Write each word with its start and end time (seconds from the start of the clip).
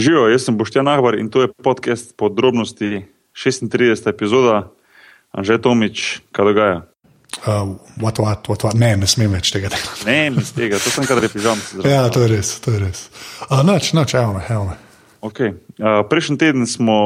Živijo, 0.00 0.28
jaz 0.28 0.44
sem 0.44 0.56
Boštjan 0.56 0.84
Nahbar 0.84 1.18
in 1.18 1.28
to 1.28 1.42
je 1.42 1.48
podcast 1.62 2.16
podrobnosti 2.16 3.04
36. 3.34 4.08
epizoda. 4.08 4.70
Anže 5.32 5.58
Tomič, 5.60 6.20
kaj 6.32 6.44
dogaja? 6.44 6.76
Uh, 7.46 7.76
what, 8.00 8.18
what, 8.18 8.48
what, 8.48 8.64
what? 8.64 8.74
Ne, 8.74 8.94
ne 8.96 9.06
smem 9.06 9.28
več 9.30 9.52
tega 9.52 9.68
delati. 9.68 10.06
Ne, 10.08 10.30
ne 10.32 10.44
tega, 10.56 10.80
to 10.80 10.90
sem 10.90 11.04
kar 11.04 11.20
repižam. 11.20 11.60
ja, 11.84 12.08
to 12.08 12.24
je 12.24 12.30
res, 12.32 12.54
to 12.64 12.72
je 12.72 12.80
res. 12.80 13.04
Uh, 13.50 13.60
noč, 13.66 13.92
noč, 13.92 14.16
evo 14.16 14.40
evo. 14.48 14.72
Okay. 15.20 15.52
Uh, 15.76 16.00
prejšnji 16.08 16.40
teden 16.40 16.66
smo, 16.66 16.98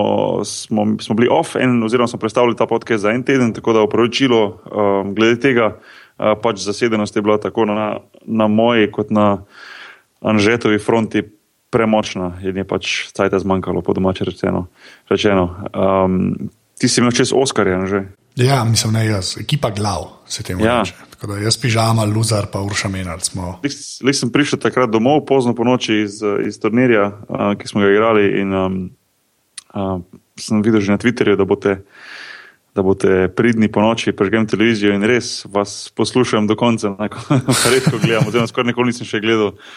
smo, 0.46 0.86
smo 1.02 1.18
bili 1.18 1.28
off, 1.34 1.58
en, 1.58 1.82
oziroma 1.82 2.06
smo 2.08 2.22
predstavili 2.22 2.54
ta 2.56 2.70
podcast 2.70 3.02
za 3.02 3.10
en 3.10 3.26
teden, 3.26 3.52
tako 3.58 3.74
da 3.74 3.82
upravičilo 3.88 4.42
um, 4.46 5.14
glede 5.18 5.42
tega, 5.42 5.72
uh, 5.74 6.36
pač 6.38 6.62
zasedenost 6.62 7.16
je 7.16 7.26
bila 7.26 7.42
tako 7.42 7.66
na, 7.66 7.96
na 8.22 8.46
moji 8.46 8.86
kot 8.94 9.10
na 9.10 9.40
Anžetovi 10.22 10.78
fronti 10.78 11.26
premočna 11.74 12.36
in 12.46 12.62
je 12.62 12.64
pač 12.64 12.92
cajt 13.10 13.34
zmanjkalo, 13.42 13.82
po 13.82 13.92
domače 13.96 14.30
rečeno. 14.30 14.66
rečeno. 15.10 15.50
Um, 15.74 16.50
ti 16.78 16.86
si 16.88 17.02
imel 17.02 17.10
čez 17.10 17.34
Oskarja 17.34 17.82
že? 17.90 18.06
Ja, 18.38 18.64
mislim, 18.66 18.94
ne 18.94 19.06
jaz, 19.06 19.36
ekipa 19.38 19.70
glav 19.70 20.10
se 20.26 20.42
temu 20.42 20.64
ja. 20.64 20.80
reče. 20.82 20.94
Tako 21.10 21.26
da 21.26 21.38
jaz 21.38 21.58
pižama, 21.58 22.04
Luzar 22.04 22.46
pa 22.52 22.62
Urša 22.62 22.88
Menard 22.90 23.22
smo. 23.22 23.58
Lej 24.02 24.14
sem 24.14 24.30
prišel 24.30 24.58
takrat 24.58 24.90
domov, 24.90 25.22
pozno 25.26 25.54
po 25.54 25.66
noči 25.66 26.02
iz, 26.02 26.18
iz 26.46 26.58
turnirja, 26.62 27.06
uh, 27.28 27.54
ki 27.58 27.70
smo 27.70 27.82
ga 27.82 27.90
igrali 27.90 28.26
in 28.42 28.54
um, 28.54 28.76
uh, 29.74 30.02
sem 30.38 30.62
videl 30.62 30.82
že 30.82 30.94
na 30.94 30.98
Twitterju, 30.98 31.38
da 31.38 31.46
boste. 31.46 31.82
Da 32.74 32.82
boste 32.82 33.28
pridni 33.30 33.68
po 33.70 33.78
noči, 33.78 34.10
prežgem 34.10 34.48
televizijo 34.50 34.90
in 34.90 35.06
res 35.06 35.44
vas 35.46 35.94
poslušam 35.94 36.48
do 36.50 36.56
konca. 36.58 36.90
Redko 37.72 38.02
gledam, 38.02 38.26
oziroma 38.26 38.50
skoraj 38.50 38.72
nikoli 38.72 38.90
nisem 38.90 39.06
še 39.06 39.20
gledal 39.22 39.52
uh, 39.54 39.68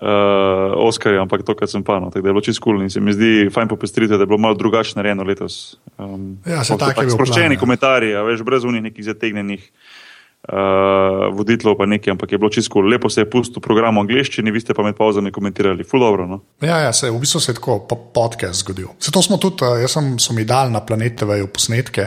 uh, 0.00 0.86
Oskarja, 0.86 1.22
ampak 1.22 1.42
to, 1.46 1.54
kar 1.58 1.68
sem 1.70 1.82
pa 1.84 1.98
no, 2.00 2.10
tako 2.10 2.22
da 2.22 2.28
je 2.28 2.34
bilo 2.36 2.44
čisto 2.44 2.64
kul 2.64 2.82
in 2.82 2.90
se 2.90 3.00
mi 3.00 3.12
zdi 3.12 3.48
fajn 3.54 3.68
popestriti, 3.68 4.14
da 4.14 4.22
je 4.22 4.30
bilo 4.30 4.38
malo 4.38 4.54
drugače 4.54 4.96
narejeno 4.96 5.26
letos. 5.26 5.78
Um, 5.98 6.38
ja, 6.46 6.64
se 6.64 6.78
tako 6.78 7.02
tak 7.02 7.10
sproščeni 7.10 7.58
ja. 7.58 7.60
komentarji, 7.60 8.14
veš, 8.30 8.44
brez 8.46 8.64
unih 8.64 8.82
nekih 8.90 9.04
zategnjenih. 9.04 9.72
Uh, 10.48 11.26
voditelj 11.34 11.74
pa 11.74 11.86
nekaj, 11.90 12.12
ampak 12.14 12.32
je 12.32 12.38
bilo 12.38 12.48
čisto 12.50 12.72
cool. 12.72 12.86
lepo 12.86 13.10
se 13.10 13.20
je 13.20 13.30
pustil 13.30 13.60
program 13.60 13.98
v 13.98 14.04
angleščini, 14.06 14.52
vi 14.54 14.60
ste 14.62 14.72
pa 14.74 14.84
med 14.86 14.94
pauzami 14.96 15.32
komentirali, 15.34 15.84
ful 15.84 16.00
dobro. 16.00 16.28
No? 16.30 16.38
Ja, 16.62 16.78
ja, 16.86 16.92
se 16.94 17.08
je 17.08 17.12
v 17.12 17.18
bistvu 17.18 17.40
se 17.42 17.50
je 17.50 17.56
tako 17.58 17.80
po 17.90 17.98
podcast 18.14 18.62
zgodil. 18.62 18.86
Se 19.02 19.10
to 19.12 19.22
smo 19.22 19.36
tudi, 19.42 19.66
uh, 19.66 19.80
jaz 19.82 19.98
sem, 19.98 20.14
sem 20.22 20.38
dal 20.46 20.70
na 20.70 20.80
planet 20.86 21.18
TV 21.18 21.42
posnetke, 21.52 22.06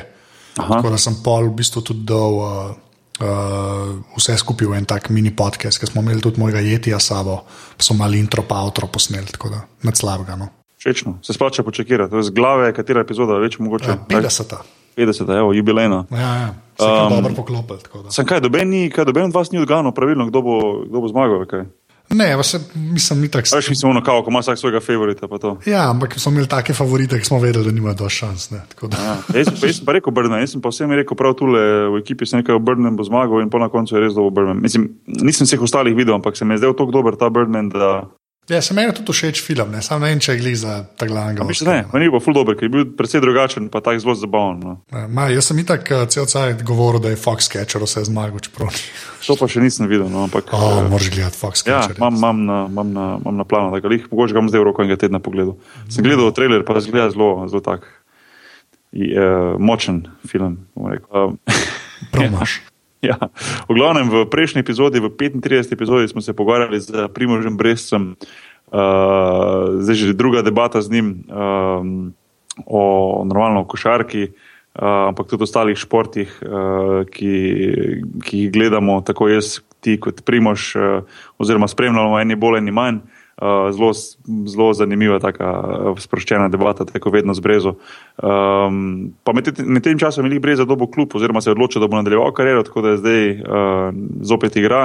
Aha. 0.55 0.79
tako 0.79 0.95
da 0.95 0.97
sem 0.97 1.19
pol 1.23 1.51
v 1.51 1.59
bistvu 1.59 1.83
tudi 1.91 2.07
dal. 2.07 2.39
Uh, 2.39 2.71
uh, 3.19 3.99
vse 4.17 4.37
skupaj 4.37 4.67
v 4.67 4.79
en 4.79 4.87
tak 4.87 5.09
mini 5.09 5.33
podcast, 5.35 5.79
ki 5.81 5.89
smo 5.89 6.01
imeli 6.05 6.23
tudi 6.23 6.39
mojega 6.41 6.63
jetija 6.63 6.99
sabo, 6.99 7.41
pa 7.77 7.83
smo 7.83 7.99
mali 8.03 8.19
intro, 8.19 8.45
pa 8.47 8.63
outro 8.63 8.87
posneli, 8.87 9.33
tako 9.35 9.49
da 9.49 9.63
nad 9.83 9.97
slabega. 9.97 10.35
No. 10.39 10.51
Všečno, 10.81 11.19
se 11.21 11.33
splača 11.33 11.63
je 12.17 12.23
z 12.23 12.29
glave, 12.33 12.73
katera 12.73 13.01
epizoda, 13.01 13.37
več 13.37 13.59
mogoče. 13.59 13.91
Ja, 13.91 13.97
50. 14.09 14.55
50, 14.97 15.37
evo, 15.37 15.53
jubilejna. 15.53 16.05
Ja, 16.11 16.35
ja. 16.35 16.53
Um, 16.81 17.13
dobro 17.13 17.33
poklopil. 17.35 17.77
Sem 18.09 18.25
kaj, 18.25 18.41
doben 18.41 18.73
kaj 18.91 19.05
doben 19.05 19.29
od 19.29 19.35
vas 19.35 19.51
ni 19.51 19.59
odgano 19.61 19.93
pravilno, 19.95 20.25
kdo 20.27 20.41
bo, 20.41 20.55
kdo 20.87 21.03
bo 21.03 21.11
zmagal. 21.11 21.45
Kaj? 21.45 21.65
Ne, 22.11 22.43
se, 22.43 22.59
mislim, 22.75 23.21
ni 23.21 23.27
tako. 23.31 23.55
Veš, 23.55 23.69
mi 23.69 23.75
smo 23.75 23.89
ono 23.89 24.03
kao, 24.03 24.23
ko 24.23 24.29
ima 24.29 24.39
vsak 24.39 24.57
svojega 24.57 24.79
favorita. 24.79 25.27
Ja, 25.65 25.89
ampak 25.89 26.19
smo 26.19 26.31
imeli 26.31 26.47
take 26.47 26.73
favorite, 26.73 27.19
ki 27.19 27.25
smo 27.25 27.39
vedeli, 27.39 27.65
da 27.65 27.71
nimajo 27.71 27.93
dovolj 27.93 28.09
šans. 28.09 28.51
Ja, 28.51 28.61
jaz, 29.35 29.47
pa, 29.61 29.67
jaz 29.67 29.77
sem 29.77 29.85
pa 29.85 29.91
rekel 29.91 30.13
Brnen, 30.13 30.39
jaz 30.39 30.51
sem 30.51 30.61
pa 30.61 30.69
vsem 30.69 30.91
rekel 30.91 31.17
prav 31.17 31.33
tule 31.39 31.61
v 31.93 32.01
ekipi, 32.01 32.25
sem 32.25 32.41
rekel, 32.41 32.59
Brnen 32.59 32.95
bo 32.95 33.03
zmagal 33.03 33.41
in 33.41 33.49
po 33.49 33.59
na 33.59 33.69
koncu 33.69 33.95
je 33.95 34.01
res 34.01 34.13
dobro 34.13 34.31
Brnen. 34.31 34.61
Mislim, 34.61 34.89
nisem 35.07 35.47
vseh 35.47 35.61
ostalih 35.61 35.95
videl, 35.95 36.15
ampak 36.15 36.37
se 36.37 36.45
mi 36.45 36.53
je 36.53 36.63
zdel 36.63 36.75
tako 36.75 36.91
dober 36.91 37.15
ta 37.15 37.29
Brnen, 37.29 37.69
da 37.69 38.03
Ja, 38.49 38.61
se 38.61 38.73
meni 38.73 38.89
tudi 38.97 39.13
všeč 39.13 39.39
film, 39.45 39.69
ne 39.69 39.83
samo 39.85 40.07
en, 40.09 40.19
če 40.19 40.33
gledi 40.39 40.57
za 40.63 40.79
ta 40.97 41.05
glavnega. 41.05 41.45
Ne, 41.67 41.75
meni 41.93 42.07
je 42.07 42.13
bil 42.15 42.21
ful 42.25 42.33
dobr, 42.33 42.55
ker 42.57 42.65
je 42.65 42.71
bil 42.73 42.87
precej 42.97 43.21
drugačen, 43.21 43.67
pa 43.69 43.83
tako 43.85 44.01
zelo 44.01 44.15
zabaven. 44.17 44.63
No. 44.65 44.73
Ma, 45.13 45.27
jaz 45.29 45.51
sem 45.51 45.61
itak 45.61 45.85
uh, 45.93 46.07
cel 46.09 46.25
cel 46.25 46.55
govoril, 46.65 47.03
da 47.03 47.13
je 47.13 47.19
Fox 47.21 47.51
Catcher 47.53 47.85
vse 47.85 48.01
zmagal, 48.09 48.41
čeprav. 48.41 48.73
To 49.27 49.37
pa 49.37 49.45
še 49.51 49.61
nisem 49.61 49.85
videl. 49.91 50.09
No, 50.09 50.25
ampak, 50.25 50.49
oh, 50.57 50.81
uh, 50.81 50.89
Moraš 50.89 51.11
gledati 51.13 51.37
Fox 51.37 51.61
ja, 51.61 51.83
Catcher. 51.85 51.95
Ja, 51.95 52.01
imam, 52.01 52.17
imam, 52.17 52.41
na, 52.49 52.57
imam, 52.73 52.91
na, 52.97 53.05
imam 53.21 53.39
na 53.43 53.45
planu, 53.45 53.75
da 53.75 53.83
ga 53.85 53.93
jih 53.93 54.09
mogoče 54.09 54.33
ga 54.33 54.41
bom 54.41 54.49
zdaj 54.49 54.65
v 54.65 54.69
roko 54.71 54.87
enega 54.87 54.97
tedna 55.05 55.21
pogledal. 55.21 55.53
Mm. 55.61 55.93
Sem 55.93 56.09
gledal 56.09 56.33
trailer, 56.33 56.65
pa 56.65 56.81
zgleda 56.81 57.13
zelo, 57.13 57.29
zelo 57.45 57.61
tak. 57.61 57.85
Uh, 58.89 59.53
močen 59.61 60.07
film, 60.25 60.63
bom 60.73 60.89
rekel. 60.89 61.37
Promaš. 62.11 62.57
Ja, 63.09 63.17
v 63.65 63.73
glavnem, 63.73 64.13
v 64.13 64.29
prejšnji 64.29 64.61
epizodi, 64.61 65.01
v 65.01 65.09
35. 65.09 65.73
epizodi, 65.73 66.05
smo 66.05 66.21
se 66.21 66.37
pogovarjali 66.37 66.77
z 66.77 67.09
Primožem 67.09 67.57
Brezcem, 67.57 68.13
uh, 68.13 69.81
zdaj 69.81 69.95
že 69.97 70.13
druga 70.13 70.45
debata 70.45 70.85
z 70.85 70.93
njim 70.93 71.07
um, 71.25 72.13
o 72.69 72.83
normalno 73.25 73.65
košarki, 73.65 74.29
uh, 74.29 75.09
ampak 75.09 75.33
tudi 75.33 75.41
o 75.41 75.49
ostalih 75.49 75.73
športih, 75.73 76.29
uh, 76.45 77.01
ki, 77.09 77.33
ki 78.21 78.33
jih 78.45 78.51
gledamo, 78.53 79.01
tako 79.01 79.33
jaz, 79.33 79.65
ti 79.81 79.97
kot 79.97 80.21
Primož, 80.21 80.77
uh, 80.77 81.01
oziroma 81.41 81.65
spremljamo, 81.65 82.21
eni 82.21 82.37
bolj, 82.37 82.61
eni 82.61 82.69
manj. 82.69 83.01
Uh, 83.41 83.71
zelo, 83.73 83.93
zelo 84.45 84.73
zanimiva, 84.77 85.17
tako 85.23 85.47
uh, 85.93 85.97
sproščena 85.97 86.49
debata, 86.51 86.85
tako 86.85 87.09
vedno 87.09 87.33
z 87.33 87.41
Brezo. 87.41 87.71
Um, 88.21 89.15
pa 89.23 89.33
med, 89.33 89.49
med 89.65 89.81
tem 89.81 89.97
časom 89.97 90.27
je 90.27 90.35
bil 90.35 90.43
Brezo 90.43 90.67
dobo 90.69 90.85
klub, 90.91 91.15
oziroma 91.17 91.41
se 91.41 91.49
je 91.49 91.55
odločil, 91.55 91.81
da 91.81 91.89
bo 91.89 91.97
nadaljeval 91.97 92.35
kariero, 92.37 92.61
tako 92.67 92.85
da 92.85 92.93
je 92.93 93.01
zdaj 93.01 93.25
uh, 93.39 93.97
zopet 94.29 94.59
igra. 94.61 94.83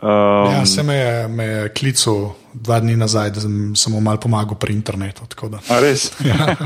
Um, 0.00 0.52
ja, 0.52 0.66
se 0.66 0.82
me 0.82 0.94
je, 0.94 1.28
me 1.28 1.44
je 1.44 1.68
klical 1.68 2.32
dva 2.54 2.80
dni 2.80 2.96
nazaj, 2.96 3.30
da 3.30 3.40
sem, 3.40 3.76
sem 3.76 3.92
mu 3.92 4.00
mal 4.00 4.20
pomagal 4.20 4.56
pri 4.58 4.76
internetu. 4.76 5.26
A 5.68 5.80
res? 5.82 6.12
ja. 6.30 6.56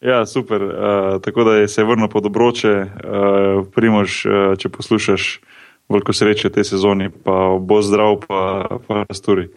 ja, 0.00 0.26
super. 0.26 0.62
Uh, 0.62 1.20
tako 1.24 1.44
da 1.44 1.56
je 1.56 1.68
se 1.68 1.84
vrnil 1.84 2.08
pod 2.08 2.26
obroče, 2.26 2.74
uh, 2.86 3.66
primož, 3.74 4.26
uh, 4.26 4.54
če 4.58 4.68
poslušaš 4.68 5.40
veliko 5.92 6.14
sreče 6.16 6.50
te 6.52 6.64
sezoni, 6.64 7.10
pa 7.10 7.56
bo 7.60 7.80
zdrav, 7.84 8.20
pa, 8.26 8.40
pa 8.86 9.02
rasturi. 9.08 9.48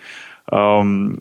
Um, 0.51 1.15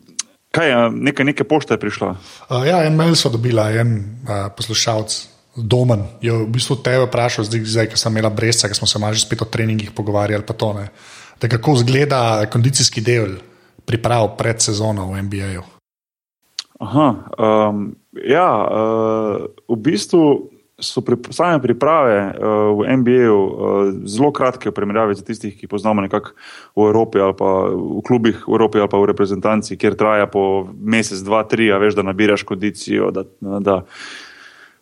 kaj 0.55 0.69
je, 0.69 0.81
nekaj, 1.09 1.31
nekaj 1.31 1.47
pošte 1.49 1.75
je 1.75 1.81
prišla? 1.81 2.11
Uh, 2.49 2.65
ja, 2.67 2.83
en 2.85 2.97
mail 2.99 3.15
so 3.17 3.31
dobila, 3.33 3.69
en 3.73 3.97
uh, 4.25 4.49
poslušalec. 4.57 5.31
Domen 5.55 6.01
je 6.19 6.33
v 6.35 6.49
bistvu 6.51 6.75
tebe 6.83 7.05
vprašal, 7.07 7.45
zdaj, 7.47 7.61
zdaj 7.63 7.85
ko 7.87 7.99
sem 7.99 8.11
imela 8.11 8.27
brezca, 8.27 8.67
ker 8.67 8.75
smo 8.75 8.89
se 8.91 8.99
malo 8.99 9.15
že 9.15 9.23
spet 9.23 9.39
o 9.39 9.47
treningih 9.47 9.93
pogovarjali. 9.95 10.43
To, 10.43 10.73
da 11.39 11.47
kako 11.47 11.77
izgleda 11.79 12.43
kondicijski 12.51 12.99
del 12.99 13.37
priprav 13.87 14.33
pred 14.35 14.59
sezono 14.59 15.07
v 15.13 15.23
NBA-ju? 15.23 15.63
Aha, 16.83 17.07
um, 17.39 17.95
ja, 18.19 18.51
uh, 18.67 19.47
v 19.71 19.79
bistvu 19.79 20.51
so 20.79 20.99
pri, 21.01 21.15
same 21.31 21.61
priprave 21.63 22.35
uh, 22.35 22.75
v 22.75 22.97
NBA-ju 22.99 23.39
uh, 23.39 23.53
zelo 24.03 24.31
kratke, 24.35 24.69
v 24.69 24.75
primerjavi 24.75 25.15
z 25.15 25.23
tistih, 25.23 25.53
ki 25.55 25.71
poznamo 25.71 26.03
nekako 26.03 26.35
v 26.75 26.87
Evropi 26.91 27.23
ali 27.23 27.35
pa 27.37 27.71
v 27.71 28.03
klubih 28.03 28.43
v 28.43 28.51
Evropi 28.51 28.83
ali 28.83 28.91
pa 28.91 28.99
v 28.99 29.09
reprezentanci, 29.15 29.79
kjer 29.79 29.95
traja 29.95 30.27
po 30.27 30.67
mesec, 30.75 31.23
dva, 31.23 31.45
tri, 31.47 31.71
a 31.71 31.79
veš, 31.79 31.95
da 31.95 32.03
nabiraš 32.03 32.43
kondicijo. 32.43 33.11
Da, 33.15 33.23
da, 33.41 33.83
Uh, 33.85 34.24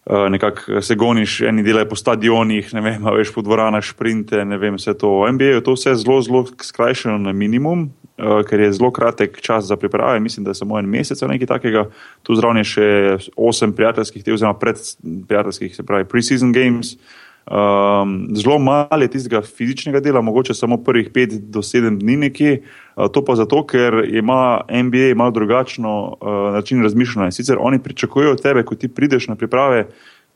nekako 0.05 0.81
se 0.81 0.95
goniš, 0.95 1.41
eni 1.41 1.63
delajo 1.63 1.87
po 1.89 1.95
stadionih, 1.95 2.73
ne 2.73 2.81
vem, 2.81 3.05
veš 3.15 3.31
po 3.33 3.41
dvoranah, 3.41 3.83
šprinte, 3.83 4.45
ne 4.45 4.57
vem, 4.59 4.75
vse 4.75 4.97
to. 4.99 5.21
V 5.23 5.31
NBA 5.31 5.51
je 5.55 5.63
to 5.63 5.75
vse 5.77 5.95
zelo, 5.95 6.21
zelo 6.21 6.43
skrajšano 6.61 7.17
na 7.23 7.31
minimum, 7.31 7.85
uh, 8.17 8.41
ker 8.47 8.59
je 8.59 8.73
zelo 8.75 8.91
kratek 8.91 9.39
čas 9.41 9.65
za 9.65 9.77
priprave, 9.79 10.19
mislim, 10.19 10.43
da 10.43 10.51
je 10.51 10.59
samo 10.59 10.79
en 10.79 10.89
mesec 10.89 11.23
ali 11.23 11.37
nekaj 11.37 11.47
takega. 11.47 11.85
Tu 12.23 12.35
zraven 12.35 12.59
je 12.59 12.63
še 12.63 12.87
osem 13.35 13.73
prijateljskih, 13.73 14.27
oziroma 14.33 14.59
predprijateljskih, 14.59 15.75
se 15.75 15.87
pravi, 15.87 16.09
pre-season 16.09 16.51
games. 16.51 16.97
Um, 17.43 18.27
zelo 18.35 18.59
malo 18.59 19.01
je 19.01 19.07
tistega 19.07 19.41
fizičnega 19.41 19.99
dela, 19.99 20.21
mogoče 20.21 20.53
samo 20.53 20.77
prvih 20.83 21.09
pet 21.13 21.33
do 21.51 21.61
sedem 21.61 21.99
dni 21.99 22.15
nekje. 22.17 22.61
Uh, 22.95 23.11
to 23.11 23.25
pa 23.25 23.35
zato, 23.35 23.65
ker 23.67 24.05
ima 24.07 24.61
NBA 24.69 25.11
malo 25.15 25.31
drugačno 25.31 26.07
uh, 26.07 26.53
način 26.53 26.83
razmišljanja. 26.83 27.31
Sicer 27.31 27.57
oni 27.59 27.83
pričakujejo 27.83 28.31
od 28.31 28.41
tebe, 28.41 28.63
ko 28.63 28.75
ti 28.75 28.87
prideš 28.87 29.27
na 29.27 29.35
priprave, 29.35 29.87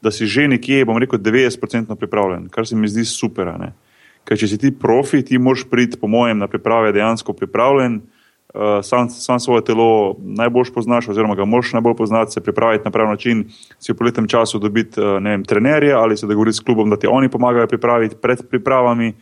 da 0.02 0.12
si 0.12 0.28
že 0.28 0.48
nekje, 0.48 0.86
bom 0.86 0.98
rekel, 0.98 1.20
90% 1.20 1.96
pripravljen, 1.96 2.50
kar 2.50 2.68
se 2.68 2.76
mi 2.76 2.88
zdi 2.88 3.06
super. 3.06 3.56
Ne? 3.60 3.72
Ker 4.28 4.38
če 4.38 4.48
si 4.48 4.58
ti 4.58 4.72
profi, 4.72 5.24
ti 5.24 5.40
moraš 5.40 5.64
priti, 5.72 5.98
po 5.98 6.08
mojem, 6.08 6.38
na 6.38 6.48
priprave 6.48 6.92
dejansko 6.92 7.34
pripravljen, 7.34 7.96
uh, 7.96 8.17
sam, 8.84 9.10
sam 9.10 9.40
svoje 9.40 9.64
telo 9.64 10.16
najbolj 10.20 10.72
poznaš, 10.74 11.10
oziroma 11.10 11.36
ga 11.36 11.46
moraš 11.46 11.74
najbolj 11.74 11.96
poznati, 11.96 12.32
se 12.32 12.42
pripraviti 12.42 12.86
na 12.86 12.92
pravi 12.92 13.10
način, 13.10 13.46
si 13.80 13.94
v 13.94 13.96
poletnem 13.96 14.28
času 14.28 14.60
dobiti 14.60 15.02
uh, 15.02 15.24
vem, 15.24 15.44
trenerje 15.44 15.94
ali 15.94 16.18
se 16.18 16.28
dogovoriti 16.28 16.58
s 16.58 16.60
klubom, 16.60 16.90
da 16.90 16.98
ti 16.98 17.08
oni 17.08 17.30
pomagajo 17.30 17.68
pripraviti 17.68 18.16
pred 18.22 18.50
pripravami. 18.50 19.14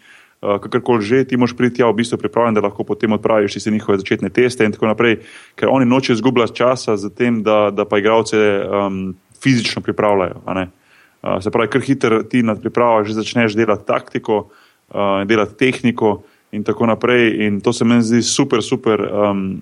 Uh, 0.42 0.60
kakorkoli 0.62 1.02
že, 1.02 1.24
ti 1.24 1.38
moraš 1.38 1.56
priti 1.58 1.82
ja, 1.82 1.90
v 1.90 1.94
bistvu 1.94 2.18
pripravljen, 2.18 2.54
da 2.54 2.62
lahko 2.62 2.84
potem 2.84 3.12
odpraviš 3.12 3.56
vse 3.56 3.72
njihove 3.72 3.98
začetne 3.98 4.30
teste 4.30 4.66
in 4.66 4.72
tako 4.72 4.88
naprej, 4.88 5.20
ker 5.56 5.70
oni 5.72 5.86
nočejo 5.86 6.14
izgubljati 6.14 6.56
časa 6.56 6.98
za 6.98 7.10
tem, 7.10 7.44
da, 7.44 7.72
da 7.72 7.86
pa 7.86 7.98
igravce 7.98 8.38
um, 8.38 9.16
fizično 9.42 9.82
pripravljajo. 9.82 10.44
Uh, 10.46 11.42
se 11.42 11.52
pravi, 11.52 11.70
kar 11.70 11.82
hiter 11.82 12.24
ti 12.30 12.44
nad 12.44 12.62
pripravo 12.62 13.04
že 13.04 13.14
začneš 13.14 13.56
delati 13.56 13.88
taktiko, 13.88 14.38
uh, 14.38 14.52
uh, 14.90 15.26
delati 15.26 15.58
tehniko 15.58 16.24
in 16.52 16.64
tako 16.64 16.86
naprej. 16.86 17.46
In 17.48 17.62
to 17.62 17.74
se 17.74 17.86
meni 17.86 18.04
zdi 18.04 18.22
super, 18.24 18.64
super 18.64 19.02
um, 19.02 19.62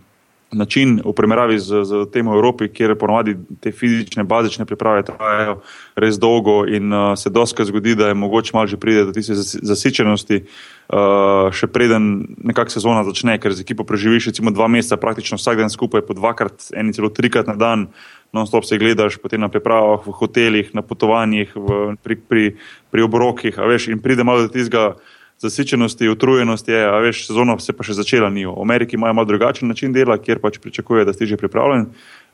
način 0.53 1.01
v 1.06 1.13
primerjavi 1.13 1.59
z, 1.59 1.83
z 1.83 2.06
tem 2.13 2.27
v 2.27 2.33
Evropi, 2.33 2.69
kjer 2.69 2.95
ponovadi 3.00 3.35
te 3.62 3.71
fizične, 3.71 4.24
bazične 4.24 4.65
priprave 4.65 5.03
trajajo 5.03 5.59
res 5.95 6.19
dolgo 6.19 6.63
in 6.65 6.94
uh, 6.94 7.18
se 7.18 7.30
doska 7.30 7.65
zgodi, 7.65 7.95
da 7.95 8.07
je 8.07 8.13
mogoče 8.13 8.51
malo 8.53 8.68
že 8.68 8.77
pride 8.77 9.06
do 9.06 9.12
tiste 9.12 9.35
zasičenosti, 9.38 10.44
uh, 10.44 11.50
še 11.51 11.68
preden 11.68 12.35
nekak 12.38 12.71
sezona 12.71 13.03
začne, 13.03 13.38
ker 13.39 13.53
z 13.53 13.65
ekipo 13.65 13.83
preživiš 13.83 14.31
recimo 14.31 14.51
dva 14.51 14.68
meseca, 14.68 14.97
praktično 14.97 15.38
vsak 15.38 15.57
dan 15.57 15.74
skupaj, 15.74 16.06
po 16.06 16.13
dvakrat, 16.13 16.69
eni 16.74 16.94
celo 16.94 17.09
trikrat 17.09 17.50
na 17.50 17.57
dan, 17.57 17.88
non-stop 18.33 18.65
se 18.65 18.77
gledaš, 18.81 19.19
potem 19.21 19.41
na 19.41 19.50
pripravah, 19.50 20.01
v 20.06 20.13
hotelih, 20.18 20.74
na 20.74 20.81
potovanjih, 20.81 21.53
v, 21.53 21.81
pri, 22.01 22.15
pri, 22.18 22.45
pri 22.89 23.01
obrokih, 23.06 23.57
veš, 23.57 23.91
in 23.94 24.01
pride 24.01 24.25
malo 24.25 24.47
do 24.47 24.53
tistega 24.53 24.95
zasičenosti, 25.44 26.10
utrujenosti, 26.10 26.72
je, 26.72 26.84
a 26.88 26.98
veš, 27.04 27.25
sezona 27.28 27.56
se 27.60 27.75
pa 27.75 27.86
še 27.86 27.95
začela 27.98 28.30
ni. 28.34 28.45
V 28.48 28.56
Ameriki 28.63 28.98
imajo 28.98 29.13
malo 29.13 29.30
drugačen 29.30 29.68
način 29.68 29.94
dela, 29.94 30.18
kjer 30.18 30.42
pač 30.44 30.60
pričakuje, 30.63 31.06
da 31.06 31.13
si 31.13 31.30
že 31.30 31.38
pripravljen. 31.38 31.90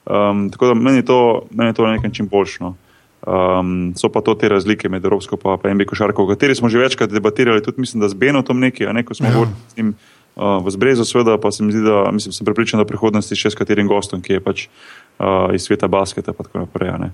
Um, 0.05 0.47
tako 0.49 0.71
da 0.71 0.77
meni 0.77 1.05
to, 1.05 1.47
meni 1.51 1.73
to 1.73 1.85
na 1.85 1.97
nek 1.97 2.03
način 2.03 2.27
boljšno. 2.27 2.75
Um, 3.19 3.91
so 3.99 4.07
pa 4.09 4.21
to 4.21 4.33
te 4.39 4.49
razlike 4.49 4.89
med 4.89 5.05
Evropsko 5.05 5.35
in 5.35 5.41
pa, 5.43 5.57
pa 5.59 5.73
MB 5.73 5.85
košarko, 5.85 6.23
o 6.23 6.29
kateri 6.31 6.55
smo 6.55 6.69
že 6.69 6.79
večkrat 6.79 7.11
debatirali, 7.11 7.63
tudi 7.63 7.81
mislim, 7.81 7.99
da 8.01 8.07
z 8.09 8.15
Benotom 8.15 8.59
nekaj, 8.59 8.87
a 8.87 8.93
neko 8.93 9.13
smo 9.13 9.27
ja. 9.27 9.33
govorili 9.33 9.55
s 9.67 9.77
njim 9.77 9.93
uh, 10.35 10.65
v 10.65 10.71
Zbrezu, 10.71 11.05
seveda 11.05 11.37
pa 11.37 11.51
se 11.51 11.63
mi 11.63 11.71
zdi, 11.75 11.83
da 11.83 12.07
mislim, 12.11 12.33
sem 12.33 12.45
prepričan, 12.45 12.79
da 12.79 12.87
prihodnosti 12.87 13.35
še 13.35 13.51
s 13.51 13.59
katerim 13.59 13.91
gostom, 13.91 14.23
ki 14.23 14.39
je 14.39 14.39
pač 14.39 14.65
uh, 14.65 15.51
iz 15.53 15.67
sveta 15.67 15.91
basketa 15.91 16.31
in 16.31 16.39
tako 16.39 16.63
naprej. 16.63 17.11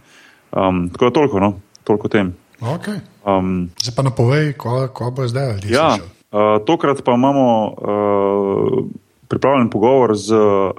Um, 0.54 0.90
tako 0.94 1.10
da 1.10 1.12
toliko, 1.12 1.40
no, 1.42 1.54
toliko 1.84 2.08
tem. 2.08 2.36
Okay. 2.62 3.04
Um, 3.28 3.70
zdaj 3.82 3.96
pa 3.96 4.04
napovej, 4.04 4.54
ko, 4.56 4.88
ko 4.96 5.12
bo 5.12 5.28
zdaj. 5.28 5.68
Ja, 5.68 6.00
uh, 6.00 6.64
tokrat 6.64 7.04
pa 7.04 7.16
imamo 7.16 7.48
uh, 7.68 8.86
pripravljen 9.28 9.70
pogovor 9.70 10.16
z 10.16 10.32
uh, 10.32 10.72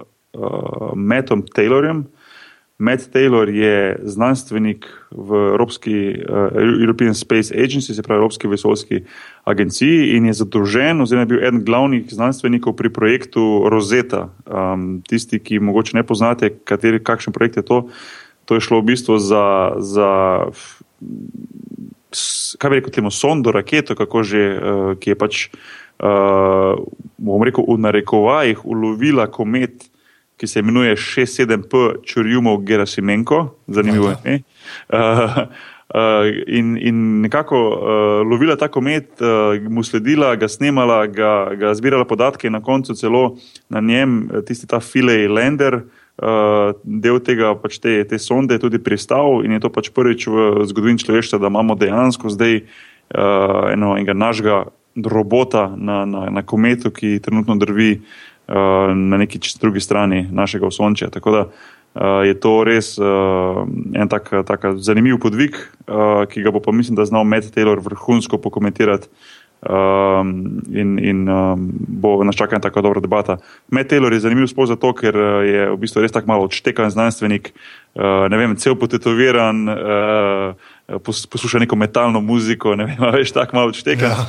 Mattom 0.97 1.45
Taylorjem. 1.45 2.07
Matt 2.79 3.09
Taylor 3.13 3.49
je 3.49 3.97
znanstvenik 4.05 4.85
v 5.11 5.49
Evropski, 5.57 6.13
uh, 6.13 6.53
European 6.81 7.15
Space 7.15 7.55
Agency, 7.55 7.95
se 7.95 8.03
pravi 8.03 8.19
Evropski 8.19 8.49
vesoljski 8.49 9.01
agenciji, 9.45 10.17
in 10.17 10.27
je 10.27 10.33
zadolžen, 10.33 11.01
oziroma 11.01 11.23
je 11.23 11.27
bil 11.27 11.45
eden 11.45 11.65
glavnih 11.65 12.05
znanstvenikov 12.09 12.77
pri 12.77 12.93
projektu 12.93 13.69
Rosetta. 13.69 14.29
Um, 14.45 15.03
tisti, 15.09 15.41
ki 15.41 15.61
morda 15.61 15.97
ne 15.97 16.05
poznate, 16.05 16.53
kateri, 16.65 17.01
kakšen 17.01 17.33
projekt 17.33 17.57
je 17.57 17.65
to, 17.65 17.89
to 18.45 18.55
je 18.55 18.61
šlo 18.61 18.81
v 18.81 18.93
bistvu 18.93 19.19
za. 19.19 19.77
za 19.79 20.11
kaj 22.59 22.71
bi 22.71 22.81
rekel, 22.81 22.93
temu 22.95 23.11
sondo, 23.11 23.53
raketo, 23.53 23.97
kako 23.99 24.23
že, 24.23 24.43
uh, 24.57 24.95
ki 25.01 25.13
je 25.13 25.19
pač, 25.19 25.43
uh, 26.01 26.79
bom 27.19 27.45
rekel, 27.45 27.67
v 27.67 27.79
narekovajih 27.87 28.65
ulovila 28.65 29.29
komet, 29.33 29.89
ki 30.37 30.47
se 30.47 30.61
imenuje 30.61 30.97
67P 31.01 32.03
Čurjumov 32.05 32.61
Gerasimenko, 32.67 33.57
zanimivo 33.67 34.13
je. 34.25 34.43
Uh, 34.93 35.47
Uh, 35.87 36.27
in, 36.51 36.75
in 36.83 37.21
nekako 37.23 37.57
uh, 37.71 37.79
lovila 38.27 38.57
ta 38.59 38.67
komet, 38.69 39.07
uh, 39.23 39.55
mu 39.71 39.85
sledila, 39.87 40.33
ga 40.35 40.49
snemala, 40.51 41.07
ga, 41.07 41.55
ga 41.55 41.71
zbirala 41.79 42.05
podatke 42.05 42.51
in 42.51 42.57
na 42.59 42.61
koncu 42.61 42.97
celo 42.99 43.37
na 43.71 43.81
njem 43.81 44.27
tisti 44.49 44.67
ta 44.67 44.81
Filej 44.83 45.29
Lander, 45.31 45.79
uh, 45.79 45.81
uh, 45.81 45.96
del 46.17 47.19
tega 47.21 47.53
pač 47.61 47.77
te, 47.77 47.99
te 48.09 48.19
sonde 48.19 48.57
tudi 48.59 48.81
pristal 48.81 49.45
in 49.45 49.53
je 49.53 49.61
to 49.61 49.69
pač 49.69 49.91
prvič 49.93 50.25
v 50.33 50.65
zgodovini 50.65 51.03
človeštva, 51.03 51.41
da 51.43 51.53
imamo 51.53 51.77
dejansko 51.77 52.33
zdaj 52.33 52.63
uh, 52.63 53.69
eno, 53.73 53.93
enega 53.97 54.17
našega 54.17 54.65
robota 54.97 55.69
na, 55.77 56.05
na, 56.09 56.31
na 56.33 56.43
kometu, 56.43 56.91
ki 56.91 57.21
trenutno 57.21 57.57
drvi 57.61 58.01
uh, 58.01 58.97
na 58.97 59.17
neki 59.21 59.41
drugi 59.61 59.81
strani 59.81 60.25
našega 60.33 60.67
osončja. 60.67 61.11
Tako 61.13 61.31
da 61.31 61.43
uh, 61.45 62.25
je 62.25 62.33
to 62.41 62.65
res 62.65 62.97
uh, 62.99 63.69
en 63.93 64.09
tak, 64.09 64.33
tak 64.49 64.65
zanimiv 64.81 65.21
podvig, 65.21 65.53
uh, 65.85 66.25
ki 66.25 66.43
ga 66.43 66.53
bo 66.55 66.65
pa 66.65 66.73
mislim, 66.73 66.97
da 66.97 67.05
znal 67.05 67.29
Matt 67.29 67.53
Taylor 67.53 67.83
vrhunsko 67.85 68.41
pokomentirati. 68.41 69.13
Um, 69.57 70.61
in 70.69 70.99
in 70.99 71.29
um, 71.29 71.73
bo 71.89 72.25
nas 72.25 72.37
čakala 72.37 72.61
tako 72.61 72.83
dobra 72.83 73.01
debata. 73.01 73.39
Matt 73.69 73.89
Taylor 73.91 74.13
je 74.13 74.21
zanimiv 74.21 74.47
sploh 74.53 74.69
zato, 74.69 74.93
ker 74.93 75.17
uh, 75.17 75.41
je 75.49 75.63
v 75.73 75.79
bistvu 75.81 76.05
res 76.05 76.13
tako 76.13 76.29
malo 76.29 76.45
odštekan 76.45 76.93
znanstvenik, 76.93 77.55
uh, 77.97 78.29
ne 78.31 78.37
vem, 78.37 78.53
cel 78.61 78.77
potetoviran, 78.77 79.63
uh, 79.65 81.01
posluša 81.01 81.65
neko 81.65 81.77
metalno 81.77 82.21
muziko, 82.21 82.77
ne 82.77 82.85
vem, 82.85 83.01
veš, 83.17 83.33
tako 83.33 83.57
malo 83.57 83.73
odštekan. 83.73 84.13
Ja. 84.13 84.27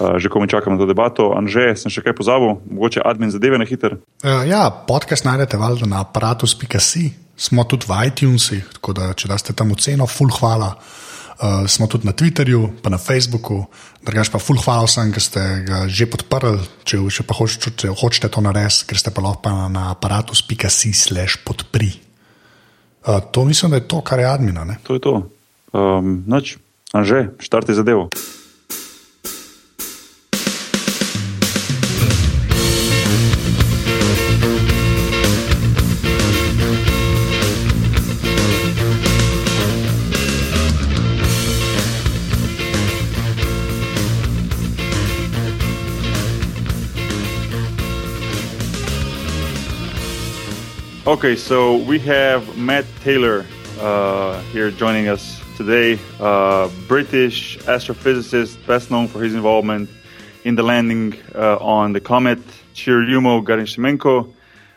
Uh, 0.00 0.16
že 0.16 0.32
ko 0.32 0.40
mi 0.40 0.48
čakamo 0.48 0.80
to 0.80 0.88
debato, 0.88 1.28
Anže, 1.36 1.74
sem 1.76 1.92
še 1.92 2.00
kaj 2.00 2.16
pozabil, 2.16 2.56
mogoče 2.72 3.04
admin 3.04 3.30
zadeve 3.30 3.60
na 3.60 3.68
hiter. 3.68 4.00
Uh, 4.24 4.48
ja, 4.48 4.64
podcast 4.88 5.28
najdete 5.28 5.60
valjda 5.60 5.90
na 5.92 6.00
aparatus.si, 6.08 7.12
smo 7.36 7.68
tudi 7.68 7.84
v 7.84 8.00
iTunesih, 8.08 8.80
tako 8.80 8.96
da 8.96 9.12
če 9.12 9.28
daste 9.28 9.52
tam 9.52 9.76
oceno, 9.76 10.08
full 10.08 10.32
hvala. 10.40 10.72
Uh, 10.72 11.09
smo 11.68 11.88
tudi 11.88 12.04
na 12.04 12.12
Twitterju, 12.12 12.82
pa 12.84 12.92
na 12.92 12.98
Facebooku, 13.00 13.64
drugač 14.04 14.28
pa 14.28 14.40
full 14.42 14.60
hvala 14.60 14.84
vsem, 14.84 15.12
ki 15.12 15.20
ste 15.24 15.42
ga 15.64 15.84
že 15.88 16.04
podprli. 16.04 16.60
Če, 16.84 17.00
če 17.00 17.24
pa 17.24 17.36
hočete, 17.36 17.72
če 17.76 17.92
hočete 17.96 18.28
to 18.28 18.44
narediti, 18.44 18.88
ker 18.90 19.00
ste 19.00 19.12
pa 19.14 19.24
lahko 19.24 19.52
na 19.72 19.90
aparatus.si/slash 19.96 21.40
podpri. 21.44 21.92
Uh, 23.00 23.24
to 23.32 23.48
mislim, 23.48 23.72
da 23.72 23.80
je 23.80 23.88
to, 23.88 24.04
kar 24.04 24.20
je 24.20 24.28
admina. 24.28 24.64
Ne? 24.68 24.76
To 24.84 24.98
je 24.98 25.00
to. 25.00 25.14
Um, 25.72 26.20
noč, 26.28 26.58
Anže, 26.92 27.30
štarte 27.38 27.74
zadevo. 27.74 28.10
Okay, 51.06 51.34
so 51.34 51.76
we 51.76 51.98
have 52.00 52.58
Matt 52.58 52.84
Taylor 53.00 53.46
uh, 53.80 54.38
here 54.52 54.70
joining 54.70 55.08
us 55.08 55.40
today, 55.56 55.98
uh, 56.20 56.68
British 56.88 57.56
astrophysicist, 57.60 58.64
best 58.66 58.90
known 58.90 59.08
for 59.08 59.22
his 59.22 59.34
involvement 59.34 59.88
in 60.44 60.56
the 60.56 60.62
landing 60.62 61.14
uh, 61.34 61.56
on 61.56 61.94
the 61.94 62.00
comet 62.00 62.38
Churyumov-Gerasimenko 62.74 64.30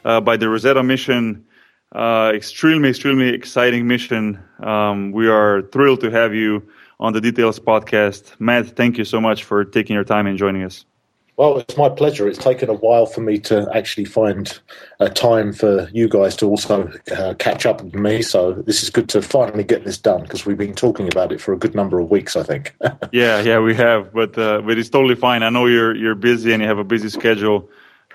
uh, 0.05 0.21
by 0.21 0.37
the 0.37 0.47
Rosetta 0.47 0.81
mission. 0.81 1.45
Uh, 1.93 2.31
extremely, 2.33 2.87
extremely 2.87 3.27
exciting 3.27 3.85
mission. 3.85 4.41
Um, 4.61 5.11
we 5.11 5.27
are 5.27 5.63
thrilled 5.73 5.99
to 6.01 6.09
have 6.09 6.33
you 6.33 6.69
on 7.01 7.11
the 7.11 7.19
Details 7.19 7.59
podcast. 7.59 8.39
Matt, 8.39 8.77
thank 8.77 8.97
you 8.97 9.03
so 9.03 9.19
much 9.19 9.43
for 9.43 9.65
taking 9.65 9.93
your 9.93 10.05
time 10.05 10.25
and 10.27 10.37
joining 10.37 10.63
us. 10.63 10.85
Well, 11.35 11.57
it's 11.57 11.77
my 11.77 11.89
pleasure. 11.89 12.27
It's 12.27 12.37
taken 12.37 12.69
a 12.69 12.73
while 12.73 13.07
for 13.07 13.21
me 13.21 13.39
to 13.39 13.67
actually 13.73 14.05
find 14.05 14.59
a 14.99 15.09
time 15.09 15.51
for 15.51 15.89
you 15.91 16.07
guys 16.07 16.35
to 16.37 16.47
also 16.47 16.91
uh, 17.11 17.33
catch 17.39 17.65
up 17.65 17.81
with 17.81 17.95
me. 17.95 18.21
So 18.21 18.53
this 18.53 18.83
is 18.83 18.91
good 18.91 19.09
to 19.09 19.21
finally 19.21 19.63
get 19.63 19.83
this 19.83 19.97
done 19.97 20.21
because 20.21 20.45
we've 20.45 20.57
been 20.57 20.75
talking 20.75 21.07
about 21.07 21.31
it 21.31 21.41
for 21.41 21.53
a 21.53 21.57
good 21.57 21.73
number 21.73 21.99
of 21.99 22.11
weeks, 22.11 22.35
I 22.35 22.43
think. 22.43 22.75
yeah, 23.11 23.41
yeah, 23.41 23.59
we 23.59 23.73
have, 23.75 24.13
but 24.13 24.37
uh, 24.37 24.61
but 24.61 24.77
it's 24.77 24.89
totally 24.89 25.15
fine. 25.15 25.41
I 25.41 25.49
know 25.49 25.65
you're 25.65 25.95
you're 25.95 26.15
busy 26.15 26.53
and 26.53 26.61
you 26.61 26.67
have 26.67 26.77
a 26.77 26.83
busy 26.83 27.09
schedule. 27.09 27.67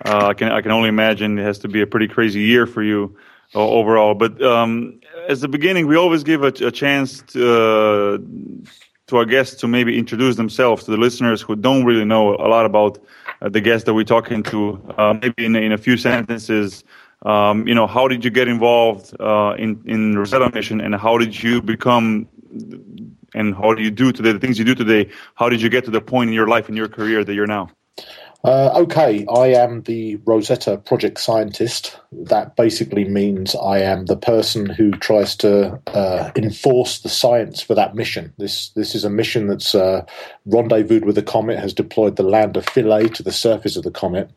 Uh, 0.05 0.29
I 0.29 0.35
can 0.35 0.53
I 0.53 0.61
can 0.61 0.71
only 0.71 0.89
imagine 0.89 1.39
it 1.39 1.43
has 1.43 1.59
to 1.61 1.69
be 1.69 1.81
a 1.81 1.87
pretty 1.87 2.07
crazy 2.07 2.43
year 2.43 2.67
for 2.67 2.85
you 2.85 3.17
uh, 3.53 3.67
overall. 3.67 4.15
But 4.15 4.41
um, 4.41 5.01
as 5.29 5.41
the 5.41 5.49
beginning, 5.49 5.89
we 5.89 5.97
always 5.97 6.23
give 6.23 6.45
a, 6.45 6.49
a 6.65 6.71
chance 6.71 7.23
to 7.33 7.53
uh, 7.53 8.19
to 9.09 9.17
our 9.17 9.25
guests 9.25 9.57
to 9.57 9.69
maybe 9.69 9.99
introduce 9.99 10.37
themselves 10.37 10.85
to 10.85 10.91
the 10.91 10.97
listeners 10.97 11.43
who 11.43 11.57
don't 11.57 11.85
really 11.85 12.05
know 12.05 12.35
a 12.37 12.49
lot 12.49 12.65
about 12.65 12.99
uh, 13.43 13.49
the 13.49 13.61
guests 13.61 13.85
that 13.87 13.95
we're 13.95 14.05
talking 14.05 14.43
to. 14.45 14.81
Uh, 14.97 15.15
maybe 15.21 15.45
in, 15.45 15.57
in 15.57 15.73
a 15.73 15.79
few 15.79 15.97
sentences, 15.97 16.85
um, 17.23 17.67
you 17.67 17.75
know, 17.75 17.87
how 17.87 18.07
did 18.07 18.25
you 18.25 18.31
get 18.31 18.49
involved 18.49 19.15
uh, 19.21 19.55
in 19.59 19.83
in 19.87 20.17
Rosetta 20.17 20.51
Mission, 20.55 20.81
and 20.81 20.95
how 20.95 21.19
did 21.19 21.43
you 21.43 21.61
become, 21.61 22.29
and 23.35 23.55
how 23.55 23.75
do 23.75 23.83
you 23.83 23.91
do 23.91 24.13
today 24.13 24.33
the 24.33 24.39
things 24.39 24.59
you 24.59 24.65
do 24.65 24.75
today? 24.75 25.11
How 25.35 25.49
did 25.49 25.61
you 25.61 25.69
get 25.69 25.85
to 25.87 25.91
the 25.91 26.01
point 26.01 26.29
in 26.29 26.35
your 26.35 26.47
life 26.47 26.69
in 26.69 26.77
your 26.77 26.89
career 26.89 27.25
that 27.25 27.35
you're 27.35 27.47
now? 27.47 27.71
Uh, 28.49 28.73
okay, 28.75 29.27
I 29.27 29.49
am 29.49 29.83
the 29.83 30.17
Rosetta 30.25 30.79
project 30.79 31.21
scientist. 31.21 32.01
That 32.11 32.57
basically 32.57 33.05
means 33.05 33.55
I 33.55 33.81
am 33.81 34.07
the 34.07 34.17
person 34.17 34.71
who 34.71 34.93
tries 34.93 35.37
to 35.37 35.79
uh, 35.89 36.31
enforce 36.35 37.01
the 37.01 37.11
science 37.11 37.61
for 37.61 37.75
that 37.75 37.95
mission. 37.95 38.33
This 38.39 38.71
this 38.71 38.95
is 38.95 39.05
a 39.05 39.11
mission 39.11 39.49
that's 39.49 39.75
uh, 39.75 40.07
rendezvoused 40.47 41.05
with 41.05 41.17
the 41.17 41.23
comet, 41.23 41.59
has 41.59 41.75
deployed 41.75 42.17
the 42.17 42.23
lander 42.23 42.63
Philae 42.63 43.09
to 43.09 43.23
the 43.23 43.33
surface 43.33 43.77
of 43.77 43.83
the 43.83 43.91
comet, 43.91 44.31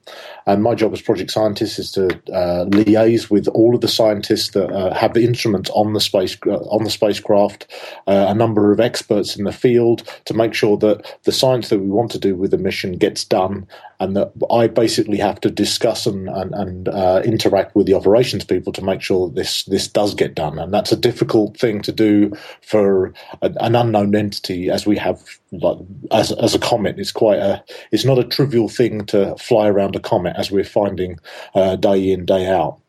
and 0.46 0.62
my 0.62 0.76
job 0.76 0.92
as 0.92 1.02
project 1.02 1.32
scientist 1.32 1.80
is 1.80 1.94
to 1.94 2.08
uh, 2.34 2.66
liaise 2.66 3.30
with 3.30 3.48
all 3.48 3.74
of 3.74 3.80
the 3.80 3.88
scientists 3.88 4.50
that 4.50 4.70
uh, 4.74 4.94
have 4.94 5.14
the 5.14 5.24
instruments 5.24 5.70
on 5.70 5.94
the 5.94 6.02
space 6.02 6.36
uh, 6.48 6.58
on 6.68 6.84
the 6.84 6.90
spacecraft, 6.90 7.66
a 8.08 8.34
number 8.34 8.74
of 8.74 8.82
experts 8.82 9.38
in 9.38 9.46
the 9.46 9.54
field 9.54 10.04
to 10.26 10.34
make 10.34 10.54
sure 10.54 10.76
that 10.76 11.18
the 11.24 11.32
science 11.32 11.70
that 11.70 11.80
we 11.80 11.88
want 11.88 12.12
to 12.12 12.20
do 12.20 12.36
with 12.36 12.52
the 12.52 12.58
mission 12.58 12.98
gets 12.98 13.24
done 13.24 13.66
and 14.02 14.18
that 14.18 14.32
I 14.52 14.66
basically 14.66 15.18
have 15.18 15.40
to 15.42 15.52
discuss 15.52 16.08
and 16.08 16.28
and, 16.28 16.54
and 16.56 16.88
uh, 16.90 17.22
interact 17.24 17.76
with 17.76 17.86
the 17.86 17.94
operations 17.94 18.44
people 18.44 18.74
to 18.74 18.84
make 18.84 19.00
sure 19.00 19.28
that 19.28 19.36
this 19.36 19.64
this 19.66 19.88
does 19.88 20.16
get 20.16 20.34
done, 20.34 20.58
and 20.58 20.74
that's 20.74 20.92
a 20.92 20.98
difficult 20.98 21.56
thing 21.56 21.82
to 21.84 21.92
do 21.92 22.34
for 22.62 23.14
a, 23.44 23.54
an 23.60 23.76
unknown 23.76 24.16
entity 24.16 24.72
as 24.72 24.88
we 24.88 24.98
have 24.98 25.22
like 25.52 25.78
as 26.10 26.32
as 26.32 26.56
a 26.56 26.60
comet. 26.60 27.00
It's 27.00 27.12
quite 27.12 27.40
a 27.40 27.64
it's 27.92 28.04
not 28.04 28.18
a 28.18 28.24
trivial 28.24 28.70
thing 28.70 29.06
to 29.06 29.36
fly 29.36 29.68
around 29.68 29.96
a 29.96 30.00
comet 30.00 30.36
as 30.36 30.50
we're 30.50 30.64
finding 30.64 31.20
uh, 31.54 31.76
day 31.76 32.12
in 32.12 32.26
day 32.26 32.48
out. 32.48 32.80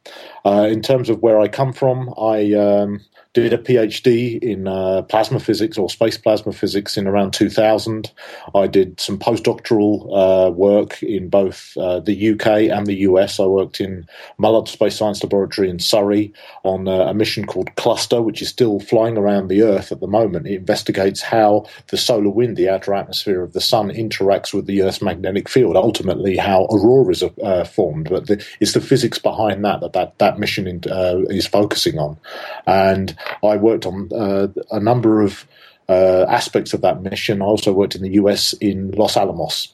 Uh, 0.47 0.67
in 0.71 0.81
terms 0.81 1.11
of 1.11 1.23
where 1.23 1.39
I 1.39 1.47
come 1.47 1.73
from, 1.73 2.13
I 2.19 2.55
um, 2.55 3.01
did 3.35 3.53
a 3.55 3.59
PhD 3.59 4.39
in 4.43 4.69
uh, 4.69 5.03
plasma 5.03 5.41
physics 5.41 5.79
or 5.79 5.89
space 5.89 6.19
plasma 6.19 6.53
physics 6.53 6.99
in 6.99 7.07
around 7.07 7.33
2000. 7.33 8.13
I 8.55 8.67
did 8.67 9.01
some 9.01 9.19
postdoctoral 9.19 10.07
uh, 10.13 10.51
work 10.51 11.03
in 11.03 11.31
both 11.31 11.75
uh, 11.79 12.01
the 12.01 12.33
UK 12.33 12.47
and 12.71 12.87
the 12.87 12.97
US. 13.09 13.41
I 13.41 13.47
worked 13.47 13.81
in 13.81 14.07
Mullard 14.37 14.69
Space 14.69 14.97
Science 14.97 15.23
Laboratory 15.23 15.71
in 15.71 15.79
Surrey 15.79 16.33
on 16.63 16.87
uh, 16.89 17.07
a 17.07 17.15
mission 17.15 17.47
called 17.47 17.75
Cluster, 17.77 18.21
which 18.21 18.43
is 18.43 18.49
still 18.49 18.81
flying 18.81 19.17
around 19.17 19.49
the 19.49 19.63
Earth 19.63 19.93
at 19.93 20.01
the 20.01 20.07
moment. 20.07 20.47
It 20.47 20.57
investigates 20.57 21.23
how 21.23 21.65
the 21.89 21.97
solar 21.97 22.31
wind, 22.31 22.59
the 22.59 22.69
outer 22.69 22.93
atmosphere 22.93 23.43
of 23.43 23.55
the 23.55 23.63
sun, 23.63 23.89
interacts 23.91 24.53
with 24.53 24.67
the 24.67 24.83
Earth's 24.83 25.01
magnetic 25.01 25.49
field, 25.49 25.75
ultimately 25.77 26.37
how 26.37 26.67
auroras 26.67 27.23
are 27.23 27.33
uh, 27.43 27.65
formed. 27.65 28.11
But 28.11 28.27
the, 28.27 28.45
it's 28.61 28.73
the 28.73 28.81
physics 28.83 29.19
behind 29.19 29.65
that 29.65 29.81
that 29.81 29.95
that, 29.95 30.19
that 30.19 30.39
mission 30.39 30.67
in, 30.67 30.83
uh, 30.91 31.21
is 31.31 31.47
focusing 31.47 31.99
on. 31.99 32.19
And 32.67 33.17
I 33.43 33.57
worked 33.57 33.87
on 33.87 34.09
uh, 34.15 34.49
a 34.71 34.81
number 34.81 35.23
of 35.23 35.47
uh, 35.89 36.27
aspects 36.29 36.73
of 36.73 36.81
that 36.83 37.03
mission. 37.03 37.43
I 37.43 37.47
also 37.47 37.73
worked 37.73 37.95
in 37.95 38.03
the 38.03 38.13
US 38.13 38.53
in 38.55 38.93
Los 38.93 39.17
Alamos. 39.17 39.69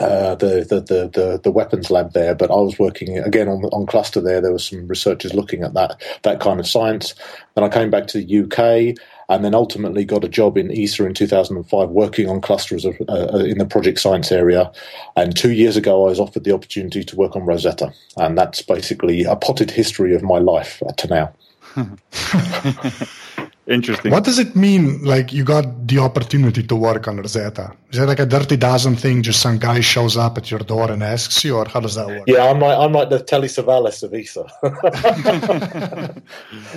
Uh, 0.00 0.34
the, 0.36 0.64
the, 0.68 0.80
the, 0.80 1.08
the, 1.08 1.40
the 1.42 1.50
weapons 1.50 1.90
lab 1.90 2.12
there, 2.12 2.34
but 2.34 2.50
I 2.50 2.54
was 2.54 2.78
working 2.78 3.18
again 3.18 3.48
on 3.48 3.64
on 3.64 3.86
cluster 3.86 4.20
there. 4.20 4.40
There 4.40 4.52
were 4.52 4.58
some 4.58 4.86
researchers 4.86 5.34
looking 5.34 5.64
at 5.64 5.74
that 5.74 6.00
that 6.22 6.40
kind 6.40 6.60
of 6.60 6.68
science. 6.68 7.14
Then 7.54 7.64
I 7.64 7.68
came 7.68 7.90
back 7.90 8.06
to 8.08 8.22
the 8.22 8.44
UK 8.44 8.96
and 9.28 9.44
then 9.44 9.54
ultimately 9.54 10.04
got 10.04 10.24
a 10.24 10.28
job 10.28 10.56
in 10.56 10.70
ESA 10.70 11.04
in 11.04 11.14
2005 11.14 11.88
working 11.90 12.28
on 12.28 12.40
clusters 12.40 12.84
of, 12.84 12.96
uh, 13.08 13.38
in 13.38 13.58
the 13.58 13.66
project 13.66 14.00
science 14.00 14.32
area. 14.32 14.70
And 15.16 15.36
two 15.36 15.52
years 15.52 15.76
ago, 15.76 16.06
I 16.06 16.10
was 16.10 16.20
offered 16.20 16.44
the 16.44 16.54
opportunity 16.54 17.04
to 17.04 17.16
work 17.16 17.36
on 17.36 17.44
Rosetta. 17.44 17.92
And 18.16 18.38
that's 18.38 18.62
basically 18.62 19.24
a 19.24 19.36
potted 19.36 19.70
history 19.70 20.14
of 20.14 20.22
my 20.22 20.38
life 20.38 20.82
to 20.96 21.08
now. 21.08 21.32
Interesting. 23.68 24.10
What 24.10 24.24
does 24.24 24.38
it 24.38 24.56
mean? 24.56 25.04
Like 25.04 25.30
you 25.30 25.44
got 25.44 25.86
the 25.86 25.98
opportunity 25.98 26.62
to 26.62 26.74
work 26.74 27.06
on 27.06 27.18
Rosetta? 27.18 27.76
Is 27.90 27.98
it 27.98 28.06
like 28.06 28.18
a 28.18 28.24
dirty 28.24 28.56
dozen 28.56 28.96
thing? 28.96 29.22
Just 29.22 29.42
some 29.42 29.58
guy 29.58 29.80
shows 29.80 30.16
up 30.16 30.38
at 30.38 30.50
your 30.50 30.60
door 30.60 30.90
and 30.90 31.02
asks 31.02 31.44
you, 31.44 31.54
or 31.54 31.68
how 31.68 31.80
does 31.80 31.94
that 31.96 32.06
work? 32.06 32.22
Yeah, 32.26 32.46
I'm 32.46 32.60
like 32.60 32.78
I'm 32.78 32.92
like 32.92 33.10
the 33.10 33.22
Telly 33.22 33.48
Savalas 33.48 34.02
of 34.02 34.14
ESA. 34.14 34.46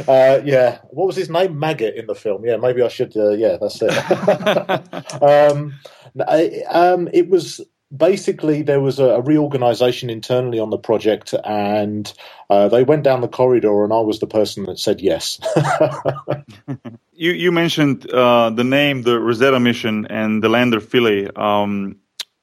uh, 0.11 0.41
yeah, 0.43 0.79
what 0.89 1.07
was 1.07 1.15
his 1.15 1.29
name? 1.29 1.57
Maggot 1.57 1.95
in 1.95 2.07
the 2.07 2.15
film. 2.15 2.43
Yeah, 2.45 2.57
maybe 2.57 2.81
I 2.81 2.89
should. 2.89 3.15
Uh, 3.15 3.29
yeah, 3.29 3.55
that's 3.55 3.81
it. 3.81 3.93
um, 5.23 5.73
um, 6.69 7.07
it 7.13 7.29
was 7.29 7.61
basically 7.95 8.61
there 8.61 8.79
was 8.79 8.99
a, 8.99 9.05
a, 9.05 9.21
reorganization 9.21 10.09
internally 10.09 10.59
on 10.59 10.69
the 10.69 10.77
project 10.77 11.33
and 11.43 12.13
uh, 12.49 12.67
they 12.69 12.83
went 12.83 13.03
down 13.03 13.21
the 13.21 13.27
corridor 13.27 13.83
and 13.83 13.93
i 13.93 13.99
was 13.99 14.19
the 14.19 14.27
person 14.27 14.65
that 14.65 14.79
said 14.79 15.01
yes. 15.01 15.39
You, 17.13 17.33
you 17.33 17.51
mentioned 17.51 18.09
uh, 18.09 18.49
the 18.49 18.63
name 18.63 19.03
the 19.03 19.19
rosetta 19.19 19.59
mission 19.59 20.07
and 20.07 20.41
the 20.43 20.49
lander 20.49 20.79
philae 20.79 21.27
um, 21.35 21.97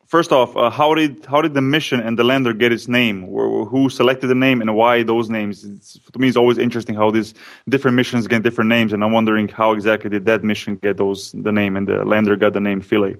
first 0.07 0.31
off 0.31 0.57
uh, 0.57 0.71
how 0.71 0.95
did 0.95 1.27
how 1.27 1.41
did 1.43 1.55
the 1.55 1.63
mission 1.63 1.99
and 1.99 2.17
the 2.17 2.23
lander 2.23 2.53
get 2.53 2.71
its 2.71 2.87
name? 2.87 3.27
Who 3.27 3.91
selected 3.91 4.29
the 4.29 4.37
name 4.37 4.61
and 4.61 4.77
why 4.77 5.03
those 5.03 5.29
names? 5.31 5.65
It's, 5.65 5.99
to 6.13 6.19
me 6.19 6.29
it's 6.29 6.37
always 6.37 6.59
interesting 6.59 6.95
how 6.95 7.11
these 7.11 7.35
different 7.69 7.97
missions 7.97 8.29
get 8.29 8.43
different 8.45 8.69
names 8.69 8.93
and 8.93 9.03
i'm 9.03 9.13
wondering 9.13 9.49
how 9.49 9.73
exactly 9.73 10.11
did 10.11 10.27
that 10.27 10.45
mission 10.45 10.77
get 10.77 10.97
those 10.97 11.33
the 11.33 11.53
name 11.53 11.77
and 11.77 11.89
the 11.89 12.05
lander 12.05 12.37
got 12.37 12.53
the 12.53 12.61
name 12.61 12.81
philae 12.81 13.17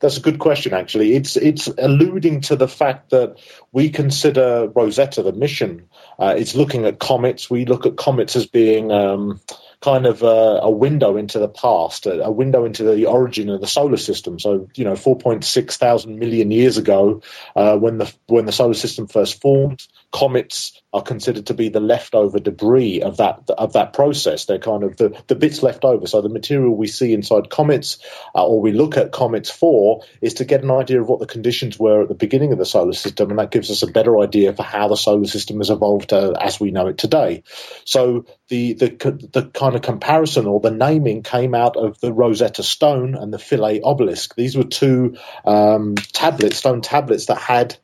that's 0.00 0.16
a 0.16 0.20
good 0.20 0.38
question, 0.38 0.74
actually. 0.74 1.14
It's 1.14 1.36
it's 1.36 1.68
alluding 1.68 2.42
to 2.42 2.56
the 2.56 2.68
fact 2.68 3.10
that 3.10 3.38
we 3.70 3.90
consider 3.90 4.68
Rosetta 4.68 5.22
the 5.22 5.32
mission. 5.32 5.88
Uh, 6.18 6.34
it's 6.36 6.54
looking 6.54 6.84
at 6.84 6.98
comets. 6.98 7.48
We 7.48 7.64
look 7.64 7.86
at 7.86 7.96
comets 7.96 8.34
as 8.34 8.46
being 8.46 8.90
um, 8.90 9.40
kind 9.80 10.06
of 10.06 10.22
a, 10.22 10.60
a, 10.62 10.70
window 10.70 11.16
into 11.16 11.38
the 11.38 11.48
past, 11.48 12.06
a, 12.06 12.24
a, 12.24 12.30
window 12.30 12.64
into 12.64 12.84
the 12.84 13.06
origin 13.06 13.50
of 13.50 13.60
the 13.60 13.66
solar 13.66 13.96
system. 13.96 14.38
So, 14.38 14.68
you 14.74 14.84
know, 14.84 14.92
4.6 14.92 15.76
thousand 15.76 16.18
million 16.18 16.50
years 16.50 16.78
ago, 16.78 17.22
uh, 17.54 17.76
when 17.76 17.98
the 17.98 18.12
when 18.26 18.46
the 18.46 18.52
solar 18.52 18.74
system 18.74 19.06
first 19.06 19.40
formed, 19.40 19.86
comets 20.12 20.80
are 20.92 21.02
considered 21.02 21.46
to 21.46 21.54
be 21.54 21.70
the 21.70 21.80
leftover 21.80 22.38
debris 22.38 23.00
of 23.00 23.16
that 23.16 23.48
of 23.48 23.72
that 23.72 23.94
process. 23.94 24.44
They're 24.44 24.58
kind 24.58 24.84
of 24.84 24.96
the, 24.98 25.20
the 25.26 25.34
bits 25.34 25.62
left 25.62 25.84
over. 25.84 26.06
So 26.06 26.20
the 26.20 26.28
material 26.28 26.76
we 26.76 26.86
see 26.86 27.14
inside 27.14 27.48
comets, 27.48 27.98
uh, 28.34 28.46
or 28.46 28.60
we 28.60 28.72
look 28.72 28.96
at 28.98 29.10
comets 29.10 29.50
for, 29.50 30.02
is 30.20 30.34
to 30.34 30.44
get 30.44 30.62
an 30.62 30.70
idea 30.70 31.00
of 31.00 31.08
what 31.08 31.18
the 31.18 31.26
conditions 31.26 31.78
were 31.78 32.02
at 32.02 32.08
the 32.08 32.14
beginning 32.14 32.52
of 32.52 32.58
the 32.58 32.66
solar 32.66 32.92
system, 32.92 33.30
and 33.30 33.38
that 33.38 33.50
gives 33.50 33.70
us 33.70 33.82
a 33.82 33.86
better 33.86 34.20
idea 34.20 34.52
for 34.52 34.62
how 34.62 34.88
the 34.88 34.96
solar 34.96 35.26
system 35.26 35.58
has 35.58 35.70
evolved 35.70 36.12
uh, 36.12 36.32
as 36.32 36.60
we 36.60 36.70
know 36.70 36.88
it 36.88 36.98
today. 36.98 37.42
So 37.84 38.26
the 38.48 38.74
the 38.74 38.88
the 39.32 39.50
kind 39.52 39.74
of 39.74 39.82
comparison 39.82 40.46
or 40.46 40.60
the 40.60 40.70
naming 40.70 41.22
came 41.22 41.54
out 41.54 41.76
of 41.76 41.98
the 42.00 42.12
Rosetta 42.12 42.62
Stone 42.62 43.14
and 43.14 43.32
the 43.32 43.38
Philae 43.38 43.80
obelisk. 43.80 44.34
These 44.34 44.56
were 44.56 44.64
two 44.64 45.16
um, 45.46 45.94
tablets, 45.94 46.58
stone 46.58 46.82
tablets 46.82 47.26
that 47.26 47.38
had 47.38 47.76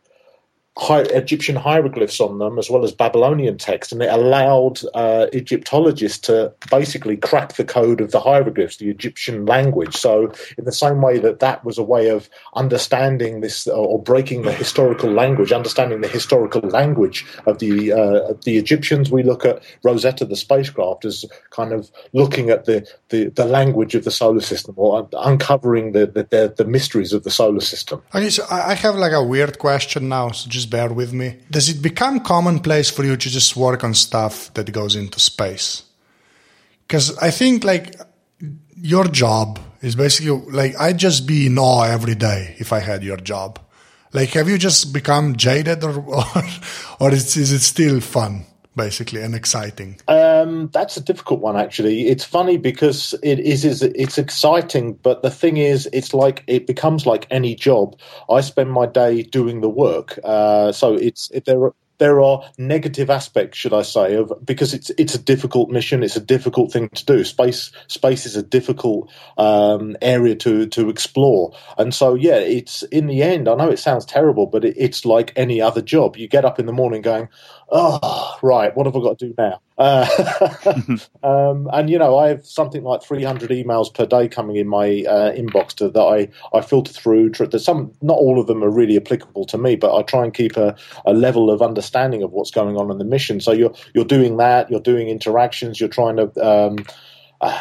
Egyptian 0.81 1.57
hieroglyphs 1.57 2.21
on 2.21 2.39
them 2.39 2.59
as 2.59 2.71
well 2.71 2.85
as 2.85 2.93
Babylonian 2.93 3.59
text, 3.59 3.93
and 3.93 4.03
it 4.03 4.11
allowed 4.11 4.81
uh, 4.95 5.27
Egyptologists 5.35 6.19
to 6.27 6.53
basically 6.71 7.17
crack 7.17 7.55
the 7.55 7.65
code 7.65 8.01
of 8.01 8.13
the 8.13 8.21
hieroglyphs, 8.21 8.77
the 8.77 8.89
Egyptian 8.89 9.45
language. 9.45 9.97
So, 9.97 10.33
in 10.57 10.65
the 10.65 10.73
same 10.73 11.03
way 11.03 11.19
that 11.19 11.41
that 11.41 11.65
was 11.65 11.79
a 11.79 11.83
way 11.83 12.09
of 12.09 12.31
understanding 12.55 13.41
this 13.41 13.67
or 13.67 14.01
breaking 14.01 14.43
the 14.43 14.53
historical 14.53 15.11
language, 15.11 15.53
understanding 15.53 16.01
the 16.01 16.09
historical 16.09 16.63
language 16.63 17.27
of 17.47 17.59
the 17.59 17.93
uh, 17.93 18.35
the 18.45 18.57
Egyptians, 18.57 19.11
we 19.11 19.23
look 19.23 19.45
at 19.45 19.63
Rosetta, 19.83 20.25
the 20.25 20.37
spacecraft, 20.37 21.05
as 21.05 21.25
kind 21.51 21.73
of 21.73 21.91
looking 22.13 22.51
at 22.51 22.67
the 22.67 22.89
the, 23.09 23.31
the 23.31 23.45
language 23.45 23.95
of 23.97 24.05
the 24.05 24.11
solar 24.13 24.41
system 24.41 24.75
or 24.77 25.09
uncovering 25.13 25.93
the, 25.93 26.07
the 26.07 26.55
the 26.57 26.65
mysteries 26.65 27.13
of 27.13 27.25
the 27.25 27.31
solar 27.31 27.61
system. 27.61 28.01
Okay, 28.15 28.31
so 28.31 28.47
I 28.49 28.75
have 28.75 28.95
like 28.95 29.13
a 29.13 29.23
weird 29.23 29.59
question 29.59 30.09
now. 30.09 30.31
So 30.31 30.49
just 30.49 30.68
bear 30.71 30.93
with 30.93 31.13
me. 31.13 31.39
Does 31.51 31.69
it 31.69 31.83
become 31.83 32.21
commonplace 32.21 32.91
for 32.91 33.05
you 33.05 33.17
to 33.17 33.29
just 33.29 33.57
work 33.57 33.85
on 33.85 33.95
stuff 33.95 34.53
that 34.55 34.73
goes 34.73 34.95
into 34.97 35.21
space? 35.21 35.83
Because 36.87 37.17
I 37.19 37.31
think 37.31 37.65
like 37.65 37.95
your 38.77 39.05
job 39.05 39.59
is 39.83 39.95
basically 39.95 40.31
like 40.51 40.79
I'd 40.79 40.99
just 40.99 41.27
be 41.27 41.47
in 41.47 41.59
awe 41.59 41.85
every 41.85 42.15
day 42.15 42.57
if 42.59 42.73
I 42.73 42.81
had 42.81 43.03
your 43.03 43.17
job. 43.17 43.61
Like, 44.13 44.31
have 44.31 44.49
you 44.49 44.57
just 44.57 44.93
become 44.93 45.37
jaded, 45.37 45.85
or 45.85 46.01
or, 46.01 46.45
or 47.01 47.13
is, 47.13 47.37
is 47.37 47.53
it 47.53 47.61
still 47.61 48.01
fun? 48.01 48.47
Basically 48.79 49.21
and 49.21 49.35
exciting? 49.35 50.01
Um, 50.09 50.71
that's 50.73 50.97
a 50.97 51.03
difficult 51.03 51.41
one, 51.41 51.57
actually. 51.57 52.09
It's 52.09 52.25
funny 52.25 52.57
because 52.57 53.15
it 53.23 53.41
is, 53.41 53.67
is 53.67 53.83
it's 53.83 54.17
exciting, 54.17 54.95
but 54.95 55.21
the 55.23 55.31
thing 55.31 55.59
is, 55.59 55.87
it's 55.93 56.15
like 56.15 56.45
it 56.47 56.67
becomes 56.67 57.05
like 57.05 57.27
any 57.31 57.55
job. 57.55 57.99
I 58.31 58.41
spend 58.41 58.71
my 58.71 58.87
day 58.87 59.23
doing 59.23 59.61
the 59.61 59.69
work, 59.69 60.19
uh, 60.25 60.73
so 60.73 60.95
it's 60.95 61.31
it, 61.33 61.45
there. 61.45 61.63
Are, 61.65 61.75
there 61.99 62.21
are 62.21 62.43
negative 62.57 63.11
aspects, 63.11 63.59
should 63.59 63.75
I 63.75 63.83
say, 63.83 64.15
of 64.15 64.33
because 64.45 64.73
it's 64.73 64.91
it's 64.91 65.15
a 65.15 65.19
difficult 65.19 65.69
mission. 65.69 66.03
It's 66.03 66.17
a 66.17 66.21
difficult 66.21 66.73
thing 66.73 66.89
to 66.91 67.05
do. 67.05 67.25
Space 67.25 67.73
space 67.89 68.25
is 68.25 68.37
a 68.37 68.43
difficult 68.43 69.11
um, 69.37 69.97
area 70.01 70.37
to 70.37 70.67
to 70.67 70.89
explore, 70.89 71.53
and 71.77 71.93
so 71.93 72.15
yeah, 72.15 72.37
it's 72.37 72.85
in 72.85 73.09
the 73.09 73.23
end. 73.23 73.49
I 73.49 73.57
know 73.57 73.69
it 73.71 73.79
sounds 73.79 74.07
terrible, 74.07 74.47
but 74.47 74.65
it, 74.65 74.75
it's 74.79 75.05
like 75.05 75.33
any 75.37 75.61
other 75.61 75.83
job. 75.83 76.17
You 76.17 76.29
get 76.29 76.45
up 76.45 76.59
in 76.59 76.67
the 76.67 76.73
morning 76.73 77.03
going, 77.03 77.29
oh, 77.71 78.39
right, 78.43 78.75
what 78.77 78.87
have 78.87 78.97
I 78.97 79.01
got 79.01 79.19
to 79.19 79.29
do 79.29 79.35
now? 79.37 79.61
Uh, 79.77 80.07
um, 81.23 81.69
and 81.73 81.91
you 81.91 81.99
know, 81.99 82.19
I 82.19 82.29
have 82.29 82.47
something 82.47 82.83
like 82.83 83.03
300 83.03 83.51
emails 83.51 83.93
per 83.93 84.07
day 84.07 84.29
coming 84.29 84.57
in 84.57 84.69
my 84.69 85.05
uh, 85.09 85.33
inbox 85.33 85.75
to, 85.77 85.89
that 85.89 86.01
I, 86.01 86.29
I 86.57 86.61
filter 86.61 86.93
through. 86.93 87.31
There's 87.31 87.65
some, 87.65 87.93
not 88.03 88.17
all 88.17 88.41
of 88.41 88.47
them 88.47 88.65
are 88.65 88.71
really 88.71 88.97
applicable 88.97 89.45
to 89.47 89.59
me, 89.59 89.77
but 89.77 89.97
I 89.97 90.03
try 90.03 90.25
and 90.25 90.33
keep 90.33 90.57
a, 90.57 90.77
a 91.05 91.13
level 91.13 91.51
of 91.51 91.63
understanding 91.63 92.23
of 92.23 92.33
what's 92.33 92.51
going 92.51 92.77
on 92.77 92.91
in 92.91 92.99
the 92.99 93.05
mission. 93.05 93.41
So 93.41 93.53
you're 93.53 93.75
you're 93.95 94.05
doing 94.05 94.37
that. 94.39 94.71
You're 94.71 94.81
doing 94.81 95.09
interactions. 95.09 95.81
You're 95.81 95.89
trying 95.89 96.17
to. 96.17 96.47
Um, 96.47 96.77
uh, 97.41 97.59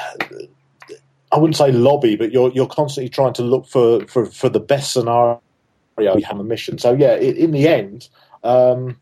I 1.30 1.38
wouldn't 1.38 1.58
say 1.58 1.72
lobby, 1.72 2.16
but 2.16 2.32
you're 2.32 2.52
you're 2.54 2.68
constantly 2.68 3.10
trying 3.10 3.34
to 3.34 3.44
look 3.44 3.68
for 3.68 4.06
for, 4.08 4.26
for 4.26 4.50
the 4.50 4.62
best 4.62 4.94
scenario 4.94 5.42
you 6.00 6.24
have 6.24 6.40
a 6.40 6.44
mission. 6.44 6.78
So 6.78 6.94
yeah, 6.94 7.16
in 7.16 7.52
the 7.52 7.68
end, 7.68 8.10
um, 8.44 8.98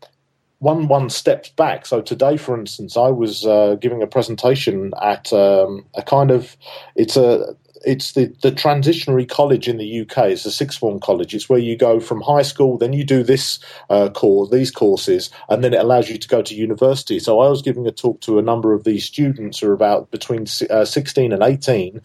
one 0.59 0.87
one 0.87 1.09
steps 1.09 1.49
back. 1.49 1.85
So 1.85 2.01
today, 2.01 2.37
for 2.37 2.57
instance, 2.57 2.97
I 2.97 3.09
was 3.09 3.45
uh, 3.45 3.75
giving 3.79 4.01
a 4.01 4.07
presentation 4.07 4.91
at 5.01 5.31
um, 5.33 5.85
a 5.95 6.01
kind 6.01 6.31
of 6.31 6.55
it's 6.95 7.17
a 7.17 7.55
it's 7.85 8.13
the, 8.13 8.33
the 8.41 8.51
transitionary 8.51 9.29
college 9.29 9.67
in 9.67 9.77
the 9.77 10.01
UK. 10.01 10.29
It's 10.29 10.45
a 10.45 10.51
sixth 10.51 10.79
form 10.79 10.99
college. 10.99 11.35
It's 11.35 11.47
where 11.47 11.59
you 11.59 11.77
go 11.77 11.99
from 11.99 12.21
high 12.21 12.41
school, 12.41 12.77
then 12.77 12.93
you 12.93 13.03
do 13.03 13.23
this 13.23 13.59
uh, 13.89 14.09
course, 14.09 14.49
these 14.49 14.71
courses, 14.71 15.29
and 15.49 15.63
then 15.63 15.73
it 15.73 15.79
allows 15.79 16.09
you 16.09 16.17
to 16.17 16.27
go 16.27 16.41
to 16.41 16.55
university. 16.55 17.19
So 17.19 17.39
I 17.39 17.49
was 17.49 17.61
giving 17.61 17.85
a 17.87 17.91
talk 17.91 18.21
to 18.21 18.39
a 18.39 18.41
number 18.41 18.73
of 18.73 18.83
these 18.83 19.05
students 19.05 19.59
who 19.59 19.69
are 19.69 19.73
about 19.73 20.11
between 20.11 20.45
uh, 20.69 20.85
16 20.85 21.31
and 21.31 21.43
18 21.43 22.01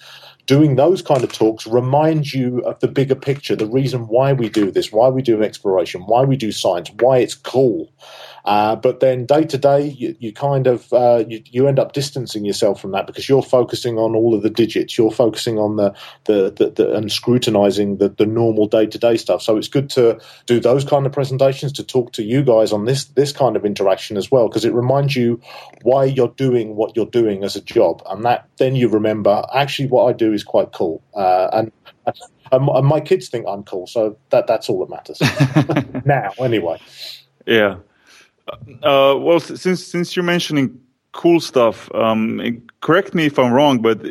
doing 0.47 0.75
those 0.75 1.01
kind 1.01 1.23
of 1.23 1.33
talks 1.33 1.65
reminds 1.65 2.35
you 2.35 2.59
of 2.63 2.81
the 2.81 2.89
bigger 2.89 3.15
picture, 3.15 3.55
the 3.55 3.67
reason 3.67 4.09
why 4.09 4.33
we 4.33 4.49
do 4.49 4.69
this, 4.69 4.91
why 4.91 5.09
we 5.09 5.23
do 5.23 5.45
exploration, 5.45 6.01
why 6.03 6.23
we 6.23 6.37
do 6.37 6.51
science, 6.51 6.91
why 6.99 7.19
it's 7.19 7.37
cool. 7.37 7.89
Uh, 8.45 8.77
but 8.77 9.01
then 9.01 9.27
day 9.27 9.45
to 9.45 9.59
day, 9.59 9.89
you, 9.89 10.17
you 10.19 10.33
kind 10.33 10.67
of 10.67 10.93
uh, 10.93 11.25
you, 11.29 11.43
you, 11.47 11.67
end 11.67 11.79
up 11.79 11.93
distancing 11.93 12.45
yourself 12.45 12.81
from 12.81 12.93
that 12.93 13.07
because 13.07 13.29
you're 13.29 13.43
focusing 13.43 13.99
on 13.99 14.15
all 14.15 14.35
of 14.35 14.43
the 14.43 14.51
digits. 14.51 14.97
You're 14.97 15.11
focusing 15.11 15.59
on 15.59 15.77
the 15.77 15.95
the, 16.25 16.51
the, 16.51 16.71
the 16.71 16.95
and 16.95 17.11
scrutinizing 17.11 17.99
the, 17.99 18.09
the 18.09 18.27
normal 18.27 18.67
day 18.67 18.87
to 18.87 18.99
day 18.99 19.17
stuff. 19.17 19.43
So 19.43 19.57
it's 19.57 19.69
good 19.69 19.91
to 19.91 20.19
do 20.47 20.61
those 20.61 20.85
kind 20.85 21.07
of 21.07 21.13
presentations 21.13 21.73
to 21.73 21.85
talk 21.85 22.13
to 22.13 22.23
you 22.23 22.43
guys 22.43 22.73
on 22.73 22.85
this 22.85 23.05
this 23.05 23.33
kind 23.33 23.57
of 23.57 23.65
interaction 23.65 24.17
as 24.17 24.31
well 24.31 24.49
because 24.49 24.65
it 24.65 24.73
reminds 24.73 25.17
you 25.17 25.41
why 25.83 26.05
you're 26.05 26.29
doing 26.37 26.77
what 26.77 26.97
you're 26.97 27.07
doing 27.07 27.45
as 27.45 27.57
a 27.57 27.61
job, 27.61 28.03
and 28.07 28.25
that 28.25 28.49
then 28.57 28.75
you 28.75 28.89
remember 28.89 29.45
actually 29.55 29.89
what 29.89 30.05
I 30.05 30.13
do 30.13 30.33
is 30.33 30.45
quite 30.45 30.73
cool. 30.73 31.03
Uh, 31.15 31.49
and 31.53 31.73
and 32.53 32.87
my 32.87 33.01
kids 33.01 33.29
think 33.29 33.47
I'm 33.47 33.63
cool, 33.63 33.87
so 33.87 34.17
that 34.31 34.47
that's 34.47 34.69
all 34.69 34.85
that 34.85 34.91
matters 34.91 36.05
now. 36.05 36.33
Anyway, 36.39 36.81
yeah. 37.47 37.77
Uh, 38.83 39.15
well, 39.19 39.41
since 39.41 39.85
since 39.85 40.17
you're 40.17 40.25
mentioning 40.25 40.81
cool 41.13 41.41
stuff, 41.41 41.93
um, 41.95 42.63
correct 42.81 43.15
me 43.15 43.27
if 43.27 43.39
I'm 43.39 43.53
wrong, 43.53 43.79
but 43.79 44.05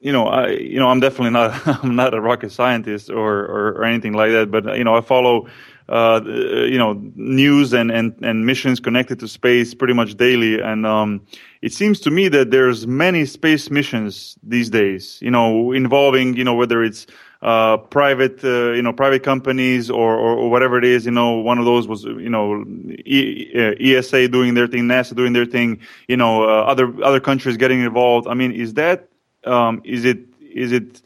you 0.00 0.12
know, 0.12 0.28
I 0.28 0.50
you 0.50 0.78
know 0.78 0.88
I'm 0.88 1.00
definitely 1.00 1.30
not 1.30 1.66
I'm 1.84 1.96
not 1.96 2.14
a 2.14 2.20
rocket 2.20 2.52
scientist 2.52 3.10
or, 3.10 3.44
or, 3.44 3.68
or 3.72 3.84
anything 3.84 4.12
like 4.12 4.30
that. 4.32 4.50
But 4.50 4.76
you 4.76 4.84
know, 4.84 4.94
I 4.94 5.00
follow 5.00 5.48
uh, 5.88 6.20
you 6.24 6.78
know 6.78 7.00
news 7.14 7.72
and, 7.72 7.90
and 7.90 8.14
and 8.22 8.46
missions 8.46 8.80
connected 8.80 9.18
to 9.20 9.28
space 9.28 9.74
pretty 9.74 9.94
much 9.94 10.16
daily, 10.16 10.60
and 10.60 10.86
um, 10.86 11.22
it 11.62 11.72
seems 11.72 12.00
to 12.00 12.10
me 12.10 12.28
that 12.28 12.50
there's 12.50 12.86
many 12.86 13.24
space 13.24 13.70
missions 13.70 14.38
these 14.42 14.70
days. 14.70 15.18
You 15.20 15.30
know, 15.30 15.72
involving 15.72 16.36
you 16.36 16.44
know 16.44 16.54
whether 16.54 16.82
it's 16.82 17.06
uh, 17.40 17.76
private, 17.76 18.42
uh, 18.42 18.72
you 18.72 18.82
know, 18.82 18.92
private 18.92 19.22
companies 19.22 19.90
or, 19.90 20.16
or, 20.16 20.36
or, 20.36 20.50
whatever 20.50 20.76
it 20.76 20.84
is. 20.84 21.06
You 21.06 21.12
know, 21.12 21.34
one 21.34 21.58
of 21.58 21.64
those 21.64 21.86
was, 21.86 22.02
you 22.02 22.28
know, 22.28 22.64
e- 23.06 23.94
ESA 23.94 24.26
doing 24.28 24.54
their 24.54 24.66
thing, 24.66 24.84
NASA 24.84 25.14
doing 25.14 25.32
their 25.32 25.46
thing. 25.46 25.80
You 26.08 26.16
know, 26.16 26.42
uh, 26.42 26.64
other 26.64 26.92
other 27.04 27.20
countries 27.20 27.56
getting 27.56 27.80
involved. 27.80 28.26
I 28.26 28.34
mean, 28.34 28.52
is 28.52 28.74
that 28.74 29.08
um, 29.44 29.80
is 29.84 30.04
it 30.04 30.18
is 30.40 30.72
it 30.72 31.00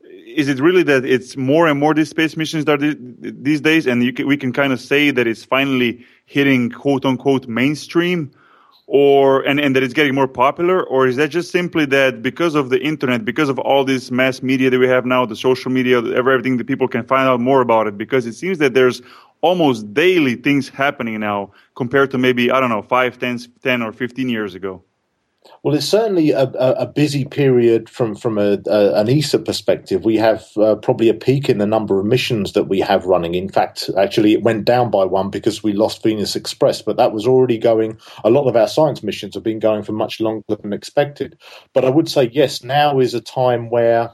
is 0.00 0.48
it 0.48 0.60
really 0.60 0.84
that 0.84 1.04
it's 1.04 1.36
more 1.36 1.66
and 1.66 1.80
more 1.80 1.92
these 1.92 2.10
space 2.10 2.36
missions 2.36 2.66
that 2.66 2.78
these 3.20 3.60
days, 3.60 3.86
and 3.86 4.14
can, 4.16 4.26
we 4.28 4.36
can 4.36 4.52
kind 4.52 4.72
of 4.72 4.80
say 4.80 5.10
that 5.10 5.26
it's 5.26 5.44
finally 5.44 6.04
hitting 6.26 6.70
quote 6.70 7.04
unquote 7.04 7.48
mainstream? 7.48 8.30
Or 8.86 9.40
and, 9.42 9.58
and 9.58 9.74
that 9.74 9.82
it's 9.82 9.94
getting 9.94 10.14
more 10.14 10.28
popular 10.28 10.82
or 10.82 11.06
is 11.06 11.16
that 11.16 11.30
just 11.30 11.50
simply 11.50 11.86
that 11.86 12.22
because 12.22 12.54
of 12.54 12.68
the 12.68 12.80
internet 12.82 13.24
because 13.24 13.48
of 13.48 13.58
all 13.58 13.84
this 13.84 14.10
mass 14.10 14.42
media 14.42 14.68
that 14.68 14.78
we 14.78 14.86
have 14.86 15.06
now 15.06 15.24
the 15.24 15.36
social 15.36 15.70
media 15.70 16.02
everything 16.14 16.58
that 16.58 16.66
people 16.66 16.86
can 16.86 17.04
find 17.04 17.28
out 17.28 17.40
more 17.40 17.60
about 17.60 17.86
it? 17.86 17.96
Because 17.96 18.26
it 18.26 18.34
seems 18.34 18.58
that 18.58 18.74
there's 18.74 19.00
almost 19.40 19.92
daily 19.94 20.34
things 20.36 20.68
happening 20.68 21.20
now 21.20 21.50
compared 21.74 22.10
to 22.10 22.18
maybe 22.18 22.50
i 22.50 22.60
don't 22.60 22.70
know 22.70 22.82
5 22.82 23.18
10, 23.18 23.38
10 23.62 23.82
or 23.82 23.92
15 23.92 24.28
years 24.28 24.54
ago 24.54 24.82
well, 25.62 25.74
it's 25.74 25.88
certainly 25.88 26.30
a, 26.30 26.42
a 26.42 26.86
busy 26.86 27.24
period 27.24 27.88
from 27.88 28.14
from 28.14 28.38
a, 28.38 28.58
a, 28.66 29.00
an 29.00 29.08
ESA 29.08 29.38
perspective. 29.38 30.04
We 30.04 30.16
have 30.16 30.44
uh, 30.56 30.76
probably 30.76 31.08
a 31.08 31.14
peak 31.14 31.48
in 31.48 31.58
the 31.58 31.66
number 31.66 31.98
of 31.98 32.06
missions 32.06 32.52
that 32.52 32.64
we 32.64 32.80
have 32.80 33.06
running. 33.06 33.34
In 33.34 33.48
fact, 33.48 33.88
actually, 33.96 34.34
it 34.34 34.42
went 34.42 34.64
down 34.64 34.90
by 34.90 35.04
one 35.04 35.30
because 35.30 35.62
we 35.62 35.72
lost 35.72 36.02
Venus 36.02 36.36
Express, 36.36 36.82
but 36.82 36.96
that 36.98 37.12
was 37.12 37.26
already 37.26 37.58
going. 37.58 37.98
A 38.24 38.30
lot 38.30 38.46
of 38.46 38.56
our 38.56 38.68
science 38.68 39.02
missions 39.02 39.34
have 39.34 39.42
been 39.42 39.58
going 39.58 39.82
for 39.82 39.92
much 39.92 40.20
longer 40.20 40.44
than 40.48 40.72
expected. 40.72 41.38
But 41.72 41.84
I 41.84 41.90
would 41.90 42.08
say 42.08 42.30
yes, 42.32 42.62
now 42.62 43.00
is 43.00 43.14
a 43.14 43.20
time 43.20 43.70
where 43.70 44.10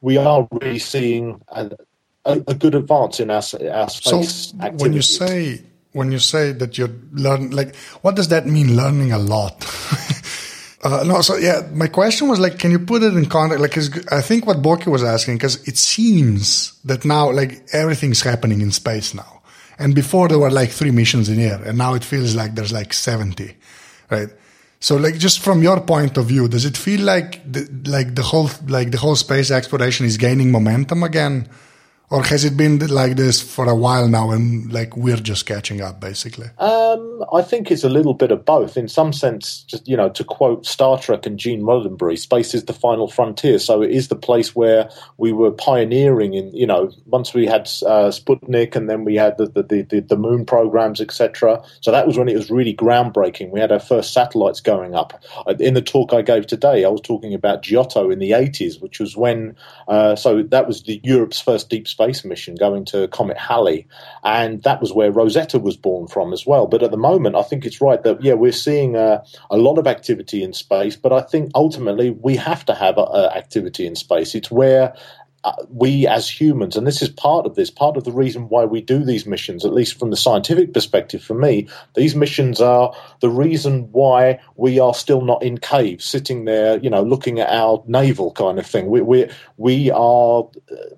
we 0.00 0.16
are 0.16 0.48
really 0.50 0.78
seeing 0.78 1.42
a, 1.48 1.70
a 2.24 2.54
good 2.54 2.74
advance 2.74 3.20
in 3.20 3.30
our 3.30 3.42
our 3.70 3.90
space. 3.90 4.50
So 4.50 4.56
activities. 4.60 4.80
when 4.80 4.92
you 4.94 5.02
say 5.02 5.62
when 5.92 6.12
you 6.12 6.18
say 6.18 6.52
that 6.52 6.78
you're 6.78 6.94
learning, 7.12 7.50
like, 7.50 7.74
what 8.02 8.14
does 8.14 8.28
that 8.28 8.46
mean? 8.46 8.76
Learning 8.76 9.12
a 9.12 9.18
lot. 9.18 9.64
Uh, 10.82 11.04
no, 11.06 11.20
so 11.20 11.36
yeah, 11.36 11.68
my 11.72 11.86
question 11.86 12.28
was 12.28 12.40
like, 12.40 12.58
can 12.58 12.70
you 12.70 12.78
put 12.78 13.02
it 13.02 13.14
in 13.14 13.26
context? 13.26 13.60
Like, 13.60 14.12
I 14.12 14.22
think 14.22 14.46
what 14.46 14.62
Boki 14.62 14.86
was 14.86 15.04
asking, 15.04 15.36
because 15.36 15.66
it 15.68 15.76
seems 15.76 16.80
that 16.84 17.04
now, 17.04 17.30
like, 17.30 17.66
everything's 17.72 18.22
happening 18.22 18.62
in 18.62 18.70
space 18.70 19.12
now. 19.12 19.42
And 19.78 19.94
before 19.94 20.28
there 20.28 20.38
were 20.38 20.50
like 20.50 20.70
three 20.70 20.90
missions 20.90 21.28
in 21.28 21.38
air, 21.38 21.60
and 21.64 21.76
now 21.76 21.94
it 21.94 22.04
feels 22.04 22.34
like 22.34 22.54
there's 22.54 22.72
like 22.72 22.94
70, 22.94 23.54
right? 24.10 24.28
So, 24.78 24.96
like, 24.96 25.18
just 25.18 25.40
from 25.40 25.62
your 25.62 25.80
point 25.80 26.16
of 26.16 26.26
view, 26.26 26.48
does 26.48 26.64
it 26.64 26.78
feel 26.78 27.02
like 27.02 27.40
the, 27.50 27.68
like 27.84 28.14
the 28.14 28.22
whole, 28.22 28.48
like 28.66 28.90
the 28.90 28.98
whole 28.98 29.16
space 29.16 29.50
exploration 29.50 30.06
is 30.06 30.16
gaining 30.16 30.50
momentum 30.50 31.02
again? 31.02 31.46
Or 32.10 32.24
has 32.24 32.44
it 32.44 32.56
been 32.56 32.78
like 32.88 33.16
this 33.16 33.40
for 33.40 33.68
a 33.68 33.74
while 33.74 34.08
now 34.08 34.32
and 34.32 34.72
like 34.72 34.96
we're 34.96 35.16
just 35.16 35.46
catching 35.46 35.80
up 35.80 36.00
basically? 36.00 36.48
Um, 36.58 37.24
i 37.32 37.40
think 37.40 37.70
it's 37.70 37.84
a 37.84 37.88
little 37.88 38.14
bit 38.14 38.32
of 38.32 38.44
both. 38.44 38.76
In 38.76 38.88
some 38.88 39.12
sense 39.12 39.62
just 39.62 39.86
you 39.86 39.96
know 39.96 40.08
to 40.10 40.24
quote 40.24 40.66
star 40.66 40.98
trek 40.98 41.24
and 41.24 41.38
gene 41.38 41.62
roddenberry 41.62 42.18
space 42.18 42.52
is 42.52 42.64
the 42.64 42.72
final 42.72 43.06
frontier. 43.06 43.58
So 43.60 43.82
it 43.82 43.92
is 43.92 44.08
the 44.08 44.16
place 44.16 44.56
where 44.56 44.90
we 45.18 45.32
were 45.32 45.52
pioneering 45.52 46.34
in 46.34 46.52
you 46.52 46.66
know 46.66 46.90
once 47.06 47.32
we 47.32 47.46
had 47.46 47.62
uh, 47.86 48.10
sputnik 48.10 48.74
and 48.74 48.90
then 48.90 49.04
we 49.04 49.14
had 49.14 49.38
the 49.38 49.46
the, 49.46 49.86
the, 49.88 50.00
the 50.00 50.16
moon 50.16 50.44
programs 50.44 51.00
etc 51.00 51.62
so 51.80 51.92
that 51.92 52.06
was 52.06 52.18
when 52.18 52.28
it 52.28 52.36
was 52.36 52.50
really 52.50 52.74
groundbreaking. 52.74 53.50
We 53.50 53.60
had 53.60 53.70
our 53.70 53.80
first 53.80 54.12
satellites 54.12 54.60
going 54.60 54.94
up. 54.94 55.22
In 55.60 55.74
the 55.74 55.82
talk 55.82 56.12
i 56.12 56.22
gave 56.22 56.46
today 56.46 56.84
i 56.84 56.88
was 56.88 57.00
talking 57.00 57.34
about 57.34 57.62
giotto 57.62 58.10
in 58.10 58.18
the 58.18 58.32
80s 58.32 58.80
which 58.82 58.98
was 58.98 59.16
when 59.16 59.56
uh, 59.86 60.16
so 60.16 60.42
that 60.42 60.66
was 60.66 60.82
the 60.82 61.00
europe's 61.04 61.40
first 61.40 61.68
deep 61.68 61.86
space 62.00 62.24
mission 62.24 62.54
going 62.54 62.84
to 62.86 63.08
Comet 63.08 63.36
Halley, 63.36 63.86
and 64.24 64.62
that 64.62 64.80
was 64.80 64.92
where 64.92 65.12
Rosetta 65.12 65.58
was 65.58 65.76
born 65.76 66.06
from 66.06 66.32
as 66.32 66.46
well. 66.46 66.66
But 66.66 66.82
at 66.82 66.90
the 66.90 66.96
moment, 66.96 67.36
I 67.36 67.42
think 67.42 67.66
it's 67.66 67.80
right 67.80 68.02
that 68.04 68.22
yeah, 68.22 68.32
we're 68.34 68.52
seeing 68.52 68.96
uh, 68.96 69.22
a 69.50 69.58
lot 69.58 69.76
of 69.76 69.86
activity 69.86 70.42
in 70.42 70.54
space, 70.54 70.96
but 70.96 71.12
I 71.12 71.20
think 71.20 71.50
ultimately 71.54 72.10
we 72.10 72.36
have 72.36 72.64
to 72.66 72.74
have 72.74 72.96
uh, 72.96 73.30
activity 73.36 73.86
in 73.86 73.96
space. 73.96 74.34
It's 74.34 74.50
where 74.50 74.94
uh, 75.44 75.52
we 75.70 76.06
as 76.06 76.28
humans, 76.28 76.76
and 76.76 76.86
this 76.86 77.00
is 77.00 77.08
part 77.08 77.46
of 77.46 77.54
this, 77.54 77.70
part 77.70 77.96
of 77.96 78.04
the 78.04 78.12
reason 78.12 78.48
why 78.48 78.64
we 78.64 78.80
do 78.80 79.04
these 79.04 79.26
missions, 79.26 79.64
at 79.64 79.72
least 79.72 79.98
from 79.98 80.10
the 80.10 80.16
scientific 80.16 80.74
perspective 80.74 81.22
for 81.22 81.34
me, 81.34 81.66
these 81.94 82.14
missions 82.14 82.60
are 82.60 82.94
the 83.20 83.30
reason 83.30 83.88
why 83.92 84.38
we 84.56 84.78
are 84.78 84.94
still 84.94 85.22
not 85.22 85.42
in 85.42 85.56
caves, 85.58 86.04
sitting 86.04 86.44
there, 86.44 86.78
you 86.78 86.90
know, 86.90 87.02
looking 87.02 87.40
at 87.40 87.48
our 87.48 87.82
navel 87.86 88.32
kind 88.32 88.58
of 88.58 88.66
thing. 88.66 88.88
We, 88.88 89.00
we, 89.00 89.30
we 89.56 89.90
are, 89.90 90.46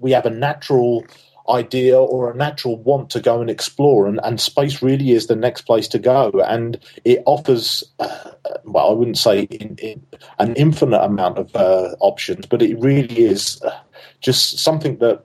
we 0.00 0.10
have 0.10 0.26
a 0.26 0.30
natural 0.30 1.04
idea 1.48 1.98
or 1.98 2.30
a 2.30 2.36
natural 2.36 2.76
want 2.76 3.10
to 3.10 3.20
go 3.20 3.40
and 3.40 3.50
explore, 3.50 4.06
and, 4.06 4.20
and 4.22 4.40
space 4.40 4.82
really 4.82 5.12
is 5.12 5.26
the 5.26 5.36
next 5.36 5.62
place 5.62 5.88
to 5.88 5.98
go. 5.98 6.30
And 6.46 6.78
it 7.04 7.22
offers, 7.26 7.84
uh, 7.98 8.30
well, 8.64 8.90
I 8.90 8.92
wouldn't 8.92 9.18
say 9.18 9.42
in, 9.42 9.76
in 9.76 10.06
an 10.38 10.54
infinite 10.54 11.02
amount 11.02 11.38
of 11.38 11.54
uh, 11.54 11.94
options, 12.00 12.46
but 12.46 12.62
it 12.62 12.78
really 12.80 13.18
is 13.18 13.60
uh, 13.62 13.76
just 14.20 14.58
something 14.58 14.98
that 14.98 15.24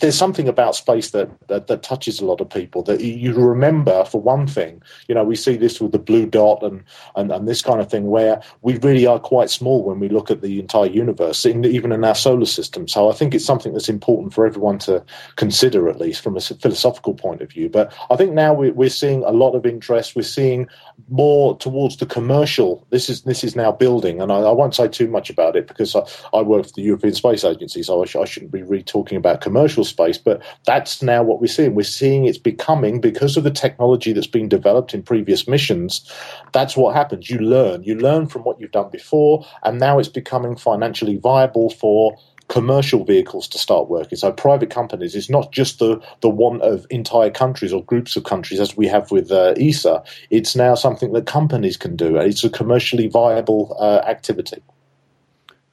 there's 0.00 0.16
something 0.16 0.48
about 0.48 0.74
space 0.74 1.10
that, 1.10 1.28
that, 1.48 1.66
that 1.66 1.82
touches 1.82 2.20
a 2.20 2.24
lot 2.24 2.40
of 2.40 2.48
people 2.48 2.82
that 2.84 3.00
you 3.00 3.34
remember 3.34 4.04
for 4.04 4.20
one 4.20 4.46
thing. 4.46 4.82
You 5.08 5.14
know 5.14 5.24
we 5.24 5.36
see 5.36 5.56
this 5.56 5.80
with 5.80 5.92
the 5.92 5.98
blue 5.98 6.26
dot 6.26 6.62
and, 6.62 6.82
and 7.16 7.30
and 7.30 7.48
this 7.48 7.62
kind 7.62 7.80
of 7.80 7.90
thing 7.90 8.06
where 8.06 8.42
we 8.62 8.78
really 8.78 9.06
are 9.06 9.18
quite 9.18 9.50
small 9.50 9.82
when 9.82 10.00
we 10.00 10.08
look 10.08 10.30
at 10.30 10.42
the 10.42 10.60
entire 10.60 10.86
universe 10.86 11.44
in, 11.44 11.64
even 11.64 11.92
in 11.92 12.04
our 12.04 12.14
solar 12.14 12.46
system. 12.46 12.86
So 12.88 13.10
i 13.10 13.12
think 13.12 13.34
it's 13.34 13.44
something 13.44 13.72
that's 13.72 13.88
important 13.88 14.34
for 14.34 14.46
everyone 14.46 14.78
to 14.80 15.04
consider 15.36 15.88
at 15.88 16.00
least 16.00 16.22
from 16.22 16.36
a 16.36 16.40
philosophical 16.40 17.14
point 17.14 17.40
of 17.42 17.50
view. 17.50 17.68
But 17.68 17.92
i 18.10 18.16
think 18.16 18.32
now 18.32 18.54
we're, 18.54 18.72
we're 18.72 18.90
seeing 18.90 19.24
a 19.24 19.30
lot 19.30 19.54
of 19.54 19.66
interest. 19.66 20.16
We're 20.16 20.22
seeing 20.22 20.68
more 21.08 21.56
towards 21.58 21.96
the 21.96 22.06
commercial. 22.06 22.86
This 22.90 23.08
is 23.08 23.22
this 23.22 23.42
is 23.42 23.56
now 23.56 23.72
building 23.72 24.20
and 24.20 24.30
i, 24.30 24.36
I 24.36 24.52
won't 24.52 24.74
say 24.74 24.88
too 24.88 25.08
much 25.08 25.30
about 25.30 25.56
it 25.56 25.66
because 25.66 25.94
i, 25.96 26.02
I 26.32 26.42
work 26.42 26.66
for 26.66 26.72
the 26.72 26.82
european 26.82 27.14
space 27.14 27.44
agency 27.44 27.82
so 27.82 28.02
I, 28.02 28.06
sh- 28.06 28.16
I 28.16 28.24
shouldn't 28.24 28.52
be 28.52 28.62
really 28.62 28.82
talking 28.82 29.16
about 29.16 29.40
commercial 29.40 29.73
commercial 29.74 29.84
space, 29.84 30.18
but 30.18 30.42
that's 30.66 31.02
now 31.02 31.22
what 31.22 31.40
we're 31.40 31.46
seeing. 31.46 31.74
We're 31.74 31.82
seeing 31.82 32.26
it's 32.26 32.38
becoming, 32.38 33.00
because 33.00 33.36
of 33.36 33.44
the 33.44 33.50
technology 33.50 34.12
that's 34.12 34.26
been 34.26 34.48
developed 34.48 34.94
in 34.94 35.02
previous 35.02 35.48
missions, 35.48 36.10
that's 36.52 36.76
what 36.76 36.94
happens. 36.94 37.28
You 37.28 37.38
learn. 37.38 37.82
You 37.82 37.96
learn 37.96 38.26
from 38.26 38.42
what 38.42 38.60
you've 38.60 38.70
done 38.70 38.90
before, 38.90 39.44
and 39.62 39.80
now 39.80 39.98
it's 39.98 40.08
becoming 40.08 40.56
financially 40.56 41.16
viable 41.16 41.70
for 41.70 42.16
commercial 42.48 43.04
vehicles 43.04 43.48
to 43.48 43.58
start 43.58 43.88
working. 43.88 44.18
So 44.18 44.30
private 44.30 44.70
companies, 44.70 45.14
it's 45.16 45.30
not 45.30 45.50
just 45.50 45.78
the, 45.78 45.98
the 46.20 46.28
want 46.28 46.62
of 46.62 46.86
entire 46.90 47.30
countries 47.30 47.72
or 47.72 47.82
groups 47.82 48.16
of 48.16 48.24
countries 48.24 48.60
as 48.60 48.76
we 48.76 48.86
have 48.86 49.10
with 49.10 49.32
uh, 49.32 49.54
ESA. 49.56 50.02
It's 50.28 50.54
now 50.54 50.74
something 50.74 51.14
that 51.14 51.24
companies 51.26 51.78
can 51.78 51.96
do. 51.96 52.18
And 52.18 52.28
it's 52.30 52.44
a 52.44 52.50
commercially 52.50 53.08
viable 53.08 53.74
uh, 53.80 54.06
activity. 54.06 54.62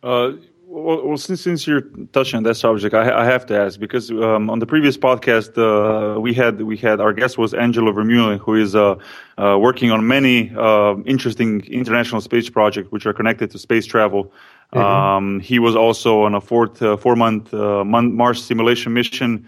Uh, 0.01 0.31
well, 0.71 1.05
well, 1.05 1.17
since 1.17 1.41
since 1.41 1.67
you're 1.67 1.83
touching 2.13 2.37
on 2.37 2.43
that 2.43 2.55
subject, 2.55 2.93
I, 2.93 3.23
I 3.23 3.25
have 3.25 3.45
to 3.47 3.59
ask 3.59 3.77
because 3.79 4.09
um, 4.09 4.49
on 4.49 4.59
the 4.59 4.65
previous 4.65 4.97
podcast 4.97 5.57
uh, 5.57 6.19
we 6.19 6.33
had 6.33 6.61
we 6.61 6.77
had 6.77 7.01
our 7.01 7.11
guest 7.11 7.37
was 7.37 7.53
Angelo 7.53 7.91
Vermeulen, 7.91 8.39
who 8.39 8.55
is 8.55 8.73
uh, 8.73 8.95
uh, 9.37 9.57
working 9.59 9.91
on 9.91 10.07
many 10.07 10.51
uh, 10.55 10.95
interesting 11.05 11.65
international 11.65 12.21
space 12.21 12.49
projects 12.49 12.89
which 12.89 13.05
are 13.05 13.13
connected 13.13 13.51
to 13.51 13.59
space 13.59 13.85
travel. 13.85 14.31
Mm-hmm. 14.73 14.79
Um, 14.79 15.39
he 15.41 15.59
was 15.59 15.75
also 15.75 16.21
on 16.23 16.33
a 16.35 16.41
fourth 16.41 16.81
uh, 16.81 16.95
four 16.95 17.17
month 17.17 17.53
uh, 17.53 17.83
Mars 17.83 18.41
simulation 18.41 18.93
mission. 18.93 19.45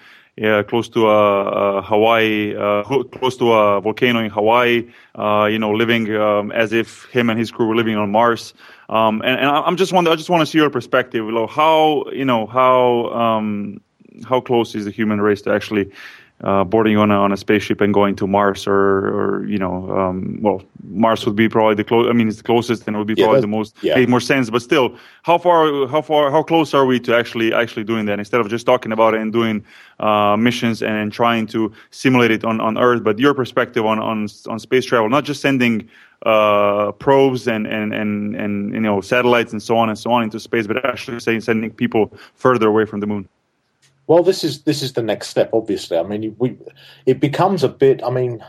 close 0.67 0.89
to 0.89 1.07
a, 1.07 1.77
a 1.77 1.81
Hawaii, 1.83 2.53
close 3.17 3.37
to 3.37 3.53
a 3.53 3.79
volcano 3.79 4.19
in 4.19 4.29
Hawaii. 4.29 4.83
you 5.53 5.59
know, 5.59 5.71
living 5.71 6.13
um, 6.15 6.51
as 6.51 6.73
if 6.73 7.05
him 7.05 7.29
and 7.29 7.39
his 7.39 7.49
crew 7.49 7.67
were 7.67 7.77
living 7.77 7.95
on 7.95 8.11
Mars. 8.11 8.53
Um, 8.89 9.21
and, 9.21 9.39
and 9.39 9.49
I'm 9.49 9.77
just 9.77 9.93
I 9.93 10.15
just 10.15 10.29
want 10.29 10.41
to 10.41 10.45
see 10.45 10.57
your 10.57 10.69
perspective. 10.69 11.25
Know, 11.25 11.47
how 11.47 12.05
you 12.11 12.25
know 12.25 12.45
how 12.45 13.09
um, 13.09 13.81
how 14.25 14.41
close 14.41 14.75
is 14.75 14.85
the 14.85 14.91
human 14.91 15.21
race 15.21 15.41
to 15.43 15.53
actually 15.53 15.91
uh, 16.43 16.63
boarding 16.63 16.97
on 16.97 17.09
a, 17.09 17.15
on 17.15 17.31
a 17.31 17.37
spaceship 17.37 17.79
and 17.79 17.93
going 17.93 18.15
to 18.17 18.27
Mars, 18.27 18.67
or, 18.67 18.73
or 18.73 19.45
you 19.45 19.57
know, 19.57 19.89
um, 19.97 20.39
well, 20.41 20.61
Mars 20.83 21.25
would 21.25 21.37
be 21.37 21.47
probably 21.47 21.75
the 21.75 21.85
close. 21.85 22.07
I 22.09 22.11
mean, 22.11 22.27
it's 22.27 22.37
the 22.37 22.43
closest, 22.43 22.85
and 22.85 22.95
it 22.95 22.99
would 22.99 23.07
be 23.07 23.13
yeah, 23.15 23.25
probably 23.25 23.41
the 23.41 23.47
most 23.47 23.75
yeah. 23.81 23.95
make 23.95 24.09
more 24.09 24.19
sense. 24.19 24.49
But 24.49 24.61
still, 24.61 24.97
how 25.21 25.37
far, 25.37 25.87
how 25.87 26.01
far, 26.01 26.31
how 26.31 26.43
close 26.43 26.73
are 26.73 26.85
we 26.85 26.99
to 27.01 27.15
actually 27.15 27.53
actually 27.53 27.85
doing 27.85 28.05
that 28.07 28.19
instead 28.19 28.41
of 28.41 28.49
just 28.49 28.65
talking 28.65 28.91
about 28.91 29.13
it 29.13 29.21
and 29.21 29.31
doing 29.31 29.63
uh, 30.01 30.35
missions 30.35 30.83
and 30.83 31.13
trying 31.13 31.47
to 31.47 31.71
simulate 31.91 32.31
it 32.31 32.43
on, 32.43 32.59
on 32.59 32.77
Earth? 32.77 33.03
But 33.03 33.19
your 33.19 33.33
perspective 33.33 33.85
on 33.85 33.99
on 33.99 34.27
on 34.49 34.59
space 34.59 34.83
travel, 34.83 35.09
not 35.09 35.23
just 35.23 35.41
sending 35.41 35.87
uh, 36.25 36.91
probes 36.93 37.47
and, 37.47 37.67
and, 37.67 37.93
and, 37.93 38.35
and 38.35 38.73
you 38.73 38.79
know 38.79 39.01
satellites 39.01 39.51
and 39.51 39.61
so 39.61 39.77
on 39.77 39.89
and 39.89 39.97
so 39.97 40.11
on 40.11 40.23
into 40.23 40.39
space, 40.39 40.67
but 40.67 40.83
actually 40.85 41.19
sending 41.39 41.71
people 41.71 42.13
further 42.35 42.67
away 42.67 42.85
from 42.85 42.99
the 42.99 43.07
moon. 43.07 43.27
Well, 44.07 44.23
this 44.23 44.43
is 44.43 44.63
this 44.63 44.81
is 44.81 44.93
the 44.93 45.03
next 45.03 45.29
step. 45.29 45.49
Obviously, 45.53 45.97
I 45.97 46.03
mean, 46.03 46.35
we 46.37 46.57
it 47.05 47.19
becomes 47.19 47.63
a 47.63 47.69
bit. 47.69 48.03
I 48.03 48.09
mean, 48.09 48.43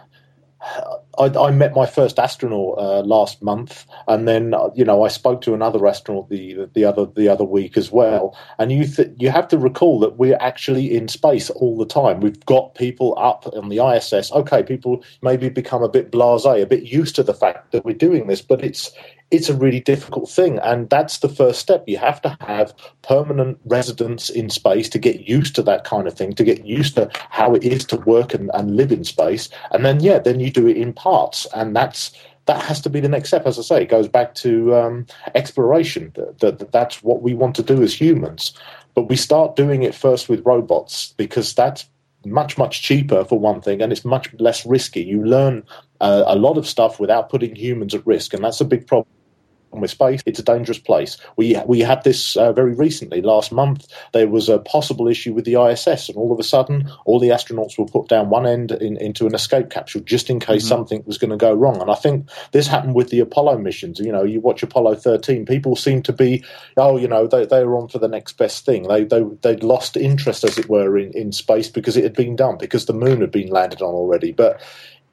I, 1.18 1.27
I, 1.27 1.50
met 1.50 1.74
my 1.74 1.87
first 1.87 2.18
astronaut 2.18 2.79
uh, 2.79 3.00
last 3.03 3.42
month, 3.42 3.87
and 4.09 4.27
then 4.27 4.55
uh, 4.55 4.70
you 4.74 4.85
know 4.85 5.05
I 5.05 5.09
spoke 5.09 5.40
to 5.42 5.55
another 5.55 5.87
astronaut 5.87 6.29
the 6.29 6.68
the 6.74 6.85
other 6.85 7.07
the 7.07 7.29
other 7.29 7.44
week 7.44 7.77
as 7.77 7.90
well. 7.90 8.37
And 8.59 8.72
you 8.72 8.87
th- 8.87 9.12
you 9.18 9.31
have 9.31 9.48
to 9.48 9.59
recall 9.59 10.00
that 10.00 10.16
we're 10.16 10.38
actually 10.40 10.94
in 10.94 11.09
space 11.09 11.50
all 11.50 11.77
the 11.77 11.87
time. 11.87 12.20
We've 12.20 12.44
got 12.46 12.74
people 12.74 13.14
up 13.18 13.46
on 13.55 13.68
the 13.68 13.85
ISS. 13.85 14.33
Okay, 14.33 14.62
people 14.62 15.05
maybe 15.22 15.48
become 15.48 15.83
a 15.83 15.88
bit 15.88 16.11
blasé, 16.11 16.62
a 16.62 16.66
bit 16.66 16.85
used 16.85 17.16
to 17.16 17.22
the 17.22 17.35
fact 17.35 17.72
that 17.72 17.85
we're 17.85 17.94
doing 17.94 18.27
this, 18.27 18.42
but 18.42 18.64
it's 18.64 18.92
it's 19.30 19.48
a 19.48 19.54
really 19.54 19.80
difficult 19.80 20.30
thing. 20.30 20.58
And 20.58 20.88
that's 20.90 21.18
the 21.18 21.28
first 21.28 21.60
step. 21.60 21.84
You 21.87 21.98
have 21.98 22.22
to 22.22 22.37
have 22.40 22.74
permanent 23.02 23.58
residence 23.64 24.30
in 24.30 24.50
space 24.50 24.88
to 24.90 24.98
get 24.98 25.28
used 25.28 25.54
to 25.56 25.62
that 25.62 25.84
kind 25.84 26.06
of 26.06 26.14
thing, 26.14 26.34
to 26.34 26.44
get 26.44 26.64
used 26.64 26.94
to 26.96 27.10
how 27.30 27.54
it 27.54 27.64
is 27.64 27.84
to 27.87 27.96
work 27.96 28.34
and, 28.34 28.50
and 28.54 28.76
live 28.76 28.92
in 28.92 29.04
space. 29.04 29.48
And 29.70 29.84
then, 29.84 30.00
yeah, 30.00 30.18
then 30.18 30.40
you 30.40 30.50
do 30.50 30.66
it 30.68 30.76
in 30.76 30.92
parts. 30.92 31.46
And 31.54 31.74
that's 31.74 32.12
that 32.46 32.62
has 32.62 32.80
to 32.82 32.90
be 32.90 33.00
the 33.00 33.08
next 33.08 33.28
step. 33.28 33.46
As 33.46 33.58
I 33.58 33.62
say, 33.62 33.82
it 33.82 33.88
goes 33.88 34.08
back 34.08 34.34
to 34.37 34.74
um, 34.74 35.06
exploration. 35.34 36.12
That, 36.14 36.58
that, 36.58 36.72
that's 36.72 37.02
what 37.02 37.22
we 37.22 37.34
want 37.34 37.56
to 37.56 37.62
do 37.62 37.82
as 37.82 37.98
humans. 37.98 38.52
But 38.94 39.08
we 39.08 39.16
start 39.16 39.56
doing 39.56 39.82
it 39.82 39.94
first 39.94 40.28
with 40.28 40.44
robots 40.44 41.14
because 41.16 41.54
that's 41.54 41.87
much 42.26 42.56
much 42.56 42.82
cheaper 42.82 43.24
for 43.24 43.38
one 43.38 43.60
thing 43.60 43.82
and 43.82 43.92
it's 43.92 44.04
much 44.04 44.32
less 44.38 44.64
risky 44.64 45.02
you 45.02 45.22
learn 45.22 45.62
uh, 46.00 46.24
a 46.26 46.37
lot 46.37 46.59
of 46.59 46.66
stuff 46.66 47.00
without 47.00 47.28
putting 47.28 47.54
humans 47.54 47.94
at 47.94 48.07
risk 48.07 48.35
and 48.35 48.44
that's 48.44 48.61
a 48.61 48.64
big 48.64 48.87
problem 48.87 49.07
with 49.80 49.90
space. 49.90 50.22
It's 50.26 50.38
a 50.38 50.42
dangerous 50.42 50.78
place. 50.78 51.18
We 51.37 51.57
we 51.66 51.80
had 51.80 52.04
this 52.04 52.37
uh, 52.37 52.52
very 52.52 52.74
recently. 52.74 53.20
Last 53.20 53.52
month, 53.52 53.87
there 54.12 54.28
was 54.28 54.48
a 54.48 54.59
possible 54.59 55.09
issue 55.09 55.33
with 55.33 55.44
the 55.44 55.61
ISS, 55.61 56.09
and 56.09 56.16
all 56.16 56.33
of 56.33 56.38
a 56.38 56.42
sudden, 56.42 56.90
all 57.04 57.18
the 57.18 57.28
astronauts 57.28 57.78
were 57.78 57.87
put 57.87 58.09
down 58.09 58.30
one 58.30 58.46
end 58.46 58.72
in, 58.72 58.96
into 58.96 59.26
an 59.26 59.35
escape 59.35 59.70
capsule 59.70 60.02
just 60.02 60.30
in 60.30 60.40
case 60.40 60.62
mm-hmm. 60.62 60.68
something 60.68 61.02
was 61.07 61.18
going 61.18 61.30
to 61.30 61.37
go 61.37 61.52
wrong. 61.52 61.80
And 61.80 61.90
I 61.90 61.94
think 61.94 62.28
this 62.52 62.66
happened 62.66 62.94
with 62.94 63.11
the 63.11 63.20
Apollo 63.20 63.59
missions. 63.59 63.98
You 63.98 64.12
know, 64.12 64.24
you 64.24 64.40
watch 64.40 64.62
Apollo 64.62 64.96
13, 64.96 65.46
people 65.46 65.76
seem 65.76 66.02
to 66.02 66.12
be, 66.12 66.44
oh, 66.76 66.96
you 66.96 67.09
know, 67.09 67.26
they 67.26 67.46
they 67.46 67.64
were 67.64 67.76
on 67.76 67.88
for 67.88 67.98
the 67.98 68.09
next 68.09 68.35
best 68.35 68.64
thing. 68.64 68.88
They 68.88 69.04
they 69.04 69.22
they'd 69.42 69.62
lost 69.62 69.96
interest, 69.96 70.44
as 70.44 70.59
it 70.59 70.68
were, 70.68 70.96
in 70.98 71.12
in 71.12 71.33
space 71.33 71.68
because 71.68 71.96
it 71.96 72.04
had 72.04 72.14
been 72.14 72.37
done 72.37 72.59
because 72.59 72.87
the 72.87 72.92
moon 72.92 73.20
had 73.20 73.30
been 73.30 73.48
landed 73.48 73.83
on 73.83 73.94
already. 73.94 74.33
But 74.33 74.61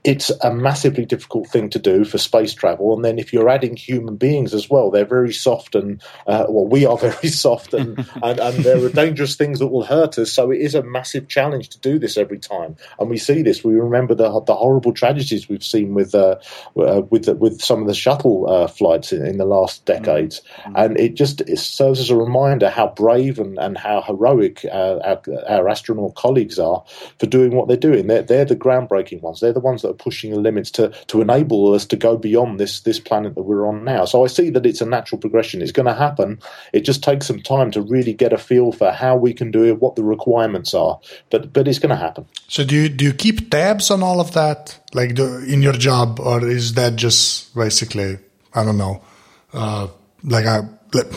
it's 0.04 0.32
a 0.42 0.52
massively 0.52 1.06
difficult 1.06 1.48
thing 1.48 1.70
to 1.70 1.78
do 1.78 2.04
for 2.04 2.18
space 2.18 2.56
travel. 2.56 2.96
And 2.96 3.06
then 3.06 3.20
if 3.20 3.32
you're 3.32 3.50
adding 3.50 3.76
human 3.76 4.16
beings 4.16 4.54
as 4.54 4.68
well, 4.68 4.90
they're 4.90 5.06
very 5.06 5.32
soft 5.32 5.76
and, 5.76 6.02
uh, 6.26 6.46
well, 6.50 6.66
we 6.66 6.86
are 6.88 6.98
very 7.12 7.28
soft 7.28 7.74
and, 7.74 8.00
and, 8.24 8.40
and, 8.40 8.62
there 8.62 8.84
are 8.84 8.90
dangerous 8.90 9.36
things 9.36 9.60
that 9.60 9.68
will 9.68 9.84
hurt 9.84 10.18
us. 10.18 10.32
So 10.32 10.52
it 10.52 10.60
is 10.60 10.76
a 10.76 10.84
massive 10.84 11.28
challenge 11.28 11.70
to 11.70 11.80
do 11.80 12.00
this 12.00 12.18
every 12.18 12.40
time. 12.40 12.78
And 13.00 13.10
we 13.10 13.18
see 13.18 13.44
this. 13.44 13.64
We 13.64 13.76
remember 13.76 14.16
the, 14.16 14.40
the 14.42 14.56
horrible 14.56 14.94
tragedies 14.94 15.48
we've 15.48 15.64
seen 15.64 15.94
with, 15.94 16.16
uh, 16.16 16.38
uh, 16.78 17.02
with, 17.10 17.28
with 17.30 17.62
some 17.62 17.82
of 17.82 17.88
the 17.88 17.94
shuttle 17.94 18.50
uh, 18.50 18.68
flights 18.68 19.12
in, 19.12 19.26
in, 19.26 19.38
the 19.38 19.46
last 19.46 19.86
decades. 19.86 20.42
Mm-hmm. 20.58 20.76
And 20.76 21.00
it 21.00 21.16
just 21.16 21.42
it 21.42 21.58
serves 21.58 22.00
as 22.00 22.10
a 22.10 22.16
reminder 22.16 22.70
how 22.70 22.88
brave 22.88 23.40
and, 23.40 23.58
and 23.58 23.78
how 23.78 24.02
heroic 24.02 24.66
uh, 24.66 25.00
our, 25.04 25.22
our 25.48 25.70
astronaut 25.70 26.16
colleagues 26.16 26.60
are 26.60 26.84
for 27.20 27.26
doing 27.28 27.56
what 27.56 27.68
they're 27.68 27.78
doing. 27.78 28.08
They're, 28.08 28.24
they're 28.24 28.46
the 28.46 28.56
groundbreaking 28.56 29.22
ones. 29.22 29.40
They're 29.40 29.54
the 29.54 29.60
ones 29.60 29.82
that 29.82 29.91
are 29.92 29.96
pushing 29.96 30.32
the 30.32 30.40
limits 30.40 30.72
to 30.72 30.90
to 31.08 31.22
enable 31.22 31.74
us 31.74 31.86
to 31.88 31.96
go 31.96 32.18
beyond 32.18 32.60
this 32.60 32.82
this 32.82 33.00
planet 33.00 33.36
that 33.36 33.44
we're 33.44 33.68
on 33.68 33.84
now. 33.84 34.06
So 34.06 34.24
I 34.24 34.28
see 34.28 34.50
that 34.52 34.66
it's 34.66 34.82
a 34.82 34.86
natural 34.86 35.20
progression. 35.20 35.62
It's 35.62 35.72
going 35.72 35.86
to 35.86 35.94
happen. 35.94 36.40
It 36.74 36.82
just 36.82 37.04
takes 37.04 37.28
some 37.28 37.42
time 37.42 37.72
to 37.72 37.82
really 37.82 38.14
get 38.14 38.34
a 38.34 38.38
feel 38.38 38.72
for 38.72 38.92
how 38.92 39.16
we 39.16 39.34
can 39.34 39.52
do 39.52 39.64
it, 39.66 39.80
what 39.80 39.96
the 39.96 40.04
requirements 40.04 40.74
are. 40.74 41.00
But 41.30 41.54
but 41.54 41.68
it's 41.68 41.80
going 41.80 41.90
to 41.90 41.96
happen. 41.96 42.26
So 42.48 42.64
do 42.64 42.76
you 42.76 42.90
do 42.90 43.06
you 43.06 43.14
keep 43.14 43.52
tabs 43.52 43.92
on 43.92 44.04
all 44.04 44.20
of 44.20 44.32
that, 44.34 44.80
like 44.94 45.18
in 45.20 45.62
your 45.62 45.74
job, 45.74 46.20
or 46.20 46.48
is 46.48 46.74
that 46.74 46.96
just 46.96 47.54
basically 47.56 48.18
I 48.54 48.64
don't 48.64 48.78
know, 48.78 49.02
uh, 49.54 49.88
like 50.24 50.46
a 50.46 50.70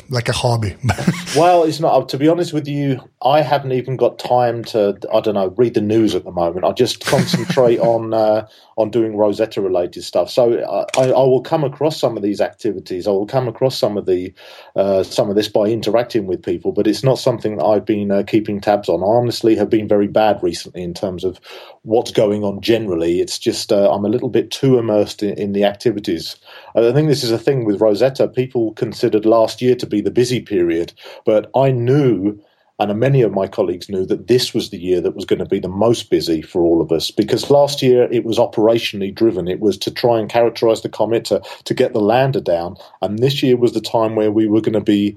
like 0.08 0.28
a 0.28 0.32
hobby. 0.32 0.76
well, 1.36 1.64
it's 1.64 1.80
not. 1.80 2.08
To 2.10 2.18
be 2.18 2.28
honest 2.28 2.52
with 2.52 2.68
you, 2.68 3.00
I 3.22 3.40
haven't 3.40 3.72
even 3.72 3.96
got 3.96 4.18
time 4.18 4.64
to. 4.64 4.98
I 5.12 5.20
don't 5.20 5.34
know. 5.34 5.54
Read 5.56 5.74
the 5.74 5.80
news 5.80 6.14
at 6.14 6.24
the 6.24 6.30
moment. 6.30 6.64
I 6.64 6.72
just 6.72 7.00
concentrate 7.04 7.78
on 7.78 8.14
uh, 8.14 8.46
on 8.76 8.90
doing 8.90 9.16
Rosetta 9.16 9.60
related 9.60 10.04
stuff. 10.04 10.30
So 10.30 10.86
I, 10.96 11.02
I, 11.02 11.10
will 11.10 11.42
come 11.42 11.64
across 11.64 11.98
some 11.98 12.16
of 12.16 12.22
these 12.22 12.40
activities. 12.40 13.06
I 13.06 13.10
will 13.10 13.26
come 13.26 13.48
across 13.48 13.78
some 13.78 13.96
of 13.96 14.06
the 14.06 14.32
uh, 14.76 15.02
some 15.02 15.28
of 15.28 15.36
this 15.36 15.48
by 15.48 15.64
interacting 15.66 16.26
with 16.26 16.42
people. 16.42 16.72
But 16.72 16.86
it's 16.86 17.02
not 17.02 17.18
something 17.18 17.56
that 17.56 17.64
I've 17.64 17.84
been 17.84 18.10
uh, 18.10 18.22
keeping 18.26 18.60
tabs 18.60 18.88
on. 18.88 19.02
I 19.02 19.06
honestly 19.06 19.56
have 19.56 19.70
been 19.70 19.88
very 19.88 20.08
bad 20.08 20.42
recently 20.42 20.82
in 20.82 20.94
terms 20.94 21.24
of 21.24 21.40
what's 21.82 22.12
going 22.12 22.44
on 22.44 22.60
generally. 22.60 23.20
It's 23.20 23.38
just 23.38 23.72
uh, 23.72 23.92
I'm 23.92 24.04
a 24.04 24.08
little 24.08 24.28
bit 24.28 24.50
too 24.50 24.78
immersed 24.78 25.22
in, 25.22 25.34
in 25.38 25.52
the 25.52 25.64
activities. 25.64 26.36
I 26.76 26.92
think 26.92 27.08
this 27.08 27.24
is 27.24 27.30
a 27.30 27.38
thing 27.38 27.64
with 27.64 27.80
Rosetta. 27.80 28.28
People 28.28 28.72
considered 28.74 29.26
last 29.26 29.62
year 29.62 29.63
to 29.72 29.86
be 29.86 30.00
the 30.00 30.10
busy 30.10 30.40
period, 30.40 30.92
but 31.24 31.50
I 31.54 31.70
knew 31.70 32.40
and 32.80 32.98
many 32.98 33.22
of 33.22 33.32
my 33.32 33.46
colleagues 33.46 33.88
knew 33.88 34.04
that 34.06 34.26
this 34.26 34.52
was 34.52 34.70
the 34.70 34.78
year 34.78 35.00
that 35.00 35.14
was 35.14 35.24
going 35.24 35.38
to 35.38 35.44
be 35.44 35.60
the 35.60 35.68
most 35.68 36.10
busy 36.10 36.42
for 36.42 36.62
all 36.62 36.82
of 36.82 36.90
us 36.90 37.10
because 37.10 37.50
last 37.50 37.82
year 37.82 38.08
it 38.10 38.24
was 38.24 38.38
operationally 38.38 39.14
driven. 39.14 39.46
It 39.46 39.60
was 39.60 39.78
to 39.78 39.92
try 39.92 40.18
and 40.18 40.28
characterize 40.28 40.82
the 40.82 40.88
comet, 40.88 41.24
to, 41.26 41.40
to 41.64 41.74
get 41.74 41.92
the 41.92 42.00
lander 42.00 42.40
down. 42.40 42.76
And 43.00 43.20
this 43.20 43.44
year 43.44 43.56
was 43.56 43.72
the 43.72 43.80
time 43.80 44.16
where 44.16 44.32
we 44.32 44.48
were 44.48 44.60
going 44.60 44.72
to 44.72 44.80
be 44.80 45.16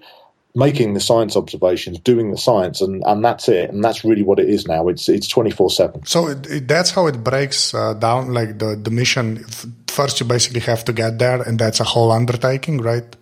making 0.53 0.93
the 0.93 0.99
science 0.99 1.35
observations, 1.35 1.99
doing 1.99 2.31
the 2.31 2.37
science, 2.37 2.79
and, 2.81 3.03
and 3.05 3.25
that's 3.25 3.49
it. 3.49 3.71
And 3.71 3.83
that's 3.83 4.03
really 4.03 4.23
what 4.23 4.39
it 4.39 4.49
is 4.49 4.67
now. 4.67 4.87
It's 4.87 5.09
it's 5.09 5.27
twenty 5.27 5.51
four 5.51 5.69
seven. 5.69 6.05
So 6.05 6.27
it, 6.27 6.47
it, 6.47 6.67
that's 6.67 6.91
how 6.91 7.07
it 7.07 7.23
breaks 7.23 7.73
uh, 7.73 7.93
down. 7.95 8.33
Like 8.33 8.59
the 8.59 8.75
the 8.75 8.91
mission. 8.91 9.45
First, 9.87 10.19
you 10.19 10.25
basically 10.25 10.61
have 10.61 10.85
to 10.85 10.93
get 10.93 11.17
there, 11.17 11.41
and 11.41 11.57
that's 11.57 11.79
a 11.79 11.83
whole 11.83 12.11
undertaking, 12.11 12.81
right? 12.81 13.15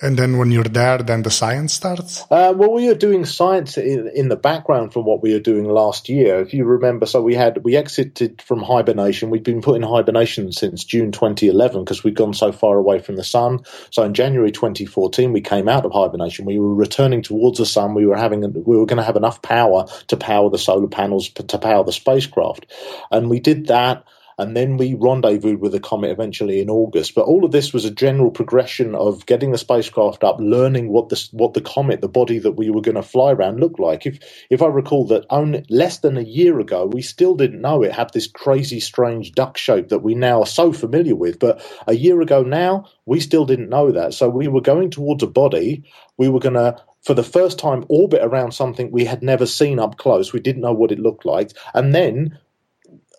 And 0.00 0.18
then 0.18 0.38
when 0.38 0.50
you're 0.50 0.64
there, 0.64 0.98
then 0.98 1.22
the 1.22 1.30
science 1.30 1.72
starts? 1.72 2.22
Uh, 2.30 2.52
well, 2.56 2.72
we 2.72 2.88
are 2.88 2.94
doing 2.94 3.24
science 3.24 3.78
in, 3.78 4.08
in, 4.08 4.28
the 4.28 4.36
background 4.36 4.92
from 4.92 5.04
what 5.04 5.22
we 5.22 5.32
were 5.32 5.40
doing 5.40 5.64
last 5.64 6.08
year. 6.08 6.40
If 6.40 6.52
you 6.52 6.64
remember, 6.64 7.06
so 7.06 7.22
we 7.22 7.34
had 7.34 7.62
we 7.64 7.76
exited 7.76 8.42
from 8.42 8.60
hibernation. 8.60 9.30
We'd 9.30 9.44
been 9.44 9.62
put 9.62 9.76
in 9.76 9.82
hibernation 9.82 10.52
since 10.52 10.84
June 10.84 11.12
2011 11.12 11.84
because 11.84 12.02
we'd 12.02 12.16
gone 12.16 12.34
so 12.34 12.52
far 12.52 12.76
away 12.76 12.98
from 12.98 13.16
the 13.16 13.24
sun. 13.24 13.60
So 13.90 14.02
in 14.02 14.14
January 14.14 14.50
2014, 14.50 15.32
we 15.32 15.40
came 15.40 15.68
out 15.68 15.84
of 15.84 15.92
hibernation. 15.92 16.44
We 16.44 16.58
were 16.58 16.74
returning 16.74 17.22
towards 17.22 17.58
the 17.58 17.66
sun. 17.66 17.94
We 17.94 18.06
were 18.06 18.16
having 18.16 18.40
we 18.52 18.76
were 18.76 18.86
going 18.86 18.98
to 18.98 19.04
have 19.04 19.16
enough 19.16 19.42
power 19.42 19.86
to 20.08 20.16
power 20.16 20.50
the 20.50 20.58
solar 20.58 20.88
panels 20.88 21.28
to 21.30 21.58
power 21.58 21.84
the 21.84 21.92
spacecraft, 21.92 22.66
and 23.10 23.30
we 23.30 23.40
did 23.40 23.68
that 23.68 24.04
and 24.38 24.56
then 24.56 24.76
we 24.76 24.94
rendezvoused 24.94 25.60
with 25.60 25.72
the 25.72 25.80
comet 25.80 26.10
eventually 26.10 26.60
in 26.60 26.70
August. 26.70 27.14
But 27.14 27.26
all 27.26 27.44
of 27.44 27.52
this 27.52 27.72
was 27.72 27.84
a 27.84 27.90
general 27.90 28.30
progression 28.30 28.94
of 28.94 29.26
getting 29.26 29.52
the 29.52 29.58
spacecraft 29.58 30.24
up, 30.24 30.38
learning 30.40 30.88
what 30.88 31.08
the 31.08 31.28
what 31.32 31.54
the 31.54 31.60
comet, 31.60 32.00
the 32.00 32.08
body 32.08 32.38
that 32.38 32.52
we 32.52 32.70
were 32.70 32.80
going 32.80 32.96
to 32.96 33.02
fly 33.02 33.32
around, 33.32 33.60
looked 33.60 33.80
like. 33.80 34.06
If 34.06 34.18
if 34.50 34.62
I 34.62 34.66
recall 34.66 35.06
that 35.08 35.26
only 35.30 35.64
less 35.68 35.98
than 35.98 36.16
a 36.16 36.22
year 36.22 36.60
ago, 36.60 36.86
we 36.86 37.02
still 37.02 37.34
didn't 37.34 37.60
know 37.60 37.82
it 37.82 37.92
had 37.92 38.12
this 38.12 38.26
crazy, 38.26 38.80
strange 38.80 39.32
duck 39.32 39.56
shape 39.56 39.88
that 39.88 40.00
we 40.00 40.14
now 40.14 40.40
are 40.40 40.46
so 40.46 40.72
familiar 40.72 41.16
with. 41.16 41.38
But 41.38 41.64
a 41.86 41.94
year 41.94 42.20
ago 42.20 42.42
now, 42.42 42.86
we 43.06 43.20
still 43.20 43.46
didn't 43.46 43.68
know 43.68 43.92
that. 43.92 44.14
So 44.14 44.28
we 44.28 44.48
were 44.48 44.60
going 44.60 44.90
towards 44.90 45.22
a 45.22 45.28
body. 45.28 45.84
We 46.16 46.28
were 46.28 46.40
going 46.40 46.54
to 46.54 46.76
for 47.02 47.14
the 47.14 47.22
first 47.22 47.58
time 47.58 47.84
orbit 47.88 48.20
around 48.22 48.52
something 48.52 48.90
we 48.90 49.04
had 49.04 49.22
never 49.22 49.46
seen 49.46 49.78
up 49.78 49.98
close. 49.98 50.32
We 50.32 50.40
didn't 50.40 50.62
know 50.62 50.72
what 50.72 50.90
it 50.90 50.98
looked 50.98 51.26
like. 51.26 51.52
And 51.74 51.94
then 51.94 52.38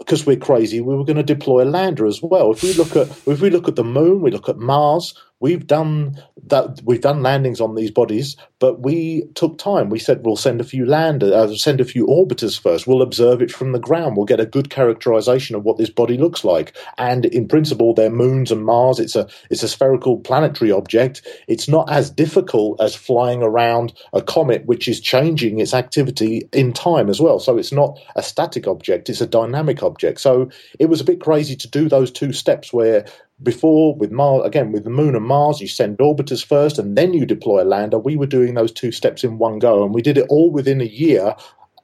because 0.06 0.26
we're 0.26 0.38
crazy, 0.38 0.82
we 0.82 0.96
were 0.96 1.04
going 1.04 1.18
to 1.18 1.24
deploy 1.24 1.64
a 1.64 1.66
lander 1.66 2.06
as 2.06 2.22
well. 2.22 2.52
If 2.52 2.62
we 2.62 2.74
look 2.74 2.96
at 2.96 3.08
if 3.28 3.42
we 3.42 3.50
look 3.50 3.68
at 3.68 3.76
the 3.76 3.84
moon, 3.84 4.22
we 4.22 4.30
look 4.30 4.48
at 4.48 4.58
Mars, 4.58 5.16
we've 5.46 5.68
done 5.68 6.20
that 6.48 6.82
we've 6.84 7.02
done 7.02 7.22
landings 7.22 7.62
on 7.62 7.76
these 7.76 7.92
bodies 7.92 8.36
but 8.66 8.80
we 8.80 9.24
took 9.36 9.60
time. 9.60 9.90
We 9.90 10.00
said 10.00 10.26
we'll 10.26 10.38
send 10.38 10.60
a 10.60 10.64
few 10.64 10.88
lander 10.88 11.32
uh, 11.32 11.54
send 11.56 11.80
a 11.80 11.86
few 11.86 12.08
orbiters 12.08 12.60
first. 12.60 12.88
We'll 12.88 13.04
observe 13.04 13.42
it 13.42 13.52
from 13.52 13.74
the 13.74 13.80
ground. 13.80 14.16
We'll 14.16 14.26
get 14.26 14.40
a 14.40 14.46
good 14.46 14.72
characterization 14.72 15.56
of 15.56 15.64
what 15.64 15.78
this 15.78 15.92
body 15.92 16.18
looks 16.18 16.44
like. 16.44 16.76
And 16.98 17.26
in 17.26 17.48
principle 17.48 17.94
they're 17.94 18.10
moons 18.10 18.52
and 18.52 18.66
mars. 18.66 19.00
It's 19.00 19.16
a 19.16 19.28
it's 19.52 19.62
a 19.62 19.68
spherical 19.68 20.18
planetary 20.18 20.72
object. 20.72 21.22
It's 21.48 21.68
not 21.68 21.92
as 21.92 22.10
difficult 22.10 22.82
as 22.82 22.96
flying 22.96 23.44
around 23.44 23.94
a 24.14 24.22
comet 24.22 24.66
which 24.66 24.88
is 24.88 25.00
changing 25.00 25.60
its 25.60 25.76
activity 25.76 26.50
in 26.54 26.74
time 26.74 27.08
as 27.08 27.22
well. 27.22 27.40
So 27.40 27.58
it's 27.60 27.72
not 27.72 28.00
a 28.16 28.24
static 28.24 28.68
object. 28.68 29.10
It's 29.10 29.22
a 29.22 29.28
dynamic 29.28 29.84
object. 29.84 30.22
So 30.22 30.50
it 30.80 30.88
was 30.88 31.02
a 31.02 31.06
bit 31.06 31.22
crazy 31.22 31.56
to 31.58 31.68
do 31.68 31.88
those 31.88 32.12
two 32.12 32.34
steps 32.34 32.74
where 32.74 33.06
before 33.44 33.96
with 33.96 34.12
Mars 34.12 34.46
again 34.46 34.72
with 34.72 34.84
the 34.84 34.90
Moon 34.90 35.16
and 35.16 35.26
Mars, 35.26 35.62
you 35.62 35.68
send 35.68 35.98
orbiters 35.98 36.46
first 36.46 36.80
and 36.80 36.98
then 36.98 37.14
you 37.14 37.26
deploy 37.26 37.64
a 37.64 37.66
lander. 37.66 38.00
We 38.00 38.16
were 38.16 38.26
doing 38.26 38.54
those 38.54 38.72
two 38.72 38.92
steps 38.92 39.24
in 39.24 39.38
one 39.38 39.60
go, 39.60 39.84
and 39.84 39.94
we 39.94 40.02
did 40.02 40.18
it 40.18 40.28
all 40.30 40.52
within 40.52 40.82
a 40.82 40.86
year 40.86 41.36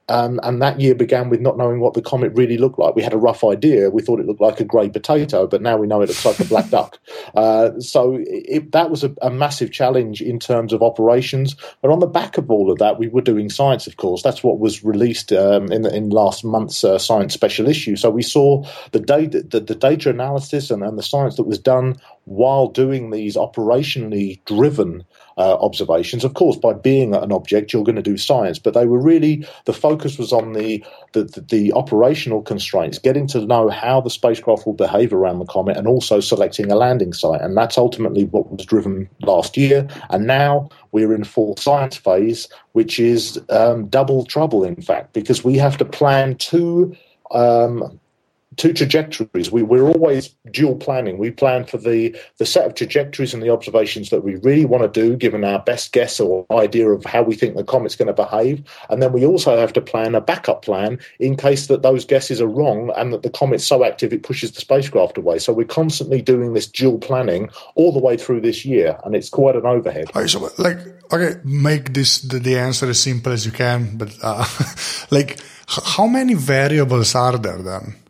um, 0.08 0.40
and 0.42 0.60
that 0.60 0.80
year 0.80 0.94
began 0.94 1.28
with 1.30 1.40
not 1.40 1.56
knowing 1.56 1.80
what 1.80 1.94
the 1.94 2.02
comet 2.02 2.32
really 2.34 2.58
looked 2.58 2.78
like. 2.78 2.96
We 2.96 3.02
had 3.02 3.12
a 3.12 3.18
rough 3.18 3.44
idea. 3.44 3.90
We 3.90 4.02
thought 4.02 4.20
it 4.20 4.26
looked 4.26 4.40
like 4.40 4.60
a 4.60 4.64
grey 4.64 4.88
potato, 4.88 5.46
but 5.46 5.62
now 5.62 5.76
we 5.76 5.86
know 5.86 6.02
it 6.02 6.08
looks 6.08 6.24
like 6.24 6.40
a 6.40 6.44
black 6.44 6.70
duck. 6.70 6.98
Uh, 7.34 7.78
so 7.78 8.18
it, 8.26 8.72
that 8.72 8.90
was 8.90 9.04
a, 9.04 9.14
a, 9.22 9.30
massive 9.30 9.70
challenge 9.70 10.20
in 10.20 10.38
terms 10.38 10.72
of 10.72 10.82
operations. 10.82 11.56
But 11.80 11.90
on 11.90 12.00
the 12.00 12.06
back 12.06 12.36
of 12.36 12.50
all 12.50 12.70
of 12.70 12.78
that, 12.78 12.98
we 12.98 13.08
were 13.08 13.22
doing 13.22 13.48
science, 13.48 13.86
of 13.86 13.96
course. 13.96 14.22
That's 14.22 14.42
what 14.42 14.58
was 14.58 14.84
released 14.84 15.32
um, 15.32 15.70
in, 15.70 15.86
in 15.86 16.10
last 16.10 16.44
month's 16.44 16.84
uh, 16.84 16.98
science 16.98 17.32
special 17.32 17.68
issue. 17.68 17.96
So 17.96 18.10
we 18.10 18.22
saw 18.22 18.64
the 18.90 19.00
data, 19.00 19.42
the, 19.42 19.60
the 19.60 19.74
data 19.74 20.10
analysis 20.10 20.70
and, 20.70 20.82
and 20.82 20.98
the 20.98 21.02
science 21.02 21.36
that 21.36 21.44
was 21.44 21.58
done 21.58 21.96
while 22.24 22.68
doing 22.68 23.10
these 23.10 23.36
operationally 23.36 24.44
driven 24.44 25.04
uh, 25.38 25.56
observations. 25.60 26.24
Of 26.24 26.34
course, 26.34 26.56
by 26.56 26.72
being 26.72 27.14
an 27.14 27.32
object, 27.32 27.72
you're 27.72 27.84
going 27.84 27.96
to 27.96 28.02
do 28.02 28.16
science, 28.16 28.58
but 28.58 28.74
they 28.74 28.86
were 28.86 29.00
really 29.00 29.46
the 29.64 29.72
focus 29.72 30.18
was 30.18 30.32
on 30.32 30.52
the, 30.52 30.84
the 31.12 31.24
the, 31.48 31.72
operational 31.72 32.42
constraints, 32.42 32.98
getting 32.98 33.26
to 33.28 33.44
know 33.46 33.68
how 33.68 34.00
the 34.00 34.10
spacecraft 34.10 34.66
will 34.66 34.74
behave 34.74 35.12
around 35.12 35.38
the 35.38 35.46
comet, 35.46 35.76
and 35.76 35.86
also 35.86 36.20
selecting 36.20 36.70
a 36.70 36.76
landing 36.76 37.12
site. 37.12 37.40
And 37.40 37.56
that's 37.56 37.78
ultimately 37.78 38.24
what 38.24 38.50
was 38.50 38.66
driven 38.66 39.08
last 39.22 39.56
year. 39.56 39.88
And 40.10 40.26
now 40.26 40.68
we're 40.92 41.14
in 41.14 41.24
full 41.24 41.56
science 41.56 41.96
phase, 41.96 42.48
which 42.72 42.98
is 42.98 43.40
um, 43.48 43.86
double 43.88 44.24
trouble, 44.24 44.64
in 44.64 44.80
fact, 44.80 45.12
because 45.12 45.44
we 45.44 45.56
have 45.56 45.76
to 45.78 45.84
plan 45.84 46.36
two 46.36 46.94
um, 47.30 47.98
two 48.56 48.72
trajectories. 48.72 49.50
We, 49.50 49.62
we're 49.62 49.88
always 49.88 50.34
dual 50.50 50.76
planning. 50.76 51.18
We 51.18 51.30
plan 51.30 51.64
for 51.64 51.78
the, 51.78 52.16
the 52.38 52.46
set 52.46 52.66
of 52.66 52.74
trajectories 52.74 53.34
and 53.34 53.42
the 53.42 53.50
observations 53.50 54.10
that 54.10 54.24
we 54.24 54.36
really 54.36 54.64
want 54.64 54.82
to 54.82 55.00
do, 55.00 55.16
given 55.16 55.44
our 55.44 55.58
best 55.58 55.92
guess 55.92 56.20
or 56.20 56.46
idea 56.50 56.88
of 56.88 57.04
how 57.04 57.22
we 57.22 57.34
think 57.34 57.56
the 57.56 57.64
comet's 57.64 57.96
going 57.96 58.08
to 58.08 58.12
behave. 58.12 58.62
And 58.90 59.02
then 59.02 59.12
we 59.12 59.24
also 59.24 59.56
have 59.56 59.72
to 59.74 59.80
plan 59.80 60.14
a 60.14 60.20
backup 60.20 60.62
plan 60.64 60.98
in 61.18 61.36
case 61.36 61.66
that 61.68 61.82
those 61.82 62.04
guesses 62.04 62.40
are 62.40 62.46
wrong 62.46 62.92
and 62.96 63.12
that 63.12 63.22
the 63.22 63.30
comet's 63.30 63.64
so 63.64 63.84
active 63.84 64.12
it 64.12 64.22
pushes 64.22 64.52
the 64.52 64.60
spacecraft 64.60 65.18
away. 65.18 65.38
So 65.38 65.52
we're 65.52 65.66
constantly 65.66 66.22
doing 66.22 66.52
this 66.52 66.66
dual 66.66 66.98
planning 66.98 67.50
all 67.74 67.92
the 67.92 68.00
way 68.00 68.16
through 68.16 68.40
this 68.40 68.64
year, 68.64 68.98
and 69.04 69.14
it's 69.14 69.28
quite 69.28 69.56
an 69.56 69.66
overhead. 69.66 70.10
Okay, 70.10 70.26
so 70.26 70.50
like, 70.58 70.78
okay, 71.12 71.40
make 71.44 71.92
this 71.94 72.20
the, 72.22 72.38
the 72.38 72.58
answer 72.58 72.88
as 72.88 73.00
simple 73.00 73.32
as 73.32 73.46
you 73.46 73.52
can, 73.52 73.96
but 73.96 74.16
uh, 74.22 74.44
like, 75.10 75.38
how 75.66 76.06
many 76.06 76.34
variables 76.34 77.14
are 77.14 77.38
there 77.38 77.58
then? 77.58 78.01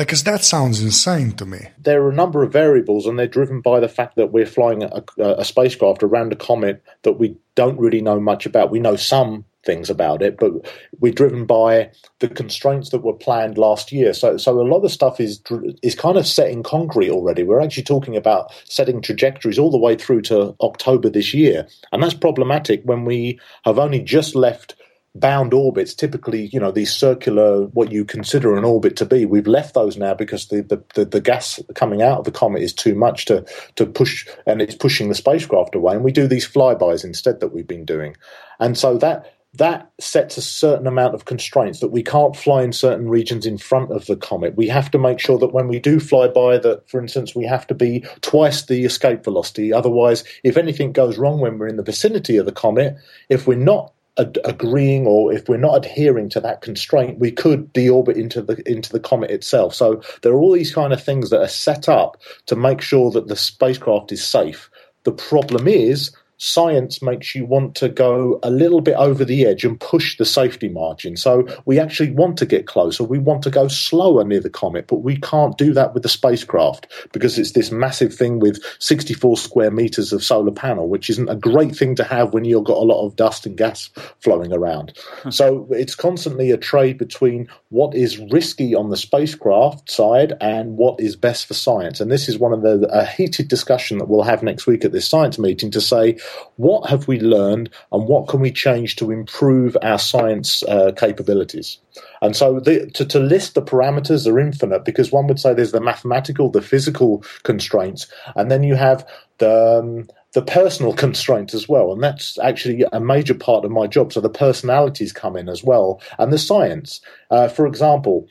Because 0.00 0.24
that 0.24 0.42
sounds 0.42 0.82
insane 0.82 1.32
to 1.32 1.44
me. 1.44 1.58
There 1.78 2.02
are 2.02 2.08
a 2.08 2.14
number 2.14 2.42
of 2.42 2.50
variables, 2.50 3.06
and 3.06 3.18
they're 3.18 3.26
driven 3.26 3.60
by 3.60 3.80
the 3.80 3.88
fact 3.88 4.16
that 4.16 4.32
we're 4.32 4.46
flying 4.46 4.82
a, 4.82 5.04
a, 5.18 5.44
spacecraft 5.44 6.02
around 6.02 6.32
a 6.32 6.36
comet 6.36 6.82
that 7.02 7.18
we 7.18 7.36
don't 7.54 7.78
really 7.78 8.00
know 8.00 8.18
much 8.18 8.46
about. 8.46 8.70
We 8.70 8.80
know 8.80 8.96
some 8.96 9.44
things 9.66 9.90
about 9.90 10.22
it, 10.22 10.38
but 10.38 10.52
we're 11.00 11.12
driven 11.12 11.44
by 11.44 11.90
the 12.20 12.28
constraints 12.28 12.88
that 12.88 13.02
were 13.02 13.12
planned 13.12 13.58
last 13.58 13.92
year. 13.92 14.14
So, 14.14 14.38
so 14.38 14.58
a 14.58 14.64
lot 14.64 14.80
of 14.80 14.90
stuff 14.90 15.20
is 15.20 15.42
is 15.82 15.94
kind 15.94 16.16
of 16.16 16.26
set 16.26 16.50
in 16.50 16.62
concrete 16.62 17.10
already. 17.10 17.42
We're 17.42 17.60
actually 17.60 17.82
talking 17.82 18.16
about 18.16 18.54
setting 18.64 19.02
trajectories 19.02 19.58
all 19.58 19.70
the 19.70 19.76
way 19.76 19.96
through 19.96 20.22
to 20.22 20.56
October 20.62 21.10
this 21.10 21.34
year, 21.34 21.68
and 21.92 22.02
that's 22.02 22.14
problematic 22.14 22.80
when 22.84 23.04
we 23.04 23.38
have 23.66 23.78
only 23.78 24.00
just 24.00 24.34
left 24.34 24.76
bound 25.14 25.52
orbits, 25.52 25.94
typically, 25.94 26.46
you 26.46 26.60
know, 26.60 26.70
these 26.70 26.92
circular, 26.92 27.66
what 27.66 27.90
you 27.90 28.04
consider 28.04 28.56
an 28.56 28.64
orbit 28.64 28.96
to 28.96 29.04
be, 29.04 29.26
we've 29.26 29.46
left 29.46 29.74
those 29.74 29.96
now 29.96 30.14
because 30.14 30.48
the, 30.48 30.62
the, 30.62 30.82
the, 30.94 31.04
the, 31.04 31.20
gas 31.20 31.60
coming 31.74 32.00
out 32.00 32.18
of 32.18 32.24
the 32.24 32.30
comet 32.30 32.62
is 32.62 32.72
too 32.72 32.94
much 32.94 33.24
to, 33.24 33.44
to 33.74 33.86
push, 33.86 34.26
and 34.46 34.62
it's 34.62 34.74
pushing 34.74 35.08
the 35.08 35.14
spacecraft 35.14 35.74
away. 35.74 35.94
And 35.94 36.04
we 36.04 36.12
do 36.12 36.28
these 36.28 36.48
flybys 36.48 37.04
instead 37.04 37.40
that 37.40 37.52
we've 37.52 37.66
been 37.66 37.84
doing. 37.84 38.16
And 38.60 38.78
so 38.78 38.98
that, 38.98 39.34
that 39.54 39.90
sets 39.98 40.36
a 40.36 40.42
certain 40.42 40.86
amount 40.86 41.14
of 41.14 41.24
constraints 41.24 41.80
that 41.80 41.88
we 41.88 42.04
can't 42.04 42.36
fly 42.36 42.62
in 42.62 42.72
certain 42.72 43.08
regions 43.08 43.46
in 43.46 43.58
front 43.58 43.90
of 43.90 44.06
the 44.06 44.14
comet. 44.14 44.56
We 44.56 44.68
have 44.68 44.92
to 44.92 44.98
make 44.98 45.18
sure 45.18 45.38
that 45.38 45.52
when 45.52 45.66
we 45.66 45.80
do 45.80 45.98
fly 45.98 46.28
by 46.28 46.58
that, 46.58 46.88
for 46.88 47.00
instance, 47.00 47.34
we 47.34 47.46
have 47.46 47.66
to 47.66 47.74
be 47.74 48.04
twice 48.20 48.66
the 48.66 48.84
escape 48.84 49.24
velocity. 49.24 49.72
Otherwise, 49.72 50.22
if 50.44 50.56
anything 50.56 50.92
goes 50.92 51.18
wrong 51.18 51.40
when 51.40 51.58
we're 51.58 51.66
in 51.66 51.78
the 51.78 51.82
vicinity 51.82 52.36
of 52.36 52.46
the 52.46 52.52
comet, 52.52 52.96
if 53.28 53.48
we're 53.48 53.58
not 53.58 53.92
ad- 54.18 54.38
agreeing 54.44 55.06
or 55.06 55.32
if 55.32 55.48
we're 55.48 55.56
not 55.56 55.84
adhering 55.84 56.28
to 56.30 56.40
that 56.40 56.60
constraint, 56.60 57.18
we 57.18 57.30
could 57.30 57.72
deorbit 57.72 58.16
into 58.16 58.42
the 58.42 58.62
into 58.70 58.92
the 58.92 59.00
comet 59.00 59.30
itself. 59.30 59.74
So 59.74 60.02
there 60.22 60.32
are 60.32 60.38
all 60.38 60.52
these 60.52 60.74
kind 60.74 60.92
of 60.92 61.02
things 61.02 61.30
that 61.30 61.40
are 61.40 61.48
set 61.48 61.88
up 61.88 62.20
to 62.46 62.56
make 62.56 62.80
sure 62.80 63.10
that 63.10 63.28
the 63.28 63.36
spacecraft 63.36 64.12
is 64.12 64.24
safe. 64.24 64.70
The 65.04 65.12
problem 65.12 65.66
is 65.66 66.10
science 66.40 67.02
makes 67.02 67.34
you 67.34 67.44
want 67.44 67.74
to 67.74 67.88
go 67.88 68.40
a 68.42 68.50
little 68.50 68.80
bit 68.80 68.94
over 68.94 69.26
the 69.26 69.44
edge 69.44 69.62
and 69.62 69.78
push 69.78 70.16
the 70.16 70.24
safety 70.24 70.70
margin. 70.70 71.14
So 71.14 71.46
we 71.66 71.78
actually 71.78 72.12
want 72.12 72.38
to 72.38 72.46
get 72.46 72.66
closer. 72.66 73.04
We 73.04 73.18
want 73.18 73.42
to 73.42 73.50
go 73.50 73.68
slower 73.68 74.24
near 74.24 74.40
the 74.40 74.48
comet, 74.48 74.86
but 74.86 75.02
we 75.02 75.18
can't 75.18 75.58
do 75.58 75.74
that 75.74 75.92
with 75.92 76.02
the 76.02 76.08
spacecraft 76.08 76.86
because 77.12 77.38
it's 77.38 77.52
this 77.52 77.70
massive 77.70 78.14
thing 78.14 78.38
with 78.40 78.58
64 78.78 79.36
square 79.36 79.70
meters 79.70 80.14
of 80.14 80.24
solar 80.24 80.50
panel, 80.50 80.88
which 80.88 81.10
isn't 81.10 81.28
a 81.28 81.36
great 81.36 81.76
thing 81.76 81.94
to 81.96 82.04
have 82.04 82.32
when 82.32 82.46
you've 82.46 82.64
got 82.64 82.78
a 82.78 82.88
lot 82.88 83.04
of 83.04 83.16
dust 83.16 83.44
and 83.44 83.58
gas 83.58 83.90
flowing 84.20 84.52
around. 84.52 84.96
Hmm. 85.22 85.30
so 85.30 85.68
it's 85.70 85.94
constantly 85.94 86.50
a 86.50 86.56
trade 86.56 86.96
between 86.96 87.48
what 87.68 87.94
is 87.94 88.18
risky 88.30 88.74
on 88.74 88.88
the 88.88 88.96
spacecraft 88.96 89.90
side 89.90 90.32
and 90.40 90.78
what 90.78 90.98
is 91.00 91.16
best 91.16 91.44
for 91.44 91.54
science. 91.54 92.00
And 92.00 92.10
this 92.10 92.30
is 92.30 92.38
one 92.38 92.54
of 92.54 92.62
the 92.62 92.88
a 92.90 93.04
heated 93.04 93.48
discussion 93.48 93.98
that 93.98 94.08
we'll 94.08 94.22
have 94.22 94.42
next 94.42 94.66
week 94.66 94.86
at 94.86 94.92
this 94.92 95.06
science 95.06 95.38
meeting 95.38 95.70
to 95.72 95.80
say 95.82 96.16
what 96.56 96.88
have 96.90 97.08
we 97.08 97.20
learned 97.20 97.70
and 97.92 98.06
what 98.06 98.28
can 98.28 98.40
we 98.40 98.50
change 98.50 98.96
to 98.96 99.10
improve 99.10 99.76
our 99.82 99.98
science 99.98 100.62
uh, 100.64 100.92
capabilities? 100.96 101.78
And 102.22 102.36
so 102.36 102.60
the, 102.60 102.90
to, 102.90 103.04
to 103.06 103.18
list 103.18 103.54
the 103.54 103.62
parameters 103.62 104.30
are 104.30 104.38
infinite 104.38 104.84
because 104.84 105.12
one 105.12 105.26
would 105.26 105.40
say 105.40 105.54
there's 105.54 105.72
the 105.72 105.80
mathematical, 105.80 106.50
the 106.50 106.62
physical 106.62 107.24
constraints, 107.42 108.06
and 108.36 108.50
then 108.50 108.62
you 108.62 108.74
have 108.74 109.06
the 109.38 109.80
um, 109.80 110.08
the 110.32 110.42
personal 110.42 110.92
constraints 111.04 111.54
as 111.54 111.68
well. 111.68 111.92
And 111.92 112.02
that's 112.02 112.38
actually 112.38 112.84
a 112.92 113.00
major 113.00 113.34
part 113.34 113.64
of 113.64 113.70
my 113.70 113.86
job. 113.86 114.12
So 114.12 114.20
the 114.20 114.28
personalities 114.28 115.12
come 115.12 115.36
in 115.36 115.48
as 115.48 115.64
well, 115.64 116.00
and 116.18 116.32
the 116.32 116.38
science. 116.38 117.00
Uh, 117.30 117.48
for 117.48 117.66
example, 117.66 118.28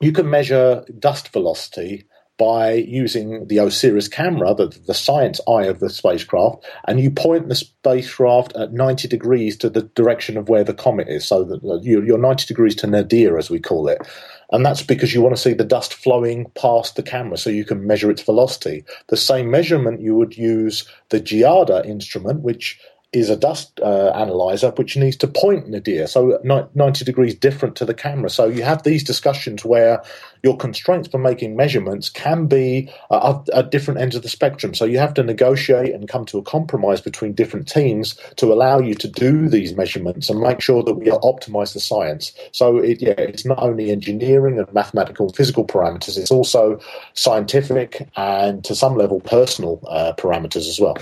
you 0.00 0.12
can 0.12 0.28
measure 0.28 0.84
dust 0.98 1.32
velocity 1.32 2.06
by 2.38 2.72
using 2.72 3.46
the 3.46 3.58
OSIRIS 3.58 4.10
camera, 4.10 4.54
the, 4.54 4.66
the 4.86 4.94
science 4.94 5.40
eye 5.48 5.64
of 5.64 5.80
the 5.80 5.90
spacecraft, 5.90 6.64
and 6.88 6.98
you 6.98 7.10
point 7.10 7.48
the 7.48 7.54
spacecraft 7.54 8.56
at 8.56 8.72
90 8.72 9.06
degrees 9.08 9.56
to 9.58 9.70
the 9.70 9.82
direction 9.82 10.36
of 10.36 10.48
where 10.48 10.64
the 10.64 10.74
comet 10.74 11.08
is. 11.08 11.26
So 11.26 11.44
that 11.44 11.80
you're 11.82 12.18
90 12.18 12.46
degrees 12.46 12.74
to 12.76 12.86
nadir, 12.86 13.38
as 13.38 13.50
we 13.50 13.60
call 13.60 13.88
it. 13.88 14.06
And 14.50 14.66
that's 14.66 14.82
because 14.82 15.14
you 15.14 15.22
want 15.22 15.34
to 15.34 15.40
see 15.40 15.54
the 15.54 15.64
dust 15.64 15.94
flowing 15.94 16.50
past 16.54 16.96
the 16.96 17.02
camera 17.02 17.38
so 17.38 17.48
you 17.48 17.64
can 17.64 17.86
measure 17.86 18.10
its 18.10 18.22
velocity. 18.22 18.84
The 19.08 19.16
same 19.16 19.50
measurement 19.50 20.02
you 20.02 20.14
would 20.14 20.36
use 20.36 20.86
the 21.08 21.20
Giada 21.20 21.86
instrument, 21.86 22.40
which 22.40 22.78
is 23.12 23.28
a 23.28 23.36
dust 23.36 23.78
uh, 23.80 24.10
analyzer 24.10 24.70
which 24.70 24.96
needs 24.96 25.16
to 25.16 25.26
point 25.26 25.68
nadir, 25.68 26.06
so 26.06 26.40
90 26.42 27.04
degrees 27.04 27.34
different 27.34 27.76
to 27.76 27.84
the 27.84 27.92
camera. 27.92 28.30
So 28.30 28.46
you 28.46 28.62
have 28.62 28.84
these 28.84 29.04
discussions 29.04 29.64
where 29.64 30.02
your 30.42 30.56
constraints 30.56 31.08
for 31.08 31.18
making 31.18 31.54
measurements 31.54 32.08
can 32.08 32.46
be 32.46 32.90
uh, 33.10 33.38
at 33.54 33.70
different 33.70 34.00
ends 34.00 34.16
of 34.16 34.22
the 34.22 34.30
spectrum. 34.30 34.72
So 34.72 34.86
you 34.86 34.98
have 34.98 35.12
to 35.14 35.22
negotiate 35.22 35.94
and 35.94 36.08
come 36.08 36.24
to 36.26 36.38
a 36.38 36.42
compromise 36.42 37.02
between 37.02 37.34
different 37.34 37.68
teams 37.68 38.16
to 38.36 38.50
allow 38.50 38.78
you 38.78 38.94
to 38.94 39.08
do 39.08 39.48
these 39.48 39.76
measurements 39.76 40.30
and 40.30 40.40
make 40.40 40.62
sure 40.62 40.82
that 40.82 40.94
we 40.94 41.06
optimize 41.06 41.74
the 41.74 41.80
science. 41.80 42.32
So 42.52 42.78
it, 42.78 43.02
yeah, 43.02 43.10
it's 43.18 43.44
not 43.44 43.58
only 43.58 43.90
engineering 43.90 44.58
and 44.58 44.72
mathematical 44.72 45.26
and 45.26 45.36
physical 45.36 45.66
parameters, 45.66 46.16
it's 46.16 46.30
also 46.30 46.80
scientific 47.12 48.08
and 48.16 48.64
to 48.64 48.74
some 48.74 48.96
level 48.96 49.20
personal 49.20 49.80
uh, 49.88 50.14
parameters 50.16 50.66
as 50.68 50.80
well. 50.80 50.96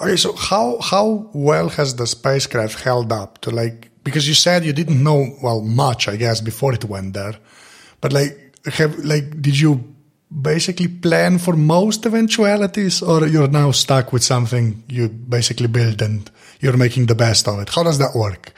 Okay, 0.00 0.16
so 0.16 0.34
how 0.34 0.80
how 0.80 1.30
well 1.32 1.68
has 1.68 1.96
the 1.96 2.06
spacecraft 2.06 2.80
held 2.80 3.12
up 3.12 3.40
to 3.42 3.50
like 3.50 3.90
because 4.04 4.26
you 4.26 4.34
said 4.34 4.64
you 4.64 4.72
didn't 4.72 5.02
know 5.02 5.36
well 5.42 5.60
much, 5.60 6.08
I 6.08 6.16
guess, 6.16 6.40
before 6.40 6.74
it 6.74 6.84
went 6.84 7.14
there, 7.14 7.36
but 8.00 8.12
like 8.12 8.38
have 8.66 8.98
like 9.04 9.40
did 9.42 9.58
you 9.58 9.84
basically 10.40 10.88
plan 10.88 11.38
for 11.38 11.54
most 11.54 12.06
eventualities, 12.06 13.02
or 13.02 13.26
you're 13.26 13.48
now 13.48 13.70
stuck 13.70 14.12
with 14.12 14.24
something 14.24 14.82
you 14.88 15.08
basically 15.08 15.68
built 15.68 16.00
and 16.00 16.30
you're 16.60 16.76
making 16.76 17.06
the 17.06 17.14
best 17.14 17.46
of 17.46 17.60
it? 17.60 17.68
How 17.68 17.82
does 17.82 17.98
that 17.98 18.14
work? 18.14 18.52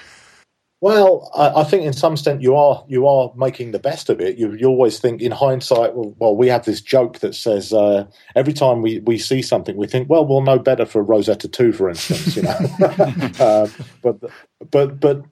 Well, 0.84 1.30
I, 1.34 1.62
I, 1.62 1.64
think 1.64 1.84
in 1.84 1.94
some 1.94 2.12
extent 2.12 2.42
you 2.42 2.56
are 2.56 2.84
you 2.88 3.06
are 3.06 3.32
making 3.34 3.70
the 3.70 3.78
best 3.78 4.10
of 4.10 4.20
it. 4.20 4.36
You, 4.36 4.52
you 4.52 4.66
always 4.66 4.98
think 4.98 5.22
in 5.22 5.32
hindsight. 5.32 5.94
Well, 5.94 6.14
well, 6.18 6.36
we 6.36 6.48
have 6.48 6.66
this 6.66 6.82
joke 6.82 7.20
that 7.20 7.34
says 7.34 7.72
uh, 7.72 8.04
every 8.36 8.52
time 8.52 8.82
we, 8.82 8.98
we 8.98 9.16
see 9.16 9.40
something, 9.40 9.78
we 9.78 9.86
think, 9.86 10.10
well, 10.10 10.26
we'll 10.26 10.42
know 10.42 10.58
better 10.58 10.84
for 10.84 11.02
Rosetta 11.02 11.48
two, 11.48 11.72
for 11.72 11.88
instance. 11.88 12.36
You 12.36 12.42
know, 12.42 12.50
uh, 13.40 13.66
but 14.02 14.30
but 14.70 15.00
but 15.00 15.22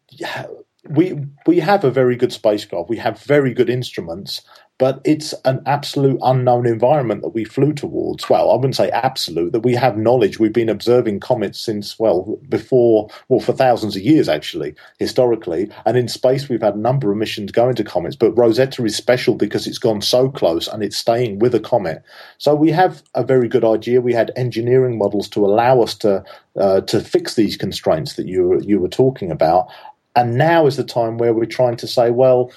we 0.89 1.19
we 1.47 1.61
have 1.61 1.85
a 1.85 1.91
very 1.91 2.17
good 2.17 2.33
spacecraft. 2.33 2.89
We 2.89 2.97
have 2.97 3.21
very 3.21 3.53
good 3.53 3.69
instruments, 3.69 4.41
but 4.83 5.01
it's 5.05 5.33
an 5.45 5.63
absolute 5.65 6.19
unknown 6.25 6.67
environment 6.67 7.23
that 7.23 7.29
we 7.29 7.45
flew 7.45 7.73
towards. 7.73 8.29
Well, 8.29 8.51
I 8.51 8.57
wouldn't 8.57 8.75
say 8.75 8.91
absolute, 8.91 9.53
that 9.53 9.61
we 9.61 9.77
have 9.77 9.97
knowledge. 9.97 10.41
We've 10.41 10.53
been 10.53 10.69
observing 10.69 11.21
comets 11.21 11.61
since, 11.61 12.01
well, 12.01 12.37
before, 12.49 13.09
well, 13.29 13.39
for 13.39 13.53
thousands 13.53 13.95
of 13.95 14.03
years, 14.03 14.29
actually, 14.29 14.75
historically. 14.99 15.71
And 15.87 15.97
in 15.97 16.09
space, 16.09 16.49
we've 16.49 16.61
had 16.61 16.75
a 16.75 16.79
number 16.79 17.13
of 17.13 17.17
missions 17.17 17.53
going 17.53 17.77
to 17.77 17.85
comets, 17.85 18.17
but 18.17 18.33
Rosetta 18.33 18.85
is 18.85 18.97
special 18.97 19.37
because 19.37 19.69
it's 19.69 19.79
gone 19.79 20.03
so 20.03 20.29
close 20.29 20.67
and 20.67 20.83
it's 20.83 20.97
staying 20.97 21.39
with 21.39 21.55
a 21.55 21.61
comet. 21.61 22.03
So 22.39 22.53
we 22.57 22.73
have 22.73 23.05
a 23.15 23.23
very 23.23 23.47
good 23.47 23.65
idea. 23.65 24.01
We 24.01 24.15
had 24.15 24.33
engineering 24.35 24.99
models 24.99 25.29
to 25.29 25.47
allow 25.47 25.81
us 25.81 25.95
to, 25.99 26.25
uh, 26.59 26.81
to 26.81 27.01
fix 27.01 27.37
these 27.37 27.57
constraints 27.57 28.15
that 28.15 28.27
you, 28.27 28.61
you 28.63 28.81
were 28.81 28.89
talking 28.89 29.31
about. 29.31 29.69
And 30.17 30.37
now 30.37 30.67
is 30.67 30.77
the 30.77 30.83
time 30.83 31.19
where 31.19 31.33
we're 31.33 31.45
trying 31.45 31.77
to 31.77 31.87
say, 31.87 32.11
well, 32.11 32.51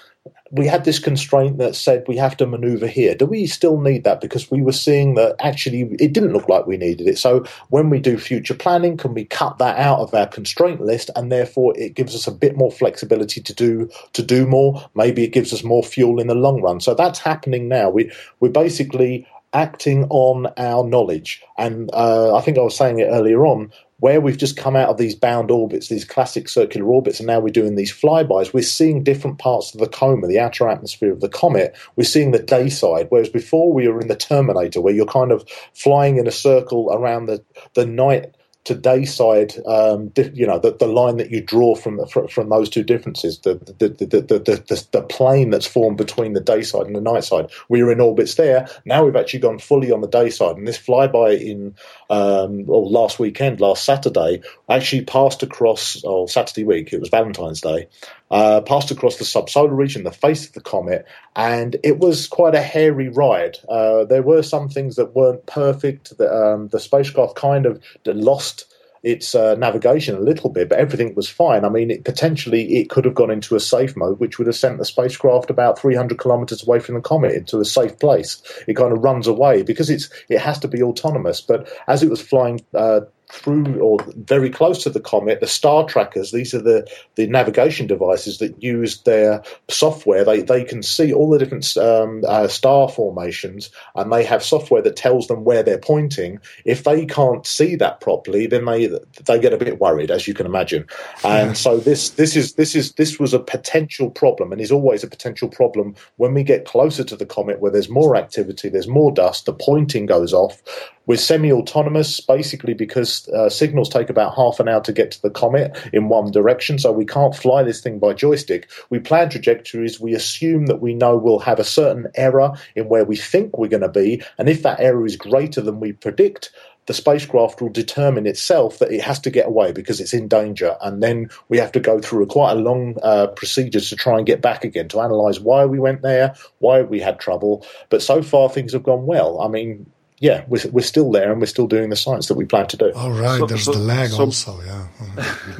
we 0.56 0.68
had 0.68 0.86
this 0.86 1.00
constraint 1.00 1.58
that 1.58 1.76
said 1.76 2.06
we 2.08 2.15
have 2.15 2.38
to 2.38 2.48
maneuver 2.48 2.88
here. 2.88 3.13
Do 3.13 3.26
we 3.26 3.46
still 3.46 3.80
need 3.80 4.06
that? 4.06 4.22
Because 4.22 4.50
we 4.50 4.62
were 4.62 4.72
seeing 4.72 5.15
that 5.15 5.36
actually 5.39 5.82
it 6.00 6.13
didn't 6.13 6.34
look 6.34 6.48
like 6.48 6.65
we 6.65 6.78
needed 6.78 7.08
it. 7.08 7.18
So 7.18 7.44
when 7.70 7.89
we 7.89 8.00
do 8.00 8.18
future 8.18 8.54
planning, 8.54 8.96
can 8.96 9.13
we 9.13 9.26
cut 9.26 9.58
that 9.58 9.78
out 9.78 10.00
of 10.00 10.13
our 10.13 10.28
constraint 10.28 10.82
list 10.82 11.10
and 11.15 11.32
therefore 11.32 11.78
it 11.78 11.94
gives 11.94 12.15
us 12.15 12.26
a 12.26 12.32
bit 12.32 12.56
more 12.56 12.72
flexibility 12.72 13.41
to 13.41 13.54
do 13.54 13.89
to 14.13 14.24
do 14.24 14.48
more? 14.48 14.89
Maybe 14.96 15.24
it 15.24 15.34
gives 15.34 15.52
us 15.52 15.63
more 15.63 15.84
fuel 15.84 16.20
in 16.22 16.28
the 16.28 16.36
long 16.36 16.62
run. 16.62 16.80
So 16.80 16.94
that's 16.94 17.20
happening 17.20 17.68
now. 17.68 17.89
We 17.89 18.12
we're 18.39 18.50
basically 18.50 19.28
acting 19.56 20.04
on 20.10 20.48
our 20.58 20.86
knowledge. 20.86 21.41
And 21.58 21.89
uh, 21.94 22.36
I 22.36 22.41
think 22.41 22.58
I 22.58 22.62
was 22.62 22.76
saying 22.76 23.00
it 23.00 23.06
earlier 23.06 23.46
on 23.46 23.72
where 23.99 24.19
we've 24.19 24.38
just 24.38 24.58
come 24.58 24.75
out 24.75 24.89
of 24.89 24.97
these 24.97 25.15
bound 25.15 25.49
orbits, 25.51 25.88
these 25.88 26.05
classic 26.05 26.49
circular 26.49 26.88
orbits, 26.88 27.19
and 27.19 27.27
now 27.27 27.39
we're 27.39 27.49
doing 27.49 27.75
these 27.75 27.93
flybys, 27.93 28.53
we're 28.53 28.62
seeing 28.62 29.03
different 29.03 29.39
parts 29.39 29.73
of 29.73 29.79
the 29.79 29.88
coma, 29.88 30.27
the 30.27 30.39
outer 30.39 30.67
atmosphere 30.67 31.12
of 31.12 31.21
the 31.21 31.29
comet. 31.29 31.75
We're 31.95 32.03
seeing 32.03 32.31
the 32.31 32.39
day 32.39 32.69
side, 32.69 33.08
whereas 33.10 33.29
before 33.29 33.71
we 33.71 33.88
were 33.88 34.01
in 34.01 34.08
the 34.08 34.15
Terminator, 34.15 34.81
where 34.81 34.93
you're 34.93 35.05
kind 35.05 35.31
of 35.31 35.47
flying 35.73 36.17
in 36.17 36.27
a 36.27 36.31
circle 36.31 36.89
around 36.91 37.27
the, 37.27 37.43
the 37.73 37.86
night 37.86 38.36
to 38.65 38.73
day 38.73 39.05
side, 39.05 39.53
um, 39.67 40.12
you 40.34 40.45
know, 40.45 40.58
the, 40.58 40.75
the 40.75 40.88
line 40.88 41.17
that 41.17 41.29
you 41.29 41.39
draw 41.39 41.75
from 41.75 42.05
from, 42.08 42.49
those 42.49 42.67
two 42.67 42.84
differences, 42.84 43.39
the 43.39 43.55
the, 43.77 43.89
the, 43.89 44.05
the, 44.05 44.38
the, 44.39 44.88
the 44.91 45.01
plane 45.03 45.51
that's 45.51 45.67
formed 45.67 45.97
between 45.97 46.34
the 46.34 46.41
day 46.41 46.63
side 46.63 46.88
and 46.88 46.95
the 46.95 47.01
night 47.01 47.23
side. 47.23 47.49
We 47.69 47.84
were 47.84 47.91
in 47.91 48.01
orbits 48.01 48.36
there. 48.36 48.67
Now 48.84 49.05
we've 49.05 49.15
actually 49.15 49.39
gone 49.39 49.60
fully 49.60 49.91
on 49.91 50.01
the 50.01 50.08
day 50.08 50.31
side. 50.31 50.58
And 50.58 50.67
this 50.67 50.79
flyby 50.79 51.39
in, 51.39 51.75
um, 52.10 52.65
well, 52.65 52.89
last 52.89 53.20
weekend, 53.20 53.60
last 53.60 53.84
Saturday, 53.84 54.41
actually 54.70 55.04
passed 55.04 55.44
across, 55.44 56.04
or 56.04 56.28
Saturday 56.28 56.63
week, 56.63 56.94
it 56.94 57.00
was 57.00 57.10
Valentine's 57.10 57.62
Day, 57.62 57.88
uh, 58.32 58.62
passed 58.62 58.91
across 58.91 59.18
the 59.18 59.26
subsolar 59.26 59.76
region, 59.76 60.04
the 60.04 60.12
face 60.12 60.48
of 60.48 60.54
the 60.54 60.62
comet, 60.62 61.06
and 61.36 61.78
it 61.84 62.00
was 62.00 62.28
quite 62.28 62.56
a 62.56 62.62
hairy 62.62 63.10
ride. 63.10 63.58
Uh, 63.70 64.06
there 64.06 64.24
were 64.24 64.44
some 64.44 64.70
things 64.70 64.96
that 64.96 65.15
weren't 65.15 65.46
perfect. 65.46 66.18
The, 66.18 66.32
um, 66.32 66.68
the 66.70 66.80
spacecraft 66.80 67.36
kind 67.36 67.65
of 67.65 67.82
lost 68.06 68.65
its 69.06 69.36
uh, 69.36 69.54
navigation 69.56 70.15
a 70.15 70.20
little 70.20 70.50
bit, 70.50 70.68
but 70.68 70.80
everything 70.80 71.13
was 71.13 71.30
fine. 71.30 71.63
I 71.63 71.70
mean, 71.70 71.91
it, 71.91 72.04
potentially 72.04 72.78
it 72.78 72.89
could 72.89 73.06
have 73.06 73.13
gone 73.13 73.30
into 73.30 73.56
a 73.56 73.60
safe 73.60 73.96
mode, 73.96 74.20
which 74.20 74.39
would 74.39 74.48
have 74.48 74.56
sent 74.56 74.80
the 74.80 74.86
spacecraft 74.86 75.52
about 75.52 75.78
300 75.78 76.18
kilometers 76.18 76.65
away 76.65 76.80
from 76.80 76.96
the 76.96 77.02
comet 77.02 77.34
into 77.34 77.60
a 77.60 77.65
safe 77.65 78.00
place. 78.00 78.41
It 78.68 78.74
kind 78.74 78.91
of 78.91 79.04
runs 79.04 79.28
away 79.28 79.62
because 79.62 79.91
it's 79.91 80.10
it 80.28 80.39
has 80.39 80.58
to 80.60 80.68
be 80.68 80.82
autonomous. 80.82 81.39
But 81.39 81.70
as 81.88 82.02
it 82.02 82.10
was 82.10 82.20
flying 82.20 82.62
uh, 82.74 83.02
through 83.31 83.79
or 83.79 83.97
very 84.15 84.49
close 84.49 84.83
to 84.83 84.89
the 84.89 84.99
comet, 84.99 85.39
the 85.39 85.47
star 85.47 85.85
trackers, 85.85 86.31
these 86.31 86.53
are 86.53 86.61
the, 86.61 86.88
the 87.15 87.27
navigation 87.27 87.88
devices 87.88 88.38
that 88.39 88.61
use 88.61 89.01
their 89.01 89.43
software. 89.69 90.23
They, 90.23 90.41
they 90.41 90.63
can 90.63 90.83
see 90.83 91.13
all 91.13 91.29
the 91.29 91.39
different 91.39 91.75
um, 91.77 92.23
uh, 92.27 92.47
star 92.47 92.89
formations 92.89 93.69
and 93.95 94.11
they 94.11 94.23
have 94.23 94.43
software 94.43 94.81
that 94.81 94.95
tells 94.95 95.27
them 95.27 95.43
where 95.43 95.63
they're 95.63 95.77
pointing. 95.77 96.39
If 96.65 96.83
they 96.83 97.05
can't 97.05 97.45
see 97.45 97.75
that 97.75 98.01
properly, 98.01 98.47
then 98.47 98.65
they 98.65 98.88
they 99.25 99.39
get 99.39 99.53
a 99.53 99.57
bit 99.57 99.79
worried, 99.79 100.11
as 100.11 100.27
you 100.27 100.33
can 100.33 100.45
imagine. 100.45 100.85
And 101.23 101.49
yeah. 101.49 101.53
so 101.53 101.77
this 101.77 102.11
this 102.11 102.35
is 102.35 102.53
this 102.53 102.75
is 102.75 102.93
this 102.93 103.19
was 103.19 103.33
a 103.33 103.39
potential 103.39 104.09
problem 104.09 104.51
and 104.51 104.61
is 104.61 104.71
always 104.71 105.03
a 105.03 105.07
potential 105.07 105.49
problem 105.49 105.95
when 106.17 106.33
we 106.33 106.43
get 106.43 106.65
closer 106.65 107.03
to 107.03 107.15
the 107.15 107.25
comet 107.25 107.59
where 107.59 107.71
there's 107.71 107.89
more 107.89 108.15
activity, 108.15 108.69
there's 108.69 108.88
more 108.88 109.11
dust, 109.11 109.45
the 109.45 109.53
pointing 109.53 110.05
goes 110.05 110.33
off. 110.33 110.61
We're 111.08 111.18
semi-autonomous, 111.18 112.20
basically 112.20 112.74
because 112.74 113.28
uh, 113.30 113.50
signals 113.50 113.89
take 113.89 114.10
about 114.10 114.36
half 114.36 114.60
an 114.60 114.68
hour 114.68 114.82
to 114.82 114.91
get 114.91 115.12
to 115.12 115.22
the 115.22 115.30
comet 115.30 115.78
in 115.94 116.10
one 116.10 116.32
direction, 116.32 116.80
so 116.80 116.91
we 116.91 117.06
can't 117.06 117.36
fly 117.36 117.63
this 117.63 117.82
thing 117.82 118.00
by 118.00 118.13
joystick. 118.13 118.70
We 118.89 119.00
plan 119.00 119.30
trajectories. 119.30 120.00
We 120.00 120.13
assume 120.13 120.65
that 120.68 120.82
we 120.82 120.94
know 120.94 121.18
we'll 121.18 121.39
have 121.39 121.60
a 121.60 121.63
certain 121.63 122.08
error 122.15 122.54
in 122.76 122.88
where 122.88 123.06
we 123.06 123.15
think 123.15 123.58
we're 123.58 123.68
going 123.68 123.82
to 123.82 123.89
be, 123.89 124.24
and 124.38 124.50
if 124.50 124.63
that 124.63 124.80
error 124.80 125.06
is 125.06 125.15
greater 125.15 125.62
than 125.62 125.80
we 125.80 125.94
predict, 125.94 126.52
the 126.88 126.94
spacecraft 126.94 127.62
will 127.62 127.70
determine 127.70 128.28
itself 128.28 128.78
that 128.80 128.91
it 128.91 129.02
has 129.02 129.20
to 129.20 129.32
get 129.32 129.48
away 129.48 129.72
because 129.72 130.00
it's 130.00 130.13
in 130.13 130.28
danger, 130.28 130.76
and 130.82 131.02
then 131.02 131.30
we 131.50 131.58
have 131.58 131.72
to 131.72 131.80
go 131.80 132.00
through 132.00 132.24
a 132.24 132.28
quite 132.28 132.52
a 132.52 132.56
long 132.56 132.96
uh, 133.02 133.28
procedures 133.28 133.89
to 133.89 133.96
try 133.96 134.18
and 134.18 134.28
get 134.28 134.41
back 134.41 134.63
again 134.63 134.88
to 134.89 135.02
analyze 135.02 135.39
why 135.39 135.65
we 135.65 135.80
went 135.80 136.02
there, 136.02 136.36
why 136.60 136.82
we 136.82 137.00
had 137.00 137.20
trouble. 137.20 137.65
But 137.89 138.02
so 138.02 138.22
far, 138.22 138.50
things 138.50 138.74
have 138.74 138.84
gone 138.84 139.06
well. 139.06 139.41
I 139.41 139.48
mean, 139.48 139.86
yeah, 140.19 140.45
we're, 140.47 140.62
we're 140.71 140.82
still 140.82 141.12
there 141.12 141.32
and 141.32 141.41
we're 141.41 141.45
still 141.45 141.67
doing 141.67 141.89
the 141.89 141.95
science 141.97 142.28
that 142.30 142.36
we 142.36 142.45
plan 142.45 142.67
to 142.67 142.78
do. 142.78 142.91
All 142.93 143.12
right, 143.12 143.38
so, 143.38 143.45
there's 143.47 143.65
so, 143.65 143.73
the 143.73 143.80
lag 143.80 144.10
so, 144.10 144.19
also, 144.19 144.62
yeah. 144.62 144.88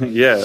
yeah, 0.00 0.44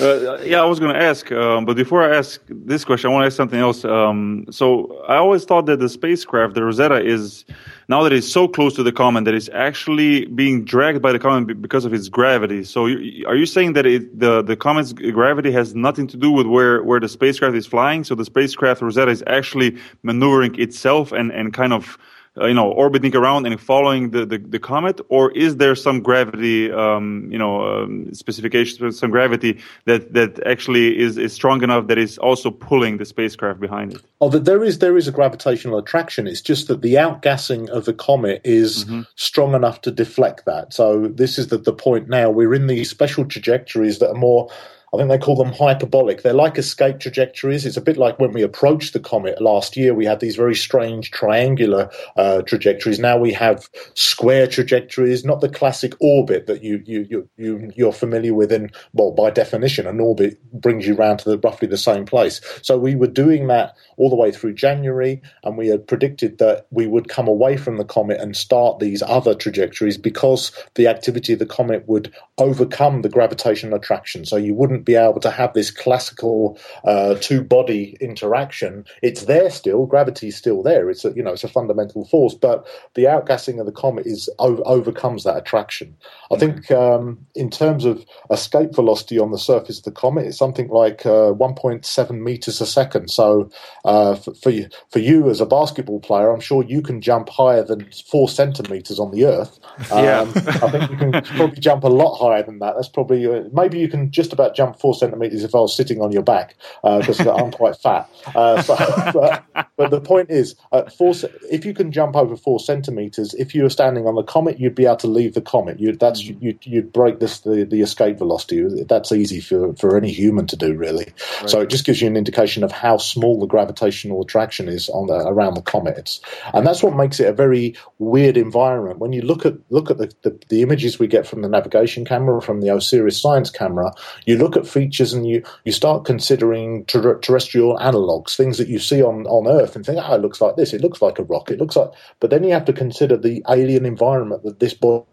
uh, 0.00 0.38
yeah. 0.42 0.62
I 0.62 0.64
was 0.64 0.78
going 0.78 0.94
to 0.94 1.00
ask, 1.00 1.32
um, 1.32 1.64
but 1.64 1.74
before 1.74 2.04
I 2.04 2.16
ask 2.16 2.40
this 2.48 2.84
question, 2.84 3.10
I 3.10 3.12
want 3.12 3.22
to 3.24 3.26
ask 3.26 3.36
something 3.36 3.58
else. 3.58 3.84
Um, 3.84 4.46
so 4.52 5.02
I 5.08 5.16
always 5.16 5.44
thought 5.44 5.66
that 5.66 5.80
the 5.80 5.88
spacecraft, 5.88 6.54
the 6.54 6.62
Rosetta, 6.62 7.04
is 7.04 7.44
now 7.88 8.04
that 8.04 8.12
it's 8.12 8.30
so 8.30 8.46
close 8.46 8.74
to 8.74 8.84
the 8.84 8.92
comet 8.92 9.24
that 9.24 9.34
it's 9.34 9.50
actually 9.52 10.26
being 10.26 10.64
dragged 10.64 11.02
by 11.02 11.10
the 11.10 11.18
comet 11.18 11.60
because 11.60 11.84
of 11.84 11.92
its 11.92 12.08
gravity. 12.08 12.62
So 12.62 12.86
you, 12.86 13.26
are 13.26 13.34
you 13.34 13.46
saying 13.46 13.72
that 13.72 13.86
it, 13.86 14.20
the 14.20 14.40
the 14.40 14.56
comet's 14.56 14.92
gravity 14.92 15.50
has 15.50 15.74
nothing 15.74 16.06
to 16.08 16.16
do 16.16 16.30
with 16.30 16.46
where 16.46 16.84
where 16.84 17.00
the 17.00 17.08
spacecraft 17.08 17.56
is 17.56 17.66
flying? 17.66 18.04
So 18.04 18.14
the 18.14 18.24
spacecraft 18.24 18.82
Rosetta 18.82 19.10
is 19.10 19.24
actually 19.26 19.76
maneuvering 20.04 20.60
itself 20.60 21.10
and 21.10 21.32
and 21.32 21.52
kind 21.52 21.72
of 21.72 21.98
uh, 22.40 22.46
you 22.46 22.54
know, 22.54 22.70
orbiting 22.70 23.14
around 23.14 23.46
and 23.46 23.60
following 23.60 24.10
the, 24.10 24.24
the, 24.26 24.38
the 24.38 24.58
comet, 24.58 25.00
or 25.08 25.30
is 25.32 25.56
there 25.56 25.74
some 25.74 26.00
gravity, 26.00 26.70
um, 26.72 27.28
you 27.30 27.38
know, 27.38 27.62
um, 27.66 28.12
specifications, 28.14 28.98
some 28.98 29.10
gravity 29.10 29.58
that, 29.84 30.12
that 30.14 30.44
actually 30.46 30.98
is, 30.98 31.18
is 31.18 31.32
strong 31.32 31.62
enough 31.62 31.86
that 31.88 31.98
is 31.98 32.18
also 32.18 32.50
pulling 32.50 32.98
the 32.98 33.04
spacecraft 33.04 33.60
behind 33.60 33.94
it? 33.94 34.02
Oh, 34.20 34.28
there 34.28 34.64
is 34.64 34.78
there 34.78 34.96
is 34.96 35.08
a 35.08 35.12
gravitational 35.12 35.78
attraction. 35.78 36.26
It's 36.26 36.40
just 36.40 36.68
that 36.68 36.82
the 36.82 36.94
outgassing 36.94 37.68
of 37.68 37.84
the 37.84 37.94
comet 37.94 38.40
is 38.44 38.84
mm-hmm. 38.84 39.02
strong 39.14 39.54
enough 39.54 39.80
to 39.82 39.90
deflect 39.90 40.44
that. 40.46 40.72
So 40.72 41.08
this 41.08 41.38
is 41.38 41.48
the, 41.48 41.58
the 41.58 41.72
point 41.72 42.08
now. 42.08 42.30
We're 42.30 42.54
in 42.54 42.66
these 42.66 42.90
special 42.90 43.24
trajectories 43.24 43.98
that 43.98 44.10
are 44.10 44.14
more 44.14 44.50
I 44.92 44.96
think 44.96 45.10
they 45.10 45.18
call 45.18 45.36
them 45.36 45.52
hyperbolic. 45.52 46.22
They're 46.22 46.32
like 46.32 46.56
escape 46.56 46.98
trajectories. 46.98 47.66
It's 47.66 47.76
a 47.76 47.82
bit 47.82 47.96
like 47.98 48.18
when 48.18 48.32
we 48.32 48.42
approached 48.42 48.92
the 48.92 49.00
comet 49.00 49.40
last 49.40 49.76
year. 49.76 49.92
We 49.94 50.06
had 50.06 50.20
these 50.20 50.36
very 50.36 50.54
strange 50.54 51.10
triangular 51.10 51.90
uh, 52.16 52.42
trajectories. 52.42 52.98
Now 52.98 53.18
we 53.18 53.32
have 53.34 53.68
square 53.94 54.46
trajectories, 54.46 55.24
not 55.24 55.40
the 55.40 55.48
classic 55.48 55.94
orbit 56.00 56.46
that 56.46 56.62
you 56.62 56.82
you 56.86 57.06
you, 57.10 57.28
you 57.36 57.72
you're 57.76 57.92
familiar 57.92 58.34
with. 58.34 58.50
In 58.50 58.70
well, 58.94 59.10
by 59.10 59.30
definition, 59.30 59.86
an 59.86 60.00
orbit 60.00 60.38
brings 60.52 60.86
you 60.86 60.94
round 60.94 61.18
to 61.20 61.30
the, 61.30 61.38
roughly 61.38 61.68
the 61.68 61.76
same 61.76 62.06
place. 62.06 62.40
So 62.62 62.78
we 62.78 62.94
were 62.94 63.06
doing 63.06 63.48
that 63.48 63.76
all 63.98 64.08
the 64.08 64.16
way 64.16 64.32
through 64.32 64.54
January, 64.54 65.20
and 65.44 65.58
we 65.58 65.68
had 65.68 65.86
predicted 65.86 66.38
that 66.38 66.66
we 66.70 66.86
would 66.86 67.08
come 67.08 67.28
away 67.28 67.56
from 67.56 67.76
the 67.76 67.84
comet 67.84 68.20
and 68.20 68.36
start 68.36 68.78
these 68.78 69.02
other 69.02 69.34
trajectories 69.34 69.98
because 69.98 70.52
the 70.76 70.86
activity 70.86 71.34
of 71.34 71.38
the 71.38 71.46
comet 71.46 71.86
would 71.88 72.14
overcome 72.38 73.02
the 73.02 73.08
gravitational 73.08 73.74
attraction. 73.74 74.24
So 74.24 74.36
you 74.36 74.54
wouldn't 74.54 74.77
wouldn't 74.78 74.86
be 74.86 74.94
able 74.94 75.20
to 75.20 75.30
have 75.30 75.54
this 75.54 75.70
classical 75.70 76.58
uh, 76.84 77.16
two 77.20 77.42
body 77.42 77.96
interaction. 78.00 78.84
It's 79.02 79.24
there 79.24 79.50
still, 79.50 79.86
gravity's 79.86 80.36
still 80.36 80.62
there. 80.62 80.88
It's 80.90 81.04
a, 81.04 81.12
you 81.12 81.22
know 81.22 81.32
it's 81.32 81.44
a 81.44 81.48
fundamental 81.48 82.04
force, 82.06 82.34
but 82.34 82.66
the 82.94 83.04
outgassing 83.04 83.58
of 83.58 83.66
the 83.66 83.72
comet 83.72 84.06
is 84.06 84.28
overcomes 84.38 85.24
that 85.24 85.36
attraction. 85.36 85.96
I 86.30 86.36
think 86.36 86.70
um, 86.70 87.26
in 87.34 87.50
terms 87.50 87.84
of 87.84 88.04
escape 88.30 88.74
velocity 88.74 89.18
on 89.18 89.32
the 89.32 89.38
surface 89.38 89.78
of 89.78 89.84
the 89.84 89.90
comet, 89.90 90.26
it's 90.26 90.38
something 90.38 90.68
like 90.68 91.04
uh, 91.06 91.32
1.7 91.34 92.10
meters 92.20 92.60
a 92.60 92.66
second. 92.66 93.10
So 93.10 93.50
uh, 93.84 94.14
for, 94.16 94.34
for 94.34 94.50
you, 94.50 94.68
for 94.90 94.98
you 95.00 95.30
as 95.30 95.40
a 95.40 95.46
basketball 95.46 96.00
player, 96.00 96.30
I'm 96.30 96.40
sure 96.40 96.62
you 96.62 96.82
can 96.82 97.00
jump 97.00 97.28
higher 97.28 97.64
than 97.64 97.90
four 98.10 98.28
centimeters 98.28 98.98
on 98.98 99.10
the 99.10 99.24
Earth. 99.24 99.58
Um, 99.90 100.04
yeah. 100.04 100.20
I 100.62 100.70
think 100.70 100.90
you 100.90 100.96
can 100.96 101.12
probably 101.22 101.60
jump 101.60 101.84
a 101.84 101.88
lot 101.88 102.16
higher 102.18 102.42
than 102.42 102.58
that. 102.58 102.74
That's 102.76 102.88
probably 102.88 103.26
uh, 103.26 103.44
maybe 103.52 103.78
you 103.78 103.88
can 103.88 104.10
just 104.10 104.32
about 104.32 104.54
jump 104.54 104.67
four 104.74 104.94
centimeters 104.94 105.44
if 105.44 105.54
I 105.54 105.58
was 105.58 105.74
sitting 105.74 106.00
on 106.00 106.12
your 106.12 106.22
back 106.22 106.56
because 106.82 107.20
uh, 107.20 107.34
I'm 107.34 107.50
quite 107.50 107.76
fat. 107.76 108.10
Uh, 108.34 108.62
but, 108.66 109.12
but, 109.12 109.68
but, 109.76 109.90
the 109.90 110.00
point 110.00 110.30
is, 110.30 110.54
four, 110.96 111.14
if 111.50 111.64
you 111.64 111.74
can 111.74 111.92
jump 111.92 112.16
over 112.16 112.36
four 112.36 112.60
centimeters, 112.60 113.34
if 113.34 113.54
you 113.54 113.62
were 113.62 113.70
standing 113.70 114.06
on 114.06 114.14
the 114.14 114.22
comet, 114.22 114.58
you'd 114.58 114.74
be 114.74 114.86
able 114.86 114.96
to 114.96 115.06
leave 115.06 115.34
the 115.34 115.40
comet. 115.40 115.80
You, 115.80 115.92
that's 115.96 116.22
mm. 116.22 116.40
you, 116.40 116.58
you'd 116.62 116.92
break 116.92 117.20
this 117.20 117.40
the, 117.40 117.64
the 117.64 117.80
escape 117.80 118.18
velocity. 118.18 118.84
That's 118.84 119.12
easy 119.12 119.40
for, 119.40 119.74
for 119.74 119.96
any 119.96 120.12
human 120.12 120.46
to 120.48 120.56
do, 120.56 120.74
really. 120.74 121.06
Right. 121.40 121.50
So 121.50 121.60
it 121.60 121.70
just 121.70 121.84
gives 121.84 122.00
you 122.00 122.08
an 122.08 122.16
indication 122.16 122.64
of 122.64 122.72
how 122.72 122.98
small 122.98 123.38
the 123.38 123.46
gravitational 123.46 124.22
attraction 124.22 124.68
is 124.68 124.88
on 124.88 125.06
the, 125.06 125.14
around 125.14 125.54
the 125.54 125.62
comets, 125.62 126.20
and 126.52 126.66
that's 126.66 126.82
what 126.82 126.96
makes 126.96 127.20
it 127.20 127.28
a 127.28 127.32
very 127.32 127.74
weird 127.98 128.36
environment. 128.36 128.98
When 128.98 129.12
you 129.12 129.22
look 129.22 129.46
at 129.46 129.54
look 129.70 129.90
at 129.90 129.98
the, 129.98 130.12
the, 130.22 130.38
the 130.48 130.62
images 130.62 130.98
we 130.98 131.06
get 131.06 131.26
from 131.26 131.42
the 131.42 131.48
navigation 131.48 132.04
camera, 132.04 132.42
from 132.42 132.60
the 132.60 132.68
OSIRIS 132.68 133.20
science 133.20 133.50
camera, 133.50 133.92
you 134.26 134.36
look 134.36 134.56
at 134.58 134.66
features 134.66 135.12
and 135.12 135.26
you, 135.26 135.42
you 135.64 135.72
start 135.72 136.04
considering 136.04 136.84
ter- 136.84 137.18
terrestrial 137.20 137.76
analogs, 137.78 138.36
things 138.36 138.58
that 138.58 138.68
you 138.68 138.78
see 138.78 139.02
on, 139.02 139.26
on 139.26 139.46
Earth 139.46 139.76
and 139.76 139.86
think, 139.86 139.98
oh, 140.02 140.14
it 140.14 140.20
looks 140.20 140.40
like 140.40 140.56
this, 140.56 140.72
it 140.72 140.82
looks 140.82 141.00
like 141.00 141.18
a 141.18 141.24
rock, 141.24 141.50
it 141.50 141.58
looks 141.58 141.76
like. 141.76 141.90
But 142.20 142.30
then 142.30 142.44
you 142.44 142.52
have 142.52 142.64
to 142.66 142.72
consider 142.72 143.16
the 143.16 143.42
alien 143.48 143.86
environment 143.86 144.42
that 144.42 144.60
this 144.60 144.74
body 144.74 145.04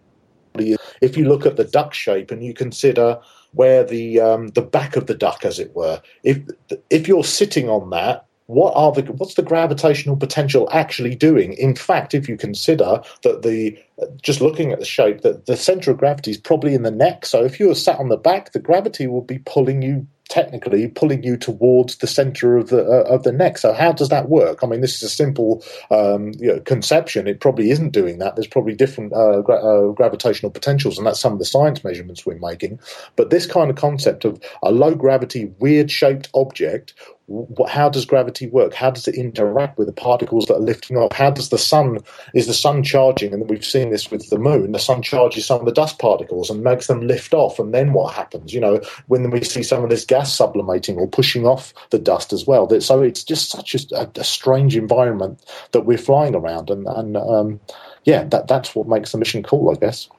is. 0.58 0.78
If 1.02 1.18
you 1.18 1.28
look 1.28 1.46
at 1.46 1.58
the 1.58 1.64
duck 1.64 1.93
shape 1.93 2.32
and 2.32 2.43
you 2.43 2.54
consider 2.54 3.20
where 3.52 3.84
the 3.84 4.20
um, 4.20 4.48
the 4.50 4.62
back 4.62 4.96
of 4.96 5.08
the 5.08 5.14
duck, 5.14 5.46
as 5.46 5.60
it 5.60 5.76
were, 5.76 6.02
if 6.24 6.39
if 6.89 7.08
you're 7.08 7.24
sitting 7.24 7.70
on 7.70 7.89
that, 7.91 8.26
what 8.48 8.74
are 8.76 8.91
the 8.91 9.02
what's 9.14 9.34
the 9.36 9.41
gravitational 9.41 10.16
potential 10.16 10.70
actually 10.72 11.16
doing? 11.16 11.54
In 11.54 11.76
fact, 11.76 12.14
if 12.14 12.30
you 12.30 12.38
consider 12.38 13.02
that 13.24 13.41
the 13.41 13.78
just 14.22 14.41
looking 14.41 14.72
at 14.72 14.80
the 14.80 14.86
shape, 14.86 15.22
that 15.22 15.46
the 15.46 15.58
center 15.58 15.91
of 15.91 15.98
gravity 15.98 16.32
is 16.32 16.38
probably 16.38 16.74
in 16.74 16.84
the 16.84 16.91
neck. 16.91 17.26
So 17.26 17.43
if 17.43 17.60
you 17.60 17.68
were 17.68 17.76
sat 17.76 18.00
on 18.00 18.10
the 18.10 18.18
back, 18.18 18.52
the 18.52 18.60
gravity 18.60 19.08
will 19.08 19.22
be 19.22 19.39
pulling 19.39 19.82
you 19.82 20.08
technically 20.28 20.88
pulling 20.88 21.22
you 21.22 21.38
towards 21.38 21.98
the 21.98 22.08
center 22.08 22.58
of 22.58 22.70
the 22.70 22.84
uh, 22.84 23.04
of 23.04 23.24
the 23.24 23.32
neck. 23.32 23.58
So 23.58 23.74
how 23.74 23.91
does 23.91 24.10
that 24.10 24.30
work? 24.30 24.64
I 24.64 24.68
mean, 24.68 24.82
this 24.82 24.96
is 24.96 25.04
a 25.04 25.10
simple 25.10 25.64
um, 25.91 26.32
you 26.39 26.48
know, 26.48 26.60
conception. 26.62 27.28
It 27.28 27.39
probably 27.39 27.70
isn't 27.70 27.91
doing 27.91 28.18
that. 28.20 28.36
There's 28.36 28.48
probably 28.48 28.74
different 28.74 29.14
uh, 29.14 29.41
gra- 29.41 29.64
uh, 29.64 29.91
gravitational 29.91 30.52
potentials, 30.52 30.98
and 30.98 31.06
that's 31.06 31.20
some 31.20 31.34
of 31.34 31.39
the 31.39 31.46
science 31.46 31.84
measurements 31.84 32.26
we're 32.26 32.39
making. 32.39 32.80
But 33.16 33.30
this 33.30 33.46
kind 33.46 33.70
of 33.70 33.76
concept 33.76 34.26
of 34.26 34.41
a 34.64 34.72
low 34.72 34.96
gravity, 34.96 35.46
weird 35.60 35.91
shaped 35.91 36.30
object 36.34 36.93
how 37.68 37.89
does 37.89 38.06
gravity 38.06 38.48
work? 38.48 38.74
How 38.74 38.91
does 38.91 39.08
it 39.08 39.16
interact 39.16 39.80
with 39.80 39.88
the 39.88 39.93
particles 39.93 40.46
that 40.46 40.56
are 40.56 40.60
lifting 40.60 40.98
up? 40.98 41.12
How 41.12 41.32
does 41.32 41.50
the 41.50 41.58
sun 41.58 42.00
is 42.36 42.46
the 42.46 42.54
sun 42.54 42.84
charging? 42.84 43.34
And 43.34 43.50
we've 43.50 43.66
seen 43.66 43.85
this 43.90 44.12
with 44.12 44.30
the 44.30 44.40
moon. 44.40 44.72
The 44.72 44.80
sun 44.80 45.02
charges 45.02 45.46
some 45.46 45.60
of 45.60 45.66
the 45.66 45.72
dust 45.72 46.00
particles 46.00 46.50
and 46.50 46.64
makes 46.64 46.88
them 46.88 47.02
lift 47.02 47.34
off. 47.34 47.60
And 47.60 47.74
then 47.74 47.94
what 47.94 48.14
happens? 48.14 48.54
You 48.54 48.60
know, 48.60 48.82
when 49.08 49.30
we 49.30 49.44
see 49.44 49.64
some 49.64 49.84
of 49.84 49.90
this 49.90 50.06
gas 50.06 50.34
sublimating 50.34 50.98
or 50.98 51.08
pushing 51.08 51.46
off 51.46 51.74
the 51.90 52.00
dust 52.00 52.34
as 52.34 52.46
well. 52.46 52.70
So 52.82 53.02
it's 53.02 53.24
just 53.24 53.50
such 53.50 53.76
a, 53.76 54.10
a 54.16 54.24
strange 54.24 54.76
environment 54.76 55.46
that 55.72 55.82
we're 55.82 55.98
flying 55.98 56.36
around. 56.36 56.70
And, 56.70 56.88
and 56.88 57.18
um, 57.18 57.60
yeah, 58.04 58.24
that 58.26 58.48
that's 58.48 58.76
what 58.76 58.88
makes 58.88 59.12
the 59.12 59.18
mission 59.18 59.44
cool, 59.44 59.70
I 59.70 59.76
guess. 59.76 60.10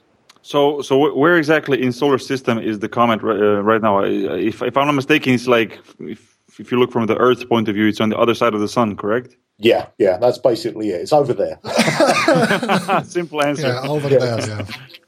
So, 0.42 0.80
so 0.80 1.12
where 1.12 1.36
exactly 1.36 1.82
in 1.82 1.90
solar 1.90 2.18
system 2.18 2.58
is 2.58 2.78
the 2.78 2.88
comet 2.88 3.20
uh, 3.24 3.62
right 3.62 3.82
now? 3.82 4.04
If, 4.04 4.62
if 4.62 4.76
I'm 4.76 4.86
not 4.86 4.92
mistaken, 4.92 5.34
it's 5.34 5.48
like 5.48 5.80
if 5.98 6.36
if 6.58 6.70
you 6.70 6.78
look 6.78 6.92
from 6.92 7.06
the 7.06 7.16
Earth's 7.16 7.44
point 7.44 7.68
of 7.68 7.74
view, 7.74 7.86
it's 7.88 8.00
on 8.00 8.10
the 8.10 8.16
other 8.16 8.34
side 8.34 8.54
of 8.54 8.60
the 8.60 8.68
sun, 8.68 8.96
correct? 8.96 9.36
Yeah, 9.58 9.86
yeah, 9.98 10.18
that's 10.18 10.38
basically 10.38 10.90
it. 10.90 11.02
It's 11.02 11.12
over 11.12 11.32
there. 11.32 11.58
Simple 13.04 13.42
answer. 13.42 13.68
Yeah, 13.68 13.88
over 13.88 14.08
yeah. 14.08 14.18
there. 14.18 14.40
Yeah. 14.40 14.66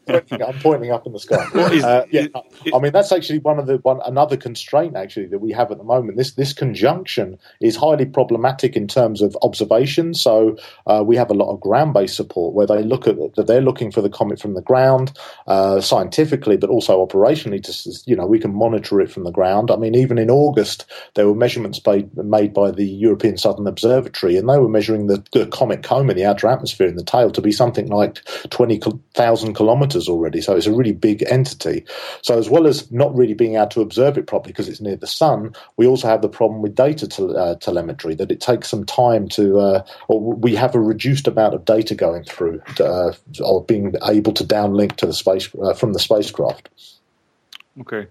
I'm 0.09 0.59
pointing 0.61 0.91
up 0.91 1.07
in 1.07 1.13
the 1.13 1.19
sky. 1.19 1.47
Uh, 1.55 2.05
yeah, 2.11 2.27
I 2.75 2.79
mean 2.79 2.93
that's 2.93 3.13
actually 3.13 3.39
one 3.41 3.59
of 3.59 3.67
the 3.67 3.77
one 3.79 4.01
another 4.05 4.37
constraint 4.37 4.97
actually 4.97 5.27
that 5.27 5.39
we 5.39 5.53
have 5.53 5.71
at 5.71 5.79
the 5.79 5.85
moment. 5.85 6.17
This 6.17 6.33
this 6.33 6.53
conjunction 6.53 7.39
is 7.61 7.77
highly 7.77 8.07
problematic 8.07 8.77
in 8.77 8.87
terms 8.89 9.23
of 9.23 9.37
observation. 9.43 10.15
So 10.15 10.57
uh, 10.87 11.03
we 11.07 11.17
have 11.17 11.31
a 11.31 11.35
lot 11.35 11.53
of 11.53 11.61
ground 11.61 11.95
based 11.95 12.17
support 12.17 12.55
where 12.55 12.67
they 12.67 12.83
look 12.83 13.07
at 13.07 13.17
that 13.37 13.47
they're 13.47 13.61
looking 13.61 13.91
for 13.91 14.01
the 14.03 14.11
comet 14.11 14.41
from 14.41 14.55
the 14.55 14.63
ground 14.63 15.13
uh, 15.47 15.81
scientifically, 15.81 16.57
but 16.57 16.71
also 16.71 17.05
operationally. 17.05 17.63
To 17.63 18.01
you 18.07 18.17
know 18.17 18.27
we 18.27 18.39
can 18.39 18.55
monitor 18.55 19.01
it 19.01 19.11
from 19.11 19.25
the 19.25 19.31
ground. 19.31 19.71
I 19.71 19.77
mean 19.77 19.95
even 19.95 20.19
in 20.19 20.31
August 20.31 20.85
there 21.15 21.27
were 21.27 21.35
measurements 21.35 21.81
made 21.87 22.17
made 22.17 22.55
by 22.55 22.71
the 22.71 22.87
European 22.87 23.37
Southern 23.37 23.67
Observatory, 23.67 24.37
and 24.37 24.49
they 24.49 24.59
were 24.59 24.69
measuring 24.69 25.07
the, 25.07 25.25
the 25.33 25.47
comet 25.47 25.83
Coma, 25.83 26.15
the 26.15 26.25
outer 26.25 26.47
atmosphere 26.47 26.87
in 26.87 26.97
the 26.97 27.05
tail, 27.05 27.31
to 27.31 27.41
be 27.41 27.53
something 27.53 27.89
like 27.89 28.23
twenty 28.51 28.81
thousand 29.15 29.55
kilometers 29.55 29.98
already, 30.07 30.43
so 30.43 30.55
it's 30.55 30.67
a 30.67 30.73
really 30.73 30.93
big 30.93 31.25
entity. 31.29 31.87
So 32.21 32.39
as 32.39 32.51
well 32.51 32.67
as 32.67 32.93
not 32.93 33.15
really 33.17 33.33
being 33.33 33.55
able 33.55 33.69
to 33.69 33.81
observe 33.81 34.19
it 34.19 34.27
properly 34.27 34.53
because 34.53 34.69
it's 34.69 34.83
near 34.83 34.97
the 34.97 35.07
sun, 35.07 35.55
we 35.79 35.87
also 35.87 36.09
have 36.09 36.21
the 36.21 36.29
problem 36.29 36.61
with 36.61 36.75
data 36.75 37.07
uh, 37.25 37.55
telemetry 37.55 38.15
that 38.17 38.31
it 38.31 38.43
takes 38.43 38.69
some 38.69 38.85
time 38.85 39.29
to, 39.31 39.59
uh, 39.59 39.85
or 40.09 40.21
we 40.21 40.55
have 40.55 40.75
a 40.75 40.81
reduced 40.81 41.27
amount 41.27 41.55
of 41.55 41.65
data 41.65 41.95
going 41.95 42.25
through 42.25 42.61
to, 42.77 42.85
uh, 42.85 43.15
or 43.43 43.65
being 43.65 43.95
able 44.07 44.33
to 44.35 44.45
downlink 44.45 44.97
to 44.97 45.07
the 45.07 45.15
space 45.15 45.49
uh, 45.63 45.73
from 45.73 45.95
the 45.95 45.99
spacecraft. 45.99 46.69
Okay. 47.81 48.09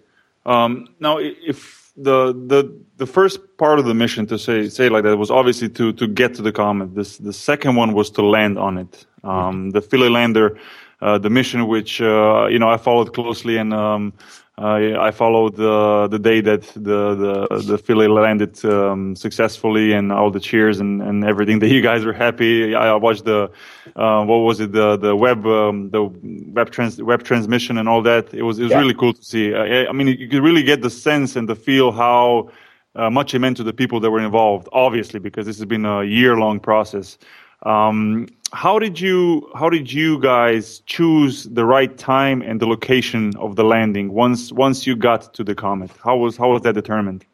Um, 0.47 0.87
now, 0.99 1.19
if 1.19 1.87
the 1.97 2.31
the 2.31 2.71
the 2.97 3.07
first 3.07 3.39
part 3.57 3.79
of 3.79 3.85
the 3.85 3.93
mission 3.93 4.27
to 4.27 4.37
say 4.37 4.69
say 4.69 4.87
like 4.87 5.03
that 5.03 5.17
was 5.17 5.31
obviously 5.31 5.67
to 5.67 5.91
to 5.93 6.07
get 6.07 6.35
to 6.35 6.43
the 6.43 6.51
comet. 6.51 6.93
This 6.93 7.17
the 7.17 7.33
second 7.33 7.75
one 7.75 7.93
was 7.93 8.11
to 8.11 8.21
land 8.21 8.57
on 8.59 8.77
it. 8.77 9.05
Um, 9.23 9.71
the 9.71 9.81
Philae 9.81 10.09
lander 10.09 10.57
the 10.99 11.29
mission, 11.29 11.67
which 11.67 12.01
uh, 12.01 12.47
you 12.49 12.59
know 12.59 12.69
I 12.69 12.77
followed 12.77 13.13
closely, 13.13 13.57
and 13.57 13.73
um, 13.73 14.13
I 14.59 15.11
followed 15.11 15.55
the 15.55 16.07
the 16.09 16.17
day 16.17 16.41
that 16.41 16.63
the 16.73 17.47
the, 17.49 17.63
the 17.67 17.77
Philae 17.77 18.07
landed 18.07 18.63
um, 18.65 19.15
successfully, 19.15 19.93
and 19.93 20.11
all 20.11 20.31
the 20.31 20.39
cheers 20.39 20.79
and, 20.79 21.01
and 21.01 21.23
everything 21.23 21.59
that 21.59 21.69
you 21.69 21.81
guys 21.81 22.03
were 22.05 22.13
happy. 22.13 22.73
I 22.73 22.95
watched 22.95 23.25
the 23.25 23.51
uh, 23.95 24.25
what 24.25 24.37
was 24.37 24.59
it 24.59 24.71
the 24.71 24.97
the 24.97 25.15
web 25.15 25.45
um, 25.45 25.91
the 25.91 26.03
web 26.51 26.71
trans 26.71 27.01
web 27.01 27.23
transmission 27.23 27.77
and 27.77 27.87
all 27.87 28.01
that. 28.03 28.33
It 28.33 28.41
was 28.41 28.57
it 28.57 28.63
was 28.63 28.71
yeah. 28.71 28.79
really 28.79 28.95
cool 28.95 29.13
to 29.13 29.23
see. 29.23 29.53
I, 29.53 29.85
I, 29.85 29.91
mean, 29.91 30.07
you 30.07 30.27
could 30.27 30.41
really 30.41 30.63
get 30.63 30.81
the 30.81 30.89
sense 30.89 31.35
and 31.35 31.47
the 31.47 31.55
feel 31.55 31.91
how. 31.91 32.49
Uh, 32.95 33.11
much 33.11 33.35
it 33.35 33.37
meant 33.37 33.55
to 33.55 33.61
the 33.61 33.73
people 33.73 33.99
that 33.99 34.09
were 34.09 34.19
involved, 34.19 34.67
obviously, 34.73 35.19
because 35.19 35.45
this 35.45 35.57
has 35.57 35.65
been 35.65 35.85
a 35.85 36.03
year 36.03 36.35
long 36.35 36.59
process. 36.59 37.19
Um, 37.63 38.27
how 38.53 38.79
did 38.79 38.99
you 38.99 39.49
how 39.55 39.69
did 39.69 39.91
you 39.91 40.19
guys 40.21 40.81
choose 40.85 41.43
the 41.43 41.65
right 41.65 41.97
time 41.97 42.41
and 42.41 42.59
the 42.59 42.65
location 42.65 43.35
of 43.37 43.55
the 43.55 43.63
landing 43.63 44.13
once 44.13 44.51
once 44.51 44.87
you 44.87 44.95
got 44.95 45.33
to 45.33 45.43
the 45.43 45.55
comet? 45.55 45.91
How 46.03 46.17
was 46.17 46.37
how 46.37 46.51
was 46.51 46.61
that 46.61 46.73
determined? 46.73 47.25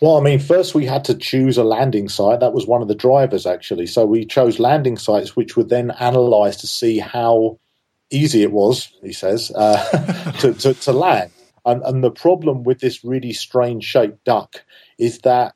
Well, 0.00 0.16
I 0.16 0.20
mean, 0.20 0.40
first 0.40 0.74
we 0.74 0.84
had 0.84 1.04
to 1.04 1.14
choose 1.14 1.56
a 1.56 1.62
landing 1.62 2.08
site. 2.08 2.40
That 2.40 2.52
was 2.52 2.66
one 2.66 2.82
of 2.82 2.88
the 2.88 2.94
drivers, 2.94 3.46
actually. 3.46 3.86
So 3.86 4.04
we 4.04 4.24
chose 4.24 4.58
landing 4.58 4.96
sites, 4.96 5.36
which 5.36 5.56
were 5.56 5.62
then 5.62 5.92
analysed 6.00 6.60
to 6.60 6.66
see 6.66 6.98
how 6.98 7.60
easy 8.10 8.42
it 8.42 8.50
was. 8.50 8.92
He 9.00 9.12
says 9.12 9.52
uh, 9.54 10.32
to, 10.40 10.54
to, 10.54 10.74
to 10.74 10.92
land. 10.92 11.30
And, 11.64 11.82
and 11.84 12.02
the 12.02 12.10
problem 12.10 12.64
with 12.64 12.80
this 12.80 13.04
really 13.04 13.32
strange 13.32 13.84
shaped 13.84 14.24
duck 14.24 14.64
is 14.98 15.20
that 15.20 15.54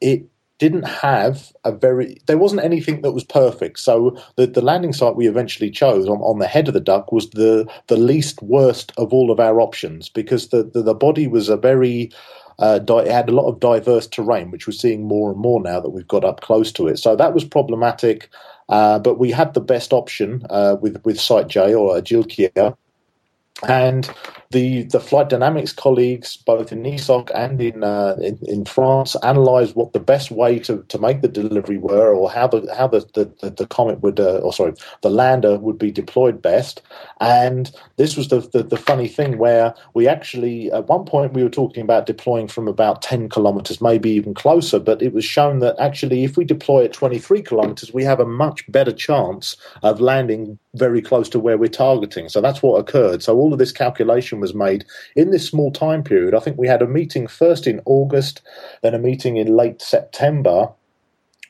it 0.00 0.26
didn't 0.58 0.84
have 0.84 1.52
a 1.64 1.72
very 1.72 2.20
there 2.26 2.38
wasn't 2.38 2.64
anything 2.64 3.02
that 3.02 3.12
was 3.12 3.24
perfect. 3.24 3.78
So 3.78 4.16
the, 4.36 4.46
the 4.46 4.60
landing 4.60 4.92
site 4.92 5.16
we 5.16 5.28
eventually 5.28 5.70
chose 5.70 6.08
on, 6.08 6.18
on 6.18 6.38
the 6.38 6.48
head 6.48 6.68
of 6.68 6.74
the 6.74 6.80
duck 6.80 7.12
was 7.12 7.30
the 7.30 7.68
the 7.86 7.96
least 7.96 8.42
worst 8.42 8.92
of 8.96 9.12
all 9.12 9.30
of 9.30 9.40
our 9.40 9.60
options 9.60 10.08
because 10.08 10.48
the 10.48 10.64
the, 10.64 10.82
the 10.82 10.94
body 10.94 11.26
was 11.26 11.48
a 11.48 11.56
very 11.56 12.10
uh, 12.58 12.80
di- 12.80 13.04
it 13.04 13.12
had 13.12 13.28
a 13.28 13.34
lot 13.34 13.48
of 13.48 13.60
diverse 13.60 14.06
terrain, 14.08 14.50
which 14.50 14.66
we're 14.66 14.72
seeing 14.72 15.06
more 15.06 15.30
and 15.30 15.38
more 15.38 15.60
now 15.62 15.78
that 15.78 15.90
we've 15.90 16.08
got 16.08 16.24
up 16.24 16.40
close 16.40 16.72
to 16.72 16.88
it. 16.88 16.98
So 16.98 17.14
that 17.14 17.32
was 17.32 17.44
problematic, 17.44 18.28
uh, 18.68 18.98
but 18.98 19.18
we 19.18 19.30
had 19.30 19.54
the 19.54 19.60
best 19.60 19.92
option 19.92 20.44
uh, 20.50 20.76
with 20.80 21.00
with 21.04 21.20
Site 21.20 21.46
J 21.46 21.72
or 21.72 21.96
Agilkia, 21.96 22.76
and 23.68 24.10
the 24.50 24.84
the 24.84 25.00
flight 25.00 25.28
dynamics 25.28 25.72
colleagues, 25.72 26.36
both 26.36 26.72
in 26.72 26.82
ESOC 26.82 27.30
and 27.34 27.60
in, 27.60 27.84
uh, 27.84 28.16
in, 28.22 28.38
in 28.42 28.64
France, 28.64 29.14
analysed 29.22 29.76
what 29.76 29.92
the 29.92 30.00
best 30.00 30.30
way 30.30 30.58
to, 30.60 30.82
to 30.88 30.98
make 30.98 31.20
the 31.20 31.28
delivery 31.28 31.76
were, 31.76 32.14
or 32.14 32.30
how 32.30 32.46
the 32.46 32.74
how 32.74 32.86
the 32.88 33.00
the, 33.14 33.50
the 33.50 33.66
comet 33.66 34.00
would, 34.00 34.18
uh, 34.18 34.38
or 34.38 34.52
sorry, 34.52 34.72
the 35.02 35.10
lander 35.10 35.58
would 35.58 35.78
be 35.78 35.90
deployed 35.90 36.40
best. 36.40 36.80
And 37.20 37.70
this 37.96 38.16
was 38.16 38.28
the, 38.28 38.40
the, 38.40 38.62
the 38.62 38.76
funny 38.76 39.08
thing 39.08 39.38
where 39.38 39.74
we 39.94 40.08
actually 40.08 40.72
at 40.72 40.88
one 40.88 41.04
point 41.04 41.34
we 41.34 41.42
were 41.42 41.50
talking 41.50 41.82
about 41.82 42.06
deploying 42.06 42.48
from 42.48 42.68
about 42.68 43.02
ten 43.02 43.28
kilometres, 43.28 43.80
maybe 43.80 44.10
even 44.10 44.34
closer. 44.34 44.78
But 44.78 45.02
it 45.02 45.12
was 45.12 45.24
shown 45.24 45.58
that 45.58 45.76
actually, 45.78 46.24
if 46.24 46.36
we 46.36 46.44
deploy 46.44 46.84
at 46.84 46.94
twenty 46.94 47.18
three 47.18 47.42
kilometres, 47.42 47.92
we 47.92 48.04
have 48.04 48.20
a 48.20 48.26
much 48.26 48.70
better 48.72 48.92
chance 48.92 49.56
of 49.82 50.00
landing 50.00 50.58
very 50.74 51.02
close 51.02 51.28
to 51.28 51.40
where 51.40 51.58
we're 51.58 51.68
targeting. 51.68 52.28
So 52.28 52.40
that's 52.40 52.62
what 52.62 52.78
occurred. 52.78 53.22
So 53.22 53.36
all 53.36 53.52
of 53.52 53.58
this 53.58 53.72
calculation 53.72 54.37
was 54.40 54.54
made 54.54 54.84
in 55.16 55.30
this 55.30 55.46
small 55.48 55.70
time 55.72 56.02
period. 56.02 56.34
I 56.34 56.40
think 56.40 56.58
we 56.58 56.68
had 56.68 56.82
a 56.82 56.86
meeting 56.86 57.26
first 57.26 57.66
in 57.66 57.80
August, 57.84 58.42
then 58.82 58.94
a 58.94 58.98
meeting 58.98 59.36
in 59.36 59.56
late 59.56 59.80
September, 59.80 60.70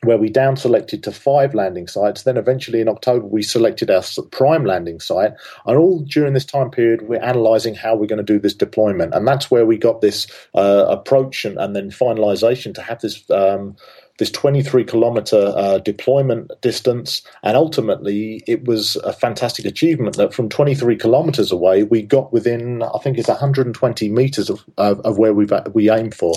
where 0.03 0.17
we 0.17 0.29
down 0.29 0.55
selected 0.55 1.03
to 1.03 1.11
five 1.11 1.53
landing 1.53 1.87
sites. 1.87 2.23
Then 2.23 2.37
eventually 2.37 2.81
in 2.81 2.87
October, 2.87 3.25
we 3.25 3.43
selected 3.43 3.91
our 3.91 4.03
prime 4.31 4.65
landing 4.65 4.99
site. 4.99 5.33
And 5.65 5.77
all 5.77 5.99
during 5.99 6.33
this 6.33 6.45
time 6.45 6.71
period, 6.71 7.03
we're 7.03 7.21
analysing 7.21 7.75
how 7.75 7.95
we're 7.95 8.07
going 8.07 8.25
to 8.25 8.33
do 8.33 8.39
this 8.39 8.53
deployment. 8.53 9.13
And 9.13 9.27
that's 9.27 9.51
where 9.51 9.65
we 9.65 9.77
got 9.77 10.01
this 10.01 10.27
uh, 10.55 10.85
approach 10.87 11.43
and, 11.45 11.57
and, 11.57 11.75
then 11.75 11.91
finalisation 11.91 12.73
to 12.75 12.81
have 12.81 13.01
this. 13.01 13.29
Um, 13.29 13.75
this 14.17 14.31
23 14.31 14.83
kilometer 14.83 15.53
uh, 15.55 15.77
deployment 15.77 16.51
distance, 16.61 17.21
and 17.41 17.55
ultimately 17.55 18.43
it 18.47 18.65
was 18.65 18.97
a 18.97 19.13
fantastic 19.13 19.63
achievement 19.63 20.17
that 20.17 20.33
from 20.33 20.49
23 20.49 20.97
kilometers 20.97 21.53
away 21.53 21.83
we 21.83 22.01
got 22.01 22.33
within, 22.33 22.83
I 22.83 22.97
think 23.01 23.17
it's 23.17 23.29
120 23.29 24.09
meters 24.09 24.49
of, 24.49 24.65
of, 24.77 24.99
of 25.01 25.17
where 25.17 25.33
we 25.33 25.47
we 25.71 25.89
aimed 25.89 26.15
for. 26.15 26.33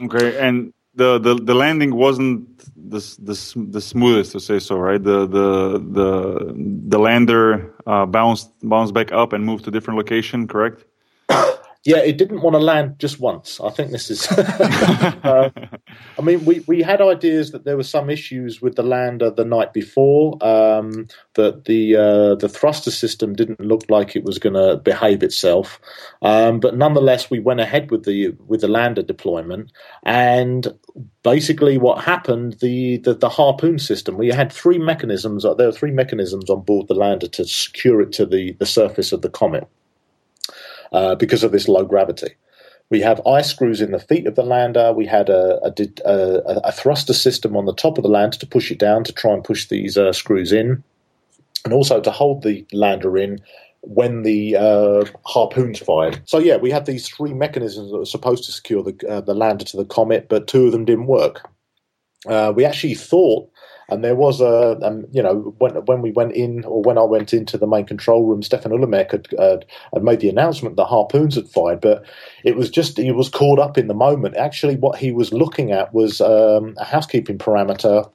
Okay, 0.00 0.38
and 0.38 0.72
the, 0.94 1.18
the, 1.18 1.34
the 1.36 1.54
landing 1.54 1.94
wasn't 1.94 2.48
the, 2.90 2.98
the 3.20 3.66
the 3.70 3.80
smoothest 3.80 4.32
to 4.32 4.40
say 4.40 4.58
so, 4.58 4.76
right? 4.76 5.02
The 5.02 5.26
the 5.26 5.78
the 5.78 6.54
the 6.88 6.98
lander 6.98 7.74
uh, 7.86 8.06
bounced 8.06 8.50
bounced 8.62 8.94
back 8.94 9.12
up 9.12 9.32
and 9.32 9.44
moved 9.44 9.64
to 9.64 9.70
a 9.70 9.72
different 9.72 9.98
location, 9.98 10.46
correct? 10.46 10.84
Yeah, 11.84 11.98
it 11.98 12.16
didn't 12.16 12.42
want 12.42 12.54
to 12.54 12.60
land 12.60 13.00
just 13.00 13.18
once. 13.18 13.60
I 13.60 13.70
think 13.70 13.90
this 13.90 14.08
is. 14.08 14.30
uh, 14.30 15.50
I 16.18 16.22
mean, 16.22 16.44
we, 16.44 16.60
we 16.68 16.80
had 16.80 17.00
ideas 17.00 17.50
that 17.50 17.64
there 17.64 17.76
were 17.76 17.82
some 17.82 18.08
issues 18.08 18.62
with 18.62 18.76
the 18.76 18.84
lander 18.84 19.32
the 19.32 19.44
night 19.44 19.72
before. 19.72 20.38
Um, 20.46 21.08
that 21.34 21.64
the 21.64 21.96
uh, 21.96 22.34
the 22.36 22.48
thruster 22.48 22.92
system 22.92 23.34
didn't 23.34 23.60
look 23.60 23.82
like 23.88 24.14
it 24.14 24.22
was 24.22 24.38
going 24.38 24.54
to 24.54 24.76
behave 24.76 25.24
itself, 25.24 25.80
um, 26.22 26.60
but 26.60 26.76
nonetheless, 26.76 27.30
we 27.30 27.40
went 27.40 27.58
ahead 27.58 27.90
with 27.90 28.04
the 28.04 28.28
with 28.46 28.60
the 28.60 28.68
lander 28.68 29.02
deployment. 29.02 29.72
And 30.04 30.68
basically, 31.24 31.78
what 31.78 32.04
happened 32.04 32.60
the, 32.60 32.98
the 32.98 33.14
the 33.14 33.28
harpoon 33.28 33.80
system. 33.80 34.16
We 34.16 34.28
had 34.28 34.52
three 34.52 34.78
mechanisms. 34.78 35.42
There 35.42 35.66
were 35.66 35.72
three 35.72 35.90
mechanisms 35.90 36.48
on 36.48 36.60
board 36.62 36.86
the 36.86 36.94
lander 36.94 37.26
to 37.26 37.44
secure 37.44 38.00
it 38.00 38.12
to 38.12 38.24
the 38.24 38.52
the 38.60 38.66
surface 38.66 39.10
of 39.10 39.22
the 39.22 39.30
comet. 39.30 39.66
Uh, 40.92 41.14
because 41.14 41.42
of 41.42 41.52
this 41.52 41.68
low 41.68 41.86
gravity. 41.86 42.34
We 42.90 43.00
have 43.00 43.26
ice 43.26 43.48
screws 43.48 43.80
in 43.80 43.92
the 43.92 43.98
feet 43.98 44.26
of 44.26 44.34
the 44.34 44.42
lander. 44.42 44.92
We 44.92 45.06
had 45.06 45.30
a, 45.30 45.58
a, 45.64 45.72
a, 46.04 46.60
a, 46.64 46.72
thruster 46.72 47.14
system 47.14 47.56
on 47.56 47.64
the 47.64 47.72
top 47.72 47.96
of 47.96 48.02
the 48.02 48.10
lander 48.10 48.36
to 48.36 48.46
push 48.46 48.70
it 48.70 48.78
down 48.78 49.04
to 49.04 49.12
try 49.14 49.32
and 49.32 49.42
push 49.42 49.68
these 49.68 49.96
uh, 49.96 50.12
screws 50.12 50.52
in, 50.52 50.84
and 51.64 51.72
also 51.72 52.02
to 52.02 52.10
hold 52.10 52.42
the 52.42 52.66
lander 52.74 53.16
in 53.16 53.40
when 53.80 54.22
the 54.22 54.54
uh, 54.56 55.06
harpoons 55.24 55.78
fired. 55.78 56.20
So 56.26 56.36
yeah, 56.36 56.58
we 56.58 56.70
had 56.70 56.84
these 56.84 57.08
three 57.08 57.32
mechanisms 57.32 57.90
that 57.90 57.96
were 57.96 58.04
supposed 58.04 58.44
to 58.44 58.52
secure 58.52 58.82
the 58.82 59.08
uh, 59.08 59.22
the 59.22 59.34
lander 59.34 59.64
to 59.64 59.76
the 59.78 59.86
comet, 59.86 60.28
but 60.28 60.46
two 60.46 60.66
of 60.66 60.72
them 60.72 60.84
didn't 60.84 61.06
work. 61.06 61.48
Uh, 62.26 62.52
we 62.54 62.66
actually 62.66 62.96
thought 62.96 63.50
and 63.88 64.04
there 64.04 64.14
was 64.14 64.40
a, 64.40 64.78
um, 64.82 65.06
you 65.10 65.22
know, 65.22 65.54
when 65.58 65.74
when 65.86 66.02
we 66.02 66.12
went 66.12 66.32
in 66.32 66.64
or 66.64 66.82
when 66.82 66.98
I 66.98 67.02
went 67.02 67.32
into 67.32 67.58
the 67.58 67.66
main 67.66 67.86
control 67.86 68.24
room, 68.24 68.42
Stephan 68.42 68.72
Ulamec 68.72 69.10
had, 69.10 69.28
had 69.92 70.02
made 70.02 70.20
the 70.20 70.28
announcement 70.28 70.76
the 70.76 70.84
harpoons 70.84 71.34
had 71.34 71.48
fired, 71.48 71.80
but 71.80 72.04
it 72.44 72.56
was 72.56 72.70
just 72.70 72.96
he 72.96 73.12
was 73.12 73.28
caught 73.28 73.58
up 73.58 73.78
in 73.78 73.88
the 73.88 73.94
moment. 73.94 74.36
Actually, 74.36 74.76
what 74.76 74.98
he 74.98 75.12
was 75.12 75.32
looking 75.32 75.72
at 75.72 75.92
was 75.92 76.20
um, 76.20 76.74
a 76.78 76.84
housekeeping 76.84 77.38
parameter 77.38 78.10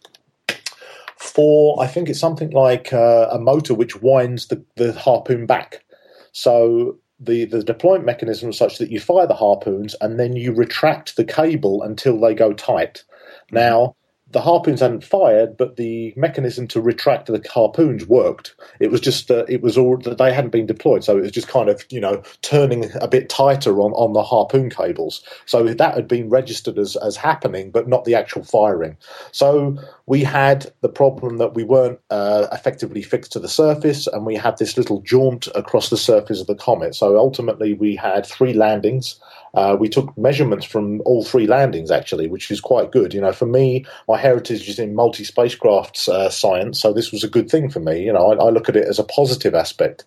for 1.17 1.81
I 1.81 1.87
think 1.87 2.09
it's 2.09 2.19
something 2.19 2.51
like 2.51 2.93
uh, 2.93 3.27
a 3.31 3.39
motor 3.39 3.73
which 3.73 4.01
winds 4.01 4.47
the, 4.47 4.63
the 4.75 4.93
harpoon 4.93 5.45
back. 5.45 5.83
So 6.31 6.97
the, 7.19 7.45
the 7.45 7.63
deployment 7.63 8.05
mechanism 8.05 8.49
is 8.49 8.57
such 8.57 8.77
that 8.77 8.91
you 8.91 8.99
fire 8.99 9.27
the 9.27 9.33
harpoons 9.33 9.95
and 10.01 10.19
then 10.19 10.35
you 10.35 10.53
retract 10.53 11.15
the 11.15 11.25
cable 11.25 11.81
until 11.81 12.19
they 12.19 12.35
go 12.35 12.53
tight. 12.53 13.03
Now, 13.51 13.95
the 14.31 14.41
harpoons 14.41 14.81
hadn't 14.81 15.05
fired, 15.05 15.55
but 15.55 15.77
the 15.77 16.13
mechanism 16.17 16.67
to 16.67 16.81
retract 16.81 17.27
the 17.27 17.43
harpoons 17.49 18.05
worked. 18.05 18.55
It 18.79 18.91
was 18.91 18.99
just 18.99 19.29
that 19.29 19.49
it 19.49 19.61
was 19.61 19.77
all 19.77 19.97
that 19.99 20.17
they 20.17 20.33
hadn't 20.33 20.49
been 20.49 20.65
deployed, 20.65 21.03
so 21.03 21.17
it 21.17 21.21
was 21.21 21.31
just 21.31 21.47
kind 21.47 21.69
of 21.69 21.85
you 21.89 22.01
know 22.01 22.21
turning 22.41 22.91
a 22.99 23.07
bit 23.07 23.29
tighter 23.29 23.79
on, 23.79 23.93
on 23.93 24.13
the 24.13 24.23
harpoon 24.23 24.69
cables. 24.69 25.23
So 25.45 25.63
that 25.63 25.95
had 25.95 26.07
been 26.07 26.29
registered 26.29 26.77
as 26.77 26.97
as 26.97 27.15
happening, 27.15 27.71
but 27.71 27.87
not 27.87 28.03
the 28.03 28.15
actual 28.15 28.43
firing. 28.43 28.97
So 29.31 29.77
we 30.07 30.23
had 30.23 30.71
the 30.81 30.89
problem 30.89 31.37
that 31.37 31.53
we 31.53 31.63
weren't 31.63 31.99
uh, 32.09 32.47
effectively 32.51 33.03
fixed 33.03 33.31
to 33.33 33.39
the 33.39 33.49
surface, 33.49 34.07
and 34.07 34.25
we 34.25 34.35
had 34.35 34.57
this 34.57 34.77
little 34.77 35.01
jaunt 35.01 35.47
across 35.55 35.89
the 35.89 35.97
surface 35.97 36.41
of 36.41 36.47
the 36.47 36.55
comet. 36.55 36.95
So 36.95 37.17
ultimately, 37.17 37.73
we 37.73 37.95
had 37.95 38.25
three 38.25 38.53
landings. 38.53 39.19
Uh, 39.57 39.75
we 39.75 39.89
took 39.89 40.15
measurements 40.15 40.67
from 40.67 41.01
all 41.01 41.23
three 41.23 41.47
landings 41.47 41.89
actually, 41.89 42.27
which 42.27 42.51
is 42.51 42.61
quite 42.61 42.91
good. 42.91 43.11
You 43.11 43.21
know, 43.21 43.31
for 43.31 43.47
me, 43.47 43.85
my 44.07 44.15
heritage 44.15 44.69
is 44.69 44.77
in 44.77 44.93
multi 44.93 45.23
spacecraft 45.23 46.07
uh, 46.07 46.29
science, 46.29 46.79
so 46.79 46.93
this 46.93 47.11
was 47.11 47.23
a 47.23 47.27
good 47.27 47.49
thing 47.49 47.67
for 47.67 47.79
me. 47.79 48.03
You 48.03 48.13
know, 48.13 48.31
I, 48.31 48.35
I, 48.35 48.49
look 48.51 48.69
at 48.69 48.75
it 48.75 48.87
as 48.87 48.99
a 48.99 49.03
positive 49.03 49.55
aspect. 49.55 50.05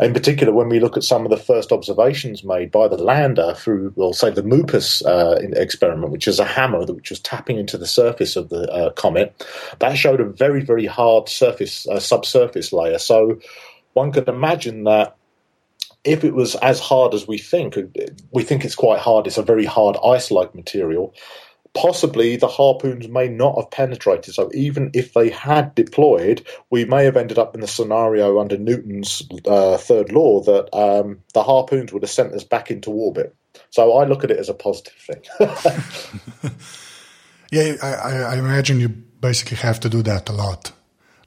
In 0.00 0.14
particular, 0.14 0.50
when 0.50 0.70
we 0.70 0.80
look 0.80 0.96
at 0.96 1.04
some 1.04 1.26
of 1.26 1.30
the 1.30 1.36
first 1.36 1.72
observations 1.72 2.42
made 2.42 2.70
by 2.70 2.88
the 2.88 2.96
lander 2.96 3.52
through, 3.54 3.92
well, 3.96 4.14
say 4.14 4.30
the 4.30 4.42
MUPUS 4.42 5.04
uh, 5.04 5.40
experiment, 5.52 6.10
which 6.10 6.26
is 6.26 6.38
a 6.38 6.44
hammer 6.46 6.86
which 6.86 7.10
was 7.10 7.20
tapping 7.20 7.58
into 7.58 7.76
the 7.76 7.86
surface 7.86 8.34
of 8.34 8.48
the 8.48 8.66
uh, 8.72 8.90
comet, 8.92 9.44
that 9.78 9.98
showed 9.98 10.20
a 10.22 10.24
very, 10.24 10.62
very 10.62 10.86
hard 10.86 11.28
surface, 11.28 11.86
uh, 11.88 12.00
subsurface 12.00 12.72
layer. 12.72 12.98
So 12.98 13.40
one 13.92 14.10
could 14.10 14.28
imagine 14.28 14.84
that 14.84 15.16
if 16.06 16.24
it 16.24 16.34
was 16.34 16.54
as 16.56 16.80
hard 16.80 17.12
as 17.12 17.26
we 17.26 17.36
think, 17.36 17.76
we 18.30 18.44
think 18.44 18.64
it's 18.64 18.74
quite 18.74 19.00
hard. 19.00 19.26
It's 19.26 19.38
a 19.38 19.42
very 19.42 19.64
hard 19.64 19.96
ice-like 20.04 20.54
material. 20.54 21.14
Possibly 21.74 22.36
the 22.36 22.48
harpoons 22.48 23.08
may 23.08 23.28
not 23.28 23.56
have 23.56 23.70
penetrated. 23.70 24.32
So 24.32 24.50
even 24.54 24.90
if 24.94 25.12
they 25.12 25.28
had 25.28 25.74
deployed, 25.74 26.46
we 26.70 26.84
may 26.86 27.04
have 27.04 27.16
ended 27.16 27.38
up 27.38 27.54
in 27.54 27.60
the 27.60 27.66
scenario 27.66 28.40
under 28.40 28.56
Newton's 28.56 29.22
uh, 29.44 29.76
third 29.76 30.12
law 30.12 30.40
that 30.44 30.74
um, 30.74 31.18
the 31.34 31.42
harpoons 31.42 31.92
would 31.92 32.02
have 32.02 32.10
sent 32.10 32.32
us 32.32 32.44
back 32.44 32.70
into 32.70 32.90
orbit. 32.90 33.34
So 33.70 33.92
I 33.94 34.06
look 34.06 34.24
at 34.24 34.30
it 34.30 34.38
as 34.38 34.48
a 34.48 34.54
positive 34.54 34.94
thing. 34.94 35.22
yeah, 37.50 37.74
I, 37.82 38.22
I 38.22 38.36
imagine 38.36 38.80
you 38.80 38.88
basically 38.88 39.58
have 39.58 39.80
to 39.80 39.88
do 39.88 40.02
that 40.02 40.28
a 40.28 40.32
lot, 40.32 40.72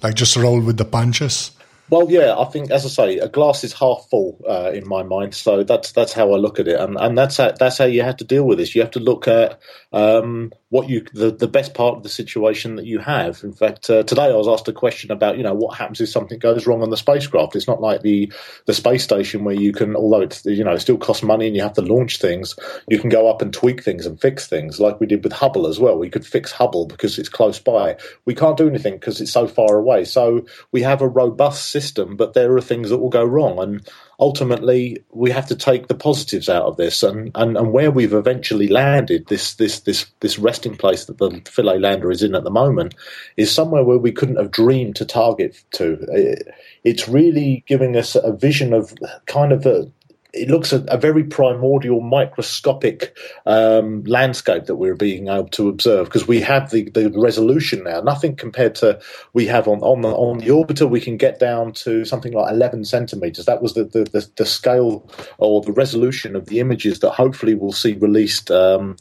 like 0.02 0.16
just 0.16 0.36
roll 0.36 0.62
with 0.62 0.78
the 0.78 0.86
punches 0.86 1.52
well, 1.90 2.10
yeah, 2.10 2.38
I 2.38 2.46
think, 2.46 2.72
as 2.72 2.86
I 2.86 2.90
say, 2.90 3.18
a 3.18 3.28
glass 3.28 3.64
is 3.64 3.74
half 3.74 4.08
full 4.10 4.40
uh, 4.48 4.72
in 4.74 4.88
my 4.88 5.04
mind. 5.04 5.34
So 5.34 5.64
that's 5.64 5.92
that's 5.92 6.14
how 6.14 6.34
I 6.34 6.38
look 6.38 6.60
at 6.60 6.68
it, 6.68 6.80
and 6.80 6.98
and 7.00 7.18
that's 7.18 7.38
how, 7.38 7.52
that's 7.52 7.78
how 7.78 7.86
you 7.86 8.04
have 8.04 8.18
to 8.18 8.24
deal 8.24 8.46
with 8.46 8.58
this. 8.60 8.76
You 8.76 8.82
have 8.82 8.92
to 8.92 9.00
look 9.00 9.28
at 9.28 9.60
um, 9.92 10.52
what 10.70 10.88
you 10.88 11.04
the, 11.14 11.32
the 11.32 11.48
best 11.48 11.74
part 11.74 11.98
of 11.98 12.04
the 12.04 12.10
situation 12.10 12.76
that 12.76 12.86
you 12.86 13.00
have. 13.00 13.44
In 13.44 13.54
fact, 13.54 13.90
uh, 13.90 14.04
today 14.04 14.26
I 14.26 14.36
was 14.36 14.48
asked 14.48 14.68
a 14.68 14.74
question 14.74 15.12
about 15.12 15.38
you 15.38 15.44
know 15.44 15.54
what 15.54 15.78
happens 15.78 16.00
if 16.00 16.10
something 16.10 16.38
goes 16.38 16.68
wrong 16.68 16.84
on 16.84 16.92
the 16.92 16.98
spacecraft. 16.98 17.56
It's 17.56 17.68
not 17.68 17.82
like 17.82 18.02
the 18.02 18.32
the 18.66 18.74
space 18.74 19.04
station 19.04 19.44
where 19.44 19.56
you 19.56 19.74
can, 19.74 19.96
although 19.96 20.22
it's 20.22 20.46
you 20.46 20.64
know 20.64 20.74
it 20.74 20.80
still 20.80 20.98
costs 20.98 21.24
money 21.24 21.48
and 21.48 21.56
you 21.56 21.64
have 21.64 21.74
to 21.74 21.82
launch 21.82 22.20
things, 22.20 22.56
you 22.88 23.00
can 23.00 23.10
go 23.10 23.30
up 23.30 23.42
and 23.42 23.52
tweak 23.52 23.84
things 23.84 24.06
and 24.06 24.22
fix 24.22 24.48
things 24.48 24.80
like 24.80 25.00
we 25.00 25.08
did 25.08 25.24
with 25.24 25.34
Hubble 25.34 25.66
as 25.66 25.80
well. 25.80 25.98
We 25.98 26.10
could 26.10 26.26
fix 26.26 26.52
Hubble 26.52 26.86
because 26.86 27.18
it's 27.18 27.30
close 27.30 27.60
by. 27.60 27.98
We 28.26 28.36
can't 28.36 28.58
do 28.58 28.68
anything 28.68 28.94
because 28.94 29.20
it's 29.22 29.32
so 29.32 29.48
far 29.48 29.76
away. 29.76 30.06
So 30.06 30.46
we 30.72 30.84
have 30.84 31.02
a 31.02 31.08
robust 31.08 31.72
system, 31.72 32.16
but 32.16 32.34
there 32.34 32.56
are 32.56 32.62
things 32.62 32.90
that 32.90 33.00
will 33.00 33.10
go 33.10 33.24
wrong. 33.24 33.60
And 33.60 33.90
ultimately, 34.20 35.02
we 35.12 35.32
have 35.32 35.48
to 35.48 35.56
take 35.56 35.88
the 35.88 35.96
positives 35.96 36.50
out 36.50 36.66
of 36.66 36.78
this. 36.78 37.04
And, 37.04 37.32
and, 37.36 37.58
and 37.58 37.72
where 37.72 37.92
we've 37.92 38.14
eventually 38.14 38.68
landed, 38.68 39.28
this, 39.28 39.56
this, 39.56 39.82
this, 39.82 40.06
this 40.20 40.38
resting 40.38 40.76
place 40.76 41.06
that 41.06 41.18
the 41.18 41.42
Philae 41.46 41.80
lander 41.80 42.12
is 42.12 42.22
in 42.22 42.36
at 42.36 42.44
the 42.44 42.52
moment, 42.52 42.96
is 43.38 43.52
somewhere 43.52 43.84
where 43.84 43.98
we 43.98 44.12
couldn't 44.12 44.38
have 44.38 44.52
dreamed 44.52 44.96
to 44.98 45.06
target 45.06 45.64
to. 45.72 46.36
It's 46.84 47.08
really 47.08 47.64
giving 47.68 47.96
us 47.96 48.16
a 48.16 48.34
vision 48.34 48.74
of 48.74 48.94
kind 49.26 49.52
of 49.52 49.66
a 49.66 49.90
it 50.34 50.50
looks 50.50 50.72
a, 50.72 50.84
a 50.88 50.98
very 50.98 51.24
primordial, 51.24 52.02
microscopic 52.02 53.18
um, 53.46 54.04
landscape 54.04 54.66
that 54.66 54.76
we're 54.76 54.96
being 54.96 55.28
able 55.28 55.48
to 55.50 55.68
observe 55.70 56.06
because 56.06 56.28
we 56.28 56.40
have 56.42 56.70
the, 56.70 56.90
the 56.90 57.10
resolution 57.12 57.84
now. 57.84 58.02
Nothing 58.02 58.36
compared 58.36 58.76
to 58.76 59.00
we 59.34 59.48
have 59.48 59.68
on 59.68 59.80
on 59.80 60.02
the 60.02 60.10
on 60.10 60.40
the 60.40 60.48
orbiter. 60.48 60.90
We 60.90 61.02
can 61.02 61.18
get 61.18 61.40
down 61.40 61.74
to 61.74 62.06
something 62.06 62.34
like 62.34 62.52
11 62.52 62.86
centimeters. 62.86 63.46
That 63.46 63.62
was 63.62 63.74
the 63.74 63.86
the, 63.86 64.04
the, 64.04 64.30
the 64.36 64.46
scale 64.46 65.10
or 65.40 65.62
the 65.62 65.72
resolution 65.72 66.36
of 66.36 66.46
the 66.46 66.60
images 66.60 67.00
that 67.00 67.12
hopefully 67.12 67.56
we'll 67.56 67.72
see 67.72 67.94
released. 67.94 68.52
Um, 68.52 68.98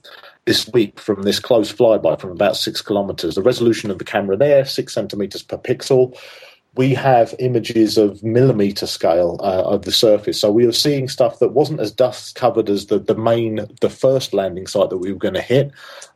this 0.47 0.67
week 0.73 0.99
from 0.99 1.25
this 1.25 1.39
close 1.39 1.71
flyby 1.71 2.19
from 2.19 2.31
about 2.31 2.57
six 2.57 2.81
kilometers. 2.81 3.35
The 3.35 3.43
resolution 3.43 3.91
of 3.91 3.99
the 3.99 4.05
camera 4.05 4.35
there, 4.35 4.65
six 4.65 4.95
centimeters 4.95 5.43
per 5.43 5.59
pixel 5.59 6.17
we 6.79 6.95
have 6.95 7.35
images 7.41 7.99
of 7.99 8.23
millimeter 8.23 8.87
scale 8.87 9.41
uh, 9.41 9.65
of 9.65 9.83
the 9.83 9.91
surface. 9.91 10.41
So 10.41 10.53
we 10.53 10.65
were 10.65 10.71
seeing 10.71 11.09
stuff 11.09 11.41
that 11.41 11.49
wasn't 11.49 11.81
as 11.81 11.91
dust 11.91 12.37
covered 12.37 12.71
as 12.71 12.87
the, 12.87 13.01
the 13.01 13.17
main, 13.17 13.67
the 13.81 13.91
first 13.91 14.33
landing 14.33 14.69
site 14.69 14.89
that 14.91 14.99
we 14.99 15.13
were 15.13 15.19
going 15.19 15.35
to 15.35 15.43
hit. 15.43 15.73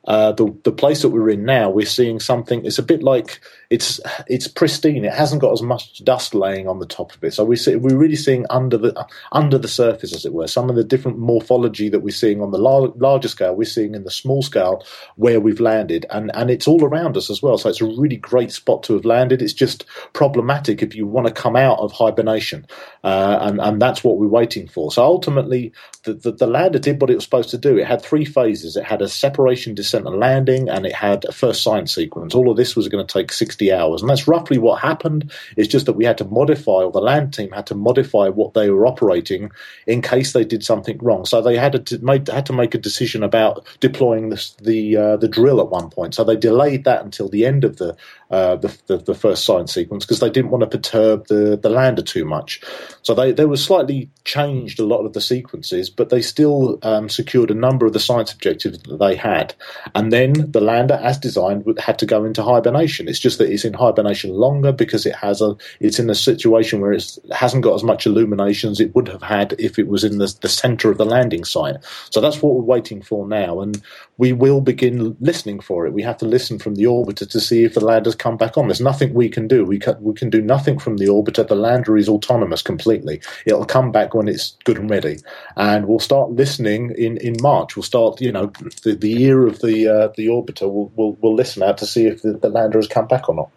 Uh, 0.06 0.32
the 0.32 0.54
the 0.64 0.72
place 0.72 1.02
that 1.02 1.10
we're 1.10 1.30
in 1.30 1.44
now, 1.44 1.70
we're 1.70 1.86
seeing 1.86 2.20
something. 2.20 2.64
It's 2.66 2.78
a 2.78 2.82
bit 2.82 3.02
like 3.02 3.40
it's 3.70 4.00
it's 4.26 4.48
pristine. 4.48 5.04
It 5.04 5.12
hasn't 5.12 5.40
got 5.40 5.52
as 5.52 5.62
much 5.62 6.04
dust 6.04 6.34
laying 6.34 6.68
on 6.68 6.80
the 6.80 6.86
top 6.86 7.14
of 7.14 7.22
it. 7.24 7.34
So 7.34 7.44
we 7.44 7.56
see, 7.56 7.76
we're 7.76 7.96
really 7.96 8.16
seeing 8.16 8.44
under 8.50 8.78
the 8.78 9.06
under 9.32 9.58
the 9.58 9.68
surface, 9.68 10.14
as 10.14 10.26
it 10.26 10.32
were, 10.32 10.48
some 10.48 10.68
of 10.68 10.76
the 10.76 10.84
different 10.84 11.18
morphology 11.18 11.88
that 11.88 12.00
we're 12.00 12.10
seeing 12.10 12.42
on 12.42 12.50
the 12.50 12.58
lar- 12.58 12.92
larger 12.96 13.28
scale. 13.28 13.54
We're 13.54 13.64
seeing 13.64 13.94
in 13.94 14.04
the 14.04 14.10
small 14.10 14.42
scale 14.42 14.84
where 15.16 15.40
we've 15.40 15.60
landed, 15.60 16.06
and 16.10 16.30
and 16.34 16.50
it's 16.50 16.68
all 16.68 16.84
around 16.84 17.16
us 17.16 17.30
as 17.30 17.42
well. 17.42 17.56
So 17.56 17.70
it's 17.70 17.80
a 17.80 17.86
really 17.86 18.16
great 18.16 18.52
spot 18.52 18.82
to 18.84 18.94
have 18.94 19.04
landed. 19.04 19.40
It's 19.40 19.52
just 19.54 19.84
problematic 20.14 20.82
if 20.82 20.94
you 20.96 21.06
want 21.06 21.28
to 21.28 21.32
come 21.32 21.56
out 21.56 21.78
of 21.78 21.92
hibernation, 21.92 22.66
uh, 23.04 23.38
and 23.42 23.60
and 23.60 23.80
that's 23.80 24.04
what 24.04 24.18
we're 24.18 24.26
waiting 24.28 24.68
for. 24.68 24.92
So 24.92 25.02
ultimately, 25.04 25.72
the, 26.04 26.14
the 26.14 26.32
the 26.32 26.46
lander 26.46 26.80
did 26.80 27.00
what 27.00 27.10
it 27.10 27.14
was 27.14 27.24
supposed 27.24 27.50
to 27.50 27.58
do. 27.58 27.78
It 27.78 27.86
had 27.86 28.02
three 28.02 28.24
phases. 28.24 28.76
It 28.76 28.84
had 28.84 29.02
a 29.02 29.08
separation 29.08 29.74
and 29.94 30.18
landing, 30.18 30.68
and 30.68 30.86
it 30.86 30.94
had 30.94 31.24
a 31.24 31.32
first 31.32 31.62
science 31.62 31.94
sequence. 31.94 32.34
All 32.34 32.50
of 32.50 32.56
this 32.56 32.76
was 32.76 32.88
going 32.88 33.06
to 33.06 33.12
take 33.12 33.32
60 33.32 33.72
hours, 33.72 34.00
and 34.00 34.10
that's 34.10 34.28
roughly 34.28 34.58
what 34.58 34.80
happened. 34.80 35.32
It's 35.56 35.68
just 35.68 35.86
that 35.86 35.94
we 35.94 36.04
had 36.04 36.18
to 36.18 36.24
modify, 36.24 36.82
or 36.82 36.92
the 36.92 37.00
land 37.00 37.34
team 37.34 37.50
had 37.52 37.66
to 37.68 37.74
modify 37.74 38.28
what 38.28 38.54
they 38.54 38.70
were 38.70 38.86
operating 38.86 39.50
in 39.86 40.02
case 40.02 40.32
they 40.32 40.44
did 40.44 40.64
something 40.64 40.98
wrong. 40.98 41.24
So 41.24 41.40
they 41.40 41.56
had 41.56 41.86
to 41.86 41.98
make 41.98 42.28
had 42.28 42.46
to 42.46 42.52
make 42.52 42.74
a 42.74 42.78
decision 42.78 43.22
about 43.22 43.66
deploying 43.80 44.30
the 44.30 44.50
the, 44.60 44.96
uh, 44.96 45.16
the 45.16 45.28
drill 45.28 45.60
at 45.60 45.68
one 45.68 45.90
point. 45.90 46.14
So 46.14 46.24
they 46.24 46.36
delayed 46.36 46.84
that 46.84 47.04
until 47.04 47.28
the 47.28 47.46
end 47.46 47.64
of 47.64 47.76
the 47.76 47.96
uh, 48.32 48.56
the, 48.56 48.78
the, 48.86 48.96
the, 48.96 49.14
first 49.14 49.44
science 49.44 49.74
sequence 49.74 50.06
because 50.06 50.20
they 50.20 50.30
didn't 50.30 50.50
want 50.50 50.62
to 50.62 50.66
perturb 50.66 51.26
the, 51.26 51.58
the 51.62 51.68
lander 51.68 52.00
too 52.00 52.24
much. 52.24 52.62
So 53.02 53.14
they, 53.14 53.30
they 53.30 53.44
were 53.44 53.58
slightly 53.58 54.08
changed 54.24 54.80
a 54.80 54.86
lot 54.86 55.04
of 55.04 55.12
the 55.12 55.20
sequences, 55.20 55.90
but 55.90 56.08
they 56.08 56.22
still 56.22 56.78
um, 56.82 57.10
secured 57.10 57.50
a 57.50 57.54
number 57.54 57.84
of 57.84 57.92
the 57.92 58.00
science 58.00 58.32
objectives 58.32 58.78
that 58.84 58.96
they 58.96 59.16
had. 59.16 59.54
And 59.94 60.10
then 60.10 60.50
the 60.50 60.62
lander, 60.62 60.94
as 60.94 61.18
designed, 61.18 61.78
had 61.78 61.98
to 61.98 62.06
go 62.06 62.24
into 62.24 62.42
hibernation. 62.42 63.06
It's 63.06 63.18
just 63.18 63.36
that 63.36 63.50
it's 63.50 63.66
in 63.66 63.74
hibernation 63.74 64.30
longer 64.30 64.72
because 64.72 65.04
it 65.04 65.14
has 65.16 65.42
a 65.42 65.54
it's 65.80 65.98
in 65.98 66.08
a 66.08 66.14
situation 66.14 66.80
where 66.80 66.92
it 66.92 67.18
hasn't 67.32 67.64
got 67.64 67.74
as 67.74 67.84
much 67.84 68.06
illumination 68.06 68.70
as 68.70 68.80
it 68.80 68.94
would 68.94 69.08
have 69.08 69.22
had 69.22 69.54
if 69.58 69.78
it 69.78 69.88
was 69.88 70.04
in 70.04 70.16
the, 70.16 70.34
the 70.40 70.48
center 70.48 70.90
of 70.90 70.96
the 70.96 71.04
landing 71.04 71.44
site. 71.44 71.76
So 72.08 72.22
that's 72.22 72.40
what 72.40 72.54
we're 72.54 72.62
waiting 72.62 73.02
for 73.02 73.28
now, 73.28 73.60
and 73.60 73.82
we 74.16 74.32
will 74.32 74.62
begin 74.62 75.18
listening 75.20 75.60
for 75.60 75.86
it. 75.86 75.92
We 75.92 76.02
have 76.02 76.16
to 76.18 76.24
listen 76.24 76.58
from 76.58 76.76
the 76.76 76.84
orbiter 76.84 77.28
to 77.28 77.40
see 77.40 77.64
if 77.64 77.74
the 77.74 77.84
lander's 77.84 78.14
come 78.22 78.36
back 78.36 78.56
on. 78.56 78.68
There's 78.68 78.80
nothing 78.80 79.12
we 79.14 79.28
can 79.28 79.48
do. 79.48 79.64
We 79.64 79.78
can, 79.78 79.96
we 80.00 80.14
can 80.14 80.30
do 80.30 80.40
nothing 80.40 80.78
from 80.78 80.98
the 80.98 81.06
orbiter. 81.06 81.46
The 81.46 81.56
lander 81.56 81.96
is 81.96 82.08
autonomous 82.08 82.62
completely. 82.62 83.20
It'll 83.46 83.64
come 83.64 83.90
back 83.90 84.14
when 84.14 84.28
it's 84.28 84.56
good 84.64 84.78
and 84.78 84.88
ready, 84.88 85.18
and 85.56 85.86
we'll 85.86 85.98
start 85.98 86.30
listening 86.30 86.94
in, 86.96 87.16
in 87.18 87.36
March. 87.40 87.76
We'll 87.76 87.82
start, 87.82 88.20
you 88.20 88.30
know, 88.30 88.52
the, 88.84 88.94
the 88.94 89.08
year 89.08 89.46
of 89.46 89.60
the 89.60 89.88
uh, 89.88 90.08
the 90.16 90.28
orbiter. 90.28 90.70
We'll, 90.72 90.90
we'll, 90.94 91.16
we'll 91.20 91.34
listen 91.34 91.62
out 91.62 91.78
to 91.78 91.86
see 91.86 92.06
if 92.06 92.22
the, 92.22 92.34
the 92.34 92.48
lander 92.48 92.78
has 92.78 92.88
come 92.88 93.08
back 93.08 93.28
or 93.28 93.34
not. 93.34 93.50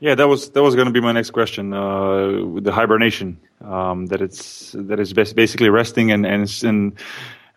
Yeah, 0.00 0.16
that 0.16 0.26
was 0.26 0.50
that 0.50 0.62
was 0.62 0.74
going 0.74 0.86
to 0.86 0.92
be 0.92 1.00
my 1.00 1.12
next 1.12 1.30
question. 1.30 1.72
Uh, 1.72 2.60
the 2.60 2.72
hibernation 2.72 3.38
um, 3.60 4.06
that 4.06 4.20
it's 4.20 4.74
that 4.76 4.98
is 4.98 5.12
basically 5.12 5.68
resting 5.68 6.10
and 6.10 6.26
and 6.26 6.52
and 6.64 6.98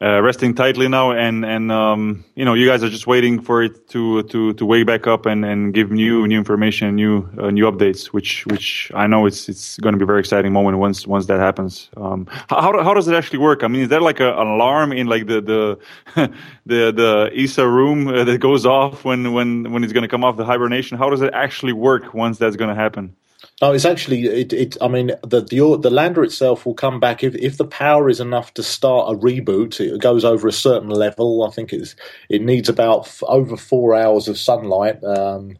uh, 0.01 0.21
resting 0.21 0.53
tightly 0.53 0.87
now, 0.89 1.11
and 1.11 1.45
and 1.45 1.71
um, 1.71 2.25
you 2.35 2.43
know 2.43 2.53
you 2.53 2.67
guys 2.67 2.83
are 2.83 2.89
just 2.89 3.07
waiting 3.07 3.39
for 3.39 3.63
it 3.63 3.87
to 3.89 4.23
to 4.23 4.53
to 4.53 4.65
wake 4.65 4.85
back 4.85 5.07
up 5.07 5.25
and, 5.25 5.45
and 5.45 5.73
give 5.73 5.89
new 5.89 6.27
new 6.27 6.37
information, 6.37 6.95
new 6.95 7.27
uh, 7.39 7.49
new 7.49 7.63
updates, 7.71 8.07
which 8.07 8.45
which 8.47 8.91
I 8.93 9.07
know 9.07 9.25
it's 9.25 9.47
it's 9.47 9.77
going 9.79 9.93
to 9.93 9.97
be 9.97 10.03
a 10.03 10.05
very 10.05 10.19
exciting 10.19 10.51
moment 10.51 10.79
once 10.79 11.07
once 11.07 11.27
that 11.27 11.39
happens. 11.39 11.89
Um, 11.95 12.27
how 12.49 12.83
how 12.83 12.93
does 12.93 13.07
it 13.07 13.15
actually 13.15 13.39
work? 13.39 13.63
I 13.63 13.67
mean, 13.67 13.83
is 13.83 13.89
there 13.89 14.01
like 14.01 14.19
a, 14.19 14.33
an 14.33 14.47
alarm 14.47 14.91
in 14.91 15.07
like 15.07 15.27
the 15.27 15.39
the 15.41 15.79
the 16.65 16.91
the 16.91 17.31
ESA 17.33 17.67
room 17.67 18.07
uh, 18.07 18.25
that 18.25 18.39
goes 18.39 18.65
off 18.65 19.05
when 19.05 19.31
when 19.31 19.71
when 19.71 19.83
it's 19.83 19.93
going 19.93 20.03
to 20.03 20.09
come 20.09 20.25
off 20.25 20.35
the 20.35 20.45
hibernation? 20.45 20.97
How 20.97 21.09
does 21.09 21.21
it 21.21 21.33
actually 21.33 21.73
work 21.73 22.13
once 22.13 22.37
that's 22.37 22.57
going 22.57 22.69
to 22.69 22.75
happen? 22.75 23.15
No, 23.61 23.73
it's 23.73 23.85
actually 23.85 24.25
it. 24.27 24.53
it 24.53 24.77
I 24.81 24.87
mean, 24.87 25.07
the, 25.23 25.41
the 25.41 25.79
the 25.81 25.89
lander 25.89 26.23
itself 26.23 26.65
will 26.65 26.75
come 26.75 26.99
back 26.99 27.23
if 27.23 27.35
if 27.35 27.57
the 27.57 27.65
power 27.65 28.09
is 28.09 28.19
enough 28.19 28.53
to 28.55 28.63
start 28.63 29.13
a 29.13 29.17
reboot. 29.17 29.79
It 29.79 30.01
goes 30.01 30.25
over 30.25 30.47
a 30.47 30.53
certain 30.53 30.89
level. 30.89 31.43
I 31.43 31.51
think 31.51 31.73
it's 31.73 31.95
it 32.29 32.41
needs 32.41 32.69
about 32.69 33.07
f- 33.07 33.23
over 33.27 33.57
four 33.57 33.95
hours 33.95 34.27
of 34.27 34.37
sunlight. 34.37 35.03
Um, 35.03 35.57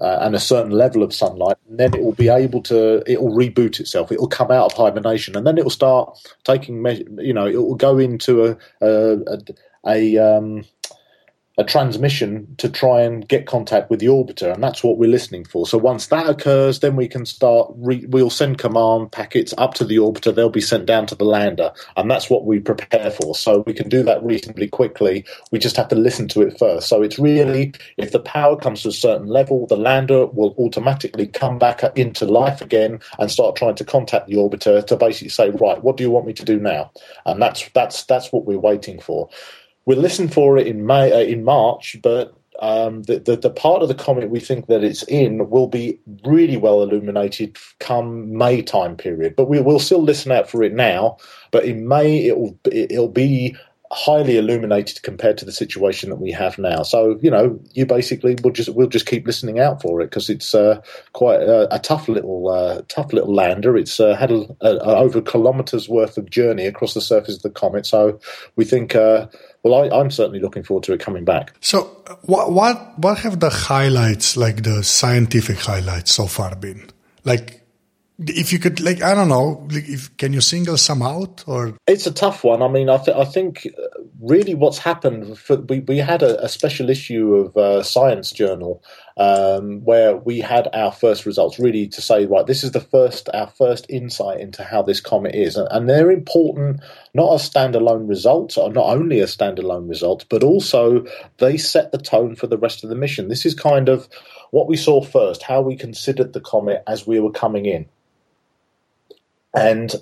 uh, 0.00 0.18
and 0.22 0.34
a 0.34 0.40
certain 0.40 0.72
level 0.72 1.02
of 1.02 1.14
sunlight, 1.14 1.56
and 1.68 1.78
then 1.78 1.94
it 1.94 2.02
will 2.02 2.12
be 2.14 2.28
able 2.28 2.62
to 2.62 3.02
it 3.10 3.20
will 3.22 3.34
reboot 3.34 3.80
itself. 3.80 4.12
It 4.12 4.20
will 4.20 4.28
come 4.28 4.50
out 4.50 4.72
of 4.72 4.78
hibernation, 4.78 5.36
and 5.36 5.46
then 5.46 5.58
it 5.58 5.64
will 5.64 5.70
start 5.70 6.18
taking 6.44 6.82
measure. 6.82 7.04
You 7.18 7.34
know, 7.34 7.46
it 7.46 7.56
will 7.56 7.76
go 7.76 7.98
into 7.98 8.46
a 8.46 8.58
a, 8.82 9.18
a, 9.26 9.38
a 9.86 10.18
um, 10.38 10.64
a 11.58 11.64
transmission 11.64 12.54
to 12.58 12.68
try 12.68 13.00
and 13.00 13.26
get 13.28 13.46
contact 13.46 13.90
with 13.90 14.00
the 14.00 14.06
orbiter, 14.06 14.52
and 14.52 14.62
that's 14.62 14.84
what 14.84 14.98
we're 14.98 15.10
listening 15.10 15.44
for. 15.44 15.66
So 15.66 15.78
once 15.78 16.08
that 16.08 16.28
occurs, 16.28 16.80
then 16.80 16.96
we 16.96 17.08
can 17.08 17.24
start. 17.24 17.72
Re- 17.76 18.04
we'll 18.08 18.30
send 18.30 18.58
command 18.58 19.12
packets 19.12 19.54
up 19.56 19.72
to 19.74 19.84
the 19.84 19.96
orbiter. 19.96 20.34
They'll 20.34 20.50
be 20.50 20.60
sent 20.60 20.84
down 20.84 21.06
to 21.06 21.14
the 21.14 21.24
lander, 21.24 21.72
and 21.96 22.10
that's 22.10 22.28
what 22.28 22.44
we 22.44 22.60
prepare 22.60 23.10
for. 23.10 23.34
So 23.34 23.64
we 23.66 23.72
can 23.72 23.88
do 23.88 24.02
that 24.02 24.22
reasonably 24.22 24.68
quickly. 24.68 25.24
We 25.50 25.58
just 25.58 25.76
have 25.76 25.88
to 25.88 25.96
listen 25.96 26.28
to 26.28 26.42
it 26.42 26.58
first. 26.58 26.88
So 26.88 27.02
it's 27.02 27.18
really 27.18 27.72
if 27.96 28.12
the 28.12 28.20
power 28.20 28.56
comes 28.56 28.82
to 28.82 28.88
a 28.88 28.92
certain 28.92 29.26
level, 29.26 29.66
the 29.66 29.76
lander 29.76 30.26
will 30.26 30.54
automatically 30.58 31.26
come 31.26 31.58
back 31.58 31.82
into 31.96 32.26
life 32.26 32.60
again 32.60 33.00
and 33.18 33.30
start 33.30 33.56
trying 33.56 33.76
to 33.76 33.84
contact 33.84 34.26
the 34.26 34.34
orbiter 34.34 34.86
to 34.86 34.96
basically 34.96 35.30
say, 35.30 35.50
right, 35.50 35.82
what 35.82 35.96
do 35.96 36.04
you 36.04 36.10
want 36.10 36.26
me 36.26 36.34
to 36.34 36.44
do 36.44 36.60
now? 36.60 36.90
And 37.24 37.40
that's 37.40 37.68
that's 37.70 38.04
that's 38.04 38.30
what 38.30 38.44
we're 38.44 38.58
waiting 38.58 39.00
for 39.00 39.30
we'll 39.86 39.98
listen 39.98 40.28
for 40.28 40.58
it 40.58 40.66
in 40.66 40.84
May 40.84 41.12
uh, 41.12 41.18
in 41.18 41.44
March, 41.44 41.96
but 42.02 42.34
um, 42.60 43.02
the, 43.02 43.18
the, 43.18 43.36
the 43.36 43.50
part 43.50 43.82
of 43.82 43.88
the 43.88 43.94
comet 43.94 44.30
we 44.30 44.40
think 44.40 44.66
that 44.66 44.82
it's 44.82 45.02
in 45.04 45.50
will 45.50 45.68
be 45.68 45.98
really 46.24 46.56
well 46.56 46.82
illuminated 46.82 47.56
come 47.80 48.36
May 48.36 48.62
time 48.62 48.96
period. 48.96 49.36
But 49.36 49.48
we 49.48 49.60
will 49.60 49.78
still 49.78 50.02
listen 50.02 50.32
out 50.32 50.48
for 50.48 50.62
it 50.62 50.72
now. 50.72 51.18
But 51.50 51.64
in 51.64 51.86
May, 51.88 52.26
it 52.26 52.38
will 52.38 52.58
it'll 52.64 53.08
be 53.08 53.56
highly 53.92 54.36
illuminated 54.36 55.02
compared 55.02 55.38
to 55.38 55.44
the 55.44 55.52
situation 55.52 56.10
that 56.10 56.16
we 56.16 56.30
have 56.32 56.58
now. 56.58 56.82
So 56.82 57.18
you 57.22 57.30
know, 57.30 57.58
you 57.72 57.86
basically 57.86 58.36
will 58.42 58.50
just 58.50 58.68
we'll 58.70 58.88
just 58.88 59.06
keep 59.06 59.26
listening 59.26 59.58
out 59.58 59.82
for 59.82 60.00
it 60.00 60.06
because 60.06 60.28
it's 60.28 60.54
uh, 60.54 60.80
quite 61.12 61.40
a, 61.40 61.74
a, 61.74 61.78
tough 61.78 62.08
little 62.08 62.48
uh, 62.48 62.82
tough 62.88 63.12
little 63.12 63.34
lander. 63.34 63.76
It's 63.76 64.00
uh, 64.00 64.16
had 64.16 64.30
a, 64.30 64.46
a, 64.60 64.96
over 64.96 65.20
kilometres 65.20 65.88
worth 65.88 66.18
of 66.18 66.30
journey 66.30 66.66
across 66.66 66.94
the 66.94 67.00
surface 67.00 67.36
of 67.36 67.42
the 67.42 67.50
comet. 67.50 67.86
So 67.86 68.18
we 68.56 68.64
think. 68.64 68.94
Uh, 68.94 69.26
well, 69.62 69.92
I, 69.92 70.00
am 70.00 70.12
certainly 70.12 70.38
looking 70.38 70.62
forward 70.62 70.84
to 70.84 70.92
it 70.92 71.00
coming 71.00 71.24
back. 71.24 71.52
So, 71.60 71.84
what 72.22 72.52
what 72.52 72.96
what 73.00 73.18
have 73.18 73.40
the 73.40 73.50
highlights, 73.50 74.36
like 74.36 74.62
the 74.62 74.84
scientific 74.84 75.58
highlights, 75.58 76.14
so 76.14 76.26
far 76.28 76.54
been? 76.54 76.88
Like, 77.24 77.55
if 78.18 78.50
you 78.50 78.58
could 78.58 78.80
like 78.80 79.02
i 79.02 79.14
don't 79.14 79.28
know 79.28 79.66
like 79.70 79.86
if 79.88 80.16
can 80.16 80.32
you 80.32 80.40
single 80.40 80.76
some 80.78 81.02
out 81.02 81.44
or? 81.46 81.76
It's 81.86 82.06
a 82.06 82.12
tough 82.12 82.44
one. 82.44 82.62
I 82.62 82.68
mean 82.68 82.88
i, 82.88 82.96
th- 82.96 83.16
I 83.16 83.24
think 83.24 83.66
uh, 83.66 84.02
really 84.20 84.54
what's 84.54 84.78
happened 84.78 85.38
for, 85.38 85.56
we, 85.56 85.80
we 85.80 85.98
had 85.98 86.22
a, 86.22 86.42
a 86.42 86.48
special 86.48 86.88
issue 86.88 87.34
of 87.34 87.56
uh, 87.56 87.82
science 87.82 88.32
journal 88.32 88.82
um, 89.18 89.84
where 89.84 90.16
we 90.16 90.40
had 90.40 90.68
our 90.72 90.92
first 90.92 91.26
results 91.26 91.58
really 91.58 91.86
to 91.88 92.00
say 92.00 92.24
right 92.24 92.46
this 92.46 92.64
is 92.64 92.72
the 92.72 92.80
first 92.80 93.28
our 93.34 93.48
first 93.48 93.84
insight 93.90 94.40
into 94.40 94.64
how 94.64 94.80
this 94.80 95.00
comet 95.00 95.34
is. 95.34 95.56
And, 95.56 95.68
and 95.70 95.88
they're 95.88 96.10
important 96.10 96.80
not 97.12 97.34
as 97.34 97.48
standalone 97.48 98.08
results 98.08 98.56
or 98.56 98.72
not 98.72 98.86
only 98.86 99.20
as 99.20 99.36
standalone 99.36 99.90
results 99.90 100.24
but 100.24 100.42
also 100.42 101.04
they 101.36 101.58
set 101.58 101.92
the 101.92 101.98
tone 101.98 102.34
for 102.34 102.46
the 102.46 102.58
rest 102.58 102.82
of 102.82 102.88
the 102.88 102.96
mission. 102.96 103.28
This 103.28 103.44
is 103.44 103.54
kind 103.54 103.90
of 103.90 104.08
what 104.52 104.68
we 104.68 104.76
saw 104.76 105.02
first 105.02 105.42
how 105.42 105.60
we 105.60 105.76
considered 105.76 106.32
the 106.32 106.40
comet 106.40 106.82
as 106.86 107.06
we 107.06 107.20
were 107.20 107.32
coming 107.32 107.66
in 107.66 107.86
And 109.56 109.94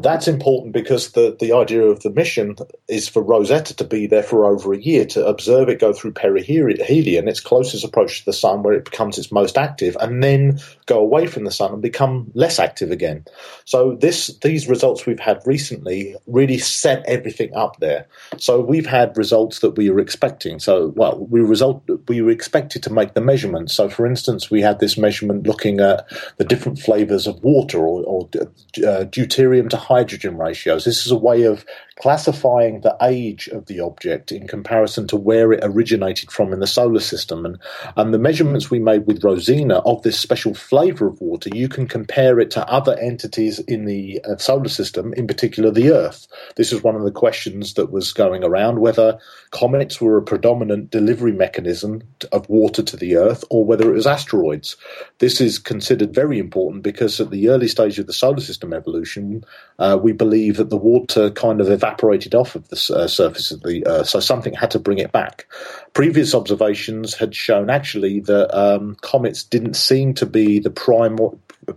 that's 0.00 0.28
important 0.28 0.72
because 0.72 1.12
the, 1.12 1.36
the 1.38 1.52
idea 1.52 1.82
of 1.82 2.00
the 2.00 2.10
mission 2.10 2.56
is 2.88 3.08
for 3.08 3.22
Rosetta 3.22 3.74
to 3.76 3.84
be 3.84 4.06
there 4.06 4.22
for 4.22 4.44
over 4.44 4.72
a 4.72 4.78
year 4.78 5.04
to 5.06 5.26
observe 5.26 5.68
it 5.68 5.80
go 5.80 5.92
through 5.92 6.12
perihelion, 6.12 7.28
its 7.28 7.40
closest 7.40 7.84
approach 7.84 8.20
to 8.20 8.24
the 8.26 8.32
sun, 8.32 8.62
where 8.62 8.74
it 8.74 8.84
becomes 8.84 9.18
its 9.18 9.32
most 9.32 9.58
active, 9.58 9.96
and 10.00 10.22
then 10.22 10.60
go 10.86 10.98
away 10.98 11.26
from 11.26 11.44
the 11.44 11.50
sun 11.50 11.72
and 11.72 11.82
become 11.82 12.30
less 12.34 12.58
active 12.58 12.90
again. 12.90 13.24
So 13.64 13.96
this 14.00 14.36
these 14.38 14.68
results 14.68 15.06
we've 15.06 15.20
had 15.20 15.40
recently 15.46 16.16
really 16.26 16.58
set 16.58 17.04
everything 17.06 17.54
up 17.54 17.78
there. 17.80 18.06
So 18.38 18.60
we've 18.60 18.86
had 18.86 19.16
results 19.16 19.60
that 19.60 19.76
we 19.76 19.90
were 19.90 20.00
expecting. 20.00 20.58
So 20.58 20.92
well, 20.96 21.26
we 21.28 21.40
result 21.40 21.82
we 22.08 22.22
were 22.22 22.30
expected 22.30 22.82
to 22.84 22.92
make 22.92 23.14
the 23.14 23.20
measurements. 23.20 23.74
So 23.74 23.88
for 23.88 24.06
instance, 24.06 24.50
we 24.50 24.60
had 24.60 24.80
this 24.80 24.96
measurement 24.96 25.46
looking 25.46 25.80
at 25.80 26.06
the 26.36 26.44
different 26.44 26.78
flavors 26.78 27.26
of 27.26 27.42
water 27.42 27.78
or, 27.78 28.04
or 28.04 28.28
uh, 28.36 29.04
deuterium 29.06 29.68
to 29.70 29.76
hydrogen 29.86 30.36
ratios. 30.36 30.84
This 30.84 31.06
is 31.06 31.12
a 31.12 31.16
way 31.16 31.44
of 31.44 31.64
classifying 31.96 32.82
the 32.82 32.96
age 33.02 33.48
of 33.48 33.66
the 33.66 33.80
object 33.80 34.30
in 34.30 34.46
comparison 34.46 35.06
to 35.08 35.16
where 35.16 35.52
it 35.52 35.60
originated 35.62 36.30
from 36.30 36.52
in 36.52 36.60
the 36.60 36.66
solar 36.66 37.00
system. 37.00 37.46
And, 37.46 37.58
and 37.96 38.12
the 38.12 38.18
measurements 38.18 38.70
we 38.70 38.78
made 38.78 39.06
with 39.06 39.24
Rosina 39.24 39.78
of 39.78 40.02
this 40.02 40.20
special 40.20 40.54
flavor 40.54 41.06
of 41.06 41.20
water, 41.20 41.50
you 41.54 41.68
can 41.68 41.86
compare 41.86 42.38
it 42.38 42.50
to 42.52 42.68
other 42.68 42.98
entities 42.98 43.60
in 43.60 43.86
the 43.86 44.20
uh, 44.24 44.36
solar 44.36 44.68
system, 44.68 45.14
in 45.14 45.26
particular 45.26 45.70
the 45.70 45.90
Earth. 45.90 46.26
This 46.56 46.70
is 46.70 46.82
one 46.82 46.96
of 46.96 47.02
the 47.02 47.10
questions 47.10 47.74
that 47.74 47.90
was 47.90 48.12
going 48.12 48.44
around 48.44 48.80
whether 48.80 49.18
comets 49.52 49.98
were 49.98 50.18
a 50.18 50.22
predominant 50.22 50.90
delivery 50.90 51.32
mechanism 51.32 52.02
of 52.30 52.46
water 52.50 52.82
to 52.82 52.96
the 52.96 53.16
Earth 53.16 53.42
or 53.48 53.64
whether 53.64 53.90
it 53.90 53.94
was 53.94 54.06
asteroids. 54.06 54.76
This 55.18 55.40
is 55.40 55.58
considered 55.58 56.14
very 56.14 56.38
important 56.38 56.82
because 56.82 57.20
at 57.20 57.30
the 57.30 57.48
early 57.48 57.68
stage 57.68 57.98
of 57.98 58.06
the 58.06 58.12
solar 58.12 58.40
system 58.40 58.74
evolution, 58.74 59.44
uh, 59.78 59.98
we 60.00 60.12
believe 60.12 60.58
that 60.58 60.68
the 60.68 60.76
water 60.76 61.30
kind 61.30 61.60
of 61.62 61.70
evaporated 61.70 61.85
off 62.34 62.54
of 62.54 62.68
the 62.68 62.94
uh, 62.94 63.06
surface 63.06 63.50
of 63.50 63.62
the 63.62 63.86
Earth, 63.86 64.08
so 64.08 64.20
something 64.20 64.54
had 64.54 64.70
to 64.70 64.78
bring 64.78 64.98
it 64.98 65.12
back. 65.12 65.46
Previous 65.92 66.34
observations 66.34 67.14
had 67.14 67.34
shown 67.34 67.70
actually 67.70 68.20
that 68.20 68.56
um, 68.56 68.96
comets 69.00 69.42
didn't 69.42 69.74
seem 69.74 70.14
to 70.14 70.26
be 70.26 70.58
the 70.58 70.70
prime 70.70 71.18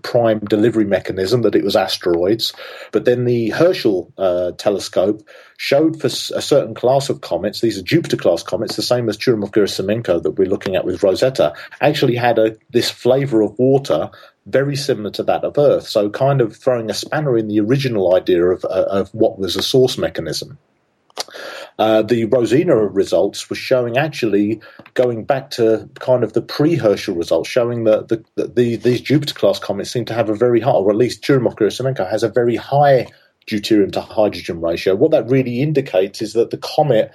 prime 0.03 0.39
delivery 0.39 0.85
mechanism, 0.85 1.41
that 1.41 1.55
it 1.55 1.63
was 1.63 1.75
asteroids. 1.75 2.53
But 2.91 3.05
then 3.05 3.25
the 3.25 3.49
Herschel 3.49 4.11
uh, 4.17 4.51
telescope 4.51 5.27
showed 5.57 5.99
for 5.99 6.07
a 6.07 6.41
certain 6.41 6.75
class 6.75 7.09
of 7.09 7.21
comets, 7.21 7.61
these 7.61 7.77
are 7.77 7.83
Jupiter 7.83 8.17
class 8.17 8.43
comets, 8.43 8.75
the 8.75 8.81
same 8.81 9.09
as 9.09 9.17
Churyumov-Gerasimenko 9.17 10.23
that 10.23 10.31
we're 10.31 10.47
looking 10.47 10.75
at 10.75 10.85
with 10.85 11.03
Rosetta, 11.03 11.53
actually 11.81 12.15
had 12.15 12.37
a, 12.37 12.55
this 12.69 12.89
flavor 12.89 13.41
of 13.41 13.57
water 13.57 14.11
very 14.49 14.75
similar 14.75 15.09
to 15.11 15.23
that 15.23 15.43
of 15.43 15.57
Earth. 15.57 15.87
So, 15.87 16.09
kind 16.09 16.41
of 16.41 16.55
throwing 16.55 16.89
a 16.89 16.93
spanner 16.93 17.37
in 17.37 17.47
the 17.47 17.59
original 17.59 18.15
idea 18.15 18.45
of, 18.45 18.65
uh, 18.65 18.85
of 18.89 19.09
what 19.13 19.39
was 19.39 19.55
a 19.55 19.61
source 19.61 19.97
mechanism. 19.97 20.57
Uh, 21.77 22.01
the 22.01 22.25
Rosina 22.25 22.75
results 22.75 23.49
were 23.49 23.55
showing 23.55 23.97
actually 23.97 24.59
going 24.95 25.23
back 25.23 25.49
to 25.51 25.89
kind 25.99 26.25
of 26.25 26.33
the 26.33 26.41
pre-Herschel 26.41 27.15
results, 27.15 27.49
showing 27.49 27.85
that 27.85 28.09
the, 28.09 28.23
the, 28.35 28.47
the, 28.47 28.75
these 28.75 29.01
Jupiter 29.01 29.33
class 29.33 29.59
comets 29.59 29.91
seem 29.91 30.03
to 30.05 30.13
have 30.13 30.29
a 30.29 30.35
very 30.35 30.59
high, 30.59 30.71
or 30.71 30.89
at 30.89 30.97
least 30.97 31.23
Churyumov-Gerasimenko 31.23 32.09
has 32.09 32.21
a 32.21 32.29
very 32.29 32.57
high 32.57 33.07
deuterium 33.47 33.93
to 33.93 34.01
hydrogen 34.01 34.59
ratio. 34.59 34.93
What 34.95 35.11
that 35.11 35.29
really 35.29 35.61
indicates 35.61 36.21
is 36.21 36.33
that 36.33 36.49
the 36.49 36.57
comet 36.57 37.11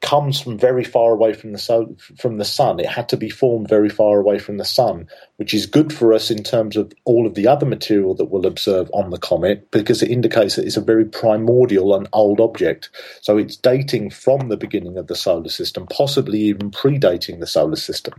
comes 0.00 0.40
from 0.40 0.56
very 0.56 0.84
far 0.84 1.12
away 1.12 1.32
from 1.32 1.52
the 1.52 1.58
sun, 1.58 1.96
from 2.16 2.38
the 2.38 2.44
sun. 2.44 2.78
It 2.78 2.86
had 2.86 3.08
to 3.08 3.16
be 3.16 3.28
formed 3.28 3.68
very 3.68 3.88
far 3.88 4.20
away 4.20 4.38
from 4.38 4.56
the 4.56 4.64
sun, 4.64 5.08
which 5.36 5.52
is 5.52 5.66
good 5.66 5.92
for 5.92 6.12
us 6.12 6.30
in 6.30 6.44
terms 6.44 6.76
of 6.76 6.92
all 7.04 7.26
of 7.26 7.34
the 7.34 7.48
other 7.48 7.66
material 7.66 8.14
that 8.14 8.26
we'll 8.26 8.46
observe 8.46 8.88
on 8.94 9.10
the 9.10 9.18
comet 9.18 9.68
because 9.72 10.00
it 10.00 10.10
indicates 10.10 10.54
that 10.54 10.66
it's 10.66 10.76
a 10.76 10.80
very 10.80 11.04
primordial 11.04 11.96
and 11.96 12.08
old 12.12 12.40
object. 12.40 12.90
So 13.22 13.36
it's 13.38 13.56
dating 13.56 14.10
from 14.10 14.48
the 14.48 14.56
beginning 14.56 14.98
of 14.98 15.08
the 15.08 15.16
solar 15.16 15.48
system, 15.48 15.88
possibly 15.88 16.38
even 16.42 16.70
predating 16.70 17.40
the 17.40 17.46
solar 17.46 17.76
system. 17.76 18.14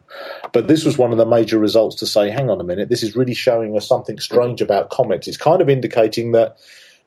But 0.51 0.67
this 0.67 0.83
was 0.83 0.97
one 0.97 1.13
of 1.13 1.17
the 1.17 1.25
major 1.25 1.59
results 1.59 1.95
to 1.97 2.05
say, 2.05 2.29
hang 2.29 2.49
on 2.49 2.59
a 2.59 2.65
minute, 2.65 2.89
this 2.89 3.03
is 3.03 3.15
really 3.15 3.33
showing 3.33 3.77
us 3.77 3.87
something 3.87 4.19
strange 4.19 4.61
about 4.61 4.89
comets. 4.89 5.29
It's 5.29 5.37
kind 5.37 5.61
of 5.61 5.69
indicating 5.69 6.33
that 6.33 6.57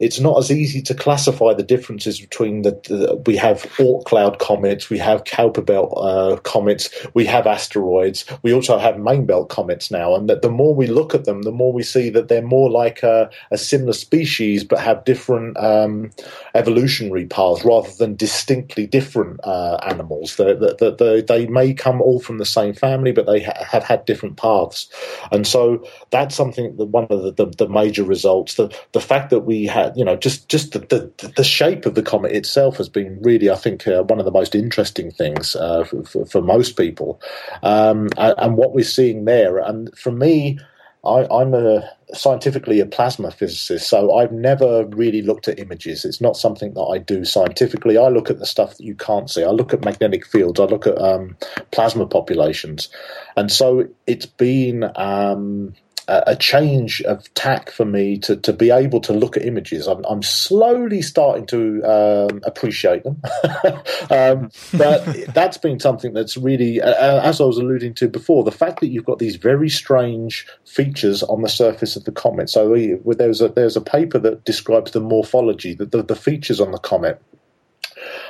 it's 0.02 0.18
not 0.18 0.36
as 0.36 0.50
easy 0.50 0.82
to 0.82 0.94
classify 0.94 1.54
the 1.54 1.62
differences 1.62 2.20
between 2.20 2.62
the, 2.62 2.72
the 2.88 3.22
we 3.24 3.36
have 3.36 3.62
Oort 3.78 4.04
cloud 4.04 4.40
comets, 4.40 4.90
we 4.90 4.98
have 4.98 5.22
Kuiper 5.22 5.64
belt 5.64 5.94
uh, 5.96 6.38
comets, 6.42 6.90
we 7.14 7.24
have 7.26 7.46
asteroids, 7.46 8.24
we 8.42 8.52
also 8.52 8.78
have 8.78 8.98
main 8.98 9.26
belt 9.26 9.48
comets 9.48 9.92
now, 9.92 10.16
and 10.16 10.28
that 10.28 10.42
the 10.42 10.50
more 10.50 10.74
we 10.74 10.88
look 10.88 11.14
at 11.14 11.24
them, 11.24 11.42
the 11.42 11.52
more 11.52 11.72
we 11.72 11.84
see 11.84 12.10
that 12.10 12.26
they're 12.26 12.42
more 12.42 12.68
like 12.68 13.04
a, 13.04 13.30
a 13.52 13.56
similar 13.56 13.92
species 13.92 14.64
but 14.64 14.80
have 14.80 15.04
different 15.04 15.56
um, 15.56 16.10
evolutionary 16.56 17.26
paths 17.26 17.64
rather 17.64 17.90
than 17.98 18.16
distinctly 18.16 18.88
different 18.88 19.38
uh, 19.44 19.76
animals. 19.86 20.34
They, 20.36 20.54
they, 20.80 21.20
they, 21.20 21.46
may 21.46 21.74
come 21.74 22.00
all 22.00 22.18
from 22.18 22.38
the 22.38 22.44
same 22.44 22.74
family, 22.74 23.12
but 23.12 23.26
they 23.26 23.42
ha- 23.42 23.64
have 23.70 23.84
had 23.84 24.04
different 24.04 24.36
paths, 24.36 24.88
and 25.30 25.46
so 25.46 25.86
that's 26.10 26.34
something 26.34 26.74
that 26.76 26.86
one 26.86 27.06
of 27.08 27.22
the, 27.22 27.44
the, 27.44 27.46
the 27.56 27.68
major 27.68 28.02
results. 28.02 28.54
The 28.54 28.76
the 28.90 29.00
fact 29.00 29.30
that 29.30 29.40
we 29.40 29.66
had 29.66 29.91
you 29.94 30.04
know, 30.04 30.16
just 30.16 30.48
just 30.48 30.72
the, 30.72 30.80
the, 30.80 31.32
the 31.36 31.44
shape 31.44 31.86
of 31.86 31.94
the 31.94 32.02
comet 32.02 32.32
itself 32.32 32.76
has 32.76 32.88
been 32.88 33.20
really, 33.22 33.50
I 33.50 33.56
think, 33.56 33.86
uh, 33.86 34.02
one 34.02 34.18
of 34.18 34.24
the 34.24 34.30
most 34.30 34.54
interesting 34.54 35.10
things 35.10 35.56
uh, 35.56 35.84
for, 35.84 36.26
for, 36.26 36.42
most 36.42 36.76
people, 36.76 37.20
um, 37.62 38.08
and, 38.16 38.34
and, 38.38 38.56
what 38.56 38.74
we're 38.74 38.84
seeing 38.84 39.24
there. 39.24 39.58
And 39.58 39.96
for 39.96 40.12
me, 40.12 40.58
I, 41.04 41.26
I'm 41.30 41.54
a 41.54 41.88
scientifically 42.12 42.80
a 42.80 42.86
plasma 42.86 43.30
physicist, 43.30 43.88
so 43.88 44.14
I've 44.14 44.32
never 44.32 44.86
really 44.86 45.22
looked 45.22 45.48
at 45.48 45.58
images. 45.58 46.04
It's 46.04 46.20
not 46.20 46.36
something 46.36 46.74
that 46.74 46.82
I 46.82 46.98
do 46.98 47.24
scientifically. 47.24 47.98
I 47.98 48.08
look 48.08 48.30
at 48.30 48.38
the 48.38 48.46
stuff 48.46 48.76
that 48.76 48.84
you 48.84 48.94
can't 48.94 49.30
see. 49.30 49.42
I 49.44 49.50
look 49.50 49.72
at 49.72 49.84
magnetic 49.84 50.26
fields. 50.26 50.60
I 50.60 50.64
look 50.64 50.86
at 50.86 51.00
um, 51.00 51.36
plasma 51.70 52.06
populations, 52.06 52.88
and 53.36 53.50
so 53.50 53.88
it's 54.06 54.26
been. 54.26 54.90
Um, 54.96 55.74
a 56.08 56.34
change 56.34 57.00
of 57.02 57.32
tack 57.34 57.70
for 57.70 57.84
me 57.84 58.18
to, 58.18 58.36
to 58.36 58.52
be 58.52 58.70
able 58.70 59.00
to 59.00 59.12
look 59.12 59.36
at 59.36 59.44
images. 59.44 59.86
I'm, 59.86 60.04
I'm 60.06 60.22
slowly 60.22 61.00
starting 61.00 61.46
to 61.46 61.82
um, 61.84 62.40
appreciate 62.44 63.04
them. 63.04 63.22
um, 64.10 64.50
but 64.76 65.04
that's 65.34 65.58
been 65.58 65.78
something 65.78 66.12
that's 66.12 66.36
really, 66.36 66.80
uh, 66.80 67.20
as 67.22 67.40
I 67.40 67.44
was 67.44 67.58
alluding 67.58 67.94
to 67.94 68.08
before, 68.08 68.42
the 68.42 68.50
fact 68.50 68.80
that 68.80 68.88
you've 68.88 69.04
got 69.04 69.20
these 69.20 69.36
very 69.36 69.68
strange 69.68 70.46
features 70.66 71.22
on 71.22 71.42
the 71.42 71.48
surface 71.48 71.94
of 71.94 72.04
the 72.04 72.12
comet. 72.12 72.50
So 72.50 72.70
we, 72.70 72.96
there's, 73.14 73.40
a, 73.40 73.48
there's 73.48 73.76
a 73.76 73.80
paper 73.80 74.18
that 74.18 74.44
describes 74.44 74.90
the 74.90 75.00
morphology, 75.00 75.74
the, 75.74 75.86
the, 75.86 76.02
the 76.02 76.16
features 76.16 76.60
on 76.60 76.72
the 76.72 76.78
comet 76.78 77.22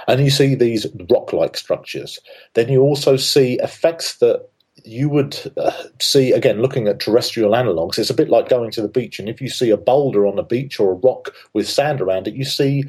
and 0.08 0.20
you 0.20 0.30
see 0.30 0.54
these 0.54 0.86
rock 1.10 1.32
like 1.32 1.56
structures. 1.56 2.18
Then 2.54 2.68
you 2.68 2.82
also 2.82 3.16
see 3.16 3.58
effects 3.62 4.18
that 4.18 4.48
you 4.84 5.08
would 5.08 5.52
uh, 5.56 5.72
see 6.00 6.32
again 6.32 6.60
looking 6.60 6.88
at 6.88 7.00
terrestrial 7.00 7.52
analogs 7.52 7.98
it's 7.98 8.10
a 8.10 8.14
bit 8.14 8.28
like 8.28 8.48
going 8.48 8.70
to 8.70 8.82
the 8.82 8.88
beach 8.88 9.18
and 9.18 9.28
if 9.28 9.40
you 9.40 9.48
see 9.48 9.70
a 9.70 9.76
boulder 9.76 10.26
on 10.26 10.38
a 10.38 10.42
beach 10.42 10.80
or 10.80 10.92
a 10.92 10.96
rock 10.96 11.34
with 11.52 11.68
sand 11.68 12.00
around 12.00 12.26
it 12.26 12.34
you 12.34 12.44
see 12.44 12.84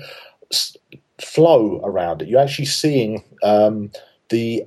flow 1.20 1.80
around 1.84 2.22
it 2.22 2.28
you're 2.28 2.42
actually 2.42 2.66
seeing 2.66 3.24
um, 3.44 3.92
the 4.30 4.64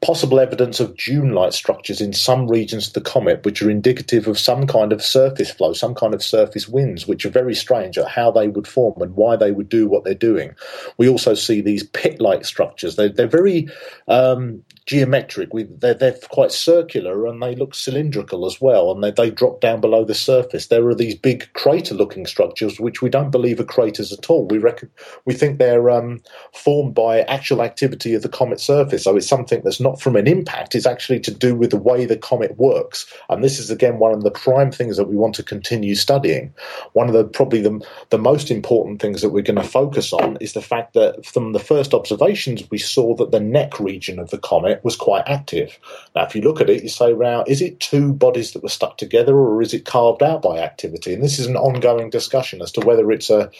possible 0.00 0.40
evidence 0.40 0.80
of 0.80 0.96
dune-like 0.96 1.52
structures 1.52 2.00
in 2.00 2.12
some 2.12 2.48
regions 2.48 2.88
of 2.88 2.92
the 2.94 3.00
comet, 3.00 3.44
which 3.44 3.62
are 3.62 3.70
indicative 3.70 4.26
of 4.26 4.38
some 4.38 4.66
kind 4.66 4.92
of 4.92 5.02
surface 5.02 5.50
flow, 5.50 5.72
some 5.72 5.94
kind 5.94 6.14
of 6.14 6.22
surface 6.22 6.68
winds, 6.68 7.06
which 7.06 7.24
are 7.24 7.30
very 7.30 7.54
strange 7.54 7.96
at 7.98 8.08
how 8.08 8.30
they 8.30 8.48
would 8.48 8.66
form 8.66 9.00
and 9.00 9.14
why 9.14 9.36
they 9.36 9.52
would 9.52 9.68
do 9.68 9.88
what 9.88 10.04
they're 10.04 10.14
doing. 10.14 10.54
We 10.98 11.08
also 11.08 11.34
see 11.34 11.60
these 11.60 11.82
pit-like 11.82 12.44
structures. 12.44 12.96
They're, 12.96 13.08
they're 13.08 13.26
very 13.26 13.68
um, 14.08 14.62
geometric. 14.86 15.52
We, 15.52 15.64
they're, 15.64 15.94
they're 15.94 16.16
quite 16.30 16.52
circular 16.52 17.26
and 17.26 17.42
they 17.42 17.56
look 17.56 17.74
cylindrical 17.74 18.46
as 18.46 18.60
well, 18.60 18.92
and 18.92 19.02
they, 19.02 19.10
they 19.10 19.30
drop 19.30 19.60
down 19.60 19.80
below 19.80 20.04
the 20.04 20.14
surface. 20.14 20.68
There 20.68 20.86
are 20.88 20.94
these 20.94 21.16
big 21.16 21.52
crater-looking 21.54 22.26
structures, 22.26 22.78
which 22.78 23.02
we 23.02 23.10
don't 23.10 23.30
believe 23.30 23.58
are 23.58 23.64
craters 23.64 24.12
at 24.12 24.30
all. 24.30 24.46
We 24.46 24.58
reckon 24.58 24.88
we 25.24 25.34
think 25.34 25.58
they're 25.58 25.90
um, 25.90 26.22
formed 26.54 26.94
by 26.94 27.22
actual 27.22 27.62
activity 27.62 28.14
of 28.14 28.22
the 28.22 28.28
comet 28.28 28.60
surface. 28.60 29.04
So 29.04 29.16
it's 29.16 29.26
something 29.26 29.60
that's 29.64 29.80
not 29.80 30.00
from 30.00 30.14
an 30.14 30.28
impact; 30.28 30.74
it's 30.76 30.86
actually 30.86 31.20
to 31.20 31.34
do 31.34 31.56
with 31.56 31.70
the 31.70 31.76
way 31.76 32.06
the 32.06 32.16
comet 32.16 32.56
works. 32.56 33.12
And 33.28 33.42
this 33.42 33.58
is 33.58 33.70
again 33.70 33.98
one 33.98 34.12
of 34.12 34.22
the 34.22 34.30
prime 34.30 34.70
things 34.70 34.96
that 34.96 35.08
we 35.08 35.16
want 35.16 35.34
to 35.34 35.42
continue 35.42 35.96
studying. 35.96 36.54
One 36.92 37.08
of 37.08 37.12
the 37.12 37.24
probably 37.24 37.60
the, 37.60 37.84
the 38.10 38.18
most 38.18 38.50
important 38.52 39.02
things 39.02 39.20
that 39.22 39.30
we're 39.30 39.42
going 39.42 39.56
to 39.56 39.64
focus 39.64 40.12
on 40.12 40.38
is 40.40 40.52
the 40.52 40.62
fact 40.62 40.94
that 40.94 41.26
from 41.26 41.52
the 41.52 41.58
first 41.58 41.92
observations 41.92 42.70
we 42.70 42.78
saw 42.78 43.16
that 43.16 43.32
the 43.32 43.40
neck 43.40 43.80
region 43.80 44.20
of 44.20 44.30
the 44.30 44.38
comet 44.38 44.75
was 44.82 44.96
quite 44.96 45.24
active. 45.26 45.78
Now, 46.14 46.24
if 46.24 46.34
you 46.34 46.42
look 46.42 46.60
at 46.60 46.70
it, 46.70 46.82
you 46.82 46.88
say, 46.88 47.12
"Well, 47.12 47.44
is 47.46 47.62
it 47.62 47.80
two 47.80 48.12
bodies 48.12 48.52
that 48.52 48.62
were 48.62 48.68
stuck 48.68 48.98
together, 48.98 49.36
or 49.36 49.62
is 49.62 49.74
it 49.74 49.84
carved 49.84 50.22
out 50.22 50.42
by 50.42 50.58
activity?" 50.58 51.14
And 51.14 51.22
this 51.22 51.38
is 51.38 51.46
an 51.46 51.56
ongoing 51.56 52.10
discussion 52.10 52.62
as 52.62 52.72
to 52.72 52.80
whether 52.80 53.10
it's 53.10 53.30
a 53.30 53.50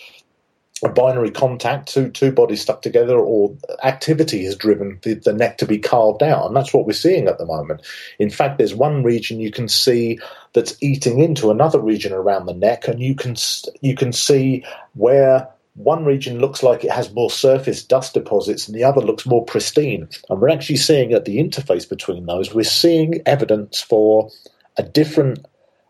a 0.85 0.89
binary 0.91 1.31
contact, 1.31 1.89
two 1.89 2.11
two 2.11 2.31
bodies 2.31 2.61
stuck 2.61 2.83
together, 2.83 3.19
or 3.19 3.57
activity 3.83 4.45
has 4.45 4.57
driven 4.57 4.99
the, 5.03 5.15
the 5.15 5.33
neck 5.33 5.59
to 5.59 5.67
be 5.67 5.79
carved 5.79 6.23
out, 6.23 6.47
and 6.47 6.55
that's 6.55 6.75
what 6.75 6.87
we're 6.87 6.93
seeing 6.93 7.29
at 7.29 7.39
the 7.39 7.47
moment. 7.47 7.81
In 8.19 8.29
fact, 8.29 8.59
there's 8.59 8.75
one 8.75 9.03
region 9.03 9.41
you 9.41 9.51
can 9.51 9.69
see 9.69 10.19
that's 10.53 10.77
eating 10.83 11.21
into 11.21 11.51
another 11.51 11.81
region 11.81 12.13
around 12.13 12.45
the 12.45 12.55
neck, 12.55 12.89
and 12.89 13.01
you 13.01 13.15
can 13.15 13.37
you 13.81 13.95
can 13.95 14.13
see 14.13 14.65
where 14.95 15.49
one 15.77 16.05
region 16.05 16.39
looks 16.39 16.63
like 16.63 16.85
it 16.85 16.91
has 16.91 17.13
more 17.13 17.31
surface 17.31 17.85
dust 17.85 18.15
deposits 18.15 18.67
and 18.67 18.75
the 18.75 18.85
other 18.85 19.01
looks 19.01 19.27
more 19.27 19.45
pristine. 19.45 20.09
And 20.29 20.41
we're 20.41 20.49
actually 20.49 20.77
seeing 20.79 21.13
at 21.13 21.27
the 21.27 21.39
interface 21.39 21.89
between 21.89 22.27
those, 22.27 22.55
we're 22.55 22.65
seeing 22.65 23.21
evidence 23.27 23.81
for 23.81 24.31
a 24.79 24.83
different 24.83 25.47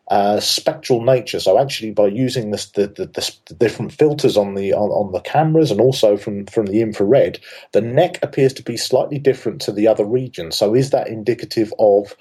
uh, 0.09 0.39
spectral 0.39 1.03
nature. 1.03 1.41
So 1.41 1.59
actually, 1.59 1.91
by 1.91 2.07
using 2.07 2.51
this, 2.51 2.67
the, 2.67 2.87
the, 2.87 3.07
the, 3.07 3.55
different 3.55 3.93
filters 3.93 4.37
on 4.37 4.55
the 4.55 4.73
on, 4.73 4.91
on, 4.91 5.13
the 5.13 5.21
cameras 5.21 5.73
and 5.73 5.81
also 5.81 6.17
from 6.17 6.47
from 6.47 6.67
the 6.67 6.81
infrared, 6.81 7.41
the 7.73 7.81
neck 7.81 8.21
appears 8.23 8.53
to 8.55 8.63
be 8.63 8.77
slightly 8.77 9.19
different 9.19 9.61
to 9.63 9.73
the 9.73 9.89
other 9.89 10.05
regions. 10.05 10.57
So 10.57 10.75
is 10.75 10.91
that 10.91 11.09
indicative 11.09 11.73
of 11.81 12.15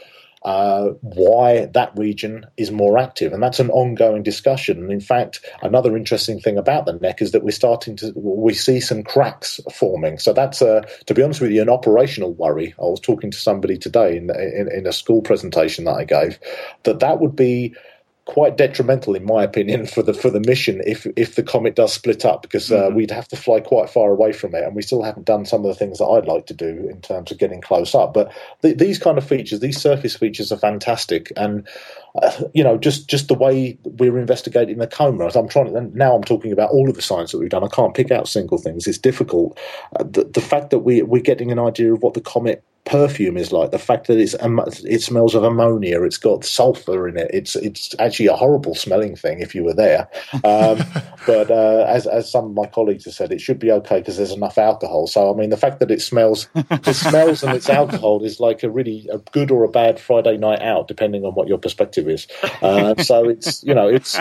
uh, 0.46 0.90
why 1.02 1.66
that 1.74 1.92
region 1.98 2.46
is 2.56 2.70
more 2.72 3.00
active. 3.00 3.34
And 3.34 3.42
that's 3.42 3.60
an 3.60 3.72
ongoing 3.72 4.22
discussion. 4.22 4.78
And 4.78 4.92
in 4.92 5.02
fact, 5.02 5.44
another 5.64 5.98
interesting 5.98 6.40
thing 6.40 6.58
about 6.58 6.86
the 6.86 6.94
neck 6.94 7.20
is 7.20 7.32
that 7.32 7.44
we're 7.44 7.50
starting 7.50 7.96
to, 7.98 8.14
we 8.16 8.54
see 8.54 8.80
some 8.80 9.02
cracks 9.02 9.60
forming. 9.74 10.20
So 10.20 10.34
that's, 10.34 10.62
a, 10.62 10.86
to 11.08 11.16
be 11.16 11.24
honest 11.24 11.42
with 11.42 11.50
you, 11.50 11.64
an 11.64 11.70
operational 11.70 12.34
worry. 12.36 12.76
I 12.78 12.84
was 12.84 13.00
talking 13.00 13.32
to 13.32 13.38
somebody 13.38 13.76
today 13.80 14.18
in, 14.18 14.30
in, 14.30 14.72
in 14.72 14.86
a 14.86 14.94
school 14.94 15.24
presentation 15.24 15.86
that 15.86 15.96
I 15.96 16.04
gave, 16.04 16.38
that 16.84 17.00
that 17.00 17.20
would 17.20 17.36
be 17.36 17.74
quite 18.26 18.58
detrimental, 18.58 19.16
in 19.16 19.24
my 19.24 19.44
opinion, 19.44 19.86
for 19.96 20.04
the 20.04 20.14
for 20.14 20.30
the 20.30 20.40
mission 20.42 20.82
if 20.86 21.08
if 21.16 21.36
the 21.36 21.44
comet 21.44 21.76
does 21.76 21.94
split 21.94 22.26
up, 22.26 22.42
because 22.42 22.72
uh, 22.72 22.84
mm-hmm. 22.84 22.96
we'd 22.96 23.12
have 23.12 23.28
to 23.30 23.36
fly 23.36 23.60
quite 23.60 23.90
far 23.90 24.12
away 24.12 24.34
from 24.34 24.54
it, 24.54 24.64
and 24.64 24.76
we 24.76 24.82
still 24.82 25.04
haven't 25.04 25.26
done 25.26 25.46
some 25.46 25.62
of 25.66 25.68
the 25.68 25.76
things 25.76 26.00
that 26.00 26.06
I'd 26.06 26.28
like 26.28 26.48
to 26.48 26.54
do 26.54 26.88
in 26.90 27.02
terms 27.02 27.32
of 27.32 27.38
getting 27.38 27.62
close 27.62 27.96
up. 27.96 28.14
But 28.14 28.32
th- 28.62 28.78
these 28.78 29.00
kind 29.00 29.18
of 29.18 29.28
features, 29.28 29.60
these 29.60 29.80
surface 29.80 30.16
features, 30.16 30.52
are 30.52 30.58
fantastic, 30.58 31.32
and 31.38 31.68
uh, 32.22 32.44
you 32.54 32.64
know, 32.64 32.78
just 32.78 33.10
just 33.10 33.28
the 33.28 33.34
way 33.34 33.78
we're 33.84 34.18
investigating 34.18 34.78
the 34.78 34.88
coma. 34.88 35.30
I'm 35.36 35.50
trying 35.50 35.74
to, 35.74 35.82
now. 35.98 36.16
I'm 36.16 36.24
talking 36.24 36.52
about 36.52 36.70
all 36.70 36.90
of 36.90 36.96
the 36.96 37.02
science 37.02 37.32
that 37.32 37.40
we've 37.40 37.50
done. 37.50 37.64
I 37.64 37.68
can't 37.68 37.94
pick 37.94 38.12
out 38.12 38.28
single 38.28 38.58
things. 38.58 38.88
It's 38.88 38.98
difficult. 38.98 39.60
Uh, 40.00 40.04
the, 40.04 40.24
the 40.24 40.42
fact 40.42 40.70
that 40.70 40.80
we 40.80 41.02
we're 41.02 41.22
getting 41.22 41.52
an 41.52 41.60
idea 41.60 41.94
of 41.94 42.02
what 42.02 42.14
the 42.14 42.22
comet 42.22 42.64
perfume 42.86 43.36
is 43.36 43.52
like. 43.52 43.72
The 43.72 43.80
fact 43.80 44.08
that 44.08 44.20
it's 44.20 44.36
it 44.84 45.02
smells 45.02 45.36
of 45.36 45.44
ammonia, 45.44 46.04
it's 46.04 46.18
got 46.18 46.46
sulfur 46.46 47.08
in 47.08 47.18
it. 47.18 47.30
It's 47.34 47.56
it's 47.56 47.94
actually 48.00 48.28
a 48.28 48.36
horrible 48.36 48.76
smelling 48.76 49.16
thing 49.16 49.42
if 49.42 49.54
you 49.54 49.64
were 49.64 49.74
there. 49.74 50.08
Um, 50.44 50.80
but 51.28 51.52
uh, 51.52 51.86
as 51.88 52.08
as 52.08 52.32
some 52.32 52.46
of 52.46 52.54
my 52.54 52.68
colleagues 52.68 53.06
have 53.06 53.16
said, 53.16 53.32
it 53.32 53.42
should 53.42 53.60
be 53.60 53.72
okay 53.72 54.00
because 54.00 54.18
there's 54.18 54.32
enough 54.32 54.58
alcohol. 54.58 55.08
So 55.08 55.34
I 55.34 55.36
mean, 55.36 55.50
the 55.50 55.58
fact 55.58 55.80
that 55.80 55.92
it 55.92 56.02
smells, 56.02 56.48
it 56.56 56.96
smells 56.96 57.44
and 57.44 57.54
it's 57.54 57.70
alcohol 57.70 58.24
is 58.24 58.40
like 58.40 58.64
a 58.64 58.70
really 58.70 59.10
a 59.12 59.18
good 59.18 59.52
or 59.52 59.64
a 59.64 59.70
bad 59.70 60.00
Friday 60.00 60.38
night 60.38 60.62
out, 60.62 60.88
depending 60.88 61.26
on 61.26 61.34
what 61.34 61.48
your 61.48 61.58
perspective 61.58 62.05
is. 62.10 62.28
Uh, 62.62 62.96
so 63.02 63.28
it's 63.28 63.64
you 63.64 63.74
know 63.74 63.88
it's 63.88 64.20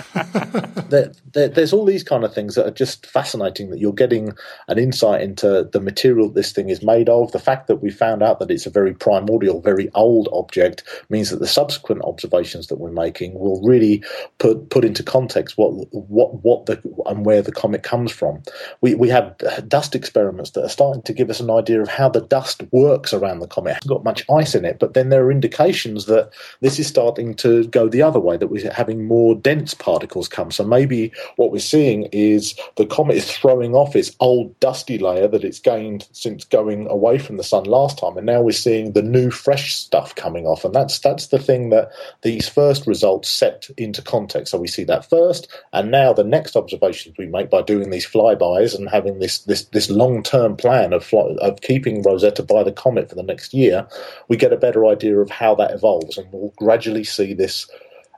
there, 0.89 1.13
there, 1.33 1.49
there's 1.49 1.73
all 1.73 1.85
these 1.85 2.03
kind 2.03 2.25
of 2.25 2.35
things 2.35 2.55
that 2.55 2.67
are 2.67 2.71
just 2.73 3.07
fascinating. 3.07 3.71
That 3.71 3.79
you're 3.79 3.93
getting 3.93 4.33
an 4.69 4.79
insight 4.79 5.23
into 5.23 5.69
the 5.73 5.81
material 5.81 6.29
this 6.29 6.53
thing 6.53 6.69
is 6.69 6.83
made 6.83 7.09
of. 7.09 7.33
The 7.33 7.39
fact 7.39 7.67
that 7.69 7.77
we 7.77 7.91
found 7.91 8.23
out 8.23 8.39
that 8.39 8.51
it's 8.51 8.67
a 8.67 8.71
very 8.71 8.95
primordial, 8.95 9.61
very 9.61 9.91
old 9.95 10.29
object 10.33 10.85
means 11.11 11.31
that 11.31 11.41
the 11.41 11.47
subsequent 11.47 12.03
observations 12.03 12.69
that 12.69 12.77
we're 12.77 12.91
making 12.91 13.39
will 13.39 13.61
really 13.63 14.03
put 14.39 14.71
put 14.71 14.85
into 14.85 15.03
context 15.03 15.57
what 15.59 15.71
what 15.93 16.43
what 16.43 16.67
the 16.67 16.81
and 17.07 17.25
where 17.25 17.43
the 17.43 17.53
comet 17.53 17.83
comes 17.83 18.13
from. 18.13 18.43
We 18.81 18.95
we 18.95 19.09
have 19.09 19.37
dust 19.69 19.95
experiments 19.95 20.51
that 20.53 20.65
are 20.65 20.69
starting 20.69 21.03
to 21.03 21.13
give 21.13 21.31
us 21.31 21.41
an 21.41 21.51
idea 21.51 21.81
of 21.81 21.89
how 21.89 22.09
the 22.09 22.21
dust 22.21 22.63
works 22.73 23.13
around 23.13 23.41
the 23.41 23.47
comet. 23.47 23.71
It 23.71 23.75
hasn't 23.75 23.89
got 23.89 24.05
much 24.05 24.25
ice 24.31 24.55
in 24.55 24.65
it, 24.65 24.79
but 24.79 24.95
then 24.95 25.09
there 25.09 25.25
are 25.25 25.33
indications 25.33 26.07
that 26.07 26.31
this 26.61 26.79
is 26.79 26.87
starting 26.87 27.35
to 27.37 27.67
go 27.75 27.89
the 27.89 28.03
other 28.03 28.21
way, 28.21 28.37
that 28.37 28.47
we're 28.47 28.73
having 28.73 29.07
more 29.07 29.35
dense 29.35 29.75
particles 29.75 30.29
come. 30.29 30.51
So 30.51 30.65
maybe 30.65 31.13
what 31.37 31.51
we're 31.51 31.59
seeing 31.59 32.05
is 32.13 32.55
the 32.77 32.87
comet 32.87 33.17
is 33.17 33.31
throwing 33.37 33.75
off 33.75 33.97
its 33.97 34.15
old 34.21 34.59
dusty 34.61 34.97
layer 34.97 35.29
that 35.29 35.45
it's 35.45 35.59
gained 35.59 36.09
since 36.13 36.45
going 36.45 36.89
away 36.89 37.19
from 37.19 37.37
the 37.37 37.43
sun 37.43 37.65
last 37.65 37.99
time, 37.99 38.17
and 38.17 38.27
now 38.27 38.41
we're 38.41 38.53
seeing 38.53 38.93
the 38.93 39.03
new 39.03 39.31
fresh 39.31 39.75
stuff 39.75 40.15
coming 40.15 40.47
off, 40.47 40.65
and 40.65 40.75
that's 40.75 41.01
that's 41.01 41.27
the 41.27 41.39
thing 41.39 41.71
that 41.71 41.91
these 42.23 42.49
first 42.49 42.87
results 42.87 43.29
set 43.29 43.69
into 43.77 44.01
context. 44.01 44.53
So 44.53 44.59
we 44.59 44.69
see 44.69 44.85
that 44.85 45.11
first, 45.11 45.49
and 45.73 45.91
now 45.91 46.13
the 46.13 46.25
next 46.25 46.57
observations 46.57 47.17
we 47.19 47.27
make 47.27 47.51
by 47.51 47.63
doing 47.63 47.91
these 47.91 48.07
flybys 48.07 48.79
and 48.79 48.89
having 48.89 49.19
this 49.19 49.39
this 49.41 49.65
this 49.67 49.91
long 49.91 50.23
term 50.23 50.57
plan 50.57 50.93
of 50.93 51.05
fly, 51.05 51.35
of 51.41 51.61
keeping 51.61 52.03
Rosetta 52.03 52.45
by 52.45 52.63
the 52.63 52.73
comet 52.73 53.09
for 53.09 53.17
the 53.17 53.23
next 53.23 53.53
year, 53.53 53.87
we 54.29 54.37
get 54.37 54.53
a 54.53 54.57
better 54.57 54.87
idea 54.87 55.19
of 55.19 55.31
how 55.31 55.57
that 55.57 55.73
evolves, 55.73 56.17
and 56.17 56.29
we'll 56.33 56.55
gradually 56.57 57.05
see 57.05 57.35
this 57.35 57.64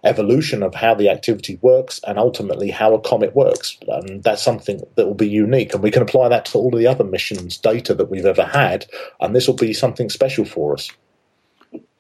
evolution 0.05 0.63
of 0.63 0.75
how 0.75 0.95
the 0.95 1.09
activity 1.09 1.59
works 1.63 2.01
and 2.07 2.19
ultimately 2.19 2.71
how 2.71 2.95
a 2.95 3.01
comet 3.01 3.35
works. 3.35 3.77
And 3.89 4.23
that's 4.23 4.43
something 4.43 4.81
that 4.95 5.07
will 5.07 5.15
be 5.15 5.29
unique. 5.29 5.75
And 5.75 5.83
we 5.83 5.91
can 5.91 6.03
apply 6.03 6.29
that 6.29 6.45
to 6.47 6.59
all 6.59 6.73
of 6.73 6.79
the 6.79 6.87
other 6.87 7.05
missions 7.05 7.57
data 7.57 7.95
that 7.95 8.11
we've 8.11 8.27
ever 8.27 8.45
had. 8.45 8.87
And 9.21 9.35
this 9.35 9.49
will 9.49 9.57
be 9.57 9.73
something 9.73 10.09
special 10.11 10.45
for 10.45 10.75
us. 10.75 10.91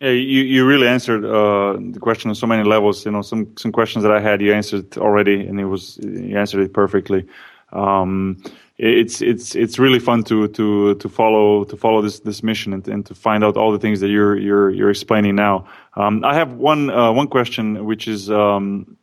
Yeah, 0.00 0.10
you, 0.10 0.42
you 0.42 0.66
really 0.66 0.86
answered 0.86 1.24
uh, 1.24 1.78
the 1.78 1.98
question 2.00 2.28
on 2.28 2.34
so 2.34 2.46
many 2.46 2.64
levels. 2.64 3.04
You 3.04 3.12
know, 3.12 3.22
some, 3.22 3.56
some 3.56 3.72
questions 3.72 4.02
that 4.04 4.12
I 4.12 4.20
had, 4.20 4.42
you 4.42 4.52
answered 4.52 4.98
already, 4.98 5.46
and 5.46 5.58
it 5.58 5.64
was 5.64 5.98
you 6.02 6.36
answered 6.38 6.60
it 6.60 6.74
perfectly. 6.74 7.26
Um, 7.72 8.42
it's 8.78 9.22
it's 9.22 9.54
it's 9.54 9.78
really 9.78 9.98
fun 9.98 10.22
to 10.24 10.48
to 10.48 10.94
to 10.96 11.08
follow 11.08 11.64
to 11.64 11.76
follow 11.76 12.02
this 12.02 12.20
this 12.20 12.42
mission 12.42 12.72
and, 12.72 12.86
and 12.88 13.06
to 13.06 13.14
find 13.14 13.42
out 13.42 13.56
all 13.56 13.72
the 13.72 13.78
things 13.78 14.00
that 14.00 14.08
you're 14.08 14.36
you're 14.36 14.70
you're 14.70 14.90
explaining 14.90 15.34
now. 15.34 15.66
Um, 15.94 16.22
I 16.24 16.34
have 16.34 16.52
one 16.52 16.90
uh, 16.90 17.12
one 17.12 17.28
question, 17.28 17.86
which 17.86 18.06
is 18.06 18.30
um, 18.30 18.98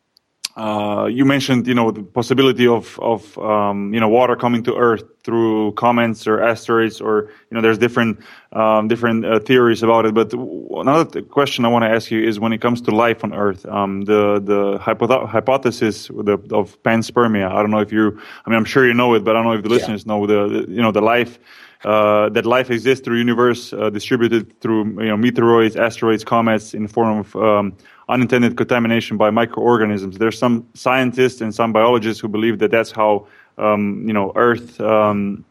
uh, 0.55 1.07
you 1.11 1.25
mentioned, 1.25 1.65
you 1.65 1.73
know, 1.73 1.89
the 1.91 2.03
possibility 2.03 2.67
of 2.67 2.99
of 2.99 3.37
um, 3.39 3.93
you 3.93 3.99
know 3.99 4.09
water 4.09 4.35
coming 4.35 4.63
to 4.63 4.75
Earth 4.75 5.03
through 5.23 5.71
comets 5.73 6.27
or 6.27 6.41
asteroids, 6.41 6.99
or 6.99 7.29
you 7.49 7.55
know, 7.55 7.61
there's 7.61 7.77
different 7.77 8.19
um, 8.51 8.87
different 8.87 9.25
uh, 9.25 9.39
theories 9.39 9.81
about 9.81 10.05
it. 10.05 10.13
But 10.13 10.33
another 10.33 11.21
question 11.21 11.65
I 11.65 11.69
want 11.69 11.83
to 11.83 11.89
ask 11.89 12.11
you 12.11 12.21
is 12.21 12.39
when 12.39 12.53
it 12.53 12.61
comes 12.61 12.81
to 12.81 12.91
life 12.91 13.23
on 13.23 13.33
Earth, 13.33 13.65
um, 13.65 14.01
the 14.01 14.39
the 14.39 14.77
hypo- 14.79 15.25
hypothesis 15.25 16.09
of 16.09 16.81
panspermia. 16.83 17.49
I 17.49 17.61
don't 17.61 17.71
know 17.71 17.79
if 17.79 17.91
you, 17.91 18.19
I 18.45 18.49
mean, 18.49 18.57
I'm 18.57 18.65
sure 18.65 18.85
you 18.85 18.93
know 18.93 19.13
it, 19.13 19.23
but 19.23 19.35
I 19.35 19.39
don't 19.39 19.45
know 19.45 19.53
if 19.53 19.63
the 19.63 19.69
yeah. 19.69 19.75
listeners 19.75 20.05
know 20.05 20.27
the, 20.27 20.47
the 20.47 20.71
you 20.71 20.81
know 20.81 20.91
the 20.91 21.01
life. 21.01 21.39
Uh, 21.85 22.29
that 22.29 22.45
life 22.45 22.71
exists 22.71 23.03
through 23.03 23.17
universe 23.17 23.73
uh, 23.73 23.89
distributed 23.89 24.57
through 24.61 24.85
you 25.03 25.09
know 25.09 25.17
meteoroids, 25.17 25.75
asteroids, 25.75 26.23
comets 26.23 26.73
in 26.73 26.83
the 26.83 26.87
form 26.87 27.19
of 27.19 27.35
um, 27.35 27.75
unintended 28.07 28.55
contamination 28.55 29.17
by 29.17 29.29
microorganisms. 29.29 30.17
There's 30.17 30.37
some 30.37 30.65
scientists 30.75 31.41
and 31.41 31.53
some 31.53 31.73
biologists 31.73 32.21
who 32.21 32.29
believe 32.29 32.59
that 32.59 32.71
that's 32.71 32.91
how 32.91 33.27
um, 33.57 34.07
you 34.07 34.13
know 34.13 34.31
Earth, 34.35 34.79
um, 34.81 35.45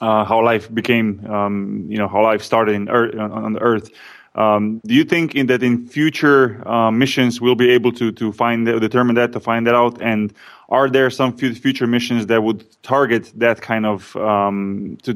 uh, 0.00 0.24
how 0.24 0.42
life 0.42 0.72
became, 0.72 1.24
um, 1.26 1.86
you 1.88 1.98
know, 1.98 2.08
how 2.08 2.22
life 2.22 2.42
started 2.42 2.74
in 2.74 2.88
Earth, 2.88 3.14
on 3.18 3.52
the 3.52 3.60
Earth. 3.60 3.90
Um, 4.34 4.80
do 4.86 4.94
you 4.94 5.04
think 5.04 5.34
in 5.34 5.46
that 5.48 5.62
in 5.62 5.88
future 5.88 6.66
uh, 6.66 6.90
missions 6.90 7.40
we'll 7.40 7.56
be 7.56 7.70
able 7.70 7.90
to 7.92 8.12
to 8.12 8.32
find 8.32 8.64
determine 8.64 9.16
that 9.16 9.32
to 9.32 9.40
find 9.40 9.66
that 9.66 9.74
out? 9.74 10.00
And 10.00 10.32
are 10.68 10.88
there 10.88 11.10
some 11.10 11.36
future 11.36 11.86
missions 11.88 12.26
that 12.26 12.44
would 12.44 12.64
target 12.82 13.32
that 13.34 13.60
kind 13.60 13.84
of 13.84 14.14
um, 14.16 14.96
to, 15.02 15.14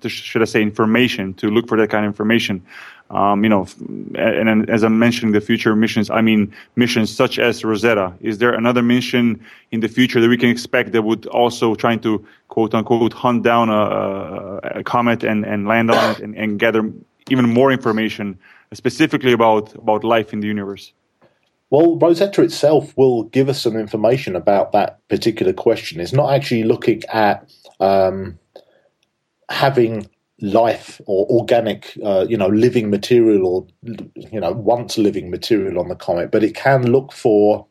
to, 0.00 0.08
should 0.08 0.40
I 0.40 0.46
say 0.46 0.62
information 0.62 1.34
to 1.34 1.50
look 1.50 1.68
for 1.68 1.76
that 1.76 1.90
kind 1.90 2.06
of 2.06 2.08
information? 2.08 2.64
Um, 3.10 3.44
you 3.44 3.48
know, 3.48 3.68
and, 4.16 4.48
and, 4.48 4.68
as 4.68 4.82
I'm 4.82 4.98
mentioning 4.98 5.32
the 5.32 5.40
future 5.40 5.76
missions, 5.76 6.10
I 6.10 6.20
mean 6.20 6.52
missions 6.74 7.14
such 7.14 7.38
as 7.38 7.64
Rosetta. 7.64 8.12
Is 8.20 8.38
there 8.38 8.52
another 8.52 8.82
mission 8.82 9.44
in 9.70 9.78
the 9.78 9.88
future 9.88 10.20
that 10.20 10.28
we 10.28 10.36
can 10.36 10.50
expect 10.50 10.90
that 10.90 11.02
would 11.02 11.26
also 11.26 11.76
trying 11.76 12.00
to 12.00 12.26
quote 12.48 12.74
unquote 12.74 13.12
hunt 13.12 13.44
down 13.44 13.70
a, 13.70 14.80
a 14.80 14.82
comet 14.82 15.22
and, 15.22 15.44
and 15.44 15.68
land 15.68 15.90
on 15.92 16.10
it 16.10 16.18
and, 16.18 16.34
and 16.36 16.58
gather 16.58 16.92
even 17.30 17.48
more 17.48 17.70
information 17.70 18.38
specifically 18.72 19.32
about 19.32 19.72
about 19.76 20.02
life 20.02 20.32
in 20.32 20.40
the 20.40 20.48
universe? 20.48 20.92
Well, 21.70 21.98
Rosetta 21.98 22.42
itself 22.42 22.96
will 22.96 23.24
give 23.24 23.48
us 23.48 23.60
some 23.60 23.76
information 23.76 24.36
about 24.36 24.72
that 24.72 25.06
particular 25.08 25.52
question. 25.52 26.00
It's 26.00 26.12
not 26.12 26.32
actually 26.32 26.62
looking 26.62 27.02
at 27.08 27.48
um, 27.80 28.38
having 29.48 30.08
life 30.40 31.00
or 31.06 31.26
organic, 31.30 31.96
uh, 32.04 32.26
you 32.28 32.36
know, 32.36 32.48
living 32.48 32.90
material 32.90 33.46
or, 33.46 33.66
you 34.14 34.40
know, 34.40 34.52
once 34.52 34.98
living 34.98 35.30
material 35.30 35.78
on 35.78 35.88
the 35.88 35.96
comet, 35.96 36.30
but 36.30 36.44
it 36.44 36.54
can 36.54 36.92
look 36.92 37.12
for 37.12 37.66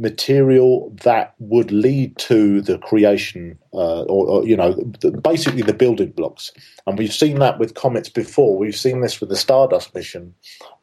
material 0.00 0.90
that 1.02 1.34
would 1.38 1.70
lead 1.70 2.16
to 2.16 2.62
the 2.62 2.78
creation 2.78 3.58
uh, 3.74 4.02
or, 4.04 4.26
or, 4.26 4.46
you 4.46 4.56
know 4.56 4.72
the, 5.00 5.10
basically 5.10 5.60
the 5.60 5.74
building 5.74 6.10
blocks. 6.10 6.52
And 6.86 6.98
we've 6.98 7.12
seen 7.12 7.38
that 7.40 7.58
with 7.58 7.74
comets 7.74 8.08
before. 8.08 8.56
We've 8.56 8.74
seen 8.74 9.02
this 9.02 9.20
with 9.20 9.28
the 9.28 9.36
stardust 9.36 9.94
mission. 9.94 10.34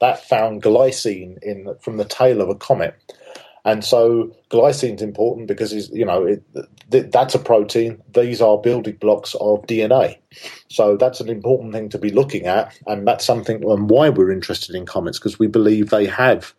That 0.01 0.23
found 0.23 0.61
glycine 0.61 1.37
in 1.41 1.75
from 1.81 1.97
the 1.97 2.05
tail 2.05 2.41
of 2.41 2.49
a 2.49 2.55
comet 2.55 2.95
And 3.67 3.83
so 3.83 4.33
glycine 4.49 4.95
is 4.95 5.01
important 5.01 5.49
because 5.49 5.89
you 5.91 6.05
know 6.05 6.25
it, 6.25 6.41
th- 6.89 7.11
that's 7.11 7.35
a 7.35 7.39
protein. 7.39 8.01
These 8.13 8.41
are 8.41 8.57
building 8.57 8.95
blocks 8.95 9.35
of 9.41 9.61
DNA. 9.67 10.17
So 10.69 10.95
that's 10.95 11.19
an 11.19 11.27
important 11.27 11.73
thing 11.73 11.89
to 11.89 11.97
be 11.97 12.09
looking 12.09 12.45
at, 12.45 12.73
and 12.87 13.05
that's 13.05 13.25
something 13.25 13.69
and 13.69 13.89
why 13.89 14.07
we're 14.07 14.31
interested 14.31 14.73
in 14.73 14.85
comets 14.85 15.19
because 15.19 15.37
we 15.37 15.47
believe 15.47 15.89
they 15.89 16.05
have 16.05 16.53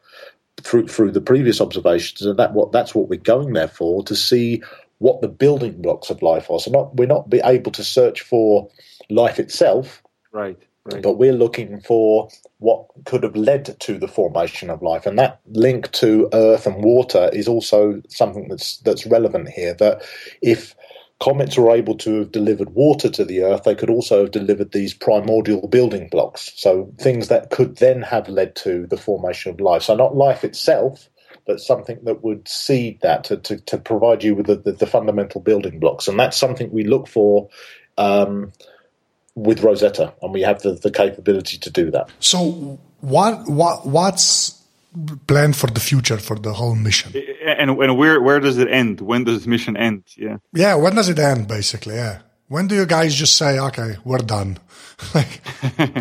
through 0.61 0.89
through 0.89 1.13
the 1.13 1.23
previous 1.23 1.63
observations, 1.63 2.27
and 2.27 2.39
that 2.39 2.53
what 2.53 2.73
that's 2.73 2.95
what 2.95 3.09
we're 3.09 3.19
going 3.19 3.55
there 3.55 3.69
for 3.69 4.05
to 4.05 4.15
see 4.15 4.63
what 4.99 5.23
the 5.23 5.29
building 5.29 5.81
blocks 5.81 6.11
of 6.11 6.21
life 6.21 6.51
are. 6.51 6.61
So 6.61 6.71
not 6.71 6.95
we're 6.97 7.09
not 7.09 7.31
be 7.31 7.41
able 7.43 7.73
to 7.73 7.85
search 7.85 8.21
for 8.21 8.69
life 9.09 9.39
itself, 9.39 10.03
right? 10.33 10.59
Right. 10.85 11.03
But 11.03 11.15
we're 11.15 11.33
looking 11.33 11.81
for 11.81 12.29
what 12.59 12.87
could 13.05 13.23
have 13.23 13.37
led 13.37 13.79
to 13.81 13.99
the 13.99 14.09
formation 14.09 14.71
of 14.71 14.83
life, 14.83 15.07
and 15.07 15.19
that 15.19 15.41
link 15.53 15.91
to 15.93 16.29
earth 16.33 16.67
and 16.67 16.83
water 16.85 17.31
is 17.33 17.49
also 17.49 18.03
something 18.09 18.49
that's 18.49 18.79
that's 18.79 19.07
relevant 19.07 19.49
here. 19.49 19.75
That 19.75 20.03
if 20.43 20.75
comets 21.21 21.57
were 21.57 21.75
able 21.75 21.97
to 21.97 22.21
have 22.21 22.33
delivered 22.33 22.71
water 22.71 23.09
to 23.11 23.25
the 23.25 23.43
earth, 23.43 23.65
they 23.65 23.75
could 23.75 23.91
also 23.91 24.21
have 24.23 24.31
delivered 24.31 24.73
these 24.73 24.95
primordial 24.95 25.67
building 25.69 26.09
blocks. 26.09 26.53
So 26.57 26.93
things 27.01 27.29
that 27.29 27.51
could 27.51 27.77
then 27.77 28.03
have 28.03 28.29
led 28.29 28.55
to 28.57 28.87
the 28.87 28.97
formation 28.97 29.53
of 29.53 29.61
life. 29.61 29.83
So 29.83 29.97
not 29.97 30.17
life 30.17 30.45
itself, 30.45 31.09
but 31.47 31.61
something 31.61 31.99
that 32.05 32.23
would 32.23 32.47
seed 32.47 33.01
that 33.03 33.25
to, 33.25 33.37
to, 33.39 33.57
to 33.57 33.79
provide 33.79 34.23
you 34.23 34.35
with 34.35 34.47
the, 34.47 34.57
the, 34.57 34.73
the, 34.73 34.87
fundamental 34.87 35.41
building 35.41 35.81
blocks. 35.81 36.07
And 36.07 36.19
that's 36.19 36.37
something 36.37 36.71
we 36.71 36.85
look 36.85 37.09
for 37.09 37.49
um, 37.97 38.53
with 39.39 39.63
Rosetta, 39.63 40.13
and 40.23 40.33
we 40.33 40.43
have 40.43 40.63
the, 40.63 40.73
the 40.75 40.91
capability 40.91 41.59
to 41.59 41.71
do 41.71 41.91
that. 41.91 42.11
So, 42.21 42.79
what 43.01 43.49
what 43.49 43.87
what's 43.87 44.63
planned 45.27 45.57
for 45.57 45.69
the 45.69 45.81
future 45.81 46.19
for 46.19 46.37
the 46.39 46.53
whole 46.53 46.75
mission? 46.75 47.13
And, 47.45 47.71
and 47.71 47.99
where 47.99 48.21
where 48.21 48.41
does 48.41 48.59
it 48.59 48.69
end? 48.69 49.01
When 49.01 49.25
does 49.25 49.45
the 49.45 49.51
mission 49.51 49.77
end? 49.77 50.05
Yeah. 50.17 50.39
Yeah. 50.53 50.75
When 50.75 50.95
does 50.95 51.09
it 51.09 51.19
end? 51.19 51.49
Basically, 51.49 51.95
yeah. 51.95 52.21
When 52.49 52.67
do 52.67 52.75
you 52.75 52.87
guys 52.87 53.15
just 53.15 53.37
say, 53.37 53.59
okay, 53.59 53.97
we're 54.05 54.19
done? 54.19 54.59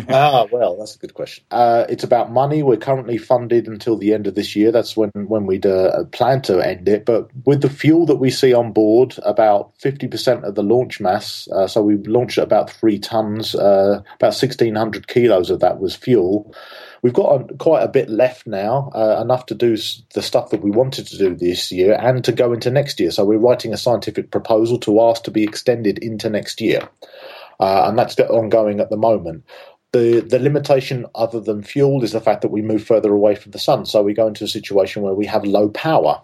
ah, 0.08 0.46
well, 0.50 0.76
that's 0.78 0.96
a 0.96 0.98
good 0.98 1.12
question. 1.12 1.44
Uh, 1.50 1.84
it's 1.90 2.04
about 2.04 2.32
money. 2.32 2.62
We're 2.62 2.78
currently 2.78 3.18
funded 3.18 3.68
until 3.68 3.98
the 3.98 4.14
end 4.14 4.26
of 4.26 4.34
this 4.34 4.56
year. 4.56 4.72
That's 4.72 4.96
when 4.96 5.10
when 5.14 5.46
we'd 5.46 5.66
uh, 5.66 6.04
plan 6.10 6.42
to 6.42 6.60
end 6.60 6.88
it. 6.88 7.04
But 7.04 7.28
with 7.44 7.60
the 7.60 7.70
fuel 7.70 8.06
that 8.06 8.16
we 8.16 8.30
see 8.30 8.54
on 8.54 8.72
board, 8.72 9.14
about 9.24 9.72
fifty 9.78 10.08
percent 10.08 10.44
of 10.44 10.54
the 10.54 10.62
launch 10.62 11.00
mass. 11.00 11.48
Uh, 11.52 11.66
so 11.66 11.82
we 11.82 11.96
launched 11.96 12.38
about 12.38 12.70
three 12.70 12.98
tons. 12.98 13.54
Uh, 13.54 14.02
about 14.14 14.34
sixteen 14.34 14.74
hundred 14.74 15.06
kilos 15.06 15.50
of 15.50 15.60
that 15.60 15.80
was 15.80 15.94
fuel. 15.94 16.54
We've 17.02 17.12
got 17.12 17.40
a, 17.40 17.54
quite 17.54 17.82
a 17.82 17.88
bit 17.88 18.08
left 18.08 18.46
now, 18.46 18.90
uh, 18.94 19.20
enough 19.22 19.46
to 19.46 19.54
do 19.54 19.76
the 20.14 20.22
stuff 20.22 20.50
that 20.50 20.62
we 20.62 20.70
wanted 20.70 21.06
to 21.08 21.18
do 21.18 21.34
this 21.34 21.70
year 21.70 21.94
and 22.00 22.24
to 22.24 22.32
go 22.32 22.52
into 22.52 22.70
next 22.70 22.98
year. 22.98 23.10
So 23.10 23.24
we're 23.24 23.38
writing 23.38 23.72
a 23.72 23.78
scientific 23.78 24.30
proposal 24.30 24.78
to 24.80 25.00
ask 25.02 25.22
to 25.24 25.30
be 25.30 25.44
extended 25.44 25.98
into 25.98 26.28
next 26.28 26.60
year. 26.60 26.88
Uh, 27.60 27.86
and 27.88 27.98
that's 27.98 28.18
ongoing 28.18 28.80
at 28.80 28.90
the 28.90 28.96
moment. 28.96 29.44
The, 29.92 30.20
the 30.20 30.38
limitation 30.38 31.06
other 31.14 31.40
than 31.40 31.62
fuel 31.62 32.04
is 32.04 32.12
the 32.12 32.20
fact 32.20 32.42
that 32.42 32.50
we 32.50 32.60
move 32.60 32.84
further 32.84 33.10
away 33.10 33.34
from 33.34 33.52
the 33.52 33.58
sun. 33.58 33.86
So 33.86 34.02
we 34.02 34.12
go 34.12 34.26
into 34.26 34.44
a 34.44 34.48
situation 34.48 35.02
where 35.02 35.14
we 35.14 35.24
have 35.26 35.44
low 35.44 35.70
power. 35.70 36.20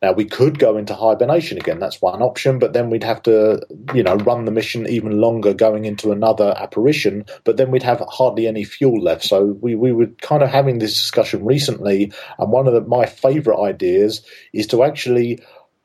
Now 0.00 0.12
we 0.12 0.24
could 0.24 0.60
go 0.60 0.76
into 0.76 0.94
hibernation 0.94 1.58
again. 1.58 1.80
That's 1.80 2.00
one 2.00 2.22
option, 2.22 2.60
but 2.60 2.72
then 2.72 2.88
we'd 2.88 3.02
have 3.02 3.20
to, 3.24 3.60
you 3.92 4.04
know, 4.04 4.14
run 4.14 4.44
the 4.44 4.52
mission 4.52 4.88
even 4.88 5.20
longer, 5.20 5.52
going 5.52 5.84
into 5.84 6.12
another 6.12 6.54
apparition. 6.56 7.24
But 7.42 7.56
then 7.56 7.72
we'd 7.72 7.82
have 7.82 8.00
hardly 8.08 8.46
any 8.46 8.62
fuel 8.62 9.02
left. 9.02 9.24
So 9.24 9.58
we 9.60 9.74
we 9.74 9.90
were 9.90 10.06
kind 10.22 10.44
of 10.44 10.50
having 10.50 10.78
this 10.78 10.94
discussion 10.94 11.44
recently, 11.44 12.12
and 12.38 12.52
one 12.52 12.68
of 12.68 12.74
the, 12.74 12.82
my 12.82 13.06
favourite 13.06 13.60
ideas 13.60 14.22
is 14.52 14.68
to 14.68 14.84
actually 14.84 15.40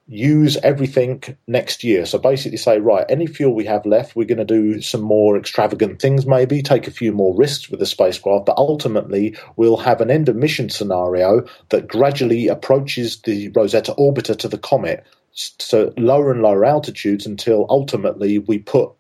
use 0.08 0.58
everything 0.58 1.24
next 1.48 1.84
year. 1.84 2.06
So 2.06 2.18
basically 2.18 2.58
say, 2.58 2.80
right, 2.80 3.06
any 3.08 3.26
fuel 3.26 3.54
we 3.54 3.66
have 3.66 3.86
left, 3.86 4.16
we're 4.16 4.28
going 4.28 4.46
to 4.46 4.46
do 4.46 4.82
some 4.82 5.02
more 5.02 5.38
extravagant 5.38 6.02
things, 6.02 6.26
maybe 6.26 6.62
take 6.62 6.88
a 6.88 6.92
few 6.92 7.14
more 7.14 7.36
risks 7.36 7.70
with 7.70 7.80
the 7.80 7.86
spacecraft, 7.86 8.46
but 8.46 8.58
ultimately 8.58 9.38
we'll 9.56 9.78
have 9.78 10.02
an 10.02 10.12
end 10.12 10.28
of 10.28 10.36
mission 10.36 10.70
scenario 10.70 11.46
that 11.70 11.88
gradually 11.88 12.48
approaches 12.48 13.22
the 13.22 13.50
Rosetta 13.50 13.94
orbiter 13.94 14.38
to 14.38 14.48
the 14.48 14.58
comet. 14.58 15.06
So 15.34 15.94
lower 15.98 16.32
and 16.32 16.42
lower 16.42 16.66
altitudes 16.66 17.26
until 17.26 17.66
ultimately 17.70 18.40
we 18.40 18.60
put 18.60 18.92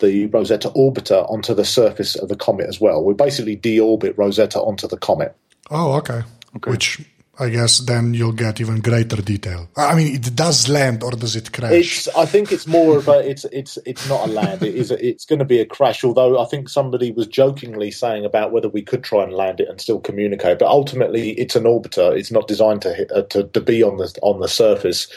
the 0.00 0.26
Rosetta 0.26 0.70
orbiter 0.70 1.30
onto 1.30 1.54
the 1.54 1.64
surface 1.64 2.16
of 2.16 2.28
the 2.28 2.36
comet 2.36 2.66
as 2.66 2.80
well. 2.80 3.04
We 3.04 3.14
basically 3.14 3.56
deorbit 3.56 4.14
Rosetta 4.16 4.58
onto 4.58 4.88
the 4.88 4.96
comet. 4.96 5.36
Oh, 5.70 5.92
okay. 5.94 6.22
okay. 6.56 6.70
Which 6.70 7.00
I 7.40 7.48
guess 7.48 7.78
then 7.78 8.12
you'll 8.12 8.32
get 8.32 8.60
even 8.60 8.80
greater 8.80 9.22
detail. 9.22 9.70
I 9.74 9.94
mean, 9.94 10.14
it 10.14 10.36
does 10.36 10.68
land 10.68 11.02
or 11.02 11.12
does 11.12 11.36
it 11.36 11.52
crash? 11.52 11.72
It's, 11.72 12.08
I 12.08 12.26
think 12.26 12.52
it's 12.52 12.66
more 12.66 12.98
of 12.98 13.08
a. 13.08 13.26
It's 13.26 13.46
it's 13.46 13.78
it's 13.86 14.06
not 14.10 14.28
a 14.28 14.30
land. 14.30 14.62
It 14.62 14.74
is. 14.74 14.90
A, 14.90 15.02
it's 15.02 15.24
going 15.24 15.38
to 15.38 15.46
be 15.46 15.58
a 15.58 15.64
crash. 15.64 16.04
Although 16.04 16.38
I 16.38 16.44
think 16.44 16.68
somebody 16.68 17.12
was 17.12 17.26
jokingly 17.26 17.90
saying 17.92 18.26
about 18.26 18.52
whether 18.52 18.68
we 18.68 18.82
could 18.82 19.02
try 19.02 19.24
and 19.24 19.32
land 19.32 19.58
it 19.58 19.68
and 19.70 19.80
still 19.80 20.00
communicate. 20.00 20.58
But 20.58 20.68
ultimately, 20.68 21.30
it's 21.30 21.56
an 21.56 21.64
orbiter. 21.64 22.14
It's 22.14 22.30
not 22.30 22.46
designed 22.46 22.82
to 22.82 22.92
hit, 22.92 23.10
uh, 23.10 23.22
to, 23.30 23.44
to 23.44 23.60
be 23.62 23.82
on 23.82 23.96
the 23.96 24.14
on 24.22 24.40
the 24.40 24.48
surface. 24.48 25.08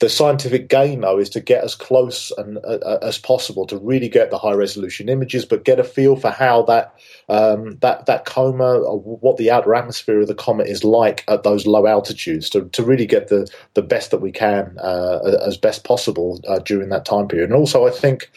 The 0.00 0.10
scientific 0.10 0.68
gain, 0.68 1.00
though, 1.00 1.18
is 1.18 1.30
to 1.30 1.40
get 1.40 1.64
as 1.64 1.74
close 1.74 2.30
and 2.36 2.58
uh, 2.58 2.78
uh 2.84 2.98
as 3.00 3.16
possible 3.16 3.66
to 3.68 3.78
really 3.78 4.10
get 4.10 4.30
the 4.30 4.38
high 4.38 4.52
resolution 4.52 5.08
images, 5.08 5.46
but 5.46 5.64
get 5.64 5.80
a 5.80 5.84
feel 5.84 6.16
for 6.16 6.30
how 6.30 6.60
that 6.64 6.94
um, 7.30 7.78
that 7.80 8.04
that 8.04 8.26
coma, 8.26 8.80
what 8.80 9.38
the 9.38 9.50
outer 9.50 9.74
atmosphere 9.74 10.20
of 10.20 10.26
the 10.26 10.34
comet 10.34 10.66
is 10.66 10.84
like 10.84 11.24
at 11.26 11.42
those 11.42 11.66
low 11.70 11.86
altitudes, 11.86 12.50
to, 12.50 12.68
to 12.70 12.82
really 12.82 13.06
get 13.06 13.28
the 13.28 13.50
the 13.74 13.82
best 13.82 14.10
that 14.10 14.20
we 14.20 14.32
can 14.32 14.76
uh, 14.82 15.38
as 15.46 15.56
best 15.56 15.84
possible 15.84 16.40
uh, 16.48 16.58
during 16.58 16.90
that 16.90 17.04
time 17.04 17.28
period. 17.28 17.50
And 17.50 17.58
also, 17.58 17.86
I 17.86 17.90
think 17.90 18.30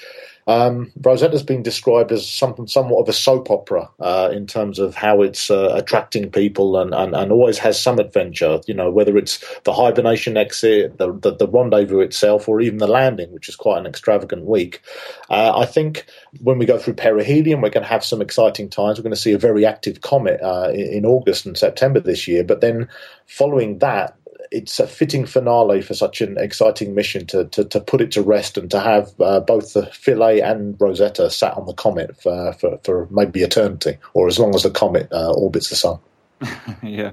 um, 0.47 0.91
Rosetta's 1.01 1.43
been 1.43 1.63
described 1.63 2.11
as 2.11 2.29
something 2.29 2.67
somewhat 2.67 2.99
of 2.99 3.09
a 3.09 3.13
soap 3.13 3.49
opera 3.49 3.89
uh, 3.99 4.29
in 4.33 4.45
terms 4.45 4.77
of 4.77 4.95
how 4.95 5.21
it's 5.21 5.49
uh, 5.49 5.71
attracting 5.73 6.31
people 6.31 6.77
and, 6.79 6.93
and, 6.93 7.15
and, 7.15 7.31
always 7.31 7.57
has 7.57 7.81
some 7.81 7.97
adventure. 7.97 8.59
You 8.67 8.73
know, 8.73 8.91
whether 8.91 9.17
it's 9.17 9.43
the 9.63 9.73
hibernation 9.73 10.35
exit, 10.35 10.97
the, 10.97 11.13
the, 11.13 11.35
the 11.35 11.47
rendezvous 11.47 12.01
itself, 12.01 12.49
or 12.49 12.59
even 12.59 12.79
the 12.79 12.87
landing, 12.87 13.31
which 13.31 13.47
is 13.47 13.55
quite 13.55 13.77
an 13.77 13.85
extravagant 13.85 14.45
week. 14.45 14.81
Uh, 15.29 15.57
I 15.57 15.65
think 15.65 16.05
when 16.41 16.57
we 16.57 16.65
go 16.65 16.77
through 16.77 16.95
perihelion, 16.95 17.61
we're 17.61 17.69
going 17.69 17.83
to 17.83 17.89
have 17.89 18.03
some 18.03 18.21
exciting 18.21 18.69
times. 18.69 18.97
We're 18.97 19.03
going 19.03 19.15
to 19.15 19.21
see 19.21 19.33
a 19.33 19.37
very 19.37 19.65
active 19.65 20.01
comet 20.01 20.41
uh, 20.41 20.71
in, 20.73 20.93
in 20.93 21.05
August 21.05 21.45
and 21.45 21.57
September 21.57 22.01
this 22.01 22.27
year. 22.27 22.43
But 22.43 22.61
then 22.61 22.89
following 23.27 23.79
that, 23.79 24.17
it's 24.53 24.79
a 24.79 24.87
fitting 24.87 25.25
finale 25.25 25.81
for 25.81 25.95
such 25.95 26.21
an 26.21 26.37
exciting 26.37 26.93
mission 26.93 27.25
to, 27.25 27.45
to, 27.45 27.65
to 27.65 27.79
put 27.79 28.01
it 28.01 28.11
to 28.11 28.21
rest 28.21 28.57
and 28.57 28.69
to 28.69 28.79
have 28.79 29.11
uh, 29.19 29.39
both 29.39 29.73
the 29.73 29.87
Philae 29.87 30.39
and 30.39 30.79
Rosetta 30.79 31.31
sat 31.31 31.57
on 31.57 31.65
the 31.65 31.73
comet 31.73 32.21
for, 32.21 32.53
for, 32.53 32.79
for 32.83 33.07
maybe 33.09 33.41
eternity 33.41 33.97
or 34.13 34.27
as 34.27 34.37
long 34.37 34.53
as 34.53 34.61
the 34.61 34.69
comet 34.69 35.11
uh, 35.11 35.33
orbits 35.33 35.69
the 35.69 35.75
sun. 35.75 35.97
yeah. 36.83 37.11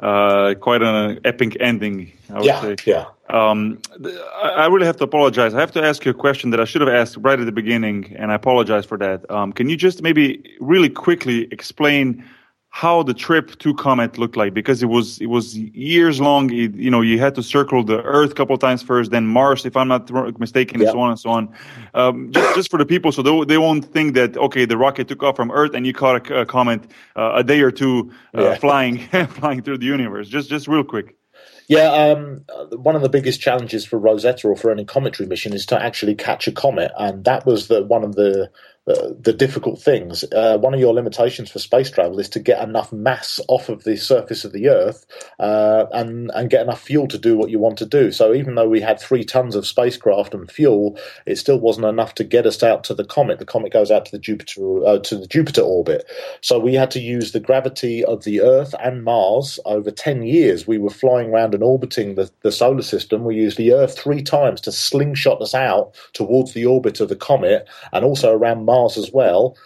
Uh, 0.00 0.54
quite 0.54 0.82
an 0.82 1.20
epic 1.24 1.56
ending, 1.60 2.12
I 2.28 2.34
would 2.34 2.44
yeah, 2.44 2.60
say. 2.60 2.76
Yeah. 2.84 3.04
Um, 3.28 3.80
I 4.42 4.66
really 4.66 4.86
have 4.86 4.96
to 4.96 5.04
apologize. 5.04 5.54
I 5.54 5.60
have 5.60 5.70
to 5.72 5.84
ask 5.84 6.04
you 6.04 6.10
a 6.10 6.14
question 6.14 6.50
that 6.50 6.60
I 6.60 6.64
should 6.64 6.80
have 6.80 6.90
asked 6.90 7.16
right 7.18 7.38
at 7.38 7.46
the 7.46 7.52
beginning, 7.52 8.12
and 8.18 8.32
I 8.32 8.34
apologize 8.34 8.84
for 8.84 8.98
that. 8.98 9.30
Um, 9.30 9.52
can 9.52 9.68
you 9.68 9.76
just 9.76 10.02
maybe 10.02 10.42
really 10.60 10.88
quickly 10.88 11.46
explain 11.52 12.24
how 12.74 13.02
the 13.02 13.12
trip 13.12 13.58
to 13.58 13.74
Comet 13.74 14.16
looked 14.16 14.34
like 14.34 14.54
because 14.54 14.82
it 14.82 14.86
was 14.86 15.20
it 15.20 15.26
was 15.26 15.58
years 15.58 16.22
long. 16.22 16.50
It, 16.50 16.74
you 16.74 16.90
know, 16.90 17.02
you 17.02 17.18
had 17.18 17.34
to 17.34 17.42
circle 17.42 17.84
the 17.84 18.02
Earth 18.02 18.30
a 18.30 18.34
couple 18.34 18.54
of 18.54 18.60
times 18.60 18.82
first, 18.82 19.10
then 19.10 19.26
Mars, 19.26 19.66
if 19.66 19.76
I'm 19.76 19.88
not 19.88 20.10
mistaken, 20.40 20.80
and 20.80 20.90
so 20.90 20.98
on 20.98 21.10
and 21.10 21.20
so 21.20 21.30
on. 21.30 21.54
Um, 21.92 22.32
just 22.32 22.54
just 22.56 22.70
for 22.70 22.78
the 22.78 22.86
people, 22.86 23.12
so 23.12 23.20
they, 23.20 23.44
they 23.44 23.58
won't 23.58 23.84
think 23.84 24.14
that 24.14 24.38
okay, 24.38 24.64
the 24.64 24.78
rocket 24.78 25.06
took 25.06 25.22
off 25.22 25.36
from 25.36 25.50
Earth 25.50 25.74
and 25.74 25.86
you 25.86 25.92
caught 25.92 26.30
a, 26.30 26.40
a 26.40 26.46
Comet 26.46 26.82
uh, 27.14 27.32
a 27.34 27.44
day 27.44 27.60
or 27.60 27.70
two 27.70 28.10
uh, 28.36 28.42
yeah. 28.42 28.54
flying 28.56 28.98
flying 29.28 29.62
through 29.62 29.78
the 29.78 29.86
universe. 29.86 30.28
Just 30.28 30.48
just 30.48 30.66
real 30.66 30.82
quick. 30.82 31.14
Yeah, 31.68 31.92
um, 31.92 32.44
one 32.72 32.96
of 32.96 33.02
the 33.02 33.08
biggest 33.08 33.40
challenges 33.40 33.84
for 33.84 33.98
Rosetta 33.98 34.48
or 34.48 34.56
for 34.56 34.70
any 34.70 34.84
cometary 34.84 35.28
mission 35.28 35.52
is 35.52 35.66
to 35.66 35.80
actually 35.80 36.14
catch 36.14 36.48
a 36.48 36.52
comet, 36.52 36.90
and 36.98 37.24
that 37.24 37.44
was 37.44 37.68
the 37.68 37.84
one 37.84 38.02
of 38.02 38.14
the 38.14 38.50
the 38.86 39.32
difficult 39.32 39.80
things. 39.80 40.24
Uh, 40.32 40.58
one 40.58 40.74
of 40.74 40.80
your 40.80 40.92
limitations 40.92 41.50
for 41.50 41.60
space 41.60 41.90
travel 41.90 42.18
is 42.18 42.28
to 42.30 42.40
get 42.40 42.60
enough 42.60 42.92
mass 42.92 43.40
off 43.46 43.68
of 43.68 43.84
the 43.84 43.96
surface 43.96 44.44
of 44.44 44.52
the 44.52 44.68
Earth 44.68 45.06
uh, 45.38 45.86
and 45.92 46.32
and 46.34 46.50
get 46.50 46.62
enough 46.62 46.82
fuel 46.82 47.06
to 47.06 47.18
do 47.18 47.36
what 47.36 47.48
you 47.50 47.60
want 47.60 47.78
to 47.78 47.86
do. 47.86 48.10
So 48.10 48.34
even 48.34 48.56
though 48.56 48.68
we 48.68 48.80
had 48.80 48.98
three 48.98 49.22
tons 49.22 49.54
of 49.54 49.68
spacecraft 49.68 50.34
and 50.34 50.50
fuel, 50.50 50.98
it 51.26 51.36
still 51.36 51.60
wasn't 51.60 51.86
enough 51.86 52.14
to 52.16 52.24
get 52.24 52.44
us 52.44 52.62
out 52.64 52.82
to 52.84 52.94
the 52.94 53.04
comet. 53.04 53.38
The 53.38 53.44
comet 53.44 53.72
goes 53.72 53.92
out 53.92 54.04
to 54.06 54.10
the 54.12 54.18
Jupiter 54.18 54.84
uh, 54.84 54.98
to 54.98 55.16
the 55.16 55.28
Jupiter 55.28 55.62
orbit. 55.62 56.10
So 56.40 56.58
we 56.58 56.74
had 56.74 56.90
to 56.92 57.00
use 57.00 57.30
the 57.30 57.40
gravity 57.40 58.04
of 58.04 58.24
the 58.24 58.40
Earth 58.40 58.74
and 58.82 59.04
Mars 59.04 59.60
over 59.64 59.92
ten 59.92 60.22
years. 60.22 60.66
We 60.66 60.78
were 60.78 60.90
flying 60.90 61.30
around 61.30 61.54
and 61.54 61.62
orbiting 61.62 62.16
the, 62.16 62.30
the 62.42 62.50
solar 62.50 62.82
system. 62.82 63.22
We 63.22 63.36
used 63.36 63.58
the 63.58 63.74
Earth 63.74 63.96
three 63.96 64.22
times 64.22 64.60
to 64.62 64.72
slingshot 64.72 65.40
us 65.40 65.54
out 65.54 65.94
towards 66.14 66.52
the 66.52 66.66
orbit 66.66 67.00
of 67.00 67.08
the 67.08 67.16
comet 67.16 67.68
and 67.92 68.04
also 68.04 68.32
around 68.32 68.64
Mars 68.64 68.71
as 68.96 69.10
well. 69.12 69.56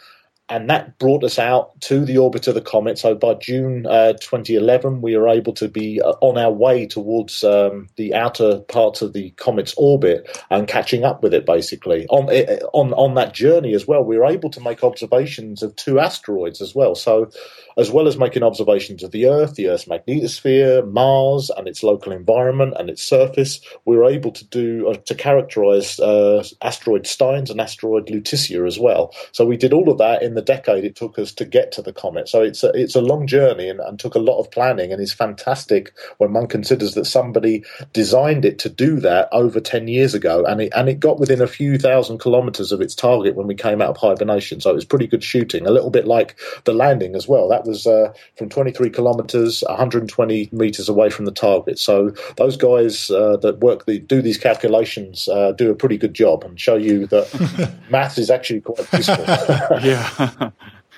And 0.49 0.71
that 0.71 0.99
brought 0.99 1.25
us 1.25 1.39
out 1.39 1.79
to 1.81 2.05
the 2.05 2.19
orbit 2.19 2.47
of 2.47 2.55
the 2.55 2.61
comet. 2.61 2.99
So 2.99 3.17
by 3.17 3.35
June 3.35 3.85
uh, 3.87 4.13
2011, 4.15 5.03
we 5.03 5.17
were 5.17 5.29
able 5.29 5.53
to 5.55 5.69
be 5.69 6.01
uh, 6.01 6.13
on 6.21 6.39
our 6.39 6.53
way 6.53 6.87
towards 6.87 7.43
um, 7.43 7.89
the 7.97 8.15
outer 8.15 8.61
parts 8.61 9.03
of 9.03 9.13
the 9.13 9.31
comet's 9.33 9.75
orbit 9.77 10.45
and 10.51 10.69
catching 10.69 11.05
up 11.05 11.23
with 11.23 11.35
it. 11.35 11.47
Basically, 11.47 12.07
on 12.09 12.29
eh, 12.31 12.61
on 12.73 12.93
on 12.93 13.15
that 13.15 13.35
journey 13.35 13.75
as 13.75 13.89
well, 13.89 14.05
we 14.05 14.17
were 14.17 14.27
able 14.27 14.51
to 14.51 14.61
make 14.61 14.85
observations 14.85 15.63
of 15.63 15.75
two 15.75 15.99
asteroids 15.99 16.61
as 16.61 16.75
well. 16.75 16.95
So, 16.95 17.29
as 17.77 17.91
well 17.91 18.07
as 18.07 18.17
making 18.17 18.45
observations 18.45 19.03
of 19.03 19.11
the 19.11 19.27
Earth, 19.27 19.57
the 19.57 19.69
Earth's 19.69 19.87
magnetosphere, 19.87 20.89
Mars, 20.93 21.51
and 21.57 21.67
its 21.67 21.83
local 21.83 22.13
environment 22.13 22.75
and 22.79 22.89
its 22.89 23.03
surface, 23.03 23.61
we 23.85 23.97
were 23.97 24.09
able 24.09 24.31
to 24.31 24.45
do 24.47 24.89
uh, 24.89 24.95
to 25.07 25.15
characterize 25.15 25.99
uh, 25.99 26.45
asteroid 26.63 27.07
Steins 27.09 27.51
and 27.51 27.61
asteroid 27.61 28.07
Lutetia 28.07 28.65
as 28.65 28.79
well. 28.79 29.13
So 29.33 29.45
we 29.45 29.57
did 29.57 29.73
all 29.73 29.91
of 29.91 29.99
that 29.99 30.23
in 30.23 30.36
the 30.37 30.43
decade 30.43 30.85
it 30.85 30.97
took 30.97 31.19
us 31.19 31.33
to 31.33 31.45
get 31.45 31.73
to 31.73 31.83
the 31.83 31.93
comet. 31.93 32.29
So 32.29 32.43
it's 32.43 32.63
a, 32.63 32.71
it's 32.71 32.95
a 32.95 33.01
long 33.01 33.27
journey 33.27 33.69
and, 33.69 33.81
and 33.81 33.99
took 33.99 34.15
a 34.15 34.21
lot 34.21 34.39
of 34.39 34.51
planning 34.51 34.93
and 34.93 35.01
is 35.01 35.13
fantastic 35.13 35.93
when 36.19 36.33
one 36.33 36.47
considers 36.47 36.95
that 36.95 37.07
somebody 37.07 37.65
designed 37.93 38.45
it 38.45 38.59
to 38.61 38.69
do 38.69 39.01
that 39.01 39.29
over 39.33 39.61
10 39.61 39.89
years 39.89 40.15
ago 40.15 40.45
and 40.45 40.61
it, 40.61 40.73
and 40.75 40.89
it 40.89 41.01
got 41.01 41.19
within 41.19 41.41
a 41.41 41.47
few 41.47 41.79
thousand 41.79 42.19
kilometers 42.19 42.73
of 42.73 42.81
its 42.81 42.95
target 42.95 43.35
when 43.35 43.47
we 43.47 43.55
came 43.55 43.81
out 43.81 43.91
of 43.91 43.97
hibernation. 43.97 44.61
So 44.61 44.71
it 44.71 44.75
was 44.75 44.85
pretty 44.85 45.07
good 45.07 45.25
shooting, 45.25 45.67
a 45.67 45.71
little 45.71 45.91
bit 45.91 46.07
like 46.07 46.39
the 46.65 46.75
landing 46.75 47.15
as 47.15 47.27
well. 47.27 47.49
That 47.49 47.65
was 47.65 47.87
uh, 47.87 48.13
from 48.37 48.49
23 48.49 48.91
kilometers, 48.91 49.63
120 49.69 50.51
meters 50.53 50.89
away 50.89 51.11
from 51.11 51.25
the 51.25 51.33
target. 51.33 51.79
So 51.79 52.13
those 52.37 52.57
guys 52.57 53.11
uh, 53.11 53.37
that 53.39 53.59
work, 53.61 53.87
the, 53.87 53.99
do 53.99 54.23
these 54.23 54.39
calculations, 54.39 55.29
uh, 55.29 55.53
do 55.53 55.71
a 55.71 55.75
pretty 55.75 55.97
good 55.97 56.15
job 56.15 56.45
and 56.45 56.59
show 56.59 56.77
you 56.77 57.07
that 57.09 57.73
math 57.91 58.19
is 58.19 58.31
actually 58.31 58.61
quite 58.61 58.93
useful. 58.93 59.25
yeah. 59.83 60.26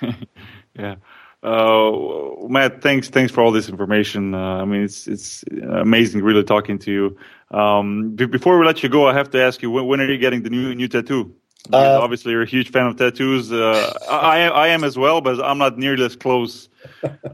yeah. 0.78 0.96
Uh, 1.42 2.48
Matt, 2.48 2.82
thanks, 2.82 3.08
thanks 3.08 3.32
for 3.32 3.42
all 3.42 3.52
this 3.52 3.68
information. 3.68 4.34
Uh, 4.34 4.56
I 4.56 4.64
mean, 4.64 4.82
it's 4.82 5.06
it's 5.06 5.44
amazing, 5.62 6.22
really 6.22 6.42
talking 6.42 6.78
to 6.80 6.92
you. 6.92 7.16
Um, 7.56 8.10
b- 8.16 8.26
before 8.26 8.58
we 8.58 8.66
let 8.66 8.82
you 8.82 8.88
go, 8.88 9.06
I 9.06 9.14
have 9.14 9.30
to 9.30 9.40
ask 9.40 9.62
you, 9.62 9.70
when, 9.70 9.86
when 9.86 10.00
are 10.00 10.10
you 10.10 10.18
getting 10.18 10.42
the 10.42 10.50
new 10.50 10.74
new 10.74 10.88
tattoo? 10.88 11.34
Uh, 11.72 11.98
obviously, 12.00 12.32
you're 12.32 12.42
a 12.42 12.46
huge 12.46 12.70
fan 12.70 12.86
of 12.86 12.96
tattoos. 12.96 13.52
Uh, 13.52 13.92
I, 14.10 14.48
I 14.48 14.68
am 14.68 14.84
as 14.84 14.96
well, 14.96 15.20
but 15.20 15.44
I'm 15.44 15.58
not 15.58 15.76
nearly 15.76 16.04
as 16.04 16.16
close 16.16 16.68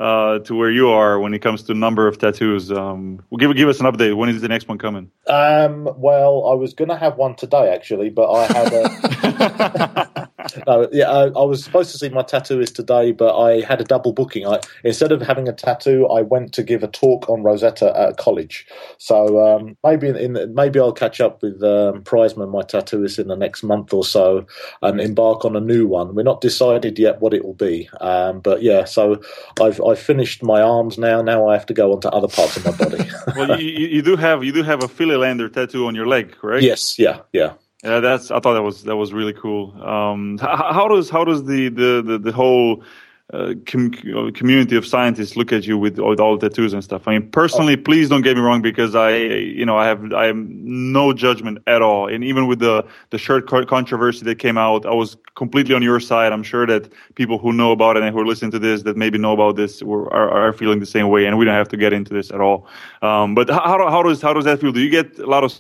uh, 0.01 0.41
to 0.41 0.55
where 0.55 0.71
you 0.71 0.89
are 0.89 1.21
when 1.21 1.35
it 1.35 1.39
comes 1.39 1.63
to 1.65 1.75
number 1.75 2.09
of 2.09 2.19
tattoos. 2.19 2.73
Um, 2.73 3.23
well, 3.31 3.39
give 3.39 3.55
give 3.55 3.69
us 3.69 3.81
an 3.81 3.87
update. 3.87 4.17
When 4.17 4.29
is 4.29 4.41
the 4.41 4.49
next 4.49 4.67
one 4.67 4.79
coming? 4.79 5.11
Um, 5.29 5.89
well, 5.97 6.47
I 6.47 6.55
was 6.55 6.75
going 6.75 6.89
to 6.89 6.97
have 6.97 7.17
one 7.17 7.37
today 7.37 7.73
actually, 7.73 8.11
but 8.11 8.31
I 8.31 8.47
had 8.47 8.73
a. 8.73 10.24
no, 10.67 10.89
yeah, 10.93 11.11
I, 11.11 11.25
I, 11.29 11.45
was 11.45 11.65
supposed 11.65 11.91
to 11.93 11.99
see 11.99 12.09
my 12.09 12.23
tattooist 12.23 12.75
today, 12.75 13.13
but 13.13 13.39
I 13.39 13.61
had 13.61 13.81
a 13.81 13.85
double 13.85 14.13
booking. 14.13 14.47
I 14.47 14.61
instead 14.83 15.13
of 15.13 15.23
having 15.23 15.49
a 15.49 15.53
tattoo, 15.53 16.07
I 16.07 16.23
went 16.23 16.53
to 16.55 16.63
give 16.63 16.83
a 16.83 16.89
talk 16.89 17.29
on 17.29 17.43
Rosetta 17.43 17.93
at 17.97 18.09
a 18.11 18.15
college. 18.15 18.67
So 18.99 19.45
um, 19.45 19.77
maybe 19.85 20.09
in, 20.09 20.17
in, 20.17 20.55
maybe 20.55 20.79
I'll 20.81 20.93
catch 20.93 21.21
up 21.21 21.43
with 21.43 21.63
um, 21.63 22.03
Prizeman, 22.03 22.51
my 22.51 22.63
tattooist, 22.63 23.19
in 23.19 23.29
the 23.29 23.37
next 23.37 23.63
month 23.63 23.93
or 23.93 24.05
so, 24.05 24.47
and 24.83 25.01
embark 25.01 25.45
on 25.45 25.57
a 25.57 25.61
new 25.61 25.87
one. 25.87 26.15
We're 26.15 26.23
not 26.23 26.41
decided 26.41 26.99
yet 26.99 27.21
what 27.21 27.35
it 27.35 27.45
will 27.45 27.55
be, 27.55 27.89
um, 28.01 28.41
but 28.41 28.63
yeah. 28.63 28.85
So 28.85 29.21
I've 29.61 29.81
I've 29.83 29.99
finished 29.99 30.43
my 30.43 30.61
arms 30.61 30.99
now. 30.99 31.23
Now 31.23 31.49
I 31.49 31.55
have 31.55 31.67
to 31.67 31.75
go 31.75 31.93
on 31.93 32.01
to 32.03 32.11
other 32.11 32.29
parts 32.29 32.57
of 32.57 32.65
my 32.65 32.73
body. 32.73 33.09
well, 33.37 33.61
you, 33.61 33.87
you, 33.87 34.03
do 34.03 34.17
have 34.17 34.45
you 34.45 34.53
do 34.53 34.63
have 34.63 34.83
a 34.83 34.89
Philae 34.89 35.17
Lander 35.17 35.49
tattoo 35.49 35.87
on 35.87 35.95
your 35.95 36.07
leg, 36.07 36.33
correct? 36.33 36.65
Yes. 36.65 36.99
Yeah. 36.99 37.21
Yeah. 37.33 37.55
Yeah, 37.85 38.01
that's. 38.01 38.31
I 38.31 38.41
thought 38.41 38.55
that 38.55 38.63
was 38.63 38.85
that 38.85 38.97
was 38.97 39.13
really 39.13 39.35
cool. 39.35 39.75
Um, 39.83 40.39
how, 40.39 40.73
how, 40.73 40.89
does 40.89 41.11
how 41.11 41.23
does 41.23 41.45
the 41.45 41.69
the 41.69 42.03
the, 42.03 42.19
the 42.19 42.33
whole 42.33 42.83
uh, 43.31 43.53
com- 43.67 44.33
community 44.33 44.75
of 44.77 44.87
scientists 44.87 45.37
look 45.37 45.53
at 45.53 45.67
you 45.67 45.77
with, 45.77 45.99
with 45.99 46.19
all 46.19 46.39
the 46.39 46.49
tattoos 46.49 46.73
and 46.73 46.83
stuff? 46.83 47.07
I 47.07 47.19
mean, 47.19 47.31
personally, 47.31 47.77
please 47.77 48.09
don't 48.09 48.23
get 48.23 48.37
me 48.39 48.43
wrong 48.43 48.63
because 48.63 48.95
I, 48.95 49.17
you 49.17 49.67
know, 49.67 49.77
I 49.77 49.87
have 49.87 50.15
I 50.15 50.25
have 50.25 50.37
no 50.37 51.13
judgment 51.13 51.59
at 51.67 51.83
all. 51.83 52.09
And 52.09 52.25
even 52.25 52.47
with 52.47 52.61
the 52.61 52.87
the 53.11 53.19
shirt 53.19 53.47
controversy 53.47 54.25
that 54.25 54.39
came 54.39 54.57
out, 54.57 54.87
I 54.87 54.95
was 54.95 55.19
completely 55.35 55.75
on 55.75 55.83
your 55.83 56.01
side. 56.01 56.33
I'm 56.33 56.43
sure 56.43 56.67
that 56.67 56.91
people 57.17 57.37
who 57.37 57.53
know 57.53 57.71
about 57.71 57.99
it 57.99 58.03
and 58.03 58.15
who 58.15 58.21
are 58.21 58.27
listening 58.27 58.53
to 58.53 58.59
this 58.59 58.83
that 58.85 58.97
maybe 58.97 59.19
know 59.19 59.35
about 59.35 59.57
this 59.57 59.83
were, 59.83 60.11
are, 60.11 60.31
are 60.31 60.53
feeling 60.55 60.81
the 60.81 60.87
same 60.87 61.11
way. 61.11 61.27
And 61.27 61.37
we 61.37 61.45
don't 61.45 61.55
have 61.55 61.69
to 61.69 61.77
get 61.77 61.93
into 61.93 62.15
this 62.15 62.31
at 62.31 62.41
all. 62.41 62.67
Um, 63.03 63.35
but 63.35 63.51
how 63.51 63.91
how 63.91 64.03
does 64.03 64.23
how 64.23 64.33
does 64.33 64.47
that 64.47 64.59
feel? 64.59 64.73
Do 64.73 64.81
you 64.81 64.91
get 64.91 65.19
a 65.19 65.27
lot 65.27 65.45
of 65.45 65.53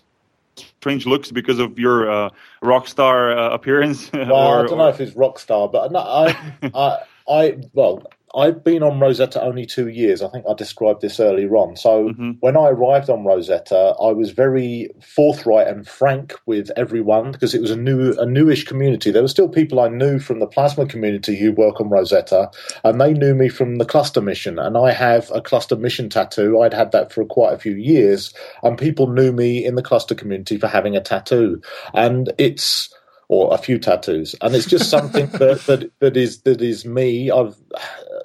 strange 0.57 1.07
looks 1.07 1.31
because 1.31 1.59
of 1.59 1.79
your 1.79 2.11
uh, 2.11 2.31
rock 2.63 2.89
star 2.89 3.37
uh, 3.37 3.51
appearance? 3.51 4.11
Well, 4.13 4.33
or, 4.33 4.65
I 4.65 4.67
don't 4.67 4.79
know 4.79 4.89
if 4.89 5.01
it's 5.01 5.15
rock 5.17 5.39
star, 5.39 5.69
but 5.69 5.93
no, 5.93 6.01
I, 6.01 6.37
I, 6.75 6.99
I, 7.29 7.59
well, 7.73 8.03
I've 8.37 8.65
been 8.65 8.83
on 8.83 8.99
Rosetta 8.99 9.41
only 9.41 9.65
two 9.65 9.89
years. 9.89 10.21
I 10.21 10.29
think 10.29 10.45
I 10.49 10.55
described 10.55 11.01
this 11.01 11.21
earlier 11.21 11.57
on. 11.57 11.77
So 11.77 12.09
mm-hmm. 12.09 12.33
when 12.41 12.57
I 12.57 12.69
arrived 12.69 13.09
on 13.09 13.25
Rosetta, 13.25 13.95
I 14.01 14.11
was 14.11 14.31
very 14.31 14.91
forthright 15.01 15.69
and 15.69 15.87
frank 15.87 16.35
with 16.47 16.71
everyone 16.77 17.33
because 17.33 17.55
it 17.55 17.61
was 17.61 17.71
a 17.71 17.77
new, 17.77 18.13
a 18.19 18.27
newish 18.27 18.65
community. 18.65 19.11
There 19.11 19.23
were 19.23 19.29
still 19.29 19.49
people 19.49 19.81
I 19.81 19.89
knew 19.89 20.19
from 20.19 20.41
the 20.41 20.47
plasma 20.47 20.87
community 20.87 21.37
who 21.37 21.53
work 21.53 21.81
on 21.81 21.91
Rosetta, 21.91 22.51
and 22.83 23.01
they 23.01 23.13
knew 23.13 23.35
me 23.35 23.49
from 23.49 23.77
the 23.77 23.85
cluster 23.85 24.21
mission. 24.21 24.59
And 24.59 24.77
I 24.77 24.91
have 24.91 25.31
a 25.33 25.41
cluster 25.41 25.77
mission 25.77 26.09
tattoo. 26.09 26.61
I'd 26.61 26.75
had 26.75 26.93
that 26.93 27.13
for 27.13 27.25
quite 27.25 27.53
a 27.53 27.59
few 27.59 27.75
years, 27.75 28.35
and 28.63 28.77
people 28.77 29.07
knew 29.09 29.33
me 29.33 29.65
in 29.65 29.77
the 29.77 29.83
cluster 29.83 30.15
community 30.15 30.59
for 30.59 30.67
having 30.67 30.97
a 30.97 31.01
tattoo. 31.01 31.63
And 31.93 32.33
it's 32.39 32.93
or 33.29 33.53
a 33.55 33.59
few 33.59 33.79
tattoos, 33.79 34.35
and 34.41 34.55
it's 34.55 34.67
just 34.67 34.91
something 34.91 35.27
that, 35.33 35.63
that 35.67 35.91
that 36.01 36.17
is 36.17 36.43
that 36.43 36.61
is 36.61 36.85
me. 36.85 37.31
I've 37.31 37.57
uh, 37.75 38.25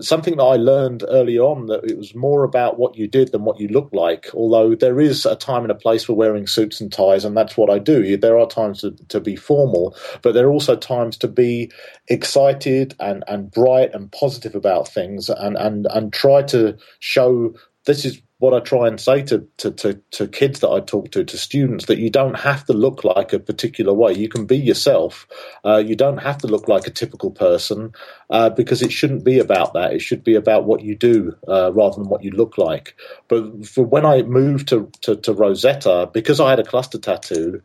something 0.00 0.36
that 0.36 0.44
I 0.44 0.56
learned 0.56 1.04
early 1.08 1.38
on 1.38 1.66
that 1.66 1.84
it 1.84 1.98
was 1.98 2.14
more 2.14 2.44
about 2.44 2.78
what 2.78 2.96
you 2.96 3.06
did 3.06 3.32
than 3.32 3.44
what 3.44 3.60
you 3.60 3.68
looked 3.68 3.94
like. 3.94 4.28
Although 4.34 4.74
there 4.74 5.00
is 5.00 5.26
a 5.26 5.36
time 5.36 5.62
and 5.62 5.70
a 5.70 5.76
place 5.76 6.04
for 6.04 6.14
wearing 6.14 6.46
suits 6.46 6.80
and 6.80 6.92
ties, 6.92 7.24
and 7.24 7.36
that's 7.36 7.56
what 7.56 7.70
I 7.70 7.78
do. 7.78 8.16
There 8.16 8.38
are 8.38 8.46
times 8.46 8.80
to, 8.80 8.92
to 9.08 9.20
be 9.20 9.36
formal, 9.36 9.96
but 10.22 10.32
there 10.32 10.46
are 10.46 10.52
also 10.52 10.76
times 10.76 11.16
to 11.18 11.28
be 11.28 11.70
excited 12.08 12.94
and, 13.00 13.24
and 13.28 13.50
bright 13.50 13.94
and 13.94 14.10
positive 14.12 14.54
about 14.54 14.88
things 14.88 15.28
and, 15.28 15.56
and, 15.56 15.86
and 15.90 16.12
try 16.12 16.42
to 16.44 16.76
show 17.00 17.54
this 17.84 18.04
is 18.04 18.20
what 18.42 18.52
I 18.52 18.58
try 18.58 18.88
and 18.88 19.00
say 19.00 19.22
to, 19.22 19.46
to, 19.58 19.70
to, 19.70 19.94
to, 20.10 20.26
kids 20.26 20.58
that 20.60 20.68
I 20.68 20.80
talk 20.80 21.12
to, 21.12 21.22
to 21.22 21.38
students, 21.38 21.86
that 21.86 21.98
you 21.98 22.10
don't 22.10 22.40
have 22.40 22.64
to 22.64 22.72
look 22.72 23.04
like 23.04 23.32
a 23.32 23.38
particular 23.38 23.94
way. 23.94 24.14
You 24.14 24.28
can 24.28 24.46
be 24.46 24.56
yourself. 24.56 25.28
Uh, 25.64 25.76
you 25.76 25.94
don't 25.94 26.18
have 26.18 26.38
to 26.38 26.48
look 26.48 26.66
like 26.66 26.88
a 26.88 26.90
typical 26.90 27.30
person 27.30 27.92
uh, 28.30 28.50
because 28.50 28.82
it 28.82 28.90
shouldn't 28.90 29.24
be 29.24 29.38
about 29.38 29.74
that. 29.74 29.92
It 29.92 30.00
should 30.00 30.24
be 30.24 30.34
about 30.34 30.64
what 30.64 30.82
you 30.82 30.96
do 30.96 31.36
uh, 31.46 31.72
rather 31.72 31.94
than 31.94 32.08
what 32.08 32.24
you 32.24 32.32
look 32.32 32.58
like. 32.58 32.96
But 33.28 33.64
for 33.64 33.84
when 33.84 34.04
I 34.04 34.22
moved 34.22 34.66
to, 34.70 34.90
to, 35.02 35.14
to 35.14 35.32
Rosetta, 35.32 36.10
because 36.12 36.40
I 36.40 36.50
had 36.50 36.58
a 36.58 36.64
cluster 36.64 36.98
tattoo, 36.98 37.62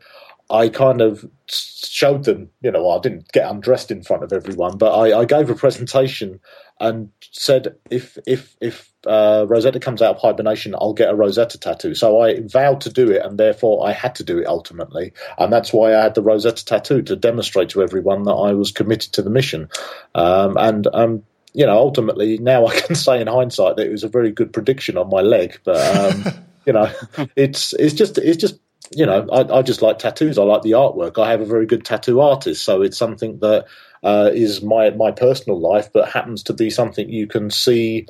I 0.48 0.68
kind 0.68 1.00
of 1.00 1.28
showed 1.48 2.22
them, 2.22 2.50
you 2.62 2.70
know, 2.70 2.88
I 2.88 3.00
didn't 3.00 3.32
get 3.32 3.50
undressed 3.50 3.90
in 3.90 4.04
front 4.04 4.22
of 4.22 4.32
everyone, 4.32 4.78
but 4.78 4.96
I, 4.96 5.20
I 5.20 5.24
gave 5.24 5.50
a 5.50 5.54
presentation 5.54 6.38
and 6.80 7.10
said, 7.20 7.74
if 7.90 8.18
if 8.26 8.56
if 8.60 8.92
uh, 9.06 9.46
Rosetta 9.48 9.80
comes 9.80 10.02
out 10.02 10.16
of 10.16 10.20
hibernation, 10.20 10.74
I'll 10.74 10.92
get 10.92 11.10
a 11.10 11.14
Rosetta 11.14 11.58
tattoo. 11.58 11.94
So 11.94 12.20
I 12.20 12.40
vowed 12.40 12.80
to 12.82 12.90
do 12.90 13.10
it, 13.10 13.24
and 13.24 13.38
therefore 13.38 13.86
I 13.86 13.92
had 13.92 14.14
to 14.16 14.24
do 14.24 14.38
it 14.38 14.46
ultimately, 14.46 15.12
and 15.38 15.52
that's 15.52 15.72
why 15.72 15.94
I 15.94 16.02
had 16.02 16.14
the 16.14 16.22
Rosetta 16.22 16.64
tattoo 16.64 17.02
to 17.02 17.16
demonstrate 17.16 17.70
to 17.70 17.82
everyone 17.82 18.24
that 18.24 18.32
I 18.32 18.52
was 18.52 18.72
committed 18.72 19.12
to 19.14 19.22
the 19.22 19.30
mission. 19.30 19.68
Um, 20.14 20.56
and 20.56 20.86
um, 20.92 21.22
you 21.54 21.66
know, 21.66 21.76
ultimately 21.76 22.38
now 22.38 22.66
I 22.66 22.80
can 22.80 22.94
say 22.94 23.20
in 23.20 23.26
hindsight 23.26 23.76
that 23.76 23.86
it 23.86 23.92
was 23.92 24.04
a 24.04 24.08
very 24.08 24.30
good 24.30 24.52
prediction 24.52 24.96
on 24.96 25.10
my 25.10 25.20
leg, 25.20 25.58
but. 25.64 25.96
Um, 25.96 26.34
you 26.68 26.74
know, 26.74 26.92
it's 27.34 27.72
it's 27.72 27.94
just 27.94 28.18
it's 28.18 28.36
just 28.36 28.58
you 28.92 29.04
know, 29.04 29.26
I, 29.30 29.58
I, 29.58 29.62
just 29.62 29.82
like 29.82 29.98
tattoos. 29.98 30.38
I 30.38 30.42
like 30.42 30.62
the 30.62 30.72
artwork. 30.72 31.22
I 31.22 31.30
have 31.30 31.40
a 31.40 31.46
very 31.46 31.66
good 31.66 31.84
tattoo 31.84 32.20
artist, 32.20 32.64
so 32.64 32.82
it's 32.82 32.96
something 32.96 33.38
that 33.40 33.66
uh, 34.02 34.30
is 34.32 34.62
my 34.62 34.90
my 34.90 35.10
personal 35.10 35.60
life, 35.60 35.92
but 35.92 36.08
happens 36.08 36.42
to 36.44 36.52
be 36.52 36.70
something 36.70 37.08
you 37.08 37.26
can 37.26 37.50
see 37.50 38.06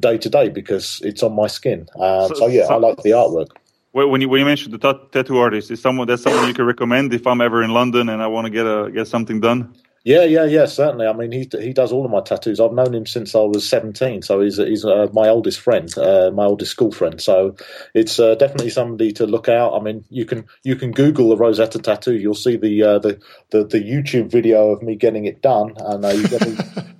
day 0.00 0.18
to 0.18 0.28
day 0.28 0.48
because 0.48 1.00
it's 1.04 1.22
on 1.22 1.34
my 1.34 1.46
skin. 1.46 1.86
Uh, 1.98 2.28
so, 2.28 2.34
so, 2.34 2.46
yeah, 2.46 2.66
so, 2.66 2.74
I 2.74 2.76
like 2.76 3.02
the 3.02 3.10
artwork. 3.10 3.48
When 3.92 4.20
you 4.20 4.28
when 4.28 4.38
you 4.38 4.46
mentioned 4.46 4.78
the 4.78 4.92
t- 4.92 5.00
tattoo 5.12 5.38
artist, 5.38 5.70
is 5.70 5.80
someone 5.80 6.06
that's 6.06 6.22
someone 6.22 6.46
you 6.46 6.54
can 6.54 6.66
recommend 6.66 7.12
if 7.14 7.26
I'm 7.26 7.40
ever 7.40 7.62
in 7.62 7.70
London 7.70 8.08
and 8.08 8.22
I 8.22 8.26
want 8.26 8.44
to 8.44 8.50
get 8.50 8.66
a 8.66 8.90
get 8.92 9.08
something 9.08 9.40
done? 9.40 9.74
Yeah, 10.04 10.24
yeah, 10.24 10.44
yeah, 10.44 10.64
certainly. 10.66 11.06
I 11.06 11.12
mean, 11.12 11.32
he 11.32 11.48
he 11.60 11.72
does 11.72 11.92
all 11.92 12.04
of 12.04 12.10
my 12.10 12.20
tattoos. 12.20 12.60
I've 12.60 12.72
known 12.72 12.94
him 12.94 13.04
since 13.04 13.34
I 13.34 13.40
was 13.40 13.68
seventeen, 13.68 14.22
so 14.22 14.40
he's 14.40 14.56
he's 14.56 14.84
uh, 14.84 15.08
my 15.12 15.28
oldest 15.28 15.60
friend, 15.60 15.96
uh, 15.98 16.30
my 16.32 16.44
oldest 16.44 16.70
school 16.70 16.92
friend. 16.92 17.20
So 17.20 17.56
it's 17.94 18.18
uh, 18.18 18.34
definitely 18.36 18.70
somebody 18.70 19.12
to 19.12 19.26
look 19.26 19.48
out. 19.48 19.74
I 19.74 19.82
mean, 19.82 20.04
you 20.08 20.24
can 20.24 20.46
you 20.64 20.76
can 20.76 20.92
Google 20.92 21.28
the 21.28 21.36
Rosetta 21.36 21.78
tattoo. 21.78 22.14
You'll 22.14 22.34
see 22.34 22.56
the 22.56 22.82
uh, 22.82 22.98
the, 23.00 23.20
the, 23.50 23.64
the 23.64 23.80
YouTube 23.80 24.30
video 24.30 24.70
of 24.70 24.82
me 24.82 24.94
getting 24.94 25.26
it 25.26 25.42
done, 25.42 25.74
and 25.78 26.04
uh, 26.04 26.08
you 26.08 26.26
get 26.28 26.46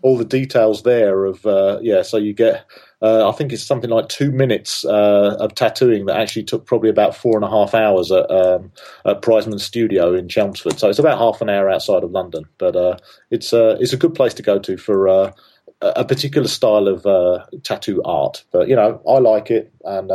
all 0.02 0.18
the 0.18 0.24
details 0.24 0.82
there. 0.82 1.24
Of 1.24 1.46
uh, 1.46 1.78
yeah, 1.80 2.02
so 2.02 2.18
you 2.18 2.34
get 2.34 2.66
uh, 3.00 3.28
I 3.28 3.32
think 3.32 3.52
it's 3.52 3.62
something 3.62 3.90
like 3.90 4.08
two 4.08 4.32
minutes 4.32 4.84
uh, 4.84 5.36
of 5.38 5.54
tattooing 5.54 6.06
that 6.06 6.16
actually 6.16 6.42
took 6.42 6.66
probably 6.66 6.90
about 6.90 7.14
four 7.14 7.36
and 7.36 7.44
a 7.44 7.50
half 7.50 7.74
hours 7.74 8.10
at, 8.10 8.28
um, 8.30 8.72
at 9.04 9.22
Prizeman 9.22 9.60
Studio 9.60 10.14
in 10.14 10.28
Chelmsford. 10.28 10.78
So 10.78 10.88
it's 10.88 10.98
about 10.98 11.18
half 11.18 11.40
an 11.40 11.48
hour 11.48 11.70
outside 11.70 12.02
of 12.02 12.10
London, 12.10 12.44
but 12.58 12.74
uh, 12.74 12.96
it's 13.30 13.52
uh, 13.52 13.76
it's 13.80 13.92
a 13.92 13.96
good 13.96 14.14
place 14.14 14.34
to 14.34 14.42
go 14.42 14.58
to 14.58 14.76
for 14.76 15.08
uh, 15.08 15.32
a 15.80 16.04
particular 16.04 16.48
style 16.48 16.88
of 16.88 17.06
uh, 17.06 17.44
tattoo 17.62 18.02
art. 18.04 18.44
But 18.50 18.68
you 18.68 18.74
know, 18.74 19.00
I 19.08 19.18
like 19.18 19.50
it, 19.50 19.72
and 19.84 20.10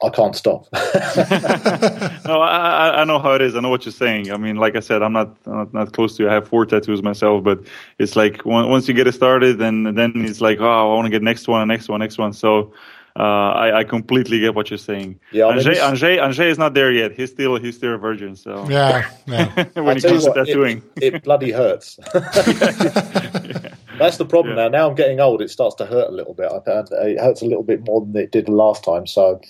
I 0.00 0.10
can't 0.10 0.36
stop. 0.36 0.68
no, 0.72 2.40
I, 2.40 3.00
I 3.00 3.04
know 3.04 3.18
how 3.18 3.32
it 3.32 3.42
is. 3.42 3.56
I 3.56 3.60
know 3.60 3.68
what 3.68 3.84
you're 3.84 3.92
saying. 3.92 4.30
I 4.30 4.36
mean, 4.36 4.54
like 4.54 4.76
I 4.76 4.80
said, 4.80 5.02
I'm 5.02 5.12
not, 5.12 5.36
I'm 5.46 5.56
not, 5.56 5.74
not 5.74 5.92
close 5.92 6.16
to 6.16 6.22
you. 6.22 6.28
I 6.30 6.34
have 6.34 6.46
four 6.46 6.64
tattoos 6.66 7.02
myself, 7.02 7.42
but 7.42 7.60
it's 7.98 8.14
like 8.14 8.44
once 8.44 8.86
you 8.86 8.94
get 8.94 9.08
it 9.08 9.12
started, 9.12 9.60
and 9.60 9.98
then 9.98 10.12
it's 10.16 10.40
like, 10.40 10.60
oh, 10.60 10.92
I 10.92 10.94
want 10.94 11.06
to 11.06 11.10
get 11.10 11.22
next 11.22 11.48
one, 11.48 11.66
next 11.66 11.88
one, 11.88 11.98
next 11.98 12.16
one. 12.16 12.32
So 12.32 12.72
uh, 13.18 13.50
I, 13.52 13.78
I, 13.78 13.84
completely 13.84 14.38
get 14.38 14.54
what 14.54 14.70
you're 14.70 14.78
saying. 14.78 15.18
Yeah, 15.32 15.44
Anže, 15.44 15.74
Anže, 15.74 16.20
Anže 16.20 16.48
is 16.48 16.58
not 16.58 16.74
there 16.74 16.92
yet. 16.92 17.10
He's 17.10 17.32
still 17.32 17.56
he's 17.56 17.74
still 17.74 17.94
a 17.94 17.98
virgin. 17.98 18.36
So 18.36 18.68
yeah, 18.68 19.10
yeah. 19.26 19.64
when 19.74 19.96
it 19.96 20.04
comes 20.04 20.24
to 20.24 20.32
tattooing, 20.32 20.80
it, 21.02 21.14
it 21.14 21.24
bloody 21.24 21.50
hurts. 21.50 21.98
yeah. 22.14 22.20
That's 23.98 24.18
the 24.18 24.26
problem 24.26 24.56
yeah. 24.56 24.64
now. 24.64 24.68
Now 24.68 24.88
I'm 24.90 24.94
getting 24.94 25.18
old. 25.18 25.42
It 25.42 25.50
starts 25.50 25.74
to 25.76 25.86
hurt 25.86 26.08
a 26.08 26.12
little 26.12 26.34
bit. 26.34 26.52
It 26.68 27.18
hurts 27.18 27.42
a 27.42 27.46
little 27.46 27.64
bit 27.64 27.84
more 27.84 28.02
than 28.02 28.14
it 28.16 28.30
did 28.30 28.48
last 28.48 28.84
time. 28.84 29.08
So 29.08 29.40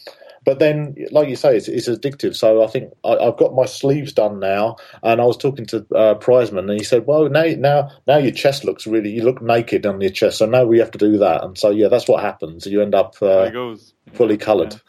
but 0.49 0.61
then, 0.61 0.97
like 1.11 1.29
you 1.29 1.37
say, 1.37 1.59
it's, 1.59 1.69
it's 1.69 1.91
addictive. 1.91 2.35
So 2.35 2.65
I 2.65 2.69
think 2.69 2.95
I, 3.05 3.23
have 3.23 3.37
got 3.37 3.55
my 3.55 3.67
sleeves 3.67 4.15
done 4.15 4.41
now, 4.41 4.77
and 5.03 5.21
I 5.21 5.25
was 5.27 5.37
talking 5.37 5.67
to 5.67 5.85
uh, 5.95 6.15
Prizeman, 6.15 6.71
and 6.71 6.81
he 6.81 6.85
said, 6.85 7.07
"Well, 7.07 7.29
now, 7.29 7.45
now, 7.59 7.91
now 8.07 8.17
your 8.17 8.33
chest 8.33 8.65
looks 8.65 8.87
really, 8.87 9.11
you 9.11 9.25
look 9.25 9.43
naked 9.43 9.85
on 9.85 10.01
your 10.01 10.11
chest, 10.11 10.39
so 10.39 10.47
now 10.47 10.65
we 10.65 10.79
have 10.79 10.91
to 10.93 10.99
do 10.99 11.19
that." 11.19 11.45
And 11.45 11.59
so, 11.59 11.69
yeah, 11.69 11.89
that's 11.89 12.09
what 12.09 12.23
happens. 12.23 12.65
You 12.65 12.81
end 12.81 12.95
up 12.95 13.17
uh, 13.21 13.51
fully 14.15 14.37
yeah, 14.37 14.41
coloured. 14.41 14.81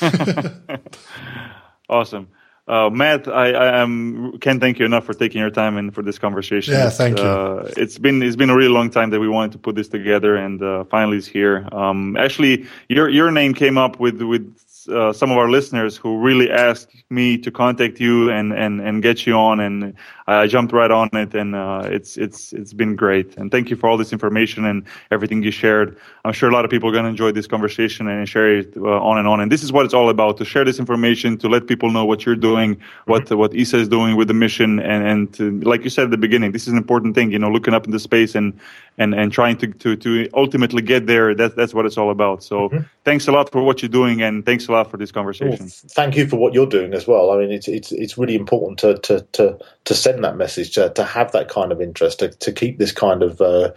Yeah. 0.00 0.78
awesome. 1.90 2.28
Uh, 2.66 2.88
Matt, 2.88 3.28
I, 3.28 3.52
I 3.52 3.82
am, 3.82 4.38
can't 4.38 4.62
thank 4.62 4.78
you 4.78 4.86
enough 4.86 5.04
for 5.04 5.12
taking 5.12 5.42
your 5.42 5.50
time 5.50 5.76
and 5.76 5.94
for 5.94 6.00
this 6.00 6.18
conversation. 6.18 6.72
Yeah, 6.72 6.88
thank 6.88 7.18
you. 7.18 7.24
Uh, 7.24 7.70
it's 7.76 7.98
been 7.98 8.22
it's 8.22 8.36
been 8.36 8.48
a 8.48 8.56
really 8.56 8.72
long 8.72 8.88
time 8.88 9.10
that 9.10 9.20
we 9.20 9.28
wanted 9.28 9.52
to 9.52 9.58
put 9.58 9.74
this 9.74 9.88
together, 9.88 10.36
and 10.36 10.62
uh, 10.62 10.84
finally 10.84 11.18
it's 11.18 11.26
here. 11.26 11.68
Um, 11.70 12.16
actually, 12.16 12.66
your 12.88 13.10
your 13.10 13.30
name 13.30 13.52
came 13.52 13.76
up 13.76 14.00
with 14.00 14.22
with 14.22 14.56
uh, 14.88 15.12
some 15.12 15.30
of 15.30 15.38
our 15.38 15.50
listeners 15.50 15.96
who 15.96 16.18
really 16.18 16.50
asked 16.50 17.04
me 17.10 17.38
to 17.38 17.50
contact 17.50 18.00
you 18.00 18.30
and, 18.30 18.52
and, 18.52 18.80
and 18.80 19.02
get 19.02 19.26
you 19.26 19.34
on, 19.34 19.60
and 19.60 19.94
I 20.26 20.46
jumped 20.46 20.72
right 20.72 20.90
on 20.90 21.08
it, 21.12 21.34
and 21.34 21.54
uh, 21.54 21.82
it's 21.84 22.16
it's 22.16 22.52
it's 22.52 22.72
been 22.72 22.94
great. 22.94 23.36
And 23.36 23.50
thank 23.50 23.70
you 23.70 23.76
for 23.76 23.88
all 23.88 23.96
this 23.96 24.12
information 24.12 24.64
and 24.64 24.84
everything 25.10 25.42
you 25.42 25.50
shared. 25.50 25.96
I'm 26.24 26.32
sure 26.32 26.48
a 26.48 26.52
lot 26.52 26.64
of 26.64 26.70
people 26.70 26.88
are 26.88 26.92
going 26.92 27.04
to 27.04 27.10
enjoy 27.10 27.32
this 27.32 27.46
conversation 27.46 28.06
and 28.06 28.28
share 28.28 28.58
it 28.58 28.76
uh, 28.76 29.00
on 29.00 29.18
and 29.18 29.26
on. 29.26 29.40
And 29.40 29.50
this 29.50 29.62
is 29.62 29.72
what 29.72 29.84
it's 29.84 29.94
all 29.94 30.08
about: 30.08 30.36
to 30.38 30.44
share 30.44 30.64
this 30.64 30.78
information, 30.78 31.38
to 31.38 31.48
let 31.48 31.66
people 31.66 31.90
know 31.90 32.04
what 32.04 32.24
you're 32.24 32.36
doing, 32.36 32.80
what 33.06 33.24
mm-hmm. 33.24 33.36
what 33.36 33.54
ESA 33.54 33.78
is 33.78 33.88
doing 33.88 34.16
with 34.16 34.28
the 34.28 34.34
mission, 34.34 34.78
and 34.78 35.06
and 35.06 35.34
to, 35.34 35.60
like 35.62 35.82
you 35.82 35.90
said 35.90 36.04
at 36.04 36.10
the 36.10 36.16
beginning, 36.16 36.52
this 36.52 36.62
is 36.62 36.68
an 36.68 36.78
important 36.78 37.14
thing. 37.14 37.32
You 37.32 37.38
know, 37.38 37.50
looking 37.50 37.74
up 37.74 37.86
into 37.86 37.98
space 37.98 38.34
and 38.34 38.58
and 38.98 39.14
and 39.14 39.32
trying 39.32 39.56
to 39.58 39.66
to 39.66 39.96
to 39.96 40.28
ultimately 40.34 40.82
get 40.82 41.06
there. 41.06 41.34
That's 41.34 41.54
that's 41.54 41.74
what 41.74 41.84
it's 41.84 41.98
all 41.98 42.10
about. 42.10 42.44
So 42.44 42.68
mm-hmm. 42.68 42.84
thanks 43.04 43.26
a 43.26 43.32
lot 43.32 43.50
for 43.50 43.62
what 43.62 43.82
you're 43.82 43.88
doing, 43.88 44.22
and 44.22 44.46
thanks 44.46 44.68
a 44.68 44.71
lot 44.72 44.90
for 44.90 44.96
this 44.96 45.12
conversation. 45.12 45.66
Well, 45.66 45.90
thank 45.90 46.16
you 46.16 46.26
for 46.26 46.36
what 46.36 46.54
you're 46.54 46.66
doing 46.66 46.94
as 46.94 47.06
well. 47.06 47.30
I 47.30 47.38
mean, 47.38 47.52
it's 47.52 47.68
it's 47.68 47.92
it's 47.92 48.18
really 48.18 48.34
important 48.34 48.78
to 48.80 48.98
to 48.98 49.26
to 49.32 49.58
to 49.84 49.94
send 49.94 50.24
that 50.24 50.36
message 50.36 50.74
to 50.74 50.90
to 50.90 51.04
have 51.04 51.32
that 51.32 51.48
kind 51.48 51.72
of 51.72 51.80
interest 51.80 52.20
to 52.20 52.30
to 52.30 52.52
keep 52.52 52.78
this 52.78 52.92
kind 52.92 53.22
of 53.22 53.40
uh, 53.40 53.72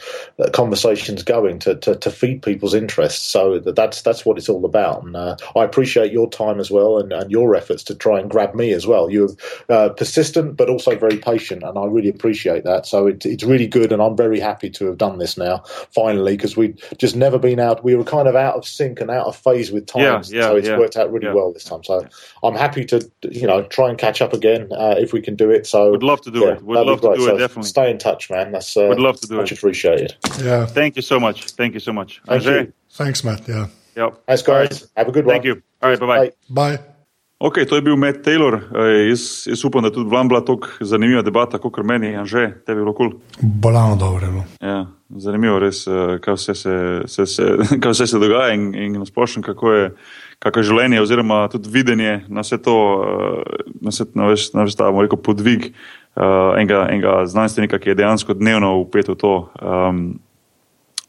conversations 0.54 1.24
going 1.24 1.60
to, 1.60 1.76
to 1.76 1.96
to 1.96 2.12
feed 2.12 2.42
people's 2.42 2.74
interests. 2.74 3.26
So 3.26 3.60
that's 3.60 4.02
that's 4.02 4.26
what 4.26 4.38
it's 4.38 4.50
all 4.50 4.66
about. 4.66 5.04
And 5.04 5.16
uh, 5.16 5.38
I 5.56 5.64
appreciate 5.64 6.12
your 6.12 6.30
time 6.30 6.60
as 6.60 6.72
well 6.72 6.98
and, 7.00 7.12
and 7.12 7.32
your 7.32 7.56
efforts 7.56 7.84
to 7.86 7.96
try 7.96 8.20
and 8.20 8.30
grab 8.30 8.56
me 8.56 8.72
as 8.72 8.88
well. 8.88 9.10
You're 9.10 9.30
uh, 9.70 9.90
persistent, 9.90 10.58
but 10.58 10.70
also 10.70 10.96
very 10.96 11.18
patient, 11.18 11.64
and 11.64 11.78
I 11.78 11.86
really 11.86 12.10
appreciate 12.10 12.64
that. 12.64 12.86
So 12.86 13.08
it, 13.08 13.26
it's 13.26 13.44
really 13.44 13.68
good, 13.68 13.92
and 13.92 14.02
I'm 14.02 14.16
very 14.16 14.40
happy 14.40 14.70
to 14.72 14.86
have 14.86 14.98
done 14.98 15.18
this 15.18 15.38
now 15.38 15.64
finally 15.92 16.36
because 16.36 16.56
we'd 16.56 16.82
just 16.98 17.16
never 17.16 17.40
been 17.40 17.60
out. 17.60 17.84
We 17.84 17.96
were 17.96 18.04
kind 18.04 18.28
of 18.28 18.36
out 18.36 18.56
of 18.56 18.66
sync 18.66 19.02
and 19.02 19.10
out 19.10 19.28
of 19.28 19.36
phase 19.36 19.72
with 19.72 19.88
time. 19.88 20.02
Yeah, 20.02 20.24
yeah, 20.28 20.42
so 20.48 20.56
it's 20.56 20.68
yeah, 20.68 20.78
worked 20.86 20.98
out 20.98 21.12
really 21.12 21.34
well 21.34 21.52
this 21.52 21.64
time. 21.64 21.84
So 21.84 22.06
I'm 22.44 22.56
happy 22.56 22.86
to 22.86 22.98
you 23.42 23.48
know 23.48 23.64
try 23.64 23.90
and 23.90 23.98
catch 23.98 24.22
up 24.22 24.34
again 24.34 24.70
uh, 24.72 24.96
if 24.98 25.14
we 25.14 25.22
can 25.22 25.36
do 25.36 25.50
it. 25.50 25.68
So 25.68 25.92
would 25.92 26.04
love 26.04 26.22
to 26.22 26.32
do 26.32 26.48
it. 26.48 26.62
Would 26.62 26.86
love 26.86 27.02
to 27.02 27.16
do 27.16 27.26
so 27.26 27.36
it. 27.36 27.40
Definitely. 27.40 27.70
Stay 27.70 27.92
in 27.92 27.98
touch, 27.98 28.30
man. 28.30 28.52
That's 28.52 28.78
uh, 28.78 28.86
would 28.90 29.00
love 29.00 29.20
to 29.22 29.28
do 29.28 29.36
much 29.38 29.52
it. 29.52 29.58
appreciated. 29.58 30.16
Yeah. 30.42 30.66
Thank 30.66 30.96
you 30.96 31.02
so 31.02 31.20
much. 31.20 31.46
Thank 31.52 31.74
you 31.74 31.80
so 31.80 31.94
much. 31.94 32.22
Thank 32.26 32.46
you. 32.46 32.74
Thanks, 32.92 33.24
Matt. 33.24 33.48
Yeah. 33.48 33.68
Yep. 33.96 34.24
Thanks, 34.28 34.44
guys. 34.44 34.88
Have 34.96 35.08
a 35.08 35.12
good 35.12 35.26
Thank 35.26 35.26
one. 35.26 35.34
Thank 35.34 35.46
you. 35.46 35.64
All 35.82 35.90
right. 35.90 36.00
Bye-bye. 36.00 36.32
Bye. 36.50 36.78
bye. 36.78 36.96
Ok, 37.38 37.66
to 37.70 37.76
je 37.76 37.82
bil 37.82 37.96
Matt 37.96 38.24
Taylor. 38.24 38.62
E, 38.76 39.08
jaz, 39.10 39.44
jaz 39.48 39.66
upam, 39.66 39.84
da 39.84 39.92
tudi 39.92 40.10
vam 40.10 40.28
bila 40.28 40.40
tako 40.46 40.68
zanimiva 40.80 41.22
debata, 41.22 41.58
kot 41.60 41.84
meni, 41.84 42.14
in 42.14 42.26
že 42.26 42.48
tebi 42.66 42.80
je 42.80 42.84
bilo 42.84 42.94
kul. 42.94 43.10
Cool. 43.10 43.22
Bolano 43.42 43.96
dobro. 43.96 44.32
No. 44.32 44.44
Ja, 44.62 44.86
zanimivo 45.10 45.56
je 45.56 45.60
res, 45.60 45.88
e, 45.88 46.20
kaj 46.24 46.34
vse 46.34 46.56
se, 46.56 46.76
se, 47.08 47.26
se, 47.26 47.44
kaj 47.84 47.92
vse 47.92 48.08
se 48.08 48.20
dogaja 48.20 48.54
in, 48.54 48.72
in 48.76 48.96
nasplošno, 49.00 49.44
kako 49.44 49.72
je, 49.72 49.92
kako 50.40 50.62
je 50.62 50.70
življenje, 50.70 51.02
oziroma 51.02 51.46
tudi 51.52 51.72
videnje 51.74 52.26
na 52.28 52.44
vse 52.46 52.60
to, 52.62 52.76
e, 53.04 53.64
na 53.82 53.94
vse 53.94 54.08
na 54.14 54.30
veš, 54.32 54.50
na 54.54 54.68
veš, 54.68 54.78
ta, 54.80 54.92
rekel, 54.92 55.20
podvig 55.22 55.72
uh, 55.72 56.54
enega, 56.60 56.86
enega 56.92 57.16
znanstvenika, 57.32 57.80
ki 57.82 57.94
je 57.94 58.00
dejansko 58.02 58.38
dnevno 58.38 58.76
upet 58.84 59.10
v 59.12 59.18
to. 59.20 59.36
Um, 59.62 60.06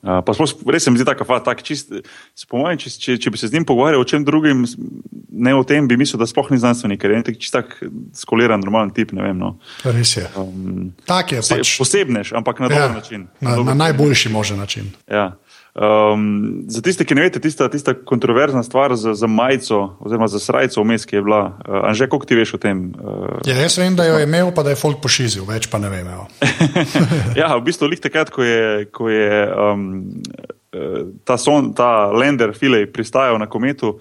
Uh, 0.07 0.21
pa 0.23 0.31
sploh, 0.37 0.53
res 0.71 0.85
se 0.87 0.91
mi 0.93 1.01
zdi 1.01 1.07
tako, 1.09 1.25
tak, 1.43 1.65
čist, 1.67 1.89
po 2.47 2.61
mojem, 2.61 2.79
če, 2.79 2.91
če, 2.95 3.15
če 3.25 3.31
bi 3.33 3.41
se 3.41 3.49
z 3.51 3.57
njim 3.57 3.65
pogovarjal 3.67 4.05
o 4.05 4.07
čem 4.07 4.23
drugem, 4.23 4.61
ne 5.35 5.55
o 5.57 5.65
tem, 5.67 5.89
bi 5.91 5.97
mislil, 5.99 6.21
da 6.21 6.29
sploh 6.31 6.53
ni 6.53 6.61
znanstvenik, 6.63 7.01
ker 7.03 7.11
je 7.11 7.23
tak, 7.27 7.39
čist 7.43 7.57
tak 7.57 7.75
skoliran, 8.15 8.63
normalen 8.63 8.93
tip. 8.95 9.11
Vem, 9.17 9.35
no. 9.35 9.57
Res 9.83 10.13
je. 10.15 10.29
Um, 10.39 10.93
tak 11.11 11.35
je. 11.35 11.41
Pač, 11.43 11.73
posebnež, 11.81 12.37
ampak 12.39 12.63
na 12.63 12.71
ja, 12.71 12.77
dober 12.77 12.95
način. 13.01 13.27
Na, 13.41 13.57
na, 13.57 13.73
na 13.73 13.77
najboljši 13.83 14.31
možen 14.31 14.63
način. 14.63 14.93
Ja. 15.11 15.33
Um, 15.77 16.65
za 16.69 16.81
tiste, 16.81 17.05
ki 17.05 17.15
ne 17.15 17.27
veste, 17.27 17.41
tista, 17.41 17.67
tista 17.69 17.93
kontroverzna 17.95 18.63
stvar 18.65 18.95
za, 18.97 19.13
za 19.15 19.27
majico, 19.27 19.97
oziroma 20.01 20.29
za 20.29 20.39
srajco, 20.41 20.81
vmes, 20.81 21.05
ki 21.05 21.19
je 21.19 21.23
bila. 21.23 21.41
Uh, 21.69 21.81
Anže, 21.85 22.07
koliko 22.09 22.27
ti 22.27 22.39
veš 22.39 22.55
o 22.57 22.59
tem? 22.59 22.95
Uh, 22.97 23.43
ja, 23.45 23.59
jaz 23.61 23.77
vem, 23.79 23.97
da 23.97 24.07
jo 24.09 24.17
je 24.17 24.25
imel, 24.25 24.55
pa 24.57 24.65
da 24.65 24.73
je 24.73 24.79
folk 24.81 25.03
pošizil, 25.05 25.45
več 25.45 25.69
pa 25.69 25.77
ne 25.79 25.91
vem. 25.93 26.09
ja, 27.37 27.51
v 27.59 27.65
bistvu 27.67 27.91
lih 27.93 28.01
takrat, 28.01 28.33
ko 28.33 28.41
je, 28.47 28.87
ko 28.89 29.11
je 29.13 29.43
um, 29.53 29.85
ta, 31.29 31.37
son, 31.37 31.75
ta 31.77 32.09
Lender 32.09 32.57
Filej 32.57 32.89
pristajal 32.93 33.37
na 33.43 33.51
kometu. 33.51 33.99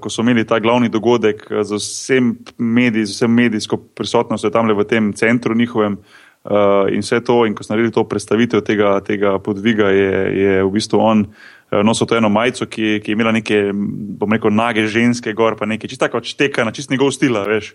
Ko 0.00 0.08
so 0.08 0.22
imeli 0.24 0.46
ta 0.48 0.56
glavni 0.64 0.88
dogodek 0.88 1.42
z 1.60 1.76
vsem 1.76 2.30
mediji, 2.56 3.04
z 3.04 3.18
vsem 3.18 3.34
medijsko 3.36 3.76
prisotnostjo 3.92 4.48
tam 4.48 4.68
le 4.68 4.76
v 4.78 4.86
tem 4.88 5.10
centru 5.12 5.52
njihovem, 5.52 5.98
uh, 5.98 6.23
Uh, 6.44 6.92
in 6.92 7.00
vse 7.00 7.22
to, 7.24 7.46
in 7.48 7.54
ko 7.56 7.64
smo 7.64 7.72
naredili 7.72 7.94
to 7.96 8.02
predstavitev 8.04 8.60
tega, 8.68 8.98
tega 9.00 9.38
podviga, 9.40 9.88
je, 9.88 10.16
je 10.36 10.56
v 10.60 10.72
bistvu 10.74 10.98
on 11.00 11.22
uh, 11.24 11.78
nosil 11.80 12.04
to 12.04 12.18
eno 12.18 12.28
majico, 12.28 12.66
ki, 12.68 12.98
ki 13.00 13.12
je 13.12 13.16
imela 13.16 13.32
neke, 13.32 13.70
bom 13.72 14.28
rekel, 14.28 14.52
nage 14.52 14.84
ženske, 14.92 15.32
gor 15.32 15.56
pa 15.56 15.64
nekaj, 15.64 15.88
čisto 15.88 16.04
tako 16.04 16.20
odšteka, 16.20 16.66
na 16.68 16.74
čist 16.76 16.92
njegov 16.92 17.14
stila, 17.16 17.46
veš. 17.48 17.72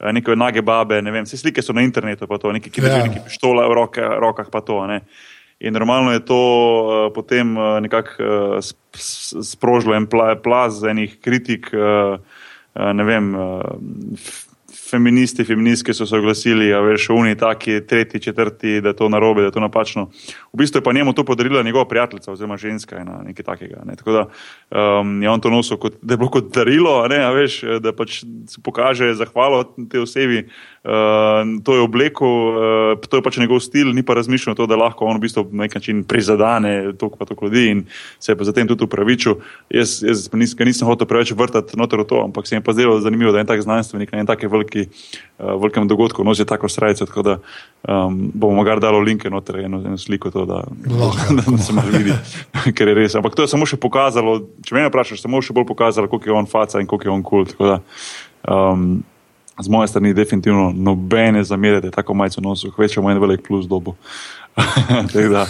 Uh, 0.00 0.14
neke 0.16 0.32
nage 0.32 0.64
babe, 0.64 1.02
ne 1.04 1.12
vem, 1.12 1.28
vse 1.28 1.42
slike 1.42 1.60
so 1.60 1.76
na 1.76 1.84
internetu, 1.84 2.24
pa 2.24 2.40
to, 2.40 2.54
neki, 2.56 2.72
ki 2.72 2.86
držijo 2.86 3.02
ja. 3.04 3.10
neki 3.10 3.24
pištola 3.28 3.68
v 3.68 3.76
roke, 3.82 4.08
rokah, 4.24 4.48
pa 4.48 4.64
to. 4.64 4.80
Ne. 4.88 5.02
In 5.60 5.76
normalno 5.76 6.16
je 6.16 6.24
to 6.24 6.40
uh, 6.40 7.12
potem 7.12 7.52
uh, 7.52 7.76
nekako 7.84 8.16
uh, 8.24 8.72
sprožilo 9.44 9.92
en 9.92 10.08
plaz 10.08 10.80
enih 10.88 11.20
kritik, 11.20 11.68
uh, 11.76 12.16
uh, 12.16 12.90
ne 12.96 13.04
vem. 13.04 13.32
Uh, 13.36 14.16
feministi, 14.90 15.44
feministke 15.44 15.94
so 15.94 16.06
se 16.06 16.16
oglasili, 16.16 16.72
a 16.74 16.80
veš, 16.80 17.10
oni 17.10 17.36
taki, 17.36 17.80
tretji, 17.86 18.20
četrti, 18.20 18.80
da 18.80 18.88
je 18.88 18.96
to 18.96 19.08
narobe, 19.08 19.40
da 19.40 19.46
je 19.46 19.52
to 19.52 19.60
napačno. 19.60 20.10
V 20.56 20.64
bistvu 20.64 20.78
je 20.78 20.82
pa 20.82 20.92
njemu 20.92 21.12
to 21.12 21.24
podarila 21.24 21.62
njegova 21.62 21.84
prijateljica 21.84 22.32
oziroma 22.32 22.56
ženska, 22.56 22.96
ena, 22.96 23.20
nekaj 23.26 23.44
takega. 23.44 23.82
Ne. 23.84 23.96
Tako 23.96 24.12
da 24.12 24.22
um, 25.00 25.22
je 25.22 25.28
on 25.30 25.40
to 25.40 25.50
nosil 25.52 25.76
kot, 25.76 25.98
da 26.02 26.14
je 26.14 26.18
bilo 26.18 26.30
kot 26.32 26.48
darilo, 26.54 26.94
ne, 27.12 27.18
veš, 27.34 27.60
da 27.84 27.92
pač 27.92 28.22
se 28.48 28.62
pokaže 28.64 29.12
zahvalo 29.14 29.66
te 29.90 30.00
osebi. 30.00 30.46
Uh, 30.86 31.60
to 31.66 31.74
je 31.74 31.80
oblekel, 31.82 32.28
uh, 32.30 33.04
to 33.04 33.18
je 33.18 33.22
pač 33.22 33.36
njegov 33.36 33.60
stil, 33.60 33.90
ni 33.92 34.00
pa 34.06 34.14
razmišljal 34.16 34.56
to, 34.56 34.68
da 34.70 34.78
lahko 34.80 35.04
on 35.04 35.18
v 35.18 35.26
bistvu 35.26 35.44
na 35.50 35.66
nek 35.66 35.74
način 35.74 36.04
prizadene 36.06 36.94
to, 36.96 37.10
pa 37.10 37.28
to 37.28 37.36
ljudi 37.42 37.66
in 37.74 37.84
se 38.18 38.32
je 38.32 38.36
pa 38.38 38.48
zatem 38.48 38.70
tudi 38.70 38.86
upravičil. 38.86 39.34
Jaz, 39.68 39.98
jaz 40.06 40.30
nis, 40.32 40.56
nisem 40.56 40.88
hotel 40.88 41.10
preveč 41.10 41.34
vrtati 41.36 41.76
noter 41.76 42.00
v 42.00 42.08
to, 42.08 42.22
ampak 42.24 42.46
se 42.46 42.54
mi 42.54 42.62
je 42.62 42.64
pa 42.64 42.72
zdelo 42.72 43.00
zanimivo, 43.02 43.34
da 43.34 43.42
en 43.42 43.50
tak 43.50 43.60
znanstvenik 43.66 44.14
na 44.14 44.22
en 44.22 44.30
tak 44.30 44.46
veliki, 44.46 44.86
uh, 44.86 45.58
velikem 45.60 45.90
dogodku 45.90 46.24
nosi 46.24 46.46
tako 46.46 46.70
srajco, 46.70 47.10
tako 47.10 47.22
da 47.22 47.38
um, 47.90 48.30
bomo 48.32 48.62
gar 48.62 48.80
dali 48.80 49.02
linke 49.04 49.30
noter, 49.30 49.58
eno, 49.66 49.82
eno 49.82 49.98
sliko, 49.98 50.30
to, 50.30 50.45
da, 50.46 50.62
Loha, 50.90 51.26
da, 51.38 51.42
da 51.50 51.58
se 51.58 51.74
malo 51.76 51.92
vidi, 51.92 52.14
ker 52.76 52.92
je 52.92 52.94
res. 52.94 53.18
Ampak 53.18 53.34
to 53.36 53.46
je 53.46 53.52
samo 53.52 53.66
še 53.68 53.78
pokazalo, 53.82 54.38
če 54.66 54.76
me 54.76 54.86
vprašaš, 54.88 55.24
samo 55.24 55.42
še 55.42 55.56
bolj 55.56 55.68
pokazalo, 55.72 56.10
koliko 56.12 56.30
je 56.30 56.38
on 56.38 56.48
faca 56.50 56.80
in 56.80 56.88
koliko 56.90 57.08
je 57.08 57.14
on 57.14 57.26
kult. 57.26 57.54
Um, 58.46 59.04
z 59.56 59.68
moje 59.72 59.88
strani 59.88 60.14
definitivno 60.14 60.72
nobene 60.76 61.44
zamere, 61.44 61.80
da 61.80 61.88
je 61.88 61.96
tako 61.96 62.14
majceno 62.14 62.48
nosil, 62.48 62.72
kvečemo 62.72 63.10
en 63.10 63.20
velik 63.20 63.46
plus 63.46 63.66
dobo. 63.66 63.96
da, 65.32 65.46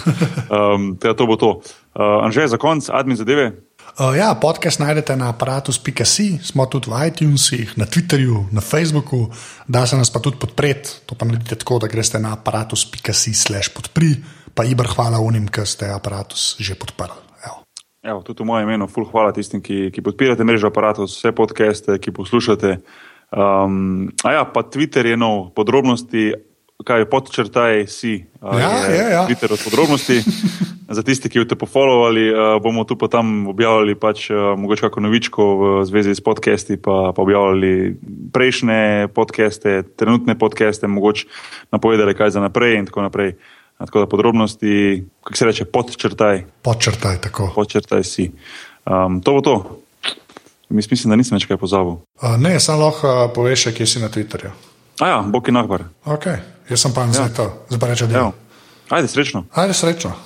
um, 0.51 0.95
to 0.99 1.25
bo 1.27 1.35
to. 1.35 1.51
Uh, 1.95 2.23
Anže, 2.23 2.47
za 2.47 2.57
konc, 2.57 2.89
admin 2.89 3.17
zadeve. 3.17 3.51
Uh, 3.97 4.17
ja, 4.17 4.35
podcast 4.35 4.79
najdete 4.79 5.15
na 5.15 5.29
aparatus.com, 5.29 6.39
smo 6.43 6.65
tudi 6.65 6.91
v 6.91 7.07
iTunesih, 7.07 7.77
na 7.77 7.85
Twitterju, 7.85 8.51
na 8.51 8.61
Facebooku, 8.61 9.31
da 9.67 9.87
se 9.87 9.97
nas 9.97 10.11
pa 10.13 10.19
tudi 10.19 10.37
podpreti. 10.37 10.89
To 11.05 11.15
pa 11.15 11.25
naredite 11.25 11.55
tako, 11.55 11.79
da 11.79 11.87
greste 11.87 12.19
na 12.19 12.33
aparatus.com/slash 12.33 13.73
podpri, 13.73 14.15
pa 14.57 14.65
ibr 14.65 14.89
hvala 14.89 15.21
unim, 15.21 15.45
ki 15.45 15.69
ste 15.69 15.93
aparatus 15.93 16.57
že 16.57 16.73
podprli. 16.73 17.27
Evo, 18.07 18.23
tudi 18.23 18.39
v 18.39 18.47
mojem 18.47 18.69
imenu, 18.69 18.87
ful 18.87 19.03
hvala 19.03 19.35
tistim, 19.35 19.59
ki, 19.59 19.91
ki 19.91 19.99
podpirate 19.99 20.45
mrežo 20.47 20.71
aparatus, 20.71 21.17
vse 21.19 21.33
podcaste, 21.35 21.97
ki 21.99 22.15
poslušate. 22.15 22.79
Um, 23.35 24.07
a 24.23 24.31
ja, 24.31 24.43
pa 24.47 24.63
Twitter 24.63 25.03
je 25.03 25.17
nov, 25.19 25.51
podrobnosti, 25.51 26.31
kaj 26.87 27.03
je 27.03 27.09
podčrtaj, 27.11 27.73
si. 27.91 28.13
Ja, 28.39 28.69
je, 28.87 28.95
je, 28.95 29.05
ja. 29.11 29.25
Twitter 29.27 29.51
od 29.51 29.59
podrobnosti. 29.59 30.23
Za 30.87 31.03
tiste, 31.03 31.27
ki 31.27 31.43
boste 31.43 31.59
pofollowali, 31.59 32.31
uh, 32.31 32.63
bomo 32.63 32.87
tu 32.87 32.95
pa 32.95 33.11
tam 33.11 33.51
objavljali 33.51 33.99
pač, 33.99 34.29
uh, 34.31 34.55
mogoče 34.55 34.87
kako 34.87 35.03
novičko 35.03 35.43
v 35.43 35.63
zvezi 35.83 36.15
s 36.15 36.23
podcasti, 36.23 36.79
pa, 36.79 37.11
pa 37.11 37.19
objavljali 37.27 37.91
prejšnje 38.31 39.11
podcaste, 39.11 39.83
trenutne 39.99 40.39
podcaste, 40.39 40.87
mogoče 40.87 41.27
napovedali 41.75 42.15
kaj 42.15 42.39
za 42.39 42.39
naprej 42.39 42.79
in 42.79 42.87
tako 42.87 43.03
naprej. 43.03 43.35
Tako 43.77 43.99
da 43.99 44.05
podrobnosti, 44.05 45.03
kako 45.23 45.37
se 45.37 45.45
reče, 45.45 45.65
podčrtaj. 45.65 46.43
Podčrtaj, 46.61 47.21
tako. 47.21 47.51
Podčrtaj 47.55 48.03
si. 48.03 48.31
Um, 48.85 49.21
to 49.21 49.33
bo 49.33 49.41
to. 49.41 49.55
Mislim, 50.69 51.09
da 51.09 51.15
nisem 51.15 51.37
več 51.37 51.45
kaj 51.47 51.59
pozabil. 51.61 51.99
Uh, 52.21 52.35
ne, 52.41 52.57
samo 52.59 52.89
lahko 52.89 53.31
poveš, 53.35 53.69
kje 53.77 53.87
si 53.87 54.03
na 54.03 54.09
Twitterju. 54.09 54.51
A 54.99 55.07
ja, 55.07 55.21
Bog 55.21 55.47
je 55.47 55.53
nahbar. 55.53 55.85
Ok, 56.05 56.27
jaz 56.69 56.81
sem 56.81 56.93
pa 56.93 57.05
ja. 57.05 57.29
to, 57.29 57.51
zdaj 57.69 57.79
pa 57.79 57.93
rečem. 57.93 58.19
Ajde, 58.89 59.07
srečno. 59.07 59.45
Ajde, 59.53 59.73
srečno. 59.73 60.17